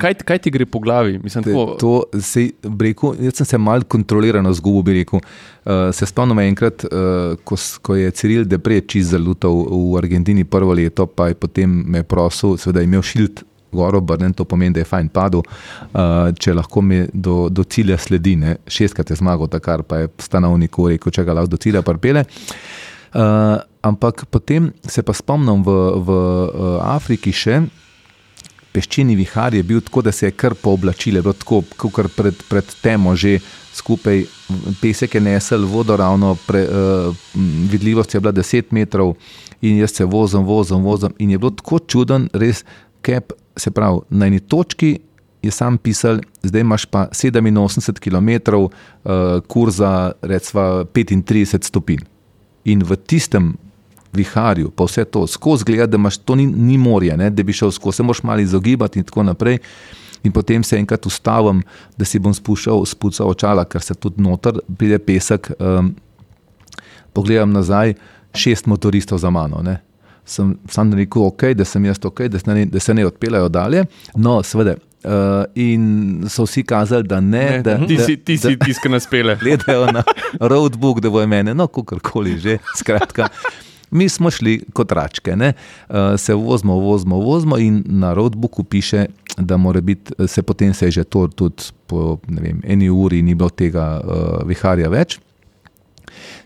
kaj, 0.01 0.17
kaj 0.27 0.41
ti 0.45 0.53
gre 0.53 0.67
po 0.69 0.81
glavi? 0.83 1.17
Mislim, 1.23 1.45
Te, 1.45 1.53
tako, 1.53 1.75
to 1.81 2.21
se 2.21 2.49
rekel, 2.63 3.17
jaz 3.27 3.41
sem 3.41 3.51
se 3.53 3.59
mal 3.61 3.83
kontrolirano 3.83 4.53
zgubil, 4.53 4.85
bi 4.87 4.97
rekel. 5.01 5.21
Uh, 5.67 5.89
se 5.95 6.07
spomnim 6.07 6.39
enkrat, 6.45 6.85
uh, 6.87 7.35
ko, 7.43 7.57
ko 7.83 7.97
je 7.97 8.11
Ciril 8.15 8.47
Depre 8.47 8.79
čist 8.87 9.11
zalutal 9.11 9.65
v 9.67 9.97
Argentini 9.99 10.45
prvo 10.47 10.75
leto, 10.77 11.07
pa 11.07 11.31
je 11.31 11.37
potem 11.39 11.67
me 11.67 12.03
prosil, 12.07 12.57
seveda 12.61 12.83
je 12.83 12.91
imel 12.91 13.05
šilt. 13.05 13.43
Goro 13.71 13.99
obrnen, 13.99 14.31
to 14.33 14.45
pomeni, 14.47 14.71
da 14.77 14.79
je 14.79 14.87
fajn 14.87 15.09
padel, 15.11 15.41
uh, 15.43 16.29
če 16.39 16.53
lahko 16.55 16.81
mi 16.81 17.01
do, 17.11 17.49
do 17.51 17.65
cilja 17.67 17.97
sledi. 17.99 18.37
Ne. 18.39 18.55
Šestkrat 18.63 19.11
je 19.11 19.17
zmagal, 19.19 19.49
takar 19.51 19.83
pa 19.83 20.05
je 20.05 20.11
stanovnik 20.23 20.79
rekel, 20.87 21.11
če 21.11 21.25
ga 21.27 21.35
lahko 21.35 21.51
do 21.51 21.59
cilja 21.59 21.83
pripele. 21.85 22.23
Uh, 23.11 23.59
ampak 23.87 24.25
potem 24.31 24.71
se 24.87 25.03
pa 25.03 25.13
spomnim 25.13 25.63
v, 25.63 25.75
v 26.03 26.09
uh, 26.11 26.95
Afriki 26.95 27.33
še, 27.33 27.61
peščeni 28.77 29.15
vihar 29.17 29.55
je 29.57 29.63
bil 29.65 29.81
tako, 29.81 30.03
da 30.05 30.11
se 30.13 30.27
je 30.27 30.35
kar 30.37 30.53
pooblačile, 30.53 31.23
bilo 31.25 31.33
tako, 31.33 31.63
kot 31.77 32.11
pred, 32.15 32.43
pred 32.49 32.75
temo 32.83 33.15
že 33.17 33.39
skupaj, 33.77 34.23
pesek 34.81 35.17
je 35.17 35.21
nesel, 35.21 35.65
vodo 35.69 35.97
ravno, 35.97 36.35
pre, 36.47 36.65
uh, 36.65 37.25
vidljivost 37.71 38.13
je 38.13 38.21
bila 38.21 38.33
10 38.33 38.73
metrov 38.75 39.15
in 39.61 39.81
jaz 39.81 39.97
se 39.97 40.05
vozim, 40.05 40.45
vozim, 40.45 40.83
vozim 40.85 41.13
in 41.17 41.33
je 41.33 41.41
bilo 41.41 41.53
tako 41.57 41.79
čuden, 41.79 42.29
res, 42.33 42.63
kep, 43.05 43.33
se 43.57 43.73
pravi, 43.73 44.03
na 44.09 44.29
eni 44.29 44.39
točki 44.39 44.97
je 45.41 45.51
sam 45.51 45.77
pisal, 45.77 46.19
zdaj 46.43 46.61
imaš 46.61 46.85
pa 46.85 47.07
87 47.13 47.99
km, 48.01 48.55
uh, 48.55 48.69
kurza, 49.47 50.11
recimo 50.21 50.83
35 50.93 51.63
stopinj. 51.63 52.03
In 52.65 52.83
v 52.83 52.97
tistem 53.07 53.55
viharju, 54.13 54.71
pa 54.75 54.87
vse 54.87 55.05
to 55.05 55.27
skozi 55.27 55.65
gleda, 55.65 55.85
da 55.85 55.97
imaš 55.97 56.17
to 56.17 56.35
ni, 56.35 56.45
ni 56.45 56.77
morje, 56.77 57.17
ne, 57.17 57.29
da 57.29 57.43
bi 57.43 57.53
šel 57.53 57.71
skozi, 57.71 57.97
se 57.97 58.03
moraš 58.03 58.23
malo 58.23 58.41
izogibati 58.41 58.99
in 58.99 59.05
tako 59.05 59.23
naprej. 59.23 59.57
In 60.23 60.31
potem 60.31 60.63
se 60.63 60.77
enkrat 60.77 61.05
ustavim, 61.05 61.61
da 61.97 62.05
si 62.05 62.19
bom 62.19 62.33
spuščal, 62.33 62.85
spucal 62.89 63.29
očala, 63.29 63.63
ker 63.69 63.81
se 63.81 63.95
tudi 63.95 64.21
noter 64.21 64.59
pride 64.77 64.97
pesek. 64.99 65.51
Um, 65.59 65.93
pogledam 67.13 67.53
nazaj, 67.53 67.93
šest 68.37 68.65
motoristov 68.65 69.21
za 69.21 69.29
mano. 69.29 69.61
Ne. 69.63 69.79
Sem 70.25 70.57
sam 70.69 70.91
rekel, 70.93 71.23
okay, 71.29 71.55
da 71.55 71.65
sem 71.65 71.85
jaz 71.85 72.01
ok, 72.03 72.27
da 72.27 72.39
se 72.39 72.53
ne, 72.53 72.65
da 72.65 72.79
se 72.83 72.93
ne 72.93 73.05
odpeljajo 73.07 73.49
dalje. 73.49 73.85
No, 74.15 74.41
seveda. 74.43 74.75
Uh, 75.07 75.45
in 75.55 76.25
so 76.27 76.43
vsi 76.43 76.65
kazali, 76.67 77.07
da 77.07 77.19
ne. 77.21 77.43
ne, 77.49 77.61
da, 77.63 77.77
ti 77.87 77.95
da, 77.97 78.05
si, 78.05 78.17
ti 78.17 78.35
si 78.37 78.57
tisk, 78.59 78.81
ki 78.83 78.91
nas 78.91 79.07
pele. 79.07 79.37
gledajo 79.41 79.85
na 79.93 80.03
roadbook, 80.41 80.99
da 81.05 81.13
bo 81.13 81.23
mene, 81.27 81.53
no, 81.55 81.69
kakorkoli 81.71 82.35
že. 82.43 82.57
Skratka, 82.75 83.29
mi 83.91 84.09
smo 84.09 84.31
šli 84.31 84.59
kot 84.73 84.91
račke, 84.91 85.35
ne? 85.35 85.53
uh, 85.89 85.95
se 86.17 86.33
vozimo, 86.33 86.75
vozimo, 86.75 87.17
vozimo 87.17 87.57
in 87.57 87.83
na 87.85 88.13
roadbooku 88.13 88.63
piše, 88.63 89.05
da 89.37 89.57
mora 89.57 89.81
biti, 89.81 90.13
se 90.27 90.41
potem 90.41 90.73
se 90.73 90.85
je 90.85 90.91
že 90.91 91.03
to 91.03 91.27
tudi 91.27 91.63
po 91.87 92.17
vem, 92.27 92.61
eni 92.63 92.89
uri 92.89 93.21
ni 93.21 93.35
bilo 93.35 93.49
tega 93.49 94.01
uh, 94.01 94.47
viharja 94.47 94.89
več. 94.89 95.19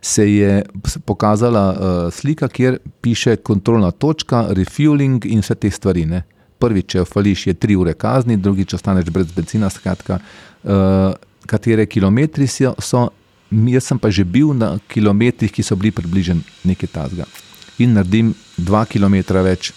Se 0.01 0.25
je 0.33 0.63
pokazala 1.05 1.65
uh, 1.71 2.13
slika, 2.13 2.47
kjer 2.47 2.77
piše 3.01 3.35
kontrolna 3.35 3.91
točka, 3.91 4.47
refueling 4.49 5.25
in 5.25 5.41
vse 5.41 5.55
te 5.55 5.71
stvari. 5.71 6.05
Ne? 6.05 6.23
Prvič, 6.59 6.93
če 6.93 7.05
fališ, 7.05 7.47
je 7.47 7.53
tri 7.53 7.75
ure 7.75 7.93
kazni, 7.93 8.37
drugič, 8.37 8.73
ostaneš 8.73 9.09
brez 9.13 9.31
benzina. 9.33 9.69
Skratka, 9.69 10.19
uh, 10.63 11.13
katere 11.45 11.85
kilometri 11.85 12.47
so, 12.47 12.73
so, 12.79 13.07
jaz 13.51 13.83
sem 13.91 13.99
pa 13.99 14.09
že 14.09 14.23
bil 14.23 14.53
na 14.55 14.77
kilometrih, 14.87 15.51
ki 15.51 15.63
so 15.63 15.75
bili 15.75 15.91
približeni 15.91 16.41
nekaj 16.63 16.89
tasga. 16.89 17.27
In 17.79 17.93
naredim 17.97 18.33
dva 18.57 18.85
km 18.85 19.19
več, 19.43 19.73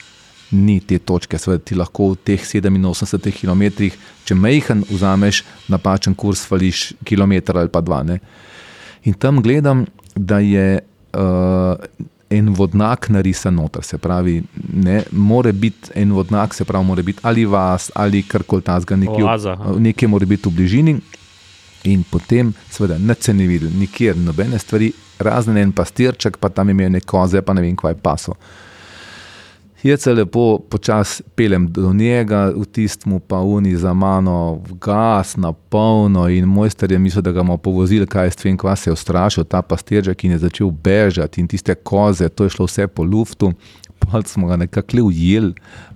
ni 0.55 0.78
te 0.80 0.98
točke, 0.98 1.38
seveda 1.40 1.64
ti 1.64 1.74
lahko 1.74 2.12
v 2.12 2.18
teh 2.30 2.40
87 2.40 3.32
km, 3.34 3.90
če 4.24 4.34
mejhen 4.38 4.84
vzameš 4.90 5.42
napačen 5.72 6.14
kurs, 6.14 6.44
fališ 6.46 6.92
kilometr 7.05 7.59
ali 7.59 7.72
pa 7.72 7.80
dva. 7.80 8.02
Ne? 8.06 8.20
In 9.05 9.14
tam 9.18 9.42
gledam, 9.42 9.84
da 10.14 10.38
je 10.38 10.78
uh, 10.78 11.74
en 12.30 12.52
vodnak 12.55 13.09
narisan 13.10 13.55
noter, 13.55 13.82
se 13.84 13.98
pravi, 13.98 14.42
ne, 14.72 15.02
more 15.10 15.52
biti 15.52 15.90
en 15.94 16.12
vodnak, 16.12 16.55
se 16.55 16.64
pravi, 16.64 16.86
mora 16.86 17.02
biti 17.02 17.20
ali 17.22 17.44
vas 17.44 17.90
ali 17.94 18.22
karkoli 18.22 18.62
tasga, 18.62 18.96
nekje, 18.96 19.24
nekje 19.78 20.09
mora 20.09 20.26
biti 20.26 20.48
v 20.48 20.52
bližini. 20.52 20.96
In 21.85 22.05
potem, 22.11 22.52
seveda, 22.70 22.98
ne 22.98 23.15
se 23.20 23.35
ni 23.35 23.47
videl, 23.47 23.69
nikjer 23.78 24.16
nobene 24.16 24.59
stvari, 24.59 24.93
razen 25.19 25.56
en 25.61 25.73
pastirček, 25.73 26.39
pa 26.40 26.48
tam 26.48 26.70
imajo 26.70 26.94
neke 26.97 27.06
koze, 27.06 27.43
pa 27.43 27.52
ne 27.55 27.65
vem, 27.65 27.77
kaj 27.77 27.98
paso. 28.02 28.36
Jaz 29.85 30.01
se 30.01 30.15
lepo 30.15 30.59
počasi 30.70 31.23
pelem 31.36 31.66
do 31.69 31.93
njega, 31.93 32.47
v 32.56 32.65
tistmu 32.65 33.19
pa 33.20 33.43
uni 33.44 33.77
za 33.77 33.93
mano, 33.93 34.62
gas, 34.81 35.36
na 35.36 35.52
polno. 35.52 36.24
In 36.28 36.44
mojster 36.48 36.93
je 36.93 36.98
mislil, 36.98 37.23
da 37.23 37.32
ga 37.32 37.43
bomo 37.43 37.59
povozili, 37.61 38.06
kaj 38.06 38.31
s 38.31 38.40
tem, 38.40 38.56
kva 38.56 38.77
se 38.77 38.89
je 38.89 38.94
ustrašil, 38.97 39.44
ta 39.44 39.61
pastirček 39.62 40.24
in 40.24 40.32
je 40.32 40.39
začel 40.47 40.70
bežati 40.70 41.40
in 41.40 41.48
tiste 41.48 41.74
koze, 41.74 42.28
to 42.28 42.48
je 42.48 42.55
šlo 42.56 42.65
vse 42.65 42.86
po 42.89 43.05
luftu. 43.05 43.52
Pa 44.10 44.22
smo 44.22 44.47
ga 44.47 44.56
nekako 44.56 44.97
le 44.97 45.02
ujeli, 45.02 45.52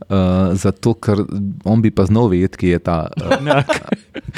uh, 0.09 0.55
zato 0.55 0.95
ker 0.95 1.21
on 1.65 1.83
bi 1.83 1.91
pa 1.91 2.05
znal 2.05 2.29
vedeti, 2.29 2.57
kje 2.59 2.71
je 2.71 2.79
ta, 2.79 2.99
uh, 3.17 3.63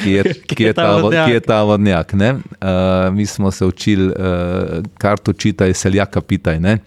kje 0.03 0.11
je, 0.11 0.23
kje 0.47 0.67
je 0.67 0.73
ta, 0.73 0.97
vo- 0.97 1.09
kje 1.11 1.33
je 1.33 1.39
ta 1.39 1.63
vodnjak. 1.63 2.13
ne. 2.13 2.31
Uh, 2.33 3.13
mi 3.13 3.25
smo 3.25 3.51
se 3.51 3.65
učili, 3.65 4.07
uh, 4.07 4.83
kar 4.97 5.17
to 5.19 5.33
čitaj, 5.33 5.73
seljaka 5.73 6.21
pitaj. 6.21 6.59
Ne? 6.59 6.77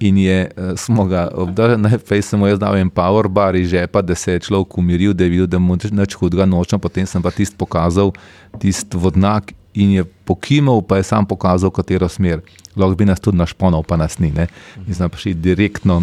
In 0.00 0.18
je, 0.18 0.50
smo 0.76 1.04
ga 1.06 1.28
obdržali, 1.32 1.78
najprej 1.82 2.22
sem 2.22 2.40
mu 2.40 2.50
dal 2.56 2.76
en 2.76 2.90
power 2.90 3.28
bar 3.28 3.54
iz 3.56 3.68
žepa, 3.70 4.02
da 4.02 4.14
se 4.14 4.32
je 4.32 4.40
človek 4.40 4.78
umiril, 4.78 5.12
da 5.14 5.24
je 5.24 5.30
videl, 5.30 5.46
da 5.46 5.58
mu 5.58 5.76
nič 5.76 6.14
hudega 6.18 6.44
nočem, 6.44 6.80
potem 6.80 7.06
sem 7.06 7.22
pa 7.22 7.30
tisti 7.30 7.56
pokazal, 7.56 8.10
tisti 8.58 8.98
vodnak 8.98 9.52
in 9.74 9.90
je 9.90 10.04
pokimal, 10.04 10.82
pa 10.82 10.96
je 10.96 11.02
sam 11.02 11.26
pokazal, 11.26 11.70
katero 11.70 12.08
smer. 12.08 12.40
Lahko 12.76 12.94
bi 12.94 13.04
nas 13.04 13.20
tudi 13.20 13.38
našponal, 13.38 13.82
pa 13.82 13.96
nas 13.96 14.18
ni. 14.18 14.30
Ne? 14.30 14.46
In 14.86 14.94
smo 14.94 15.08
prišli 15.08 15.34
direktno, 15.34 16.02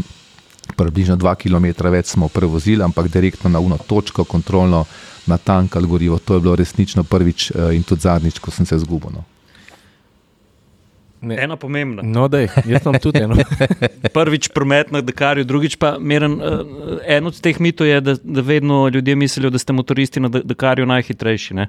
približno 0.77 1.17
2 1.17 1.35
km 1.35 1.87
več 1.91 2.13
smo 2.13 2.27
prevozili, 2.27 2.83
ampak 2.83 3.07
direktno 3.11 3.49
na 3.49 3.59
uno 3.59 3.77
točko, 3.77 4.23
kontrolno 4.23 4.85
na 5.27 5.37
tank 5.37 5.75
ali 5.75 5.87
gorivo. 5.87 6.19
To 6.19 6.33
je 6.35 6.39
bilo 6.39 6.55
resnično 6.55 7.03
prvič 7.03 7.51
eh, 7.51 7.75
in 7.75 7.83
tudi 7.83 8.01
zadnjič, 8.01 8.39
ko 8.39 8.51
sem 8.51 8.65
se 8.65 8.79
zgubil. 8.79 9.11
No. 9.13 9.23
Ne. 11.21 11.37
Ena 11.43 11.55
pomembna. 11.55 12.01
No, 12.01 12.27
da, 12.27 12.39
jaz 12.39 12.81
imam 12.81 12.97
tudi 12.99 13.19
eno. 13.21 13.35
Prvič 14.15 14.47
promet 14.55 14.89
na 14.91 15.03
Dakarju, 15.05 15.45
drugič 15.45 15.75
pa 15.77 15.99
meren. 15.99 16.39
Uh, 16.41 16.97
en 17.05 17.29
od 17.29 17.37
teh 17.37 17.59
mitov 17.61 17.87
je, 17.87 17.99
da, 18.01 18.15
da 18.23 18.41
vedno 18.41 18.87
ljudje 18.89 19.15
mislijo, 19.15 19.49
da 19.53 19.61
ste 19.61 19.73
motoristi 19.73 20.19
na 20.19 20.29
Da- 20.33 20.41
Dakarju 20.43 20.85
najhitrejši. 20.89 21.53
Ne? 21.53 21.67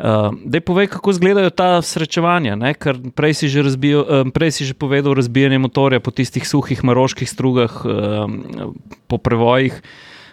Uh, 0.00 0.32
Dej 0.48 0.64
povej, 0.64 0.88
kako 0.88 1.12
izgledajo 1.12 1.50
ta 1.52 1.82
srečevanja. 1.84 2.56
Ne? 2.56 2.72
Ker 2.72 2.96
prej 3.12 3.36
si, 3.36 3.52
že 3.52 3.60
razbijo, 3.60 4.00
uh, 4.00 4.24
prej 4.32 4.56
si 4.56 4.64
že 4.64 4.72
povedal 4.72 5.12
razbijanje 5.12 5.60
motorja 5.60 6.00
po 6.00 6.08
tistih 6.08 6.40
suhih 6.48 6.80
maroških 6.80 7.28
strugah, 7.28 7.68
uh, 7.84 8.24
po 9.04 9.20
prevojih. 9.20 9.76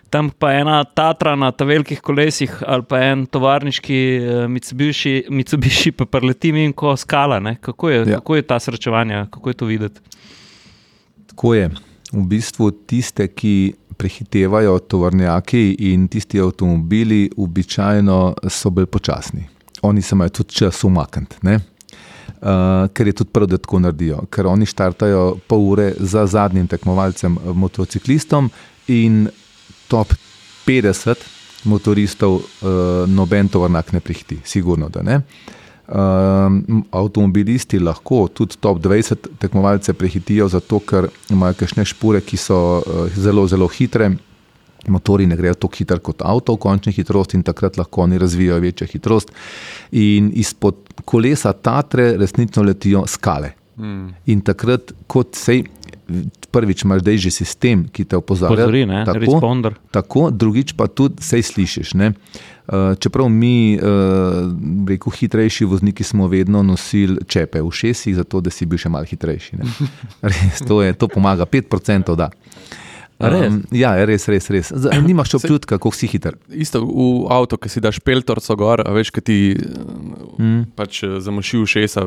Tam 0.07 0.31
pa 0.31 0.53
ena 0.55 0.87
Tatra 0.87 1.35
na 1.35 1.51
ta 1.51 1.67
velikih 1.67 1.99
kolesih 1.99 2.63
ali 2.63 2.83
pa 2.87 3.01
en 3.11 3.25
tovarniški 3.27 3.99
uh, 3.99 4.47
Mitsubishi, 4.47 5.27
Mitsubishi 5.27 5.91
pa 5.91 6.07
preleti 6.07 6.55
in 6.55 6.71
ko 6.71 6.95
skala. 6.95 7.41
Ne? 7.43 7.57
Kako 7.59 7.89
je, 7.89 7.97
Ja. 7.97 8.05
ja. 8.07 8.15
kako 8.23 8.39
je 8.39 8.47
ta 8.47 8.59
srečevanja, 8.59 9.27
kako 9.27 9.49
je 9.49 9.53
to 9.53 9.65
videti? 9.65 9.99
Tako 11.27 11.53
je. 11.53 11.69
V 12.15 12.23
bistvu 12.23 12.71
tiste, 12.71 13.27
ki 13.27 13.75
prehitevajo 13.97 14.79
tovornjaki 14.79 15.75
in 15.91 16.07
tisti 16.07 16.39
avtomobili, 16.39 17.29
običajno 17.35 18.47
so 18.47 18.69
bolj 18.69 18.85
počasni. 18.85 19.56
Oni 19.81 20.01
se 20.01 20.15
imajo 20.15 20.29
tudi 20.29 20.53
čas 20.53 20.83
umakniti. 20.83 21.37
Uh, 21.47 22.87
ker 22.93 23.07
je 23.07 23.13
tudi 23.13 23.31
prav, 23.33 23.47
da 23.47 23.57
tako 23.57 23.79
naredijo, 23.79 24.19
ker 24.29 24.47
oni 24.47 24.65
štartajo 24.65 25.37
pol 25.47 25.63
ure 25.71 25.93
za 25.99 26.25
zadnjim 26.27 26.67
tekmovalcem, 26.67 27.37
motociklistom, 27.53 28.49
in 28.87 29.27
top 29.87 30.13
50 30.67 31.15
motoristov, 31.63 32.35
uh, 32.35 33.09
noben 33.09 33.49
tovornjak 33.49 33.93
ne 33.93 33.99
prihiti, 33.99 34.39
sigurno 34.45 34.89
da 34.89 35.03
ne. 35.03 35.21
Uh, 35.87 35.95
avtomobilisti 36.91 37.79
lahko 37.79 38.27
tudi 38.27 38.57
top 38.59 38.79
20 38.83 39.27
tekmovalce 39.39 39.93
prehitijo, 39.93 40.47
zato 40.47 40.79
ker 40.79 41.07
imajo 41.31 41.55
kakšne 41.63 41.85
špore, 41.87 42.21
ki 42.21 42.37
so 42.37 42.57
uh, 42.77 43.05
zelo, 43.15 43.47
zelo 43.47 43.67
hitre. 43.71 44.11
Motori 44.87 45.27
ne 45.27 45.35
grejo 45.35 45.57
tako 45.59 45.75
hitro 45.77 45.99
kot 45.99 46.21
avto, 46.25 46.55
v 46.55 46.61
končni 46.63 46.93
hitrosti, 46.95 47.37
in 47.37 47.43
takrat 47.43 47.77
lahko 47.77 48.05
oni 48.05 48.17
razvijajo 48.17 48.61
večjo 48.63 48.87
hitrost. 48.87 49.31
In 49.91 50.31
izpod 50.35 50.75
kolesa 51.05 51.53
Tatre 51.53 52.13
resnično 52.17 52.63
letijo 52.63 53.03
skale. 53.07 53.53
Mm. 53.77 54.07
In 54.25 54.41
takrat, 54.41 54.93
kot 55.07 55.35
sej, 55.37 55.65
prvič 56.51 56.83
imaš 56.83 57.01
zdaj 57.03 57.17
že 57.17 57.31
sistem, 57.31 57.85
ki 57.91 58.05
te 58.05 58.17
opozarja. 58.17 58.55
Pozori, 58.55 58.85
ne, 58.85 59.03
tako, 59.05 59.73
tako, 59.91 60.29
drugič 60.31 60.73
pa 60.77 60.87
tudi 60.87 61.23
sej 61.23 61.43
slišiš. 61.43 61.93
Ne? 61.99 62.13
Čeprav 62.99 63.29
mi, 63.31 63.79
rekel, 64.87 65.13
hitrejši 65.13 65.65
vozniki 65.65 66.03
smo 66.03 66.27
vedno 66.27 66.63
nosili 66.63 67.21
čepe 67.27 67.61
v 67.61 67.71
šestih, 67.71 68.15
zato 68.15 68.41
da 68.41 68.51
si 68.51 68.65
bil 68.65 68.79
še 68.79 68.91
malo 68.91 69.07
hitrejši. 69.07 69.59
Res, 70.31 70.63
to, 70.67 70.81
je, 70.83 70.95
to 70.95 71.07
pomaga, 71.11 71.45
5% 71.45 72.15
da. 72.19 72.31
Um, 73.17 73.63
ja, 73.73 73.95
res, 74.05 74.27
res. 74.29 74.45
res. 74.53 74.69
Nimaš 75.01 75.33
občutka, 75.39 75.77
kako 75.77 75.89
si 75.89 76.05
hiter. 76.05 76.35
Isto 76.53 76.83
v 76.85 77.25
avtu, 77.33 77.57
ki 77.57 77.71
si 77.73 77.81
daš 77.81 77.97
peltorco 78.05 78.53
gor, 78.53 78.83
veš, 78.93 79.09
ki 79.09 79.23
ti 79.25 79.37
mm. 79.57 80.77
pač 80.77 81.01
eh, 81.01 81.17
zamoši 81.25 81.57
v 81.57 81.65
šesa. 81.71 82.03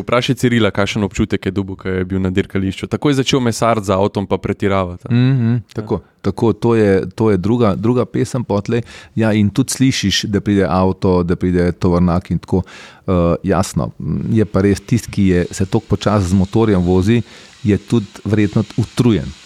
Vprašaj 0.00 0.38
Cirila, 0.40 0.72
kakšen 0.72 1.04
občutek 1.04 1.50
je 1.50 1.52
dubu, 1.52 1.76
ki 1.76 2.00
je 2.00 2.06
bil 2.08 2.22
na 2.24 2.32
dirkališču. 2.32 2.88
Tako 2.88 3.12
je 3.12 3.20
začel 3.20 3.44
mesar 3.44 3.82
za 3.84 4.00
avtom, 4.00 4.24
pa 4.24 4.40
pretiravati. 4.40 5.12
Mm 5.12 5.36
-hmm, 5.36 5.60
tako, 5.76 6.00
ja. 6.00 6.22
tako, 6.22 6.52
to 6.52 6.74
je, 6.74 7.10
to 7.12 7.30
je 7.30 7.36
druga, 7.36 7.74
druga 7.76 8.08
pesem 8.08 8.44
potlej. 8.44 8.82
Ja, 9.14 9.32
in 9.32 9.50
tudi 9.50 9.70
slišiš, 9.70 10.24
da 10.32 10.40
pride 10.40 10.64
avto, 10.64 11.22
da 11.22 11.36
pride 11.36 11.72
tovornjak 11.72 12.30
in 12.30 12.38
tako. 12.38 12.62
Uh, 13.06 13.36
jasno, 13.42 13.90
je 14.32 14.44
pa 14.44 14.60
res 14.60 14.80
tisti, 14.80 15.10
ki 15.10 15.26
je, 15.28 15.46
se 15.50 15.66
tako 15.66 15.84
počasi 15.92 16.28
z 16.28 16.34
motorjem 16.34 16.80
vozi, 16.80 17.22
je 17.64 17.76
tudi 17.78 18.06
verjetno 18.24 18.64
utrujen. 18.76 19.43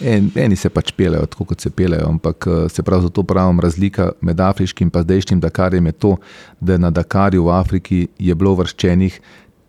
En, 0.00 0.30
eni 0.34 0.56
se 0.56 0.70
pač 0.72 0.94
pelejo, 0.96 1.26
tako 1.28 1.44
kot 1.50 1.60
se 1.60 1.70
pelejo, 1.70 2.06
ampak 2.08 2.46
eh, 2.48 2.62
se 2.72 2.82
pravi, 2.82 3.08
zato 3.08 3.22
pravim, 3.28 3.60
razlika 3.60 4.12
med 4.20 4.40
afriškim 4.40 4.90
in 4.94 5.02
zdajšnjim 5.02 5.40
Dakarjem 5.40 5.86
je 5.86 5.92
to, 5.92 6.16
da 6.60 6.78
na 6.78 6.90
Dakarju 6.90 7.44
v 7.44 7.52
Afriki 7.52 8.08
je 8.18 8.34
bilo 8.34 8.54
vrščenih 8.54 9.20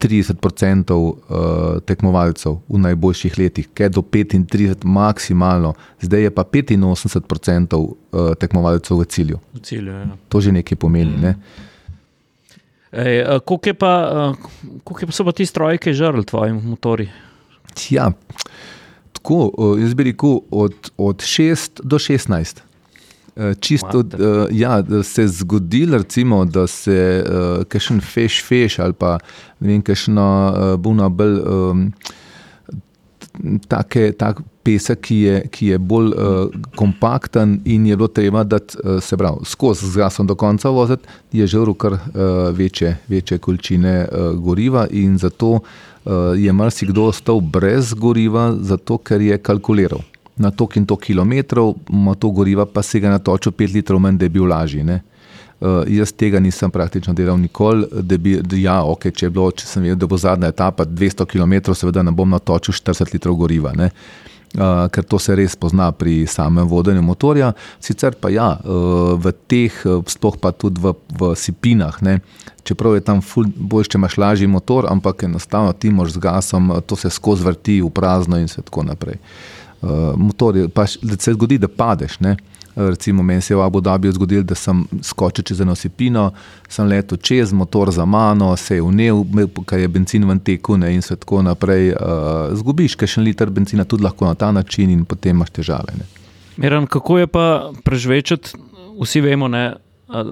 30% 0.02 0.94
uh, 0.94 1.82
tekmovalcev 1.86 2.58
v 2.70 2.80
najboljših 2.82 3.38
letih, 3.38 3.68
kaj 3.74 3.90
do 3.90 4.02
35% 4.02 4.86
maksimalno, 4.86 5.74
zdaj 6.02 6.22
je 6.22 6.32
pa 6.32 6.44
85% 6.44 7.76
uh, 7.78 7.92
eh, 8.14 8.36
tekmovalcev 8.40 8.98
v 8.98 9.06
cilju. 9.06 9.40
V 9.54 9.62
cilju 9.62 9.92
ja. 9.92 10.08
To 10.30 10.42
že 10.42 10.52
nekaj 10.52 10.78
pomeni. 10.78 11.18
Ne? 11.22 11.36
Ej, 12.92 13.40
koliko 13.46 13.70
je 13.70 13.74
pa, 13.74 13.94
koliko 14.84 15.12
so 15.12 15.24
pa 15.24 15.32
ti 15.32 15.46
strojke 15.46 15.94
žrli, 15.94 16.26
tvoji 16.26 16.54
motori? 16.54 17.08
Ja, 17.90 18.12
tako, 19.22 19.76
jaz 19.80 19.94
bi 19.94 20.04
rekel, 20.04 20.40
od, 20.52 20.92
od 20.98 21.18
6 21.22 21.82
do 21.84 22.00
16. 22.00 22.60
E, 23.36 23.54
čisto, 23.60 24.00
uh, 24.00 24.06
ja, 24.52 24.82
da 24.82 25.04
se 25.04 25.22
je 25.22 25.28
zgodilo, 25.28 25.98
recimo, 25.98 26.46
da 26.46 26.68
se 26.68 27.24
uh, 27.26 27.64
kakšen 27.64 28.02
feš, 28.02 28.44
feš 28.44 28.80
ali 28.80 28.94
pa 28.94 29.20
vem, 29.60 29.82
kakšno 29.82 30.26
uh, 30.50 30.80
buna 30.80 31.10
bolj 31.10 31.40
um, 31.40 31.92
take, 33.68 34.12
tak 34.12 34.42
pesek, 34.64 35.00
ki 35.00 35.16
je, 35.16 35.38
ki 35.52 35.68
je 35.68 35.78
bolj 35.80 36.12
uh, 36.12 36.58
kompakten 36.76 37.62
in 37.66 37.86
je 37.86 37.96
bilo 37.96 38.08
treba, 38.08 38.44
da 38.44 38.58
uh, 38.58 39.00
se 39.02 39.18
pravi, 39.18 39.46
skozi 39.46 39.88
z 39.88 39.98
gasom 39.98 40.28
do 40.28 40.36
konca 40.36 40.70
voziti, 40.70 41.08
je 41.32 41.48
že 41.48 41.60
vrukar 41.60 41.94
uh, 41.94 42.02
večje, 42.52 42.98
večje 43.08 43.38
količine 43.38 44.08
uh, 44.12 44.36
goriva 44.36 44.88
in 44.92 45.18
zato 45.18 45.50
uh, 45.50 45.62
je 46.38 46.54
marsikdo 46.54 47.04
ostal 47.04 47.40
brez 47.40 47.94
goriva, 47.94 48.56
zato 48.60 48.98
ker 48.98 49.22
je 49.22 49.38
kalkuliral. 49.38 50.02
Na 50.42 50.52
tok 50.52 50.78
in 50.80 50.86
tok 50.86 51.04
kilometrov 51.06 51.76
ima 51.90 52.16
to 52.16 52.32
goriva, 52.32 52.66
pa 52.66 52.82
se 52.82 53.00
ga 53.00 53.12
natočil 53.14 53.52
5 53.52 53.76
litrov 53.76 54.00
manj, 54.02 54.18
da 54.18 54.26
je 54.26 54.30
bil 54.30 54.48
lažji. 54.50 54.82
Uh, 54.82 55.84
jaz 55.88 56.10
tega 56.18 56.40
nisem 56.40 56.72
praktično 56.72 57.14
delal 57.14 57.38
nikoli, 57.38 57.86
da 58.02 58.18
bi, 58.18 58.40
ja, 58.64 58.80
okay, 58.82 59.14
če, 59.14 59.30
bilo, 59.30 59.52
če 59.52 59.68
sem 59.68 59.84
vedel, 59.84 60.00
da 60.02 60.08
bo 60.10 60.18
zadnja 60.18 60.50
etapa 60.50 60.88
200 60.90 61.28
km, 61.30 61.76
seveda 61.78 62.02
ne 62.02 62.12
bom 62.12 62.30
natočil 62.30 62.74
40 62.74 63.14
litrov 63.14 63.38
goriva. 63.38 63.76
Ne? 63.78 63.92
Uh, 64.52 64.90
ker 64.92 65.06
to 65.08 65.16
se 65.16 65.32
res 65.32 65.54
pozna 65.56 65.86
pri 65.96 66.26
samem 66.28 66.68
vodenju 66.68 67.00
motorja. 67.02 67.54
Sicer 67.80 68.18
pa 68.20 68.28
ja, 68.28 68.50
uh, 68.60 69.14
v 69.16 69.32
teh, 69.48 69.78
sploh 70.12 70.36
pa 70.44 70.52
tudi 70.52 70.84
v, 70.84 70.92
v 71.16 71.32
sipinah, 71.40 72.02
ne, 72.04 72.18
čeprav 72.68 72.98
je 72.98 73.06
tam 73.08 73.24
bolj, 73.56 73.88
če 73.88 74.02
imaš 74.02 74.18
lažji 74.20 74.52
motor, 74.52 74.90
ampak 74.92 75.24
enostavno 75.30 75.72
ti 75.72 75.88
moš 75.88 76.18
z 76.18 76.24
gasom, 76.28 76.68
to 76.84 77.00
se 77.00 77.08
skozi 77.08 77.48
vrti 77.48 77.80
v 77.80 77.94
prazno 77.96 78.42
in 78.44 78.52
tako 78.52 78.84
naprej. 78.92 79.22
Uh, 79.80 80.20
motor 80.20 80.60
je, 80.60 80.68
pa 80.68 80.84
se 80.84 81.32
zgodi, 81.32 81.56
da 81.56 81.72
padeš. 81.72 82.20
Ne? 82.20 82.36
Recimo, 82.76 83.24
meni 83.24 83.42
se 83.42 83.54
je 83.54 83.58
v 83.58 83.62
Abu 83.66 83.82
Dhabiju 83.82 84.12
zgodilo, 84.16 84.44
da 84.44 84.56
sem 84.56 84.86
skočil 85.04 85.44
čez 85.44 85.62
eno 85.62 85.76
sipino, 85.76 86.32
sem 86.70 86.88
letel 86.88 87.18
čez 87.18 87.54
motor 87.54 87.92
za 87.92 88.06
mano, 88.06 88.56
se 88.58 88.76
je 88.76 88.82
unil, 88.82 89.24
kaj 89.66 89.82
je 89.82 89.88
benzin 89.88 90.26
v 90.30 90.40
teku 90.40 90.78
ne, 90.78 90.94
in 90.96 91.02
tako 91.02 91.42
naprej. 91.42 91.92
Uh, 91.92 92.56
zgubiš 92.58 92.96
kakšen 92.96 93.24
liter 93.24 93.50
benzina 93.50 93.84
tudi 93.84 94.04
lahko 94.04 94.26
na 94.26 94.36
ta 94.36 94.52
način 94.52 94.90
in 94.90 95.06
potem 95.06 95.36
imaš 95.36 95.50
težave. 95.50 96.00
Miran, 96.58 96.88
kako 96.88 97.20
je 97.20 97.28
pa 97.28 97.72
prežvečati, 97.84 98.56
vsi 99.02 99.22
vemo, 99.22 99.48
ne, 99.48 99.74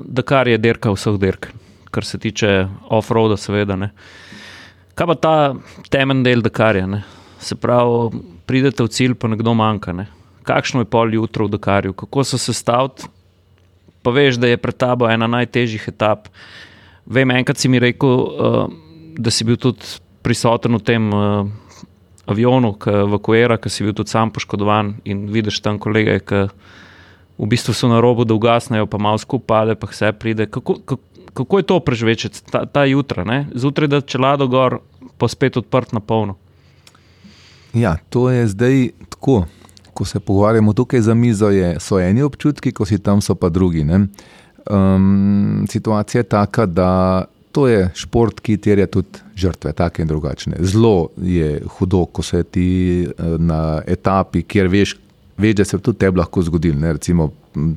da 0.06 0.22
kar 0.22 0.48
je 0.48 0.58
derka 0.58 0.92
vseh 0.92 1.20
derk 1.20 1.52
kar 1.92 2.06
se 2.06 2.18
tiče 2.18 2.68
off-roada, 2.90 3.38
seveda. 3.38 3.76
Ne. 3.76 3.90
Kaj 4.96 5.08
pa 5.08 5.16
ta 5.16 5.36
temen 5.90 6.24
del 6.24 6.44
Dakarja? 6.46 6.88
Ne? 6.88 7.04
Se 7.40 7.56
pravi, 7.56 8.22
pridete 8.46 8.84
v 8.84 8.94
cilj, 8.94 9.16
pa 9.20 9.30
nekdo 9.32 9.54
manjka. 9.58 9.94
Ne? 9.96 10.08
Kakšno 10.50 10.82
je 10.82 10.90
pol 10.90 11.14
jutro 11.14 11.46
v 11.46 11.54
Dakarju, 11.54 11.94
kako 11.94 12.26
so 12.26 12.42
se 12.42 12.54
stavili? 12.58 13.06
Pa 14.02 14.14
veš, 14.16 14.40
da 14.42 14.50
je 14.50 14.58
pred 14.58 14.78
tabo 14.80 15.10
ena 15.12 15.28
najtežjih 15.28 15.92
etap. 15.92 16.30
Vem, 17.06 17.30
enkrat 17.36 17.60
si 17.60 17.70
mi 17.70 17.82
rekel, 17.82 18.10
uh, 18.10 18.72
da 19.14 19.30
si 19.30 19.46
bil 19.46 19.60
tudi 19.62 19.86
prisoten 20.26 20.74
v 20.80 20.82
tem 20.82 21.10
uh, 21.14 21.46
avionu, 22.30 22.74
ki 22.80 23.04
evakuira, 23.04 23.60
ki 23.62 23.70
si 23.70 23.86
bil 23.86 23.94
tudi 23.98 24.14
sam 24.14 24.32
poškodovan 24.34 24.96
in 25.06 25.28
vidiš 25.34 25.60
tam 25.66 25.78
kolege, 25.82 26.18
ki 26.24 26.42
v 27.40 27.50
bistvu 27.50 27.76
so 27.76 27.92
na 27.92 28.00
robu, 28.04 28.26
da 28.26 28.34
ugasnejo, 28.34 28.88
pa 28.90 28.98
malo 28.98 29.22
skupaj, 29.22 29.76
pa 29.80 29.92
vse 29.92 30.12
pride. 30.18 30.50
Kako, 30.50 30.80
kako, 30.82 31.04
kako 31.34 31.60
je 31.60 31.70
to 31.70 31.80
preživeti 31.80 32.32
ta, 32.52 32.66
ta 32.66 32.88
jutra, 32.90 33.46
zjutraj, 33.54 33.92
da 33.92 34.02
če 34.02 34.18
lado 34.18 34.48
gor, 34.48 34.80
pa 35.18 35.30
spet 35.30 35.58
odprt 35.60 35.94
na 35.94 36.00
polno. 36.00 36.40
Ja, 37.74 37.98
to 38.10 38.30
je 38.34 38.48
zdaj 38.50 38.90
tako. 39.14 39.46
Ko 40.00 40.06
se 40.08 40.20
pogovarjamo 40.24 40.74
tukaj 40.74 41.02
za 41.04 41.14
mizo, 41.14 41.50
je, 41.52 41.74
so 41.84 42.00
eni 42.00 42.24
občutki, 42.24 42.72
ko 42.72 42.88
si 42.88 43.02
tam, 43.04 43.20
so 43.22 43.36
pa 43.36 43.50
drugi. 43.52 43.84
Um, 43.84 45.66
situacija 45.68 46.20
je 46.20 46.30
taka, 46.32 46.66
da 46.66 47.26
to 47.52 47.68
je 47.68 47.90
šport, 47.96 48.40
ki 48.40 48.58
terja 48.62 48.88
tudi 48.88 49.20
žrtve, 49.36 49.74
take 49.76 50.04
in 50.04 50.08
drugačne. 50.08 50.62
Zelo 50.64 51.10
je 51.18 51.60
hudo, 51.78 52.06
ko 52.06 52.24
se 52.24 52.44
ti 52.44 52.70
eh, 53.04 53.36
na 53.38 53.82
etapi, 53.88 54.44
kjer 54.48 54.72
veš, 54.72 54.96
veš, 55.38 55.56
da 55.56 55.66
se 55.66 55.80
tudi 55.80 56.00
tebi 56.06 56.20
lahko 56.20 56.44
zgodi. 56.48 56.72
Recimo 56.72 57.32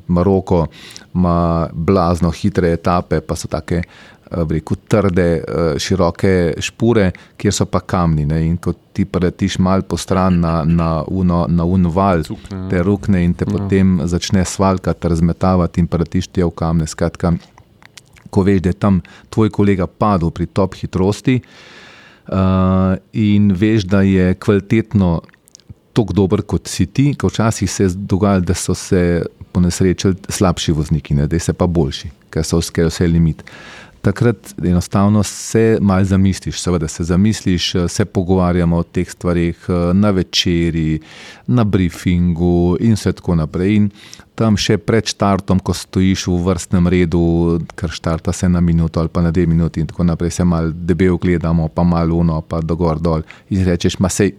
Maroko 0.07 0.67
ima 1.15 1.69
blazno 1.73 2.31
hitre 2.31 2.73
etape, 2.73 3.21
pa 3.21 3.37
so 3.37 3.49
tako 3.49 3.83
eh, 4.33 4.77
trde, 4.89 5.27
eh, 5.37 5.79
široke 5.79 6.55
špore, 6.61 7.11
kjer 7.37 7.55
so 7.55 7.67
pa 7.67 7.81
kamni. 7.81 8.27
Ne? 8.27 8.43
In 8.47 8.57
ko 8.57 8.75
ti 8.93 9.05
preletiš 9.05 9.59
malo 9.59 9.83
po 9.83 9.97
stran 9.97 10.41
na, 10.41 10.65
na, 10.65 11.05
uno, 11.07 11.47
na 11.49 11.65
unval, 11.65 12.25
ja. 12.29 12.63
te 12.71 12.83
rukne 12.83 13.25
in 13.25 13.35
te 13.35 13.47
ja. 13.49 13.53
potem 13.53 14.01
začne 14.05 14.45
svalkati, 14.45 15.09
razmetavati 15.09 15.81
in 15.81 15.87
preletiš 15.87 16.29
ti 16.33 16.43
v 16.43 16.51
kamne. 16.51 16.87
Skratka, 16.87 17.35
ko 18.31 18.43
veš, 18.43 18.63
da 18.65 18.73
je 18.73 18.81
tam 18.81 19.03
tvoj 19.31 19.51
kolega 19.51 19.87
padel 19.87 20.31
pri 20.31 20.47
top 20.47 20.75
hitrosti. 20.81 21.41
Uh, 22.23 22.95
in 23.19 23.51
veš, 23.59 23.85
da 23.91 24.01
je 24.07 24.35
kvalitetno 24.39 25.21
tako 25.93 26.13
dober 26.13 26.43
kot 26.49 26.69
si 26.71 26.87
ti, 26.87 27.13
ker 27.19 27.31
včasih 27.31 27.71
se 27.71 27.85
je 27.85 27.91
dogajalo, 27.95 28.47
da 28.49 28.55
so 28.55 28.75
se 28.75 29.23
ponesrečili 29.53 30.17
slabši 30.29 30.73
vozniki, 30.73 31.15
ne, 31.15 31.27
da 31.27 31.39
so 31.39 31.53
pa 31.53 31.67
boljši, 31.67 32.11
ker 32.33 32.45
so 32.45 32.61
vse 32.63 33.07
limit. 33.07 33.45
Takrat 34.03 34.55
enostavno 34.65 35.23
se 35.23 35.79
malo 35.81 36.05
zamisliš, 36.05 36.61
seveda 36.61 36.89
se 36.89 37.05
zamisliš, 37.05 37.75
eh, 37.75 37.89
se 37.89 38.05
pogovarjamo 38.05 38.77
o 38.77 38.83
teh 38.83 39.11
stvarih 39.11 39.67
eh, 39.69 39.95
na 39.95 40.11
večerji, 40.11 41.01
na 41.47 41.65
briefingu 41.65 42.77
in 42.81 42.95
vse 42.95 43.13
tako 43.13 43.35
naprej. 43.35 43.77
In 43.77 43.91
tam 44.35 44.57
še 44.57 44.79
pred 44.79 45.07
štartom, 45.07 45.61
ko 45.61 45.75
stojiš 45.77 46.27
v 46.27 46.41
vrstnem 46.49 46.89
redu, 46.89 47.23
ker 47.79 47.91
štarta 47.91 48.33
se 48.33 48.49
na 48.49 48.61
minuto 48.61 49.01
ali 49.01 49.09
pa 49.09 49.23
na 49.23 49.31
dve 49.31 49.47
minuti 49.47 49.81
in 49.81 49.87
tako 49.87 50.05
naprej, 50.05 50.31
se 50.31 50.45
malo 50.45 50.73
debel 50.75 51.17
gledamo, 51.17 51.69
pa 51.69 51.83
malo 51.83 52.17
uno, 52.17 52.41
pa 52.41 52.61
dogor 52.61 52.99
dol 53.01 53.23
in 53.51 53.65
rečeš, 53.65 53.99
ma 53.99 54.09
sej, 54.09 54.35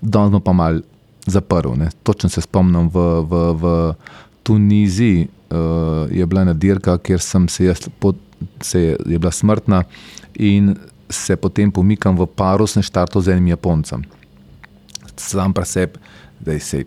dolno 0.00 0.40
pa 0.40 0.52
malo 0.52 0.84
zaprl. 1.26 1.76
Ne. 1.76 1.90
Točno 2.02 2.28
se 2.28 2.40
spomnim 2.40 2.88
v, 2.92 3.08
v, 3.24 3.42
v 3.62 3.94
Tuniziji. 4.42 5.28
Uh, 5.48 6.04
je 6.12 6.26
bila 6.26 6.42
ena 6.44 6.52
dirka, 6.52 6.98
kjer 7.00 7.22
sem 7.24 7.46
se 7.48 7.64
jaz 7.64 7.86
pod, 8.00 8.18
se 8.60 8.80
je, 8.80 8.96
je 9.06 9.18
bila 9.18 9.32
smrtna, 9.32 9.82
in 10.34 10.74
se 11.10 11.36
potem 11.36 11.72
pomikam 11.72 12.16
v 12.18 12.26
parusne 12.26 12.82
štarte 12.82 13.20
z 13.20 13.32
enim 13.32 13.46
Japoncem. 13.54 14.04
Sam 15.16 15.52
pa 15.52 15.64
sebi, 15.64 15.98
da 16.40 16.58
se 16.60 16.84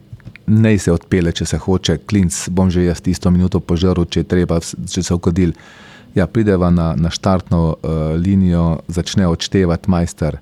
ne 0.47 0.77
se 0.79 0.91
odpele, 0.91 1.31
če 1.31 1.45
se 1.45 1.57
hoče, 1.57 1.97
klinc, 2.07 2.49
bom 2.49 2.69
že 2.71 2.85
jaz 2.85 3.01
tisto 3.01 3.31
minuto 3.31 3.59
požrl, 3.59 4.05
če 4.05 4.23
treba, 4.23 4.59
če 4.61 5.03
se 5.03 5.13
ukodil. 5.13 5.53
Ja, 6.15 6.27
prideva 6.27 6.67
na, 6.73 6.91
na 6.99 7.07
štartno 7.13 7.61
uh, 7.71 7.99
linijo, 8.19 8.81
začne 8.91 9.29
odštevati 9.31 9.91
majster. 9.91 10.41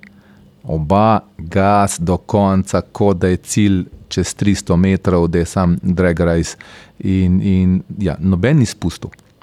Oba 0.63 1.21
gas 1.37 1.99
do 2.01 2.17
konca, 2.17 2.81
kot 2.81 3.21
da 3.21 3.29
je 3.29 3.41
cilj 3.45 3.83
čez 4.09 4.33
300 4.33 4.77
metrov, 4.81 5.27
da 5.29 5.43
je 5.43 5.49
sam 5.49 5.77
drag 5.81 6.19
race. 6.25 6.57
In, 7.05 7.37
in 7.41 7.77
ja, 8.01 8.17
noben 8.19 8.65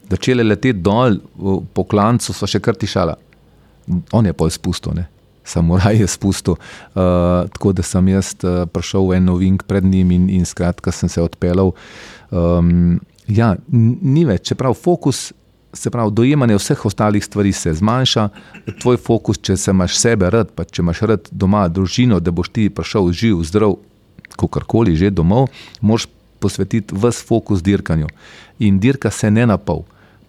ni 0.07 0.15
spustil 0.15 0.17
začele 0.17 0.43
leteti 0.43 0.81
dol 0.81 1.21
po 1.75 1.85
klancu, 1.85 2.33
so 2.33 2.47
še 2.47 2.61
kar 2.61 2.75
tišala. 2.75 3.17
On 4.13 4.27
je 4.27 4.33
pa 4.33 4.47
izpustil, 4.47 5.05
samuraj 5.45 6.01
je 6.01 6.07
spustil. 6.07 6.57
Uh, 6.95 7.47
tako 7.55 7.73
da 7.73 7.83
sem 7.83 8.09
jaz 8.09 8.35
uh, 8.43 8.67
prišel 8.67 9.07
v 9.07 9.17
en 9.17 9.25
novink 9.25 9.63
pred 9.67 9.85
njim 9.85 10.11
in, 10.11 10.29
in 10.31 10.45
skratka 10.45 10.93
sem 10.93 11.09
se 11.09 11.23
odpeljal. 11.23 11.73
Um, 12.31 13.01
ja, 13.29 13.57
ni 13.71 14.25
več, 14.25 14.49
čeprav 14.49 14.75
fokus. 14.75 15.33
Se 15.77 15.91
pravi, 15.91 16.11
dojemanje 16.11 16.57
vseh 16.57 16.85
ostalih 16.89 17.25
stvari 17.25 17.53
se 17.53 17.75
zmanjša, 17.77 18.31
tvoj 18.81 18.97
fokus, 18.97 19.37
če 19.39 19.59
se 19.61 19.71
imaš 19.71 19.99
sebe 20.01 20.31
rad, 20.33 20.55
pa 20.57 20.65
če 20.65 20.81
imaš 20.81 21.03
rad 21.05 21.29
doma 21.31 21.67
družino, 21.69 22.17
da 22.17 22.33
boš 22.33 22.49
ti 22.49 22.71
prišel 22.73 23.13
živ, 23.13 23.43
zdrav, 23.45 23.77
kakorkoli 24.41 24.97
že 24.97 25.11
domov, 25.13 25.51
moraš 25.85 26.09
posvetiti 26.41 26.97
vse 26.97 27.27
fokus 27.29 27.61
dirkanju. 27.63 28.09
In 28.65 28.81
dirka 28.81 29.13
se 29.13 29.29
ne 29.31 29.45
na 29.45 29.59
pol 29.61 29.85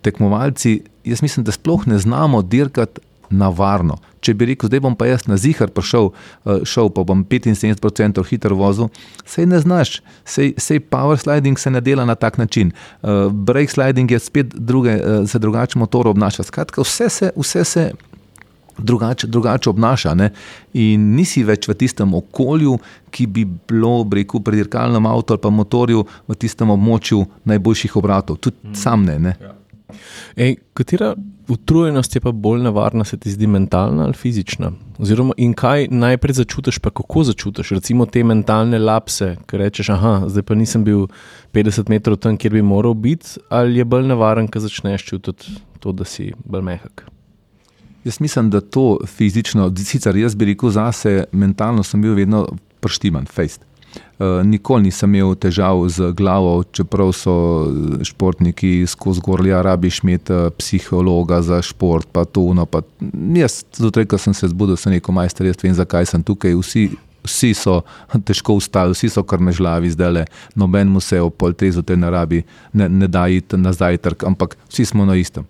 tekmovalci, 0.07 0.79
jaz 1.07 1.21
mislim, 1.25 1.45
da 1.47 1.55
sploh 1.55 1.87
ne 1.87 1.99
znamo 1.99 2.41
dirkati 2.41 3.03
na 3.29 3.49
varno. 3.51 3.97
Če 4.23 4.33
bi 4.37 4.47
rekel, 4.49 4.69
zdaj 4.71 4.81
bom 4.83 4.95
pa 4.97 5.07
jaz 5.09 5.27
na 5.27 5.37
zihar 5.39 5.71
prišel, 5.75 6.09
eh, 6.45 6.63
šel 6.67 6.89
pa 6.95 7.03
bom 7.07 7.23
75% 7.27 8.23
hitro 8.27 8.55
vozil, 8.55 8.89
sej 9.27 9.45
ne 9.45 9.59
znaš, 9.59 10.01
sej, 10.25 10.53
sej 10.57 10.79
power 10.79 11.19
sliding 11.19 11.59
se 11.59 11.71
ne 11.71 11.81
dela 11.81 12.05
na 12.05 12.15
tak 12.15 12.37
način. 12.37 12.71
Uh, 13.01 13.31
brake 13.31 13.71
sliding 13.71 14.11
je 14.11 14.19
spet 14.19 14.55
druge, 14.55 14.95
uh, 14.95 15.29
se 15.29 15.39
drugače 15.39 15.79
motor 15.79 16.07
obnaša. 16.07 16.43
Skratka, 16.43 16.81
vse 16.81 17.09
se, 17.09 17.31
vse 17.35 17.63
se 17.63 17.91
drugače, 18.77 19.27
drugače 19.27 19.69
obnaša 19.69 20.13
ne? 20.13 20.31
in 20.73 21.15
nisi 21.15 21.43
več 21.43 21.67
v 21.67 21.75
tistem 21.77 22.13
okolju, 22.13 22.77
ki 23.11 23.27
bi 23.27 23.45
bilo, 23.45 24.01
rekel, 24.13 24.41
pri 24.43 24.63
dirkalnem 24.63 25.05
avtu 25.09 25.33
ali 25.33 25.41
pa 25.41 25.49
motorju 25.49 26.03
v 26.27 26.35
tistem 26.35 26.69
območju 26.73 27.23
najboljših 27.49 27.95
obratov. 27.97 28.37
Tudi 28.37 28.57
mm. 28.63 28.75
sam 28.75 29.05
ne. 29.05 29.19
ne? 29.19 29.35
Ja. 29.41 29.56
Ej, 30.35 30.55
katera 30.73 31.15
utrujenost 31.47 32.15
je 32.15 32.21
pa 32.21 32.31
bolj 32.31 32.61
nevarna, 32.63 33.03
se 33.03 33.17
ti 33.17 33.31
zdi 33.31 33.47
mentalna 33.47 34.03
ali 34.03 34.13
fizična? 34.13 34.71
Oziroma, 34.99 35.33
in 35.37 35.53
kaj 35.53 35.87
najprej 35.91 36.33
začutiš, 36.41 36.79
pa 36.79 36.89
kako 36.89 37.23
začutiš, 37.23 37.71
recimo 37.79 38.05
te 38.05 38.23
mentalne 38.23 38.79
lapse, 38.79 39.35
ki 39.47 39.61
rečeš, 39.61 39.89
ah, 39.95 40.25
zdaj 40.27 40.43
pa 40.43 40.55
nisem 40.55 40.83
bil 40.83 41.07
50 41.53 41.89
metrov 41.89 42.19
tam, 42.19 42.37
kjer 42.37 42.57
bi 42.59 42.61
moral 42.61 42.93
biti, 42.93 43.39
ali 43.49 43.79
je 43.79 43.85
bolj 43.85 44.09
nevaren, 44.11 44.47
ko 44.51 44.59
začneš 44.59 45.05
čutiti 45.07 45.55
to, 45.79 45.91
da 45.91 46.05
si 46.05 46.33
bolj 46.45 46.65
mehak. 46.67 47.05
Jaz 48.03 48.19
mislim, 48.19 48.49
da 48.49 48.61
to 48.61 48.99
fizično, 49.05 49.71
sicer 49.75 50.15
jaz 50.15 50.35
bi 50.35 50.51
rekel 50.51 50.69
zase, 50.69 51.23
mentalno 51.31 51.83
sem 51.83 52.01
bil 52.01 52.15
vedno 52.15 52.45
prštiman, 52.79 53.25
fejst. 53.25 53.66
Eh, 54.19 54.43
nikoli 54.43 54.89
nisem 54.89 55.13
imel 55.15 55.35
težav 55.37 55.83
z 55.93 56.09
glavo, 56.17 56.63
čeprav 56.73 57.11
so 57.13 57.33
eh, 57.69 58.03
športniki 58.05 58.87
skozi 58.89 59.21
gorlja, 59.21 59.61
rabiš 59.61 59.99
imeti 60.03 60.33
eh, 60.33 60.49
psihologa 60.57 61.41
za 61.41 61.61
šport. 61.61 62.07
Pa 62.11 62.25
to, 62.25 62.41
no, 62.57 62.65
pa 62.65 62.81
jaz, 63.35 63.61
zato 63.77 64.17
sem 64.17 64.33
se 64.33 64.49
zbudil, 64.49 64.75
sem 64.75 64.95
rekel, 64.97 65.13
majster, 65.13 65.45
jaz 65.45 65.61
vem, 65.61 65.75
zakaj 65.77 66.09
sem 66.09 66.23
tukaj. 66.25 66.55
Vsi, 66.57 66.87
vsi 67.29 67.51
so 67.53 67.83
težko 68.27 68.57
ustali, 68.57 68.97
vsi 68.97 69.11
so 69.13 69.21
kar 69.21 69.37
mežlavi, 69.37 69.93
zdaj 69.93 70.11
le 70.11 70.25
noben 70.55 70.89
mu 70.89 70.99
se 70.99 71.21
ob 71.21 71.37
pol 71.37 71.53
trezu 71.53 71.85
te 71.85 71.93
narabi, 71.93 72.41
ne, 72.73 72.89
ne 72.89 73.07
da 73.07 73.27
iti 73.29 73.57
nazaj 73.57 74.01
trg, 74.01 74.25
ampak 74.25 74.57
vsi 74.65 74.87
smo 74.95 75.05
na 75.05 75.13
istem. 75.13 75.45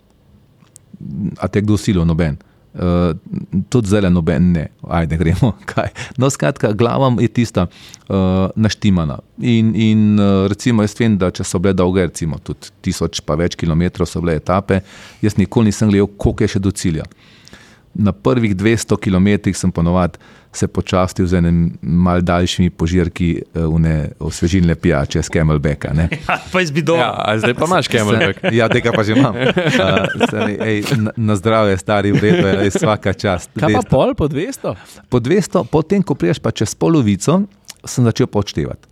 A 1.40 1.48
te 1.48 1.64
kdo 1.64 1.80
silo, 1.80 2.04
noben. 2.04 2.36
Uh, 2.78 3.62
tudi 3.68 3.90
zelo 3.90 4.10
noben, 4.10 4.52
ne, 4.54 4.66
ajde, 4.88 5.18
gremo. 5.18 5.52
Kaj. 5.70 5.90
No, 6.16 6.30
skratka, 6.30 6.72
glava 6.78 7.10
je 7.20 7.28
tista 7.28 7.66
uh, 7.66 8.18
naštimana. 8.56 9.18
In, 9.42 9.72
in 9.74 10.04
uh, 10.20 10.46
recimo, 10.50 10.86
jaz 10.86 10.94
vem, 11.00 11.16
da 11.18 11.32
če 11.34 11.46
so 11.46 11.58
bile 11.62 11.74
dolge, 11.78 12.06
recimo 12.06 12.38
tudi 12.38 12.70
tisoč 12.86 13.22
pa 13.26 13.38
več 13.40 13.58
kilometrov, 13.58 14.06
so 14.06 14.22
bile 14.22 14.38
etape, 14.38 14.82
jaz 15.24 15.36
nikoli 15.40 15.72
nisem 15.72 15.90
gledal, 15.90 16.12
koliko 16.16 16.46
je 16.46 16.54
še 16.54 16.62
do 16.62 16.74
cilja 16.74 17.08
na 17.98 18.12
prvih 18.12 18.56
200 18.56 18.96
km 18.96 19.52
sem 19.54 19.72
ponovadi 19.72 20.18
se 20.58 20.68
počastil 20.68 21.26
z 21.26 21.38
enim 21.38 21.78
mal 21.82 22.22
daljšimi 22.22 22.70
požirki 22.70 23.28
v 23.54 23.78
eh, 23.86 24.08
osvežilne 24.18 24.74
pijače, 24.74 25.22
s 25.22 25.30
Camelbacka. 25.30 25.94
Ja, 26.28 26.38
pa 26.52 26.60
izbido. 26.60 26.96
Ja, 26.98 27.38
zdaj 27.38 27.54
pa 27.54 27.66
imaš 27.66 27.88
Camelback. 27.92 28.50
Ja, 28.52 28.68
tega 28.68 28.92
pa 28.92 29.04
že 29.06 29.16
imam. 29.16 29.34
Uh, 30.28 30.50
ej, 30.60 30.82
na, 30.96 31.12
na 31.16 31.34
zdravje, 31.36 31.76
stari 31.78 32.10
vredno, 32.12 32.48
je 32.48 32.70
vsaka 32.74 33.12
čast. 33.12 33.50
Kaj 33.54 33.74
pa 33.78 33.82
pol 33.86 34.14
po 34.18 34.26
200? 34.28 34.74
Po 35.08 35.20
200, 35.22 35.64
potem 35.70 36.02
ko 36.02 36.16
priješ 36.18 36.40
pa 36.42 36.50
čez 36.50 36.74
polovico, 36.74 37.42
sem 37.84 38.04
začel 38.04 38.26
počtevati, 38.26 38.88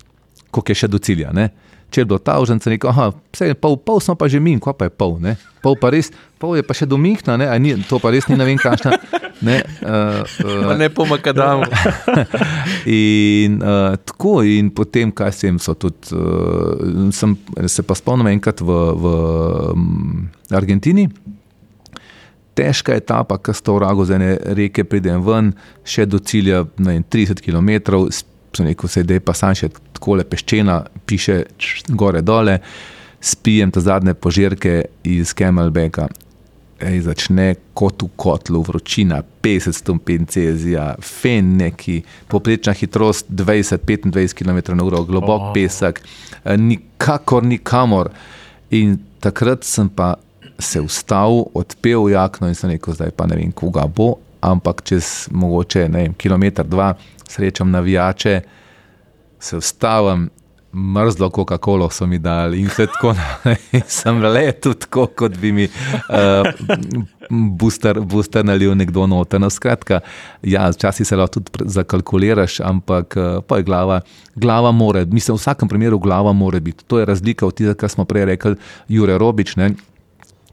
koliko 0.50 0.72
je 0.72 0.78
še 0.78 0.88
do 0.88 1.00
cilja. 1.02 1.32
Ne? 1.34 1.50
če 1.90 2.02
je 2.02 2.08
bilo 2.08 2.18
ta 2.18 2.38
užen, 2.42 2.60
se 2.60 2.70
reče, 2.72 2.90
vse 3.34 3.50
je 3.52 3.56
pol, 3.58 3.76
pol 3.78 4.00
smo 4.02 4.16
pa 4.18 4.28
že 4.28 4.40
mi, 4.42 4.56
ko 4.60 4.74
pa 4.74 4.88
je 4.88 4.92
pol, 4.94 5.16
ne? 5.22 5.36
pol 5.62 5.78
pa 5.78 5.90
res, 5.94 6.10
pol 6.42 6.56
je 6.58 6.64
pa 6.66 6.74
še 6.76 6.86
domihna, 6.86 7.38
to 7.88 8.00
pa 8.02 8.12
res 8.14 8.28
ni 8.28 8.38
ne 8.38 8.46
vem 8.46 8.58
kakšna. 8.58 8.98
Ne, 9.40 9.62
uh, 9.82 10.44
uh, 10.44 10.78
ne 10.78 10.88
pomaka, 10.88 11.32
da 11.32 11.44
imamo. 11.44 11.64
in 12.86 13.62
uh, 13.62 13.96
tako, 13.96 14.42
in 14.42 14.70
potem, 14.70 15.12
kaj 15.12 15.32
sem, 15.32 15.58
so 15.58 15.74
tudi, 15.74 16.16
uh, 16.16 17.10
sem 17.12 17.36
se 17.68 17.84
pa 17.84 17.96
spomnil 17.98 18.32
enkrat 18.32 18.62
v, 18.64 18.78
v 18.96 19.14
um, 19.74 20.28
Argentini. 20.56 21.08
Težka 22.56 22.96
etapa, 22.96 23.36
ki 23.36 23.52
sta 23.52 23.74
v 23.76 23.84
Ragu 23.84 24.06
z 24.08 24.16
ene 24.16 24.32
reke, 24.56 24.86
pridem 24.88 25.20
ven, 25.24 25.52
še 25.84 26.06
do 26.08 26.18
cilja 26.18 26.64
vem, 26.80 27.04
30 27.04 27.44
km, 27.44 27.76
sem 28.56 28.70
rekel, 28.70 28.88
se 28.88 29.04
je 29.04 29.20
pa 29.20 29.34
sam 29.36 29.52
še 29.52 29.68
tako 29.98 30.16
le 30.16 30.24
peščena, 30.24 30.80
piše 31.04 31.42
gore 31.92 32.24
dole, 32.24 32.62
spijem 33.20 33.72
ta 33.74 33.82
zadnje 33.84 34.14
požirke 34.16 34.86
iz 35.04 35.34
Kemalbeka. 35.36 36.08
Ej, 36.76 37.06
začne 37.08 37.54
kot 37.72 38.02
v 38.04 38.10
kotlu, 38.20 38.60
vročina 38.60 39.22
50 39.24 39.72
stopinj 39.72 40.26
Celzija, 40.28 40.90
fen 41.00 41.56
neki, 41.56 42.02
poprečna 42.28 42.74
hitrost 42.76 43.30
20-25 43.32 44.36
km/h, 44.36 45.00
globok 45.08 45.40
oh. 45.40 45.52
pesek, 45.56 46.02
eh, 46.44 46.56
nikakor 46.56 47.44
nikamor. 47.48 48.12
In 48.76 48.98
takrat 49.24 49.64
sem 49.64 49.88
pa 49.88 50.16
se 50.58 50.80
ustavil, 50.80 51.48
odpel 51.56 52.10
jakno 52.12 52.48
in 52.48 52.54
sem 52.54 52.70
rekel, 52.70 52.92
zdaj 52.92 53.16
pa 53.16 53.24
ne 53.24 53.40
vem, 53.40 53.52
koga 53.56 53.86
bo, 53.88 54.18
ampak 54.44 54.84
čez 54.84 55.30
mogoče 55.32 55.88
ne 55.88 56.04
vem, 56.04 56.14
kilometr, 56.14 56.68
dva 56.68 56.92
srečam 57.24 57.72
navijače, 57.72 58.40
se 59.40 59.56
vstavim, 59.56 60.28
mrzlo 60.76 61.30
Coca-Cola 61.30 61.90
so 61.90 62.06
mi 62.06 62.18
dali 62.18 62.60
in 62.60 62.68
vse 62.68 62.86
tako 62.86 63.12
naprej. 63.12 63.82
Sem 63.98 64.20
letel 64.22 64.74
tako, 64.74 65.06
kot 65.06 65.36
bi 65.40 65.52
mi 65.52 65.64
uh, 65.64 66.46
booster, 67.30 68.00
booster 68.00 68.44
nalil 68.44 68.74
nekdo 68.76 69.06
noter. 69.06 69.40
No, 69.40 69.50
skratka, 69.50 70.00
ja, 70.42 70.68
včasih 70.70 71.08
se 71.08 71.16
lahko 71.16 71.40
tudi 71.40 71.70
zakalkuliraš, 71.72 72.60
ampak 72.60 73.16
uh, 73.16 73.40
pa 73.46 73.56
je 73.56 73.66
glava, 73.66 74.00
glava 74.34 74.72
more, 74.72 75.04
mislim, 75.04 75.36
v 75.36 75.40
vsakem 75.40 75.68
primeru 75.68 75.98
glava 75.98 76.32
more 76.32 76.60
biti. 76.60 76.84
To 76.84 76.98
je 76.98 77.08
razlika 77.08 77.46
od 77.46 77.56
tega, 77.56 77.74
kar 77.74 77.90
smo 77.90 78.04
prej 78.04 78.24
rekli, 78.24 78.56
Jure 78.88 79.18
Robič, 79.18 79.56
ne, 79.56 79.72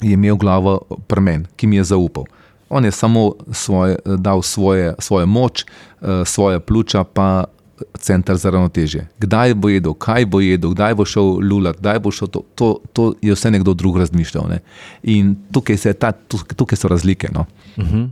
je 0.02 0.14
imel 0.14 0.40
glavo 0.40 0.80
premen, 1.08 1.48
ki 1.56 1.68
mi 1.68 1.82
je 1.82 1.90
zaupal. 1.92 2.24
On 2.70 2.86
je 2.86 2.92
samo 2.92 3.34
svoje, 3.52 4.00
dal 4.06 4.42
svoje, 4.42 4.96
svojo 5.00 5.26
moč, 5.26 5.66
uh, 6.02 6.24
svoje 6.26 6.60
pljuča, 6.60 7.04
pa 7.04 7.44
center 8.00 8.38
za 8.38 8.50
ravnotežje. 8.50 9.08
Kdaj 9.20 9.54
bo 9.54 9.70
jedel, 9.70 9.94
kaj 9.94 10.26
bo 10.26 10.40
jedel, 10.40 10.74
kdaj 10.74 10.96
bo 10.96 11.06
šel 11.06 11.40
lulat, 11.42 11.80
kdaj 11.80 12.00
bo 12.00 12.12
šel 12.12 12.28
to, 12.28 12.44
to, 12.56 12.68
to 12.94 13.14
je 13.22 13.34
vse 13.34 13.52
nekdo 13.52 13.74
drug 13.74 13.98
razmišljal. 13.98 14.48
Ne? 14.50 14.60
In 15.04 15.36
tukaj, 15.52 15.78
ta, 16.00 16.12
tukaj 16.56 16.78
so 16.78 16.88
razlike. 16.88 17.30
No? 17.34 17.46
Uh 17.78 17.84
-huh. 17.84 18.10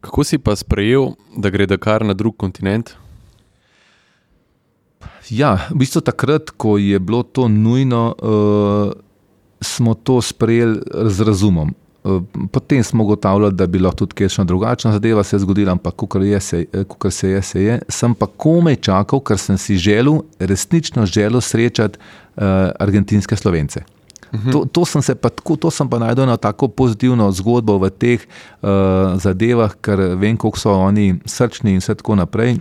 Kako 0.00 0.24
si 0.24 0.38
pa 0.38 0.56
sprejel, 0.56 1.14
da 1.36 1.50
gre 1.50 1.66
Dakar 1.66 2.04
na 2.04 2.14
drug 2.14 2.36
kontinent? 2.36 2.90
Ja, 5.30 5.56
v 5.70 5.80
bistvu 5.80 6.00
takrat, 6.00 6.50
ko 6.50 6.76
je 6.78 6.98
bilo 7.00 7.22
to 7.22 7.48
nujno, 7.48 8.12
uh, 8.12 8.92
smo 9.60 9.94
to 9.94 10.20
sprejeli 10.22 10.80
z 11.08 11.20
razumom. 11.20 11.74
Eh, 12.04 12.20
potem 12.52 12.84
smo 12.84 13.04
ugotavljali, 13.04 13.54
da 13.54 13.66
bi 13.66 13.78
lahko 13.78 13.96
tudi 13.96 14.14
kakšna 14.14 14.44
drugačna 14.44 14.92
zadeva 14.92 15.22
se 15.22 15.38
zgodila, 15.38 15.72
ampak 15.72 15.94
kar 16.08 16.22
se, 16.40 16.66
se 17.10 17.30
je, 17.30 17.42
se 17.42 17.62
je. 17.62 17.78
Sem 17.88 18.14
pa 18.14 18.26
komaj 18.26 18.76
čakal, 18.76 19.20
ker 19.20 19.38
sem 19.38 19.58
si 19.58 19.76
želel, 19.76 20.20
resnično 20.38 21.06
želel 21.06 21.40
srečati 21.40 21.98
uh, 21.98 22.42
argentinske 22.78 23.36
slovence. 23.36 23.80
Mhm. 24.34 24.50
To, 24.50 24.64
to, 24.72 24.84
sem 24.84 25.16
pa, 25.20 25.28
tako, 25.28 25.56
to 25.56 25.70
sem 25.70 25.88
pa 25.88 25.98
najdel 25.98 26.26
na 26.26 26.36
tako 26.36 26.68
pozitivno 26.68 27.32
zgodbo 27.32 27.78
v 27.78 27.90
teh 27.90 28.20
uh, 28.20 28.68
zadevah, 29.16 29.72
ker 29.80 30.00
vem, 30.18 30.36
kako 30.36 30.58
so 30.58 30.72
oni 30.74 31.14
srčni 31.24 31.72
in 31.72 31.80
vse 31.80 31.94
tako 31.94 32.18
naprej 32.20 32.58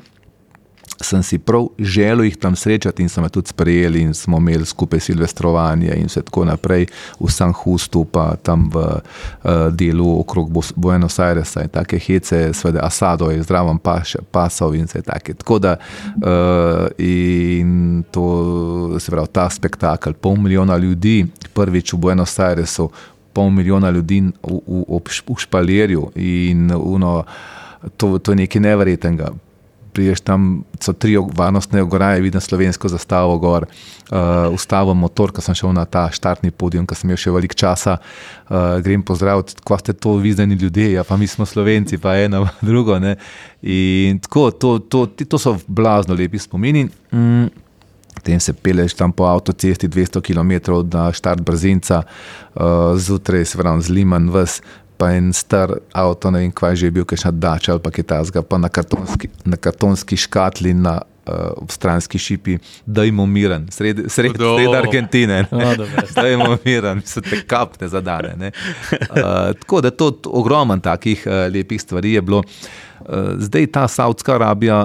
sem 1.03 1.23
si 1.23 1.37
prav 1.37 1.67
želel 1.79 2.25
jih 2.25 2.37
tam 2.37 2.55
srečati 2.55 3.03
in 3.03 3.09
so 3.09 3.21
me 3.21 3.29
tudi 3.29 3.47
sprejeli 3.47 4.01
in 4.01 4.13
smo 4.13 4.37
imeli 4.37 4.65
skupaj 4.65 4.99
silvestrovanje 4.99 5.93
in 5.95 6.05
vse 6.05 6.21
tako 6.21 6.45
naprej 6.45 6.85
v 7.19 7.31
San 7.31 7.53
Hustu, 7.53 8.05
pa 8.05 8.35
tam 8.35 8.69
v 8.73 8.77
uh, 8.77 9.51
delu 9.71 10.19
okrog 10.19 10.51
Buenos 10.75 11.19
Airesa 11.19 11.63
in 11.63 11.69
take 11.69 11.99
hece, 11.99 12.53
svede 12.53 12.79
Asado 12.81 13.29
je 13.31 13.43
zdravo 13.43 13.77
pasal 14.31 14.75
in 14.75 14.85
vse 14.85 15.01
take. 15.01 15.33
Tako 15.33 15.59
da 15.59 15.75
uh, 15.77 16.87
in 16.97 18.03
to 18.11 18.99
se 18.99 19.11
pravi 19.11 19.27
ta 19.31 19.49
spektakel, 19.49 20.13
pol 20.13 20.35
milijona 20.35 20.77
ljudi, 20.77 21.25
prvič 21.53 21.93
v 21.93 21.97
Buenos 21.97 22.39
Airesu, 22.39 22.89
pol 23.33 23.49
milijona 23.49 23.89
ljudi 23.89 24.21
v, 24.21 24.59
v, 24.67 24.83
v, 24.87 24.99
v 25.27 25.39
špalerju 25.39 26.11
in 26.15 26.71
uno, 26.75 27.23
to, 27.97 28.17
to 28.19 28.31
je 28.31 28.35
nekaj 28.35 28.61
nevrjetnega 28.61 29.31
priješ 29.93 30.23
tam, 30.25 30.63
so 30.81 30.93
tri 30.93 31.15
varnostne 31.17 31.83
ograje, 31.83 32.21
vidiš 32.21 32.49
slovensko 32.49 32.89
zastavo, 32.91 33.37
gor, 33.37 33.65
uh, 33.65 34.53
ustavim 34.53 34.97
motor, 34.97 35.31
ko 35.31 35.41
sem 35.41 35.55
šel 35.55 35.73
na 35.73 35.85
ta 35.85 36.07
štartni 36.11 36.51
podium, 36.51 36.87
ko 36.89 36.97
sem 36.97 37.09
imel 37.09 37.21
še 37.21 37.33
veliko 37.33 37.57
časa, 37.59 37.97
uh, 37.99 38.77
grem 38.83 39.05
pozdraviti, 39.05 39.59
ko 39.63 39.77
ste 39.79 39.93
to 39.93 40.17
videni 40.23 40.57
ljudje, 40.59 40.91
ja, 40.97 41.03
pa 41.07 41.17
mi 41.17 41.27
smo 41.27 41.45
slovenci, 41.45 42.01
pa 42.01 42.17
eno, 42.21 42.45
drugo. 42.61 42.99
Ne? 42.99 43.15
In 43.61 44.19
tako, 44.23 44.49
to, 44.51 44.77
to, 44.79 45.05
to, 45.13 45.25
to 45.29 45.41
so 45.41 45.57
blazno 45.67 46.17
lepi 46.17 46.41
spomini. 46.41 46.87
Mm. 47.13 47.51
Potem 48.13 48.39
se 48.39 48.53
peleš 48.53 48.93
tam 48.93 49.11
po 49.11 49.25
avtocesti 49.25 49.87
200 49.87 50.21
km 50.21 50.77
na 50.93 51.09
štart 51.11 51.41
brzinca, 51.41 52.03
uh, 52.55 52.93
zjutraj 52.95 53.45
se 53.45 53.57
vrnem 53.57 53.81
z 53.81 53.89
Liman, 53.89 54.29
ves, 54.31 54.61
pa 54.97 55.11
en 55.13 55.33
star 55.33 55.75
avto, 55.93 56.31
ne 56.31 56.43
vem, 56.43 56.51
kvaj 56.51 56.75
že 56.75 56.89
je 56.89 56.91
bil, 56.91 57.05
kaj 57.05 57.25
še 57.25 57.31
dača 57.31 57.73
ali 57.75 57.83
pa 57.83 57.91
kitajska, 57.91 58.45
pa 58.47 58.59
na 58.61 58.69
kartonski, 58.69 59.29
na 59.45 59.57
kartonski 59.57 60.17
škatli 60.17 60.73
na 60.73 60.99
uh, 61.27 61.67
stranski 61.69 62.17
šipi, 62.17 62.57
da 62.85 63.03
jim 63.03 63.19
umiren, 63.19 63.67
sredi 63.71 64.09
sred, 64.09 64.37
sred 64.37 64.75
Argentine. 64.75 65.45
Da 66.15 66.27
jim 66.27 66.41
umiren, 66.41 67.01
so 67.05 67.21
te 67.21 67.41
kapne 67.47 67.87
zadane. 67.87 68.51
Uh, 68.91 69.53
tako 69.59 69.81
da 69.81 69.91
to 69.91 70.11
ogromen 70.25 70.81
takih 70.81 71.23
uh, 71.27 71.45
lepih 71.53 71.81
stvari 71.81 72.13
je 72.13 72.21
bilo. 72.21 72.43
Zdaj 73.37 73.65
ta 73.67 73.81
Saudska 73.91 74.35
Arabija, 74.37 74.77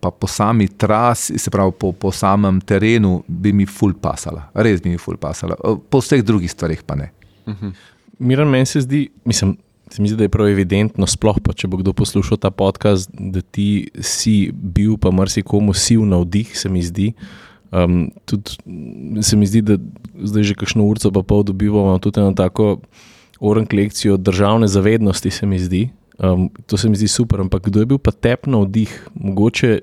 pa 0.00 0.10
po 0.10 0.26
sami 0.26 0.68
trasi, 0.68 1.38
se 1.38 1.50
pravi 1.50 1.72
po, 1.78 1.90
po 1.92 2.12
samem 2.12 2.60
terenu, 2.64 3.18
bi 3.28 3.52
mi 3.52 3.66
ful 3.68 3.92
pasala, 3.92 4.46
res 4.54 4.80
bi 4.80 4.94
mi 4.94 4.98
ful 4.98 5.18
pasala, 5.20 5.58
po 5.90 6.00
vseh 6.00 6.24
drugih 6.24 6.48
stvarih 6.48 6.80
pa 6.86 6.96
ne. 6.96 7.10
Uh 7.44 7.52
mhm. 7.52 7.66
-huh. 7.66 7.89
Miren, 8.20 8.48
meni 8.52 8.66
se 8.66 8.80
zdi, 8.84 9.08
mislim, 9.24 9.56
se 9.90 10.02
mi 10.02 10.08
zdi, 10.08 10.16
da 10.16 10.24
je 10.24 10.32
prav 10.32 10.48
evidentno, 10.52 11.06
sploh 11.08 11.38
pa 11.40 11.54
če 11.56 11.70
bo 11.72 11.78
kdo 11.80 11.94
poslušal 11.96 12.36
ta 12.36 12.50
podcast, 12.52 13.08
da 13.16 13.40
ti 13.40 13.88
si 14.04 14.52
bil, 14.52 14.98
pa 15.00 15.08
marsikomu 15.08 15.72
si 15.72 15.96
v 15.96 16.04
navdih, 16.10 16.52
se 16.52 16.68
mi 16.68 16.82
zdi. 16.84 17.14
Um, 17.72 18.10
tudi 18.28 18.60
se 19.24 19.38
mi 19.40 19.48
zdi, 19.48 19.62
da 19.64 19.78
zdaj 20.26 20.50
že 20.50 20.58
kakšno 20.58 20.84
urco 20.84 21.12
pa 21.14 21.22
pol 21.22 21.44
dobivamo 21.46 21.94
tudi 22.02 22.18
eno 22.20 22.34
tako 22.34 22.80
orank 23.40 23.72
lekcijo 23.72 24.18
državne 24.20 24.68
zavednosti, 24.68 25.30
se 25.30 25.46
mi 25.46 25.58
zdi. 25.58 25.88
Um, 26.18 26.50
to 26.66 26.76
se 26.76 26.90
mi 26.92 27.00
zdi 27.00 27.08
super, 27.08 27.40
ampak 27.40 27.70
kdo 27.70 27.80
je 27.80 27.88
bil 27.94 27.98
pa 27.98 28.12
tep 28.12 28.44
na 28.46 28.60
vdih, 28.60 28.92
mogoče 29.14 29.80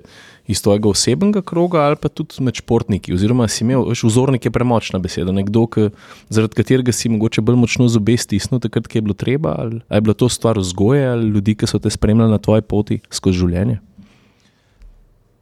iz 0.47 0.61
tvojega 0.61 0.89
osebnega 0.89 1.41
kroga 1.41 1.81
ali 1.87 1.95
pa 2.01 2.09
tudi 2.09 2.43
med 2.43 2.55
športniki. 2.55 3.13
Oziroma, 3.13 3.47
si 3.51 3.63
imel, 3.63 3.83
vzornik 4.03 4.45
je 4.45 4.51
premočna 4.51 4.99
beseda, 5.03 5.31
nekdo, 5.35 5.65
ki, 5.67 5.89
zaradi 6.29 6.55
katerega 6.55 6.95
si 6.95 7.11
mogoče 7.11 7.43
bolj 7.43 7.59
močno 7.59 7.87
zobe 7.91 8.17
stisnil, 8.17 8.61
takrat, 8.63 8.87
ki 8.87 8.97
je 8.97 9.05
bilo 9.09 9.17
treba, 9.17 9.55
ali, 9.59 9.81
ali 9.87 9.97
je 9.97 10.05
bila 10.07 10.15
to 10.15 10.29
stvar 10.29 10.59
vzgoje 10.59 11.07
ali 11.07 11.29
ljudi, 11.35 11.55
ki 11.55 11.67
so 11.67 11.79
te 11.79 11.91
spremljali 11.91 12.31
na 12.31 12.39
tvoji 12.39 12.63
poti 12.63 12.99
skozi 13.11 13.43
življenje. 13.43 13.79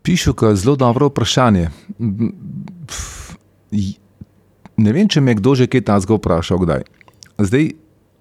Pišu, 0.05 0.33
da 0.41 0.53
je 0.53 0.61
zelo 0.61 0.75
dobro 0.75 1.09
vprašanje. 1.09 1.69
Ne 4.77 4.91
vem, 4.91 5.07
če 5.09 5.21
me 5.21 5.33
je 5.33 5.39
kdo 5.39 5.55
že 5.55 5.67
kaj 5.71 5.85
takega 5.87 6.17
vprašal, 6.19 6.61
kdaj. 6.61 6.85
Zdaj, 7.41 7.71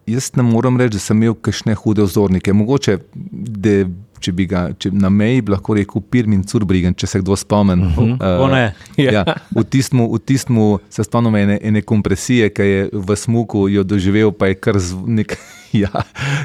jaz 0.06 0.31
ne 0.36 0.44
morem 0.47 0.78
reči, 0.81 0.97
da 0.97 1.02
sem 1.02 1.20
imel 1.20 1.36
kakšne 1.36 1.74
hude 1.81 2.05
vzornike. 2.06 2.52
Mogoče, 2.52 2.98
da 3.15 3.85
če 4.25 4.33
bi 4.37 4.47
ga 4.49 4.67
če 4.81 4.93
na 4.95 5.11
meji 5.13 5.43
lahko 5.49 5.77
rekel 5.77 6.05
Pirmin 6.11 6.45
Curbrigen, 6.49 6.97
če 6.97 7.11
se 7.11 7.21
kdo 7.23 7.37
spomni. 7.37 7.77
Uh 7.85 7.99
-huh. 7.99 8.45
uh, 8.45 8.85
ja, 9.01 9.25
v 9.55 9.65
tistem 9.65 10.79
se 10.91 11.05
spomnim 11.05 11.37
ene, 11.37 11.59
ene 11.63 11.83
kompresije, 11.83 12.51
ki 12.51 12.63
je 12.63 12.89
v 12.93 13.17
smuku 13.17 13.69
jo 13.69 13.85
doživel, 13.85 14.33
pa 14.33 14.47
je 14.53 14.55
kar 14.55 14.81
nek. 15.07 15.37
Ja. 15.75 15.91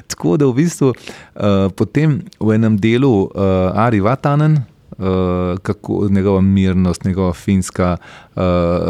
Tako 0.10 0.38
da 0.42 0.48
v 0.50 0.56
bistvu 0.58 0.88
uh, 0.90 1.70
potem 1.78 2.24
v 2.42 2.56
enem 2.56 2.80
delu 2.82 3.30
uh, 3.30 3.78
Ari 3.78 4.02
Vatanen. 4.02 4.58
Uh, 4.98 5.60
kako 5.62 6.10
njegova 6.10 6.42
mirnost, 6.42 7.06
njegova 7.06 7.34
finska 7.34 7.98
uh, 8.02 8.42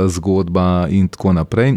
zgodba, 0.08 0.88
in 0.90 1.08
tako 1.08 1.34
naprej. 1.34 1.76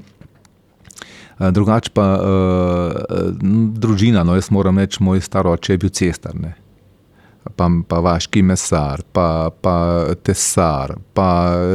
Uh, 1.39 1.51
drugače 1.51 1.91
pa 1.95 2.07
uh, 2.23 3.35
družina, 3.75 4.23
no, 4.23 4.39
jaz 4.39 4.51
moram 4.51 4.79
reči, 4.79 5.03
moj 5.03 5.21
staro 5.21 5.53
oče 5.53 5.73
je 5.73 5.79
bil 5.79 5.91
cestar. 5.91 6.39
Ne 6.39 6.62
pa, 7.56 7.69
pa 7.89 8.01
vaški 8.01 8.43
mesar, 8.43 9.02
pa, 9.12 9.51
pa 9.62 9.77
tesar, 10.23 10.97
pa 11.14 11.28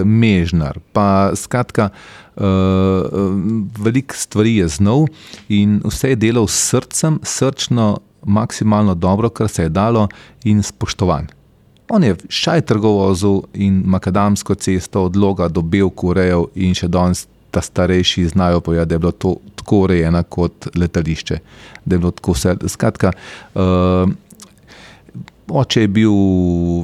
mežnar. 0.05 0.79
Pa, 0.93 1.31
skratka, 1.35 1.89
uh, 2.35 2.43
veliko 3.79 4.15
stvari 4.15 4.57
je 4.57 4.67
znal 4.67 5.07
in 5.49 5.79
vse 5.85 6.13
je 6.13 6.21
delal 6.27 6.47
s 6.47 6.69
srcem, 6.71 7.19
srčno, 7.23 7.97
maksimalno 8.27 8.95
dobro, 8.95 9.29
kar 9.29 9.49
se 9.49 9.67
je 9.67 9.69
dalo, 9.69 10.07
in 10.43 10.63
spoštovan. 10.63 11.27
On 11.89 12.03
je 12.03 12.15
šaj 12.29 12.61
trgovozil 12.67 13.41
in 13.53 13.83
makadamsko 13.85 14.55
cesto 14.55 15.05
od 15.07 15.15
Loga 15.15 15.47
do 15.47 15.61
Belku 15.61 16.11
urejal 16.11 16.49
in 16.55 16.75
še 16.75 16.89
danes 16.91 17.27
ta 17.51 17.61
starejši 17.63 18.27
znajo 18.27 18.59
povedati, 18.61 18.89
da 18.89 18.95
je 18.95 18.99
bilo 18.99 19.11
to 19.11 19.35
tako 19.55 19.85
urejeno 19.85 20.23
kot 20.23 20.67
letališče. 20.75 21.37
Da 21.85 21.95
je 21.95 21.99
bilo 21.99 22.11
tako 22.11 22.35
vse. 22.35 22.55
Skratka, 22.67 23.11
uh, 23.55 24.11
Oče 25.47 25.85
je 25.85 25.87
bil 25.87 26.11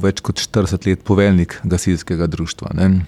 več 0.00 0.22
kot 0.24 0.40
40 0.40 0.86
let 0.88 1.04
poveljnik 1.04 1.58
gasilskega 1.68 2.26
društva. 2.26 2.72
Ne. 2.78 3.04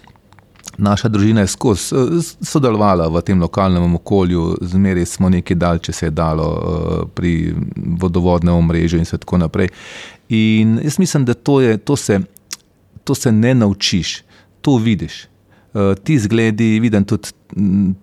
Naša 0.79 1.09
družina 1.09 1.41
je 1.41 1.49
skozi 1.49 1.97
sodelovala 2.45 3.09
v 3.09 3.23
tem 3.25 3.41
lokalnem 3.41 3.95
okolju, 3.97 4.59
zmeraj 4.61 5.07
smo 5.09 5.31
nekaj 5.33 5.57
dal, 5.57 5.79
če 5.81 5.93
se 5.93 6.07
je 6.07 6.13
dalo 6.13 6.49
eh, 6.57 7.07
pri 7.17 7.55
vodovodnem 7.77 8.55
omrežju 8.55 9.01
in 9.01 9.09
tako 9.09 9.41
naprej. 9.41 9.73
In 10.29 10.77
jaz 10.85 10.99
mislim, 10.99 11.25
da 11.25 11.35
to, 11.35 11.61
je, 11.61 11.79
to, 11.79 11.97
se, 11.97 12.21
to 13.05 13.15
se 13.15 13.33
ne 13.33 13.55
naučiš, 13.55 14.23
to 14.61 14.77
vidiš. 14.77 15.27
Ti 15.77 16.19
zgledi, 16.19 16.79
vidim 16.81 17.05
tudi 17.05 17.29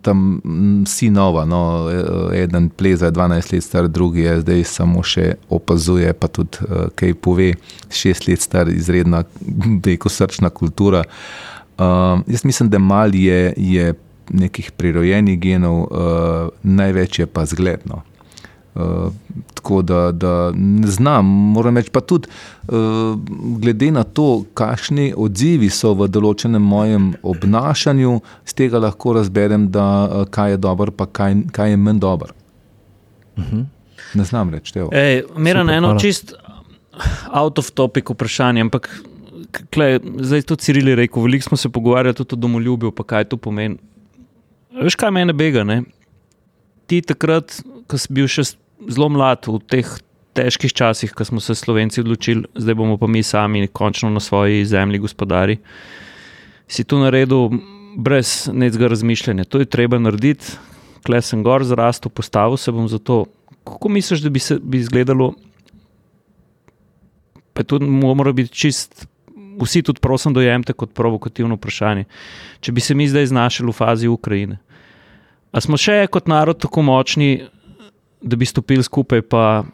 tam 0.02 0.40
sinova, 0.86 1.44
no, 1.44 1.90
e, 1.90 2.42
eden 2.42 2.68
pleza, 2.68 3.10
12 3.10 3.52
let 3.52 3.64
star, 3.64 3.88
drugi 3.88 4.20
je 4.20 4.40
zdaj 4.40 4.64
samo 4.64 5.02
še 5.02 5.34
opazuje, 5.52 6.12
pa 6.12 6.28
tudi 6.28 6.62
uh, 6.64 6.86
kaj 6.94 7.14
pove, 7.18 7.50
šest 7.90 8.28
let 8.28 8.44
star, 8.44 8.70
izredna, 8.70 9.24
dejko 9.84 10.08
srčna 10.08 10.50
kultura. 10.54 11.04
Uh, 11.74 12.22
jaz 12.30 12.44
mislim, 12.44 12.70
da 12.70 12.78
mal 12.78 13.14
je, 13.14 13.52
je 13.56 13.94
nekih 14.30 14.70
prirojenih 14.78 15.38
genov, 15.40 15.84
uh, 15.84 16.48
največ 16.62 17.24
je 17.24 17.26
pa 17.26 17.44
zgledno. 17.46 18.04
Uh, 18.74 19.12
tako 19.54 19.82
da, 19.82 20.12
da 20.12 20.52
ne 20.54 20.86
znam, 20.90 21.26
moram 21.26 21.76
reči 21.76 21.90
pa 21.94 22.00
tudi, 22.00 22.28
uh, 22.68 22.74
glede 23.62 23.90
na 23.94 24.02
to, 24.02 24.44
kakšni 24.54 25.12
odzivi 25.16 25.70
so 25.70 25.92
v 25.94 26.08
določenem 26.10 26.62
mojem 26.62 27.12
obnašanju, 27.22 28.16
z 28.44 28.58
tega 28.58 28.82
lahko 28.82 29.14
razberem, 29.14 29.68
da 29.70 29.86
uh, 30.04 30.24
kaj 30.26 30.56
je 30.56 30.62
dobro, 30.66 30.90
pa 30.90 31.06
kaj, 31.06 31.36
kaj 31.54 31.70
je 31.70 31.76
manj 31.76 32.02
dobro. 32.02 32.34
Uh 33.36 33.44
mhm. 33.44 33.56
-huh. 33.56 33.64
Ne 34.14 34.24
znam 34.24 34.50
reči. 34.50 34.72
Mera 35.36 35.62
na 35.62 35.74
eno 35.74 35.98
čist 35.98 36.34
out 37.32 37.58
of 37.58 37.70
topic 37.70 38.10
vprašanje, 38.10 38.60
ampak 38.60 38.90
kle, 39.70 40.00
zdaj 40.18 40.42
to 40.42 40.56
Ciril 40.56 40.88
je 40.88 40.96
rekel, 40.96 41.22
veliko 41.22 41.48
smo 41.48 41.56
se 41.56 41.68
pogovarjali 41.68 42.14
tudi 42.14 42.34
o 42.34 42.36
domoljubju, 42.36 42.92
pa 42.92 43.04
kaj 43.04 43.24
to 43.24 43.36
pomeni. 43.36 43.76
Veš, 44.82 44.94
kaj 44.94 45.10
mene 45.10 45.32
bega? 45.32 45.64
Ne? 45.64 45.82
Ti 46.86 47.00
takrat, 47.02 47.60
ko 47.86 47.98
si 47.98 48.12
bil 48.12 48.28
še 48.30 48.46
zelo 48.88 49.08
mlad 49.08 49.46
v 49.46 49.60
teh 49.70 49.88
težkih 50.34 50.72
časih, 50.74 51.12
ko 51.14 51.24
smo 51.24 51.40
se 51.40 51.54
Slovenci 51.54 52.02
odločili, 52.02 52.44
zdaj 52.54 52.74
bomo 52.74 52.98
pa 52.98 53.06
mi 53.06 53.22
sami 53.22 53.66
končno 53.66 54.10
na 54.10 54.20
svoji 54.20 54.64
zemlji 54.66 54.98
gospodari, 54.98 55.58
si 56.68 56.84
to 56.84 56.98
naredil 56.98 57.50
brez 57.96 58.50
nekega 58.52 58.88
razmišljanja. 58.88 59.44
To 59.44 59.62
je 59.62 59.70
treba 59.70 59.98
narediti, 59.98 60.56
kle 61.06 61.22
sem 61.22 61.42
gor 61.44 61.64
zrastel, 61.64 62.10
postavil 62.10 62.56
se 62.56 62.72
bom 62.72 62.88
za 62.88 62.98
to. 62.98 63.24
Kako 63.64 63.88
misliš, 63.88 64.20
da 64.20 64.30
bi 64.30 64.38
se 64.38 64.58
bi 64.58 64.78
izgledalo? 64.78 65.32
Pa 67.54 67.62
to 67.62 67.78
mora 67.80 68.32
biti 68.32 68.52
čist. 68.52 69.06
Vsi 69.60 69.82
tudi 69.86 70.00
prosim, 70.02 70.34
dojemite 70.34 70.72
kot 70.72 70.90
provokativno 70.94 71.54
vprašanje. 71.54 72.04
Če 72.60 72.72
bi 72.72 72.80
se 72.80 72.94
mi 72.94 73.06
zdaj 73.08 73.26
znašli 73.30 73.66
v 73.68 73.72
fazi 73.72 74.08
Ukrajine, 74.10 74.58
a 75.54 75.60
smo 75.62 75.78
še 75.78 76.08
kot 76.10 76.26
narod 76.26 76.58
tako 76.58 76.82
močni, 76.82 77.44
da 78.24 78.36
bi 78.36 78.46
stopili 78.46 78.82
skupaj 78.82 79.18
in 79.18 79.70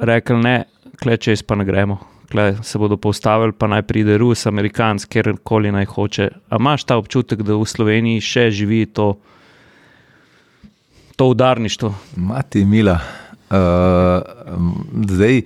rekli: 0.00 0.36
ne, 0.36 0.64
kleče, 1.02 1.34
pa 1.46 1.54
ne 1.54 1.64
gremo, 1.64 1.98
kle 2.30 2.56
se 2.62 2.78
bodo 2.78 2.96
postavili, 2.96 3.52
pa 3.52 3.66
naj 3.66 3.82
pride 3.82 4.18
Rus, 4.18 4.46
Amerikanc, 4.46 5.04
kjerkoli 5.04 5.72
naj 5.72 5.84
hoče. 5.84 6.28
A 6.48 6.56
imaš 6.60 6.84
ta 6.84 6.96
občutek, 6.96 7.42
da 7.42 7.56
v 7.56 7.66
Sloveniji 7.66 8.20
še 8.20 8.50
živi 8.50 8.86
to, 8.86 9.14
to 11.16 11.28
udarništvo? 11.32 11.94
Mati, 12.16 12.64
mila. 12.64 12.98
Uh, 13.54 14.24
zdaj, 15.10 15.42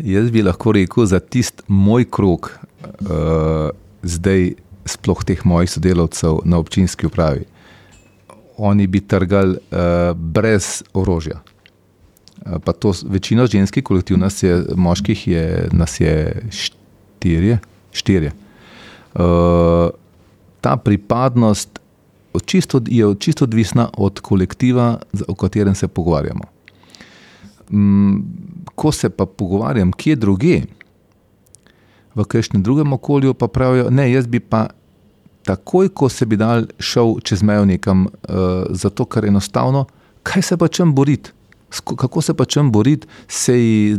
jaz 0.00 0.30
bi 0.30 0.42
lahko 0.42 0.72
rekel 0.72 1.06
za 1.06 1.20
tisti 1.20 1.62
moj 1.68 2.06
krok, 2.10 2.54
uh, 2.82 3.68
zdaj 4.02 4.54
sploh 4.88 5.24
teh 5.24 5.44
mojih 5.44 5.70
sodelavcev 5.70 6.40
na 6.44 6.58
občinski 6.58 7.06
upravi. 7.06 7.44
Oni 8.58 8.86
bi 8.86 9.00
trgali 9.00 9.58
uh, 9.58 10.12
brez 10.16 10.82
orožja. 10.94 11.42
Uh, 12.46 12.58
pa 12.64 12.72
to 12.72 12.92
večino 13.06 13.46
ženskih 13.46 13.84
kolektiv, 13.84 14.18
nas 14.18 14.42
je, 14.42 14.64
moških 14.76 15.28
je, 15.28 15.68
nas 15.72 16.00
je 16.00 16.42
štirje. 16.50 17.58
štirje. 17.92 18.32
Uh, 19.14 19.90
ta 20.60 20.76
pripadnost 20.76 21.78
čisto, 22.44 22.80
je 22.86 23.14
čisto 23.18 23.44
odvisna 23.44 23.88
od 23.96 24.20
kolektiva, 24.20 24.98
o 25.28 25.34
katerem 25.34 25.74
se 25.74 25.88
pogovarjamo. 25.88 26.44
Um, 27.70 28.24
ko 28.74 28.92
se 28.92 29.10
pa 29.10 29.26
pogovarjam, 29.26 29.92
kje 29.92 30.16
druge, 30.16 30.62
v 32.14 32.24
kakšnem 32.24 32.62
drugem 32.62 32.92
okolju, 32.92 33.34
pa 33.34 33.48
pravijo, 33.48 33.90
ne, 33.90 34.12
jaz 34.12 34.26
bi 34.26 34.40
pa 34.40 34.66
takoj, 35.44 35.88
ko 35.88 36.08
se 36.08 36.26
bi 36.26 36.36
dal 36.36 36.66
šel 36.78 37.18
čez 37.24 37.42
mejo 37.42 37.64
nekam, 37.64 38.06
uh, 38.06 38.64
zato 38.70 39.04
ker 39.04 39.24
enostavno, 39.24 39.86
kaj 40.22 40.42
se 40.42 40.56
pa 40.56 40.68
čem 40.68 40.94
boriti. 40.94 41.32
Kako 41.80 42.20
se 42.22 42.34
pa 42.34 42.44
čem 42.44 42.72
boriti, 42.72 43.06
se 43.28 43.58
ji 43.58 43.96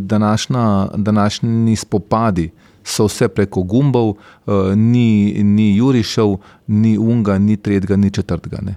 današnji 0.96 1.76
spopadi, 1.76 2.52
so 2.84 3.08
vse 3.08 3.28
preko 3.28 3.64
gumbov, 3.64 4.10
uh, 4.10 4.76
ni, 4.76 5.44
ni 5.44 5.76
Jurišev, 5.76 6.36
ni 6.68 6.98
Unga, 6.98 7.38
ni 7.40 7.58
tretjega, 7.58 7.96
ni 7.96 8.12
četrtega. 8.12 8.58
Ne. 8.62 8.76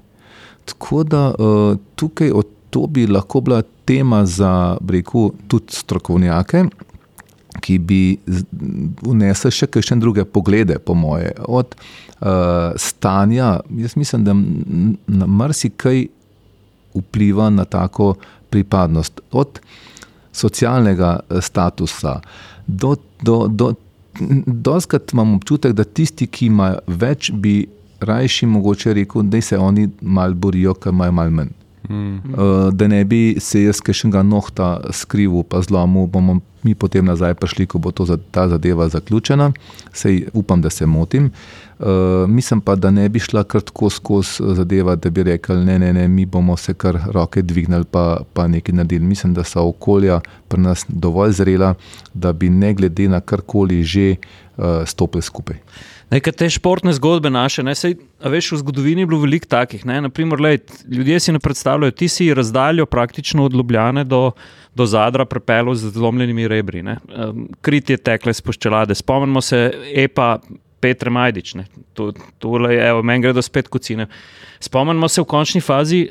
Tako 0.64 1.02
da 1.04 1.34
uh, 1.38 1.76
tukaj 1.94 2.30
to 2.70 2.86
bi 2.86 3.06
lahko 3.06 3.40
bila 3.40 3.62
tema 3.84 4.26
za 4.26 4.76
breku 4.80 5.32
tudi 5.48 5.72
strokovnjake, 5.72 6.64
ki 7.60 7.78
bi 7.78 8.00
vnesli 9.02 9.50
še 9.50 9.66
kakšne 9.66 9.96
druge 10.02 10.24
poglede, 10.24 10.78
po 10.78 10.94
moje. 10.94 11.32
Od 11.48 11.72
uh, 11.76 12.26
stanja, 12.76 13.60
jaz 13.80 13.96
mislim, 13.96 14.26
da 14.26 14.34
marsikaj 15.26 16.06
vpliva 16.96 17.50
na 17.50 17.64
tako 17.64 18.14
pripadnost. 18.50 19.20
Od 19.32 19.60
socialnega 20.32 21.20
statusa 21.40 22.20
do. 22.66 22.96
do, 23.22 23.46
do 23.48 23.74
Doskrat 24.46 25.12
imam 25.12 25.34
občutek, 25.34 25.74
da 25.76 25.84
tisti, 25.84 26.24
ki 26.26 26.46
imajo 26.48 26.78
več, 26.88 27.28
bi 27.36 27.66
rajši 28.00 28.46
mogoče 28.48 28.94
rekel, 28.96 29.26
da 29.28 29.40
se 29.44 29.58
oni 29.60 29.90
malo 30.00 30.32
borijo, 30.34 30.72
ker 30.72 30.94
imajo 30.94 31.12
malo 31.12 31.34
manj. 31.36 31.50
Mm. 31.88 32.14
Uh, 32.16 32.54
da 32.72 32.88
ne 32.88 33.02
bi 33.04 33.36
se 33.40 33.66
jaz 33.66 33.82
kašnega 33.84 34.22
nohta 34.24 34.70
skrivil, 34.88 35.44
pa 35.44 35.60
zlomil, 35.60 36.08
bomo 36.08 36.38
mi 36.64 36.72
potem 36.74 37.04
nazaj 37.04 37.36
prišli, 37.36 37.66
ko 37.68 37.78
bo 37.78 37.92
to, 37.92 38.08
ta 38.32 38.48
zadeva 38.48 38.88
zaključena. 38.88 39.50
Sej 39.92 40.30
upam, 40.32 40.64
da 40.64 40.72
se 40.72 40.86
motim. 40.86 41.28
Uh, 41.28 41.65
mislim 42.28 42.60
pa, 42.60 42.74
da 42.74 42.90
ne 42.90 43.08
bi 43.08 43.18
šla 43.18 43.44
kar 43.44 43.60
tako 43.60 43.90
skozi 43.90 44.54
zadeva, 44.54 44.96
da 44.96 45.10
bi 45.10 45.22
rekli, 45.22 45.56
ne, 45.64 45.78
ne, 45.78 45.92
ne, 45.92 46.08
mi 46.08 46.26
bomo 46.26 46.56
se 46.56 46.74
kar 46.74 46.98
roke 47.12 47.42
dvignili, 47.42 47.84
pa, 47.90 48.20
pa 48.32 48.46
nekaj 48.48 48.74
naredili. 48.74 49.04
Mislim, 49.04 49.34
da 49.34 49.44
so 49.44 49.68
okolja 49.68 50.20
pri 50.48 50.60
nas 50.60 50.84
dovolj 50.88 51.32
zrela, 51.32 51.74
da 52.14 52.32
bi 52.32 52.50
ne 52.50 52.74
glede 52.74 53.08
na 53.08 53.20
karkoli 53.20 53.82
že 53.82 54.14
uh, 54.56 54.64
stopili 54.86 55.22
skupaj. 55.22 55.56
Nekaj 56.10 56.32
te 56.32 56.48
športne 56.50 56.92
zgodbe 56.94 57.30
naše, 57.30 57.64
ne, 57.66 57.74
sej, 57.74 57.96
veš, 58.22 58.52
v 58.52 58.60
zgodovini 58.60 59.02
je 59.02 59.06
bilo 59.10 59.20
veliko 59.20 59.48
takih. 59.50 59.82
Ne, 59.86 59.98
naprimer, 60.00 60.40
lej, 60.40 60.60
ljudje 60.88 61.20
si 61.20 61.32
ne 61.32 61.40
predstavljajo, 61.42 61.90
ti 61.90 62.08
si 62.08 62.34
razdaljo 62.34 62.86
praktično 62.86 63.44
od 63.44 63.54
Ljubljane 63.54 64.04
do, 64.04 64.30
do 64.74 64.86
Zadra 64.86 65.24
prepelo 65.24 65.74
z 65.74 65.90
zlomljenimi 65.90 66.48
rebri. 66.48 66.82
Ne. 66.82 66.96
Krit 67.60 67.90
je 67.90 67.96
tekle 67.96 68.34
spoščelade. 68.34 68.94
Spomnimo 68.94 69.42
se 69.42 69.72
EPA 69.94 70.38
Petra 70.86 71.10
Majdič, 71.10 71.56
tu, 71.98 72.12
tule, 72.38 72.76
evo, 72.78 73.02
meni 73.02 73.26
gredo 73.26 73.42
spet 73.42 73.68
kocine. 73.68 74.06
Spomnimo 74.62 75.10
se 75.10 75.24
v 75.24 75.28
končni 75.28 75.60
fazi 75.60 76.04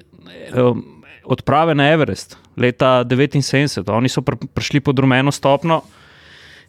odprave 1.25 1.75
na 1.75 1.87
Everest 1.95 2.35
leta 2.59 3.03
1979. 3.07 3.87
Oni 3.95 4.11
so 4.11 4.21
pr 4.21 4.35
prišli 4.53 4.83
pod 4.83 4.99
rumeno 4.99 5.31
stopno 5.31 5.81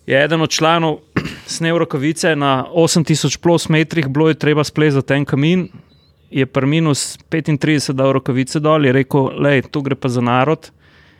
je 0.06 0.24
eden 0.24 0.42
od 0.42 0.50
članov 0.50 0.98
snel 1.56 1.78
rokavice 1.78 2.36
na 2.36 2.66
8000 2.74 3.40
plus 3.40 3.68
metrih, 3.68 4.08
bilo 4.08 4.28
je 4.28 4.34
treba 4.34 4.64
splezati 4.64 5.08
ten 5.08 5.24
kamin, 5.24 5.68
je 6.30 6.46
pri 6.46 6.66
minus 6.66 7.18
35 7.30 7.92
dal 7.92 8.12
rokavice 8.12 8.60
dol 8.60 8.86
in 8.86 8.92
rekel, 8.94 9.30
da 9.42 9.62
tu 9.62 9.82
gre 9.82 9.94
pa 9.94 10.08
za 10.08 10.20
narod. 10.20 10.70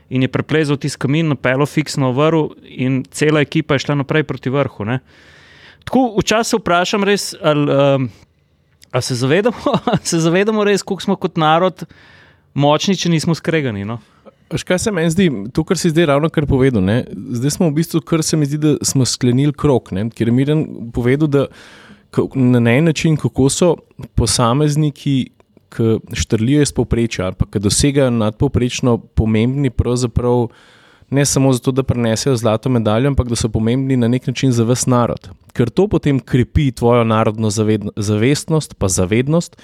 In 0.09 0.23
je 0.23 0.29
preplezel 0.29 0.77
tisti 0.77 0.99
kamin, 1.03 1.29
napelo 1.29 1.67
fiksno 1.67 2.13
vrhu, 2.13 2.55
in 2.63 3.03
cela 3.11 3.41
ekipa 3.41 3.75
je 3.75 3.79
šla 3.79 3.95
naprej 3.95 4.23
proti 4.23 4.51
vrhu. 4.51 4.85
Ne. 4.85 5.01
Tako 5.87 6.09
včasih 6.19 6.61
vprašam, 6.61 7.07
res, 7.07 7.31
ali, 7.39 7.71
um, 7.71 8.09
ali 8.91 9.07
se, 9.07 9.15
zavedamo, 9.15 9.79
se 10.11 10.21
zavedamo 10.21 10.65
res, 10.67 10.83
koliko 10.83 11.07
smo 11.07 11.17
kot 11.21 11.39
narod 11.39 11.87
močni, 12.55 12.97
če 12.99 13.13
nismo 13.13 13.37
skregani. 13.39 13.85
No? 13.87 14.01
Škaj 14.55 14.79
se 14.79 14.93
meni 14.95 15.11
zdi, 15.11 15.31
to, 15.55 15.65
kar 15.67 15.79
si 15.79 15.91
zdaj 15.91 16.11
ravno 16.13 16.31
kar 16.31 16.47
povedal, 16.47 16.83
ne? 16.83 17.01
zdaj 17.39 17.57
smo 17.59 17.71
v 17.71 17.79
bistvu, 17.81 18.03
kar 18.07 18.23
se 18.23 18.39
mi 18.39 18.47
zdi, 18.47 18.61
da 18.63 18.75
smo 18.87 19.07
sklenili 19.07 19.55
krok, 19.55 19.93
ne? 19.95 20.09
ker 20.11 20.31
je 20.31 20.35
Miren 20.35 20.67
povedal, 20.95 21.31
da 21.31 21.47
na 22.35 22.73
en 22.73 22.87
način, 22.89 23.17
kako 23.21 23.51
so 23.53 23.73
posamezniki, 24.17 25.17
ki 25.77 25.99
štrlijo 26.15 26.63
iz 26.63 26.73
povprečja 26.73 27.27
ali 27.27 27.35
pa 27.37 27.45
ki 27.51 27.61
dosegajo 27.61 28.11
nadpovprečno 28.15 28.99
pomembni, 29.19 29.71
pravzaprav 29.71 30.47
ne 31.11 31.25
samo 31.25 31.53
zato, 31.53 31.73
da 31.73 31.83
prenesejo 31.83 32.37
zlato 32.37 32.71
medaljo, 32.71 33.09
ampak 33.09 33.29
da 33.29 33.37
so 33.37 33.49
pomembni 33.49 33.97
na 33.97 34.09
nek 34.09 34.27
način 34.27 34.53
za 34.53 34.65
vse 34.65 34.91
narod. 34.91 35.29
Ker 35.53 35.71
to 35.71 35.89
potem 35.89 36.21
krepi 36.21 36.73
tvojo 36.73 37.05
narodno 37.05 37.51
zavestnost, 37.97 38.75
pa 38.79 38.89
zavednost, 38.89 39.57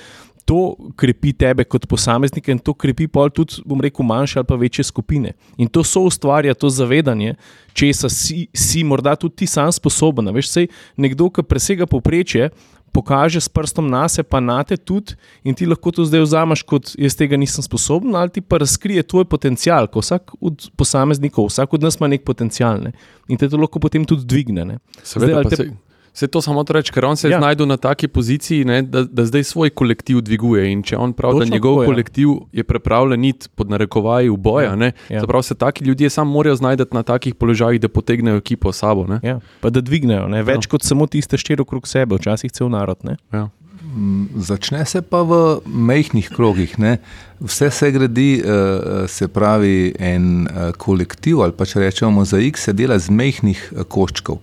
to 0.45 0.77
krepi 0.97 1.33
tebe 1.33 1.65
kot 1.65 1.87
posameznika 1.87 2.53
in 2.53 2.59
to 2.59 2.75
krepi 2.75 3.07
pol 3.09 3.31
tudi, 3.31 3.63
bom 3.65 3.81
rekel, 3.81 4.07
manjše 4.07 4.41
ali 4.41 4.47
pa 4.47 4.55
večje 4.55 4.85
skupine. 4.85 5.33
In 5.57 5.69
to 5.69 5.85
so 5.85 6.03
ustvarja 6.09 6.55
to 6.55 6.71
zavedanje, 6.71 7.35
če 7.73 7.93
si, 7.95 8.47
si 8.55 8.85
morda 8.85 9.15
tudi 9.17 9.43
ti 9.43 9.47
sam 9.47 9.73
sposoben. 9.73 10.33
Veš, 10.35 10.51
sej 10.51 10.69
nekdo, 10.97 11.31
ki 11.31 11.47
presega 11.47 11.87
povprečje, 11.87 12.51
pokaže 12.93 13.41
s 13.41 13.49
prstom 13.49 13.89
na 13.91 14.05
sebe, 14.09 14.29
pa 14.29 14.41
na 14.41 14.61
te 14.65 14.77
tudi, 14.77 15.17
in 15.45 15.57
ti 15.57 15.67
lahko 15.67 15.91
to 15.91 16.05
zdaj 16.05 16.25
vzameš 16.27 16.63
kot 16.69 16.93
jaz 17.01 17.17
tega 17.17 17.39
nisem 17.41 17.65
sposoben, 17.65 18.15
ali 18.17 18.31
ti 18.31 18.45
pa 18.45 18.61
razkrije 18.63 19.03
tvoj 19.03 19.25
potencial, 19.25 19.89
ko 19.89 20.05
vsak 20.05 20.37
od 20.41 20.69
posameznikov, 20.77 21.49
vsak 21.49 21.73
od 21.73 21.89
nas 21.89 21.97
ima 22.01 22.13
nek 22.13 22.25
potencial 22.29 22.85
ne? 22.85 22.93
in 23.29 23.41
te 23.41 23.49
to 23.49 23.57
lahko 23.57 23.81
potem 23.81 24.05
tudi 24.05 24.29
dvigne. 24.29 24.79
Seveda, 25.03 25.41
zdaj, 25.41 25.57
te... 25.57 25.92
Vse 26.13 26.27
to 26.29 26.43
samo 26.45 26.65
to 26.65 26.73
reči, 26.77 26.93
ker 26.93 27.05
on 27.09 27.17
se 27.17 27.29
je 27.29 27.33
ja. 27.33 27.39
znašel 27.41 27.67
na 27.67 27.77
taki 27.77 28.09
poziciji, 28.09 28.65
ne, 28.65 28.83
da, 28.83 29.05
da 29.05 29.25
zdaj 29.25 29.45
svoj 29.45 29.71
kolektiv 29.71 30.21
dviguje. 30.21 30.67
In 30.73 30.83
če 30.83 30.97
on 31.01 31.15
pravi, 31.17 31.41
Točno 31.41 31.51
da 31.51 31.57
njegov 31.57 31.79
tako, 31.79 31.93
kolektiv 31.93 32.29
ja. 32.29 32.61
je 32.61 32.65
pripravljen 32.65 33.25
iti 33.25 33.49
pod 33.55 33.71
narekovaji 33.71 34.29
v 34.29 34.37
boja, 34.37 34.75
ja. 34.77 34.93
ja. 35.09 35.25
pravi 35.27 35.43
se 35.43 35.55
taki 35.55 35.85
ljudje 35.85 36.11
sam 36.11 36.29
morajo 36.29 36.57
znajti 36.57 36.85
na 36.93 37.03
takih 37.03 37.35
položajih, 37.35 37.81
da 37.81 37.89
potegnejo 37.89 38.37
ekipo 38.37 38.73
s 38.73 38.79
sabo. 38.79 39.07
Ja. 39.23 39.41
Pa 39.61 39.71
da 39.71 39.81
dvignejo 39.81 40.29
ne, 40.29 40.43
več 40.43 40.67
ja. 40.67 40.71
kot 40.71 40.85
samo 40.85 41.07
tiste 41.07 41.39
štiri 41.39 41.63
okrog 41.63 41.89
sebe, 41.89 42.17
včasih 42.21 42.53
cel 42.53 42.69
narod. 42.69 43.01
Ja. 43.33 43.49
Mm, 43.93 44.41
začne 44.41 44.85
se 44.87 45.03
pa 45.03 45.23
v 45.23 45.61
mehkih 45.67 46.31
krogih. 46.33 46.79
Ne? 46.79 46.99
Vse 47.41 47.71
se 47.71 47.91
gradi, 47.93 48.41
eh, 48.41 49.09
se 49.09 49.29
pravi, 49.29 49.95
en 49.99 50.47
eh, 50.47 50.73
kolektiv 50.77 51.43
ali 51.43 51.53
pa 51.53 51.65
če 51.65 51.81
rečemo 51.81 52.25
za 52.25 52.39
X, 52.39 52.69
se 52.69 52.73
dela 52.73 52.97
iz 52.97 53.11
mehkih 53.11 53.73
eh, 53.73 53.85
koščkov. 53.85 54.39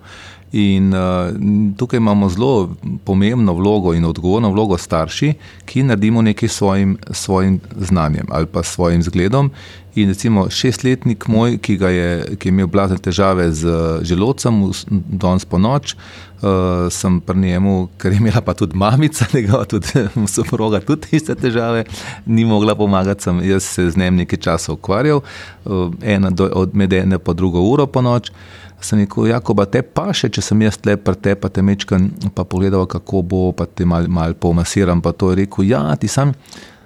In 0.52 0.94
uh, 0.94 1.78
tukaj 1.78 1.98
imamo 1.98 2.30
zelo 2.30 2.76
pomembno 3.04 3.54
vlogo 3.54 3.94
in 3.94 4.06
odgovorno 4.06 4.50
vlogo 4.50 4.78
starši, 4.78 5.34
ki 5.66 5.84
naredimo 5.84 6.22
nekaj 6.22 6.50
s 6.50 6.54
svojim, 6.54 6.98
svojim 7.12 7.60
znanjem 7.78 8.26
ali 8.30 8.46
pa 8.46 8.64
svojim 8.64 9.04
zgledom. 9.04 9.52
In 9.96 10.08
recimo 10.08 10.50
šestletnik 10.50 11.28
moj, 11.28 11.58
ki, 11.58 11.74
je, 11.74 12.36
ki 12.38 12.48
je 12.48 12.52
imel 12.54 12.68
blazne 12.68 12.98
težave 12.98 13.52
z 13.52 13.70
želodcem, 14.02 14.72
danes 14.90 15.46
po 15.46 15.58
noč, 15.58 15.96
uh, 16.42 16.88
sem 16.92 17.20
pri 17.22 17.38
njemu, 17.38 17.88
ker 17.98 18.12
je 18.12 18.18
imela 18.18 18.42
pa 18.42 18.54
tudi 18.54 18.78
mamica, 18.78 19.26
njegova 19.34 19.66
tudi 19.66 20.08
soproga, 20.28 20.80
tudi 20.80 21.08
iste 21.12 21.36
težave, 21.36 21.84
ni 22.26 22.46
mogla 22.46 22.76
pomagati. 22.76 23.24
Sem, 23.24 23.42
jaz 23.44 23.64
se 23.64 23.90
z 23.90 23.98
njim 23.98 24.16
nekaj 24.16 24.40
časa 24.40 24.74
ukvarjal, 24.74 25.22
uh, 25.66 25.94
ena 26.02 26.30
do, 26.30 26.50
od 26.54 26.76
med 26.76 26.94
ene 26.94 27.20
pa 27.20 27.34
drugo 27.34 27.62
uro 27.62 27.88
po 27.88 28.02
noč. 28.02 28.32
Sem 28.82 29.02
rekel, 29.02 29.28
Jakoba, 29.34 29.66
te 29.68 29.82
pa 29.84 30.14
še, 30.16 30.30
če 30.32 30.44
sem 30.44 30.62
jaz 30.64 30.78
le 30.88 30.96
pri 30.96 31.18
te, 31.20 31.36
pa 31.36 31.50
te 31.52 31.64
mečkam, 31.66 32.10
pa 32.36 32.46
pogledal, 32.48 32.86
kako 32.88 33.24
bo, 33.28 33.42
pa 33.52 33.68
te 33.68 33.86
mal, 33.88 34.08
mal 34.08 34.36
pomasiram. 34.40 35.02
Pa 35.04 35.12
to 35.12 35.34
je 35.34 35.42
rekel, 35.42 35.68
ja, 35.68 35.84
ti 36.00 36.08
sam, 36.08 36.32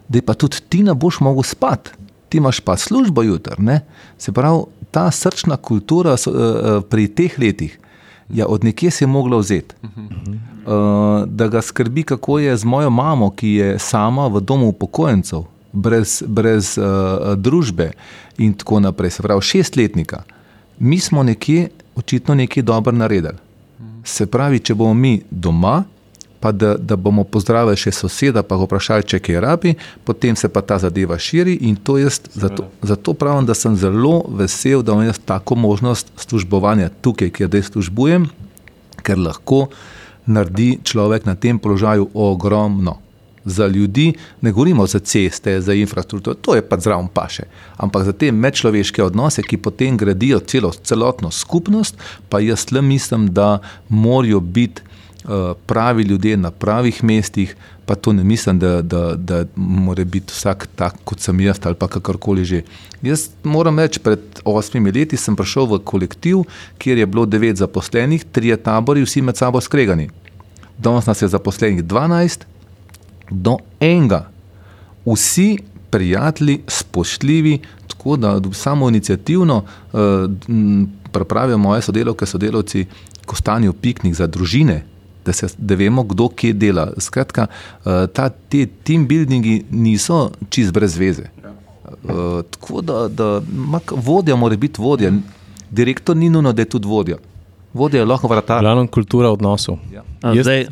da 0.09 0.21
pa 0.25 0.33
tudi 0.33 0.63
ti 0.69 0.81
ne 0.85 0.95
boš 0.97 1.21
mogel 1.21 1.45
spati, 1.45 1.93
ti 2.29 2.41
imaš 2.41 2.63
pa 2.65 2.77
službo 2.77 3.23
jutr. 3.27 3.61
Se 4.17 4.33
pravi, 4.33 4.65
ta 4.93 5.11
srčna 5.11 5.57
kultura 5.57 6.17
so, 6.17 6.33
uh, 6.33 6.81
pri 6.89 7.07
teh 7.13 7.37
letih, 7.39 7.77
ja, 8.33 8.47
od 8.49 8.65
nekje 8.65 8.91
si 8.91 9.03
je 9.03 9.07
mogla 9.07 9.37
vzeti. 9.37 9.75
Uh, 9.83 11.25
da 11.27 11.47
ga 11.47 11.61
skrbi, 11.61 12.03
kako 12.03 12.39
je 12.39 12.57
z 12.57 12.65
mojo 12.65 12.89
mamo, 12.89 13.29
ki 13.29 13.49
je 13.59 13.79
sama 13.79 14.27
v 14.27 14.41
domu 14.41 14.69
upokojencev, 14.73 15.45
brez, 15.73 16.21
brez 16.25 16.77
uh, 16.77 17.33
družbe 17.37 17.91
in 18.37 18.53
tako 18.53 18.79
naprej. 18.79 19.17
Se 19.17 19.25
pravi, 19.25 19.41
šestletnika. 19.41 20.23
Mi 20.79 20.99
smo 20.99 21.23
nekje 21.23 21.69
očitno 21.95 22.35
nekaj 22.35 22.63
dobro 22.63 22.91
naredili. 22.91 23.37
Se 24.05 24.25
pravi, 24.25 24.59
če 24.59 24.75
bomo 24.75 24.93
mi 24.93 25.21
doma, 25.29 25.83
pa 26.43 26.51
da, 26.51 26.73
da 26.75 26.95
bomo 26.99 27.23
pozdravili 27.23 27.79
še 27.79 27.93
soseda, 27.95 28.41
pa 28.43 28.57
ga 28.59 28.65
vprašali, 28.67 29.05
če 29.07 29.19
kaj 29.23 29.39
rabi, 29.39 29.71
potem 30.03 30.35
se 30.35 30.49
pa 30.51 30.59
ta 30.61 30.75
zadeva 30.81 31.15
širi. 31.15 31.53
In 31.69 31.77
to 31.79 31.95
jaz 32.01 32.19
zato, 32.35 32.67
zato 32.83 33.13
pravim, 33.15 33.47
da 33.47 33.55
sem 33.55 33.77
zelo 33.79 34.25
vesel, 34.27 34.83
da 34.83 34.91
imam 34.91 35.07
jaz 35.07 35.21
tako 35.23 35.55
možnost 35.55 36.11
službovanja 36.19 36.89
tukaj, 37.01 37.31
kjer 37.37 37.47
zdaj 37.47 37.63
službujem, 37.69 38.27
ker 39.07 39.23
lahko 39.23 39.69
naredi 40.27 40.81
človek 40.83 41.25
na 41.31 41.37
tem 41.39 41.59
položaju 41.59 42.09
ogromno 42.13 42.97
za 43.45 43.67
ljudi, 43.67 44.13
ne 44.41 44.51
govorimo 44.51 44.87
za 44.87 44.99
ceste, 44.99 45.61
za 45.61 45.73
infrastrukturo, 45.73 46.35
to 46.35 46.55
je 46.55 46.61
pa 46.61 46.79
zraven 46.79 47.07
paše, 47.07 47.43
ampak 47.77 48.03
za 48.03 48.13
te 48.13 48.31
medčloveške 48.31 49.03
odnose, 49.03 49.43
ki 49.43 49.57
potem 49.57 49.97
gradijo 49.97 50.39
celo, 50.39 50.71
celotno 50.71 51.31
skupnost, 51.31 51.97
pa 52.29 52.39
jaz 52.39 52.71
le 52.71 52.81
mislim, 52.81 53.27
da 53.33 53.59
morajo 53.89 54.39
biti 54.39 54.81
uh, 55.23 55.57
pravi 55.65 56.03
ljudje 56.03 56.37
na 56.37 56.51
pravih 56.51 57.03
mestih, 57.03 57.55
pa 57.85 57.95
to 57.95 58.13
ne 58.13 58.23
mislim, 58.23 58.59
da, 58.59 58.81
da, 58.81 59.15
da 59.15 59.45
mora 59.55 60.03
biti 60.03 60.33
vsak 60.33 60.67
tak, 60.75 60.95
kot 61.03 61.19
sem 61.19 61.39
jaz 61.39 61.59
ali 61.63 61.75
pa 61.75 61.87
kakorkoli 61.87 62.45
že. 62.45 62.61
Jaz 63.01 63.29
moram 63.43 63.79
reči, 63.79 63.99
pred 63.99 64.19
osmimi 64.45 64.91
leti 64.91 65.17
sem 65.17 65.35
prišel 65.35 65.65
v 65.65 65.79
kolektiv, 65.83 66.45
kjer 66.77 66.97
je 66.97 67.05
bilo 67.05 67.25
devet 67.25 67.57
zaposlenih, 67.57 68.23
tri 68.31 68.55
tabori, 68.57 69.03
vsi 69.03 69.21
med 69.21 69.37
sabo 69.37 69.61
skregani. 69.61 70.09
Danes 70.77 71.05
nas 71.05 71.21
je 71.21 71.27
zaposlenih 71.27 71.83
12, 71.83 72.47
do 73.29 73.57
enega. 73.79 74.29
Vsi 75.05 75.57
prijatelji, 75.89 76.59
spoštljivi, 76.67 77.59
tako 77.87 78.17
da 78.17 78.41
samo 78.51 78.89
inicijativno 78.89 79.63
uh, 79.93 79.99
pripravijo 81.11 81.57
moje 81.57 81.81
sodelavke, 81.81 82.25
sodelavci, 82.25 82.85
ko 83.25 83.35
stanijo 83.35 83.73
piknik 83.73 84.15
za 84.15 84.27
družine. 84.27 84.83
Da, 85.25 85.33
se, 85.33 85.47
da 85.57 85.75
vemo, 85.75 86.03
kdo 86.03 86.27
kje 86.27 86.53
dela. 86.53 86.89
Skratka, 86.97 87.47
uh, 87.47 87.91
ta, 88.13 88.29
te 88.29 88.65
team 88.83 89.07
buildingi 89.07 89.63
niso 89.71 90.31
čist 90.49 90.73
brez 90.73 90.97
veze. 90.97 91.29
Uh, 92.03 92.41
tako 92.49 92.81
da, 92.81 93.07
da 93.07 93.41
mak, 93.55 93.93
vodja 93.95 94.35
mora 94.35 94.55
biti 94.55 94.81
vodja, 94.81 95.11
direktor 95.69 96.17
ni 96.17 96.29
nujno, 96.29 96.53
da 96.53 96.61
je 96.61 96.69
tudi 96.69 96.87
vodja. 96.87 97.17
Vodja 97.73 97.99
je 97.99 98.05
lahko 98.05 98.27
vratar. 98.27 98.61
Glavno 98.61 98.87
kultura 98.87 99.29
odnosov. 99.29 99.77
Ja. 99.93 100.03
Jaz, 100.23 100.43
zdaj, 100.45 100.67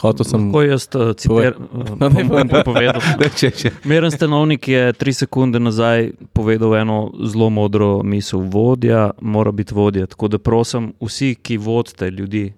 Hotel 0.00 0.24
sem. 0.24 0.46
Tako 0.48 0.62
jaz 0.62 0.88
uh, 0.94 1.12
citiram, 1.16 1.68
da 1.98 2.08
ne 2.14 2.24
bom 2.24 2.48
povedal. 2.64 3.00
Meren 3.90 4.10
stanovnik 4.10 4.68
je 4.68 4.92
tri 4.92 5.12
sekunde 5.12 5.60
nazaj 5.60 6.10
povedal 6.32 6.76
eno 6.76 7.12
zelo 7.24 7.50
modro 7.50 8.02
misel. 8.02 8.40
Vodja 8.40 9.10
mora 9.20 9.52
biti 9.52 9.74
vodja. 9.74 10.06
Tako 10.06 10.28
da 10.28 10.38
prosim, 10.38 10.92
vsi, 11.00 11.34
ki 11.34 11.56
vodite 11.56 12.10
ljudi, 12.10 12.52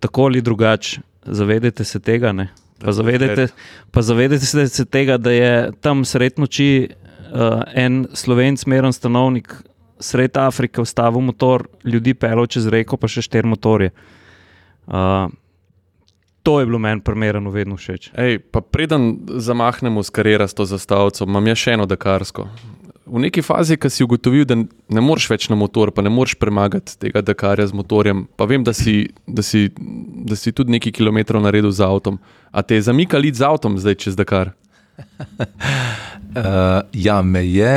tako 0.00 0.24
ali 0.24 0.42
drugače, 0.42 1.00
zavedajte 1.22 1.84
se 1.84 2.00
tega. 2.00 2.32
Ne? 2.32 2.48
Pa 2.78 2.92
zavedajte, 2.92 3.48
pa 3.90 4.02
zavedajte 4.02 4.68
se 4.68 4.84
tega, 4.84 5.16
da 5.16 5.30
je 5.30 5.72
tam 5.80 6.04
sred 6.04 6.32
noči 6.36 6.88
uh, 6.88 7.62
en 7.74 8.06
slovenc, 8.12 8.66
meren 8.66 8.92
stanovnik, 8.92 9.54
sred 10.00 10.36
Afrike, 10.36 10.82
vstavil 10.82 11.20
motor, 11.20 11.66
ljudi 11.84 12.14
pelo 12.14 12.46
čez 12.46 12.68
reko, 12.68 12.96
pa 13.00 13.08
še 13.08 13.24
štiri 13.24 13.48
motorje. 13.48 13.90
Uh, 14.86 15.32
to 16.46 16.60
je 16.60 16.66
bilo 16.66 16.78
meni 16.78 17.00
primerno 17.00 17.50
vedno 17.50 17.74
všeč. 17.76 18.10
Ej, 18.14 18.38
pa 18.38 18.60
preden 18.60 19.18
zamahnemo 19.26 20.02
s 20.02 20.14
karierasto 20.14 20.62
zastavico, 20.62 21.26
imam 21.26 21.48
še 21.58 21.74
eno 21.74 21.88
dekarsko. 21.90 22.46
V 23.06 23.22
neki 23.24 23.42
fazi, 23.42 23.74
ki 23.74 23.90
si 23.90 24.06
ugotovil, 24.06 24.44
da 24.46 24.54
ne 24.58 25.02
moreš 25.02 25.26
več 25.32 25.48
na 25.50 25.58
motor, 25.58 25.90
pa 25.90 26.04
ne 26.06 26.10
moreš 26.10 26.36
premagati 26.38 26.94
tega 27.02 27.18
dekarja 27.26 27.66
z 27.66 27.74
motorjem, 27.74 28.28
pa 28.38 28.46
vem, 28.46 28.62
da 28.62 28.70
si, 28.74 29.08
da 29.26 29.42
si, 29.42 29.72
da 30.22 30.38
si 30.38 30.54
tudi 30.54 30.70
nekaj 30.76 30.94
kilometrov 30.94 31.42
naredil 31.42 31.74
z 31.74 31.82
avtom. 31.82 32.20
A 32.54 32.62
te 32.62 32.78
je 32.78 32.86
zamikal 32.86 33.26
iti 33.26 33.42
z 33.42 33.46
avtom 33.50 33.74
zdaj 33.82 33.98
čez 34.06 34.14
Dakar? 34.14 34.54
uh, 35.02 36.86
ja, 37.06 37.18
me 37.26 37.42
je, 37.42 37.72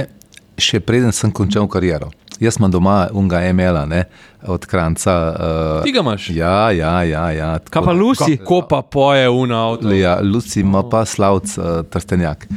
še 0.61 0.77
preden 0.77 1.09
sem 1.09 1.33
končal 1.33 1.65
kariero. 1.65 2.13
Jaz 2.39 2.57
imam 2.59 2.71
doma 2.71 3.07
unga 3.13 3.41
emela, 3.43 3.85
ne, 3.85 4.03
od 4.47 4.65
kranca. 4.65 5.35
Uh, 5.79 5.83
Ti 5.83 5.91
ga 5.91 5.99
imaš? 5.99 6.29
Ja, 6.29 6.71
ja, 6.71 7.03
ja. 7.03 7.31
ja 7.31 7.59
Kaj 7.69 7.83
pa 7.83 7.91
Luci? 7.91 8.37
Ko 8.37 8.61
pa 8.69 8.81
poje 8.81 9.29
una 9.29 9.65
avto. 9.67 9.91
Ja, 9.91 10.19
Luci 10.23 10.61
ima 10.61 10.83
pa 10.89 11.05
slavc 11.05 11.57
uh, 11.57 11.63
trstenjak. 11.89 12.47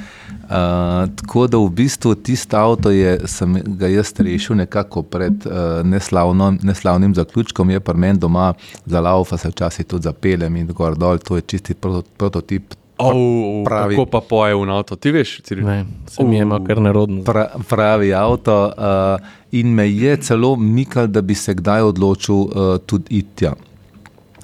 Uh, 0.42 1.08
tako 1.16 1.46
da 1.46 1.58
v 1.58 1.70
bistvu 1.70 2.14
tisto 2.14 2.56
avto 2.56 2.90
je, 2.90 3.14
sem 3.26 3.56
ga 3.78 3.88
jaz 3.88 4.12
rešil 4.18 4.56
nekako 4.56 5.02
pred 5.02 5.46
uh, 5.46 5.80
neslavno, 5.86 6.50
neslavnim 6.62 7.14
zaključkom, 7.14 7.70
je 7.70 7.80
pa 7.80 7.92
meni 7.92 8.18
doma 8.18 8.52
za 8.84 9.00
laufa, 9.00 9.36
se 9.36 9.48
včasih 9.48 9.86
tudi 9.86 10.02
zapeljem 10.02 10.56
in 10.56 10.66
gor 10.66 10.98
dol, 10.98 11.18
to 11.18 11.36
je 11.36 11.42
čisti 11.42 11.74
prototip 12.18 12.74
Oh, 13.02 13.64
pravi, 13.64 13.96
kako 13.96 14.06
pa 14.06 14.20
poje 14.20 14.54
v 14.54 14.70
avto, 14.70 14.96
ti 14.96 15.10
veš? 15.10 15.40
Ne, 15.58 15.86
se 16.06 16.24
mi 16.24 16.36
je 16.36 16.42
imel 16.42 16.60
kar 16.62 16.78
nerodno. 16.78 17.24
Pra, 17.24 17.48
pravi 17.68 18.12
avto 18.14 18.70
uh, 18.70 19.18
in 19.52 19.74
me 19.74 19.86
je 19.92 20.16
celo 20.16 20.56
mikal, 20.56 21.06
da 21.06 21.20
bi 21.20 21.34
se 21.34 21.54
kdaj 21.54 21.82
odločil 21.82 22.34
uh, 22.34 22.78
tudi 22.86 23.18
iti. 23.18 23.50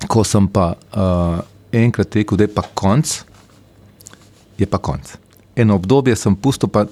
Ko 0.07 0.25
sem 0.25 0.47
pa 0.49 0.75
uh, 0.75 1.39
enkrat 1.73 2.15
rekel, 2.17 2.39
da 2.39 2.45
je 2.45 2.53
pa 2.55 2.63
konc, 2.75 3.15
je 4.59 4.67
pa 4.67 4.79
konc. 4.79 5.17
Eno 5.59 5.75
obdobje 5.75 6.15
sem 6.17 6.37
pustil, 6.37 6.71
pa 6.71 6.85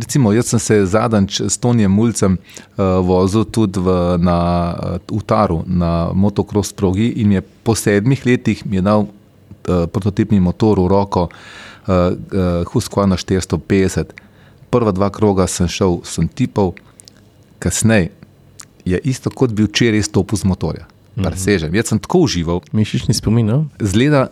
recimo, 0.00 0.32
jaz 0.32 0.50
sem 0.50 0.58
se 0.58 0.80
zadnjič 0.86 1.40
s 1.40 1.58
Tonijem 1.58 1.92
Mulcem 1.92 2.34
uh, 2.34 2.98
vozil 3.06 3.44
tudi 3.44 3.78
v, 3.78 4.16
na 4.18 4.38
Utaru, 5.10 5.62
na 5.66 6.10
motocross 6.14 6.72
progi 6.72 7.12
in 7.22 7.36
je 7.36 7.44
po 7.62 7.76
sedmih 7.78 8.26
letih 8.26 8.66
mi 8.66 8.80
je 8.80 8.82
dal 8.82 9.06
uh, 9.06 9.86
prototipni 9.86 10.40
motor 10.40 10.80
v 10.80 10.88
roko, 10.90 11.28
uh, 11.28 11.94
uh, 11.94 12.66
Husqvarna 12.72 13.16
450. 13.16 14.16
Prva 14.70 14.90
dva 14.90 15.10
kroga 15.10 15.46
sem 15.46 15.68
šel, 15.68 16.00
sem 16.02 16.26
tipal, 16.26 16.74
kasneje 17.60 18.10
je 18.88 18.98
isto 19.04 19.30
kot 19.30 19.52
bi 19.52 19.68
včeraj 19.68 20.02
stopil 20.08 20.40
z 20.40 20.48
motorja. 20.48 20.86
Mhm. 21.16 21.26
Presežem. 21.26 21.74
Jaz 21.74 21.92
sem 21.92 21.98
tako 21.98 22.24
užival. 22.26 22.60
Mišični 22.72 23.14
spomin. 23.14 23.46
No? 23.46 23.64
Zgleda 23.80 24.28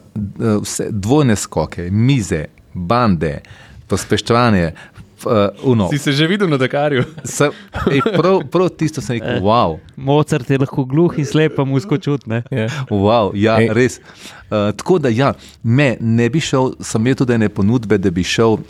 vse 0.63 0.89
dvojne 0.91 1.37
skoke, 1.37 1.91
mize, 1.91 2.47
bande, 2.75 3.41
pospeščevanje, 3.89 4.73
Uh, 5.19 5.91
si 5.91 5.99
se 5.99 6.13
že 6.13 6.27
videl 6.31 6.47
na 6.47 6.57
Dakarju? 6.57 7.03
Sem, 7.27 7.51
ej, 7.91 8.03
prav, 8.07 8.45
prav 8.47 8.69
tisto 8.71 9.03
sem 9.03 9.19
rekel, 9.19 9.43
wow. 9.43 9.75
Mozart 9.97 10.47
je 10.51 10.59
lahko 10.63 10.85
gluh 10.87 11.11
in 11.19 11.27
slep, 11.27 11.57
pa 11.59 11.65
mu 11.67 11.81
skočutne. 11.83 12.45
Yeah. 12.55 12.71
Wow, 12.87 13.35
ja, 13.35 13.59
ej. 13.59 13.75
res. 13.75 13.99
Uh, 14.47 14.71
tako 14.79 15.03
da, 15.03 15.11
ja, 15.11 15.33
me 15.63 15.97
ne 15.99 16.29
bi 16.31 16.39
šel, 16.39 16.79
sem 16.79 17.03
imel 17.03 17.19
tudi 17.19 17.35
ene 17.35 17.51
ponudbe, 17.51 17.99
da 17.99 18.15
bi 18.15 18.23
šel 18.23 18.61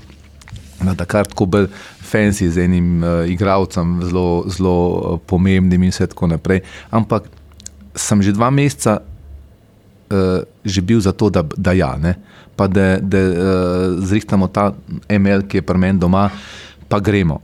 na 0.81 0.95
Dakar 0.97 1.29
tako 1.29 1.45
bolj 1.47 1.69
fancy 2.09 2.49
z 2.49 2.65
enim 2.65 3.05
uh, 3.05 3.29
igralcem, 3.29 4.01
zelo, 4.09 4.49
zelo 4.49 4.77
uh, 4.89 5.21
pomembnim 5.21 5.85
in 5.85 5.93
tako 5.93 6.33
naprej. 6.33 6.65
Ampak 6.91 7.29
sem 7.93 8.23
že 8.25 8.33
dva 8.33 8.49
meseca 8.49 8.99
uh, 8.99 10.41
že 10.65 10.81
bil 10.81 11.01
za 11.05 11.13
to, 11.13 11.29
da, 11.29 11.45
da 11.45 11.77
ja. 11.77 11.93
Ne? 12.01 12.17
pa 12.59 12.67
da, 12.67 12.99
da 13.01 13.19
uh, 13.19 13.35
zrihtamo 14.03 14.49
ta 14.51 14.73
ML, 15.09 15.47
ki 15.47 15.61
je 15.61 15.63
pri 15.63 15.79
meni 15.79 16.03
doma, 16.03 16.27
pa 16.89 16.99
gremo. 16.99 17.39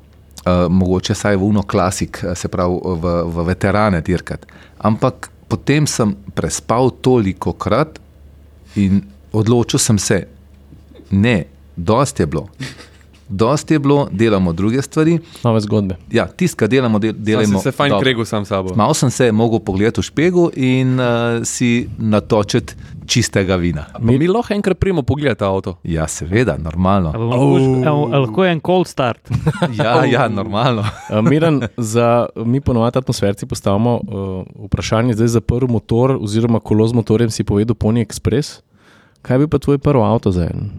uh, 0.44 0.66
mogoče 0.68 1.14
saj 1.14 1.38
v 1.40 1.46
uno 1.46 1.62
klasik, 1.62 2.18
eh, 2.20 2.34
se 2.36 2.48
pravi 2.52 2.76
v, 3.00 3.12
v 3.32 3.44
veterane 3.46 4.02
dirkati. 4.04 4.46
Ampak 4.78 5.30
potem 5.48 5.86
sem 5.86 6.12
prespal 6.34 6.90
toliko 7.00 7.54
krat 7.56 7.96
in 8.76 9.00
odločil 9.32 9.80
sem 9.80 9.98
se, 9.98 10.26
ne, 11.10 11.46
dosti 11.76 12.22
je 12.22 12.26
bilo. 12.26 12.48
Dosti 13.34 13.74
je 13.74 13.78
bilo, 13.78 14.08
delamo 14.10 14.52
druge 14.52 14.82
stvari. 14.82 15.18
Nove 15.44 15.60
zgodbe. 15.60 15.96
Ja, 16.10 16.26
tisto, 16.26 16.56
kar 16.56 16.68
delamo, 16.68 16.98
del, 16.98 17.12
delamo. 17.16 17.58
Sem 17.58 17.60
se 17.60 17.72
fajn 17.72 17.90
dobro. 17.90 18.04
kregel 18.04 18.24
sam 18.24 18.44
s 18.44 18.48
sabo. 18.48 18.74
Malo 18.76 18.94
sem 18.94 19.10
se 19.10 19.32
mogel 19.32 19.58
pogledati 19.60 20.00
v 20.00 20.04
špegu 20.04 20.50
in 20.56 21.00
uh, 21.00 21.42
si 21.42 21.88
natočiti 21.98 22.74
čistega 23.06 23.56
vina. 23.56 23.84
Pa 23.92 23.98
mi 23.98 24.28
lahko 24.28 24.54
enkrat 24.54 24.78
prijemo 24.78 25.02
pogled 25.02 25.38
ta 25.38 25.50
avto. 25.50 25.76
Ja, 25.82 26.06
seveda, 26.08 26.56
normalno. 26.58 27.10
Lahko 28.12 28.44
je 28.44 28.52
en 28.52 28.60
cold 28.60 28.86
start. 28.86 29.20
Ja, 29.78 30.04
ja 30.04 30.28
normalno. 30.28 30.84
Uh, 31.10 31.18
Miran, 31.30 31.62
za, 31.76 32.26
mi 32.36 32.60
ponovadi 32.60 32.98
atmosferci 32.98 33.46
postavimo 33.46 33.94
uh, 33.94 34.66
vprašanje, 34.66 35.14
zdaj 35.14 35.28
za 35.28 35.40
prvi 35.40 35.72
motor, 35.72 36.18
oziroma 36.20 36.60
kolo 36.60 36.86
z 36.88 36.94
motorjem 36.94 37.30
si 37.30 37.44
povedal 37.44 37.74
Pony 37.74 38.06
Express. 38.06 38.60
Kaj 39.22 39.38
bi 39.38 39.48
pa 39.48 39.58
tvoj 39.58 39.78
prvi 39.78 40.02
avto 40.04 40.30
za 40.30 40.44
en? 40.44 40.70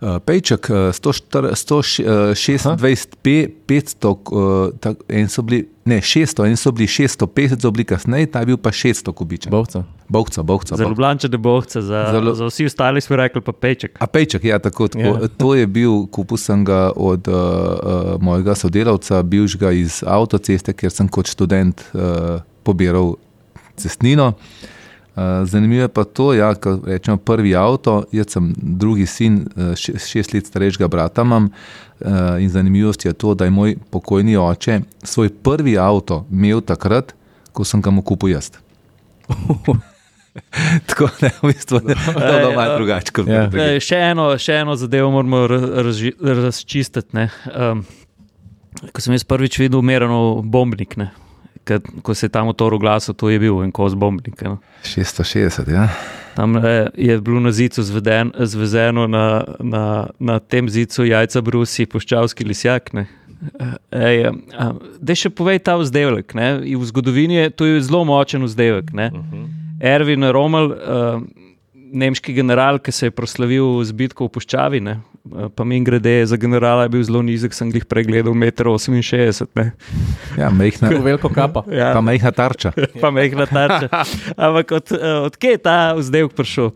Uh, 0.00 0.18
Pejček, 0.26 0.70
uh, 0.70 0.76
126, 0.92 3.16
P, 3.22 3.48
500, 3.66 4.08
uh, 4.08 4.70
tak, 4.80 4.96
en 5.08 5.28
so 5.28 5.42
bili, 5.42 5.68
ne 5.86 6.00
600, 6.02 6.48
en 6.50 6.56
so 6.58 6.72
bili 6.74 6.88
650, 6.90 7.62
so 7.62 7.70
bili 7.70 7.84
kasneje, 7.86 8.26
ta 8.26 8.42
je 8.42 8.46
bil 8.50 8.58
pa 8.58 8.72
600 8.74 9.14
kubičev. 9.14 9.54
Bovca. 9.54 9.84
Bovca, 10.08 10.42
bovca. 10.42 10.76
Za 10.76 10.84
Ljubljane 10.84 11.38
bohce, 11.38 11.82
za, 11.82 12.10
Zelo- 12.12 12.34
za 12.34 12.46
vsi 12.46 12.66
ostali 12.66 13.00
smo 13.00 13.16
rekli 13.16 13.40
pa 13.40 13.52
peček. 13.52 13.96
A 14.00 14.06
pejček, 14.06 14.44
ja, 14.44 14.58
tako, 14.58 14.88
tako. 14.88 15.04
Ja. 15.04 15.14
Yeah. 15.14 15.28
To 15.36 15.54
je 15.54 15.66
bil, 15.66 16.06
kupil 16.06 16.36
sem 16.36 16.64
ga 16.64 16.90
od 16.96 17.28
uh, 17.28 17.34
uh, 17.34 18.20
mojega 18.20 18.54
sodelavca, 18.54 19.22
bivšega 19.22 19.72
iz 19.72 20.02
avtoceste, 20.06 20.72
kjer 20.72 20.92
sem 20.92 21.08
kot 21.08 21.30
študent 21.30 21.80
uh, 21.94 22.40
pobiral 22.62 23.14
cestnino. 23.76 24.26
Uh, 24.26 24.34
zanimivo 25.44 25.82
je 25.82 25.88
pa 25.88 26.04
to, 26.04 26.32
da 26.32 26.38
ja, 26.38 26.54
rečemo 26.86 27.16
prvi 27.16 27.56
avto. 27.56 28.04
Jaz 28.12 28.26
sem 28.34 28.52
drugi 28.56 29.06
sin, 29.06 29.46
še, 29.76 29.98
šest 29.98 30.34
let 30.34 30.46
starejšega 30.46 30.88
brata 30.88 31.22
imam. 31.22 31.50
Uh, 32.00 32.42
in 32.42 32.50
zanimivost 32.50 33.04
je 33.04 33.12
to, 33.12 33.34
da 33.34 33.44
je 33.44 33.50
moj 33.54 33.76
pokojni 33.90 34.36
oče 34.36 34.80
svoj 35.02 35.28
prvi 35.30 35.78
avto 35.78 36.24
imel 36.30 36.60
takrat, 36.60 37.14
ko 37.52 37.64
sem 37.64 37.80
ga 37.80 37.90
mu 37.94 38.02
kupil 38.02 38.34
jaz. 38.34 38.50
Tako 40.86 41.08
da 41.20 41.26
je 41.26 41.32
v 41.42 41.46
bistvu 41.46 41.78
to 41.80 41.86
bilo 41.86 42.52
malo 42.56 42.74
drugače. 42.76 43.12
kot 43.14 43.28
Ja. 43.30 43.46
E, 43.46 43.78
še, 43.80 44.00
eno, 44.10 44.32
še 44.38 44.56
eno 44.64 44.74
zadevo 44.76 45.10
moramo 45.14 45.46
ra- 45.46 45.84
razži- 45.86 46.16
razčistiti. 46.18 47.14
ne. 47.14 47.28
Um, 47.54 47.84
ko 48.92 49.00
sem 49.00 49.14
jaz 49.14 49.24
prvič 49.24 49.58
videl 49.62 49.78
umereno 49.78 50.42
bombnik, 50.42 50.96
ne. 50.96 51.12
Kad, 51.64 51.86
ko 52.02 52.14
se 52.14 52.26
je 52.26 52.30
ta 52.34 52.42
motor 52.44 52.74
oglasil, 52.74 53.14
to 53.14 53.30
je 53.30 53.38
bil 53.40 53.62
en 53.64 53.72
kos 53.72 53.94
bombnik. 53.96 54.42
Ne. 54.42 54.56
660, 54.84 55.70
ja. 55.72 55.88
Tam 56.34 56.56
eh, 56.58 56.90
je 56.98 57.20
bilo 57.20 57.40
na 57.40 57.52
zidu 57.52 57.82
zveden, 57.82 58.32
zvezeno, 58.38 59.06
na, 59.06 59.44
na, 59.60 60.06
na 60.18 60.38
tem 60.38 60.68
zidu 60.68 61.06
jajca 61.06 61.40
brusi, 61.40 61.86
puščavski 61.86 62.44
lisjak. 62.44 62.92
Ne. 62.92 63.06
Ej, 63.92 64.30
a, 64.56 64.70
daj 65.00 65.20
še 65.24 65.30
povej 65.30 65.62
ta 65.64 65.76
vzdevek. 65.80 66.34
ne. 66.34 66.48
V 66.64 66.84
zgodovini 66.90 67.38
je 67.38 67.50
to 67.50 67.68
je 67.68 67.82
zelo 67.84 68.04
močen 68.04 68.44
vzdevek. 68.44 68.92
ne. 68.92 69.10
Erwin 69.84 70.24
Rommel, 70.32 70.70
uh, 70.72 71.22
nemški 71.92 72.32
general, 72.34 72.78
ki 72.78 72.92
se 72.92 73.06
je 73.06 73.14
proslavil 73.14 73.84
z 73.84 73.92
bitko 73.92 74.28
v 74.28 74.34
Puščavi, 74.34 74.80
ne. 74.80 74.98
eh, 75.00 75.48
pa 75.54 75.64
mi 75.64 75.80
grede 75.84 76.26
za 76.26 76.36
generala 76.36 76.86
je 76.86 76.92
bil 76.96 77.04
zelo 77.04 77.22
nizek, 77.22 77.54
sem 77.54 77.70
jih 77.74 77.84
pregledal 77.84 78.34
1,68 78.34 79.46
m. 79.54 79.70
ja 80.38 80.50
mehna, 80.50 80.88
Veliko 81.04 81.28
kapa. 81.28 81.64
Ja, 81.80 81.92
pa 81.94 82.00
mehna 82.00 82.32
tarča. 82.32 82.72
pa 83.02 83.10
mehna 83.10 83.46
tarča. 83.46 84.04
Ampak 84.36 84.72
od, 84.72 84.92
uh, 84.96 85.24
odkje 85.28 85.56
je 85.56 85.62
ta 85.62 85.78
vzdevek 85.98 86.36
prišel? 86.36 86.70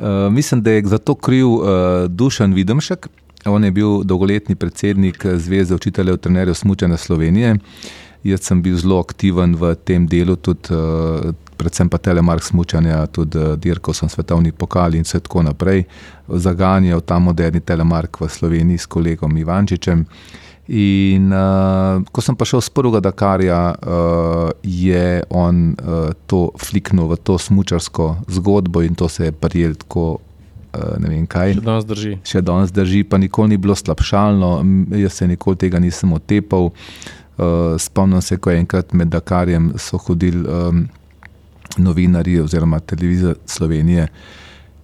Uh, 0.00 0.28
mislim, 0.32 0.62
da 0.62 0.70
je 0.70 0.86
za 0.86 0.98
to 0.98 1.14
kriv 1.14 1.46
uh, 1.46 1.64
Dušan 2.08 2.54
Videmšek. 2.54 3.08
On 3.44 3.64
je 3.64 3.70
bil 3.70 4.02
dolgoletni 4.04 4.54
predsednik 4.54 5.24
eh, 5.24 5.38
Zveze 5.38 5.74
učiteljev 5.74 6.16
trenerjev 6.16 6.54
Smučanja 6.54 6.96
Slovenije. 6.96 7.56
Jaz 8.24 8.40
sem 8.40 8.62
bil 8.62 8.76
zelo 8.76 8.98
aktiven 9.00 9.54
v 9.56 9.74
tem 9.84 10.04
delu, 10.06 10.36
tudi, 10.36 10.74
uh, 10.76 11.32
predvsem 11.60 11.88
pa 11.92 12.00
telemark 12.00 12.44
smučanja, 12.44 13.04
tudi 13.12 13.38
uh, 13.38 13.54
dirkal 13.60 13.96
sem 13.96 14.08
svetovni 14.08 14.52
pokal 14.52 14.96
in 14.96 15.04
vse 15.04 15.20
tako 15.20 15.44
naprej. 15.44 15.84
Zaganjal 16.28 17.04
ta 17.04 17.18
moderni 17.20 17.60
telemark 17.60 18.22
v 18.22 18.28
Sloveniji 18.32 18.80
s 18.80 18.88
kolegom 18.88 19.36
Ivančičem. 19.36 20.06
In 20.70 21.32
uh, 21.34 21.98
ko 22.14 22.22
sem 22.22 22.36
pa 22.38 22.46
šel 22.46 22.62
z 22.62 22.70
prvega 22.70 23.00
Dakarja, 23.02 23.74
uh, 23.74 24.50
je 24.62 25.18
on 25.34 25.74
uh, 25.74 26.14
to 26.30 26.52
fliknil 26.62 27.10
v 27.10 27.18
to 27.18 27.38
smučarsko 27.42 28.22
zgodbo 28.30 28.84
in 28.86 28.94
to 28.94 29.08
se 29.10 29.24
je 29.24 29.32
prijel 29.32 29.74
tako, 29.74 30.20
uh, 30.22 30.94
ne 31.02 31.10
vem 31.10 31.26
kaj. 31.26 31.56
Še 31.58 31.66
danes 31.66 31.88
drži. 31.90 32.12
Še 32.22 32.44
danes 32.46 32.70
drži, 32.70 33.02
pa 33.02 33.18
nikoli 33.18 33.56
ni 33.56 33.58
bilo 33.58 33.74
slabšalno, 33.74 34.52
jaz 34.94 35.18
se 35.18 35.26
nikoli 35.26 35.58
tega 35.58 35.82
nisem 35.82 36.14
otepal. 36.14 36.70
Uh, 36.70 37.74
spomnim 37.80 38.22
se, 38.22 38.38
ko 38.38 38.54
je 38.54 38.62
enkrat 38.62 38.94
med 38.94 39.10
Dakarjem 39.10 39.72
so 39.80 39.98
hodili 39.98 40.46
um, 40.46 40.86
novinarji 41.76 42.40
oziroma 42.40 42.80
televizija 42.80 43.34
Slovenije, 43.46 44.08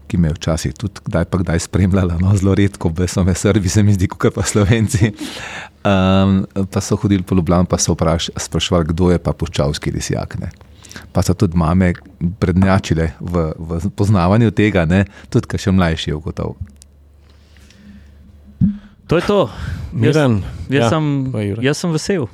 ki 0.07 0.17
me 0.17 0.29
je 0.29 0.35
včasih 0.37 0.75
tudi 0.75 1.03
kdaj 1.05 1.25
pa 1.25 1.39
kdaj 1.39 1.65
spremljala, 1.67 2.19
no 2.21 2.37
zelo 2.39 2.55
redko, 2.55 2.89
brez 2.95 3.11
so 3.17 3.25
me 3.25 3.35
Srbi, 3.35 3.69
se 3.69 3.83
mi 3.83 3.95
zdi, 3.95 4.07
kot 4.09 4.35
pa 4.35 4.43
Slovenci. 4.47 5.11
Um, 5.83 6.45
pa 6.71 6.81
so 6.81 6.97
hodili 6.97 7.23
po 7.23 7.35
Ljubljani, 7.35 7.67
pa 7.67 7.79
so 7.79 7.95
vpraš, 7.95 8.31
sprašvali, 8.37 8.93
kdo 8.93 9.11
je 9.11 9.19
pa 9.19 9.33
puščavski 9.33 9.91
lisjak. 9.91 10.39
Ne. 10.41 10.51
Pa 11.13 11.23
so 11.23 11.35
tudi 11.35 11.59
mame 11.59 11.93
prednjačile 12.39 13.11
v, 13.21 13.51
v 13.59 13.91
poznavanju 13.97 14.51
tega, 14.51 14.87
ne, 14.87 15.05
tudi 15.31 15.51
kar 15.51 15.61
še 15.61 15.75
mlajši 15.75 16.11
je 16.11 16.17
ugotovil. 16.17 16.76
To 19.07 19.17
je 19.17 19.23
to. 19.23 19.51
Miran, 19.93 20.43
Jaz, 20.69 20.83
ja, 20.83 20.89
sem, 20.91 21.33
jaz 21.63 21.79
sem 21.79 21.93
vesel. 21.95 22.27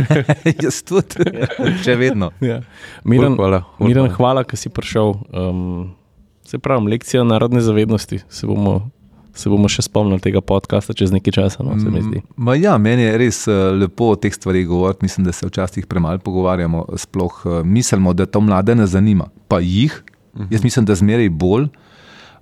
Jaz 0.64 0.80
tudi, 0.80 1.28
še 1.84 1.96
vedno. 2.00 2.30
Ja. 2.40 2.62
Miran, 3.04 3.36
hvala, 3.36 3.60
hvala. 3.76 3.88
Miran, 3.88 4.08
hvala, 4.16 4.44
da 4.48 4.56
si 4.56 4.72
prišel. 4.72 5.12
Um, 5.28 5.92
se 6.48 6.58
pravi, 6.58 6.88
lekcija 6.96 7.24
narodne 7.24 7.60
zavednosti. 7.60 8.22
Se 8.32 8.48
bomo, 8.48 8.88
se 9.36 9.52
bomo 9.52 9.68
še 9.68 9.84
spomnili 9.84 10.22
tega 10.24 10.40
podcasta 10.40 10.96
čez 10.96 11.12
nekaj 11.12 11.36
časa. 11.36 11.66
No, 11.66 11.76
se 11.76 11.92
mi. 11.92 12.24
Ma 12.40 12.56
ja, 12.56 12.78
meni 12.80 13.04
je 13.04 13.18
res 13.20 13.44
eh, 13.52 13.62
lepo 13.76 14.14
o 14.14 14.16
teh 14.16 14.32
stvarih 14.32 14.64
govoriti. 14.72 15.04
Mislim, 15.04 15.28
da 15.28 15.36
se 15.36 15.46
včasih 15.46 15.84
premalo 15.84 16.22
pogovarjamo. 16.24 16.86
Sploh 16.96 17.42
eh, 17.44 17.58
mislimo, 17.60 18.16
da 18.16 18.24
to 18.24 18.40
mlade 18.40 18.74
ne 18.74 18.88
zanima. 18.88 19.28
Pa 19.52 19.60
jih, 19.60 20.00
jaz 20.48 20.64
mislim, 20.64 20.88
da 20.88 20.96
zmeraj 20.96 21.28
bolj. 21.28 21.68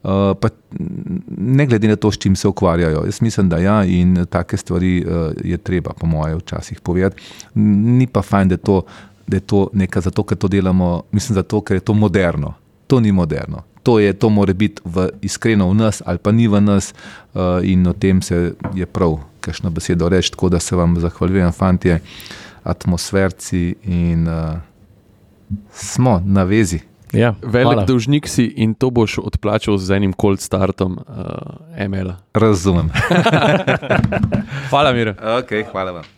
Uh, 0.04 0.10
pa 0.40 0.48
ne 1.38 1.66
glede 1.66 1.88
na 1.88 1.96
to, 1.96 2.10
s 2.12 2.18
čim 2.18 2.36
se 2.36 2.48
ukvarjajo. 2.48 3.04
Jaz 3.04 3.22
mislim, 3.22 3.48
da 3.48 3.58
ja, 3.58 3.84
in 3.84 4.26
take 4.30 4.56
stvari 4.56 5.04
uh, 5.04 5.32
je 5.44 5.56
treba, 5.56 5.94
po 6.00 6.06
mojem, 6.06 6.38
včasih 6.38 6.80
povedati. 6.80 7.22
Ni 7.54 8.06
pa 8.06 8.22
fajn, 8.22 8.48
da 8.48 8.56
to, 8.56 8.82
da 9.26 9.36
je 9.36 9.40
to 9.40 9.68
nekaj 9.72 10.02
zato, 10.02 10.22
ker 10.22 10.36
to 10.38 10.48
delamo, 10.48 11.02
mislim, 11.12 11.34
zato, 11.34 11.60
ker 11.60 11.76
je 11.76 11.80
to 11.80 11.94
moderno. 11.94 12.52
To 12.86 13.00
ni 13.00 13.12
moderno. 13.12 13.62
To, 13.82 13.98
je, 13.98 14.12
to 14.12 14.28
mora 14.28 14.52
biti 14.52 14.82
v, 14.84 15.08
iskreno 15.22 15.70
v 15.70 15.74
nas, 15.74 16.02
ali 16.04 16.18
pa 16.18 16.32
ni 16.32 16.48
v 16.48 16.60
nas, 16.60 16.92
uh, 17.32 17.64
in 17.64 17.86
o 17.86 17.92
tem 17.92 18.22
se 18.22 18.52
je 18.74 18.86
prav, 18.86 19.18
kakšno 19.40 19.70
besedo 19.70 20.08
reči. 20.08 20.30
Tako 20.36 20.48
da 20.48 20.60
se 20.60 20.76
vam 20.76 21.00
zahvaljujem, 21.00 21.52
fanti, 21.52 21.96
atmosferci, 22.62 23.74
in 23.84 24.28
uh, 24.28 24.58
smo 25.72 26.20
na 26.24 26.44
vezi. 26.44 26.80
Ja, 27.14 27.34
Velik 27.42 27.72
hvala. 27.72 27.84
dolžnik 27.86 28.28
si 28.28 28.44
in 28.56 28.74
to 28.74 28.90
boš 28.90 29.18
odplačal 29.22 29.78
z 29.78 29.96
enim 29.96 30.12
cold 30.12 30.40
startom 30.42 30.98
uh, 30.98 31.86
ML. 31.88 32.12
Razumem. 32.34 32.90
Hvala, 34.70 34.92
Mira. 34.92 35.14
Okay, 35.14 35.64
hvala 35.72 35.92
vam. 35.92 36.13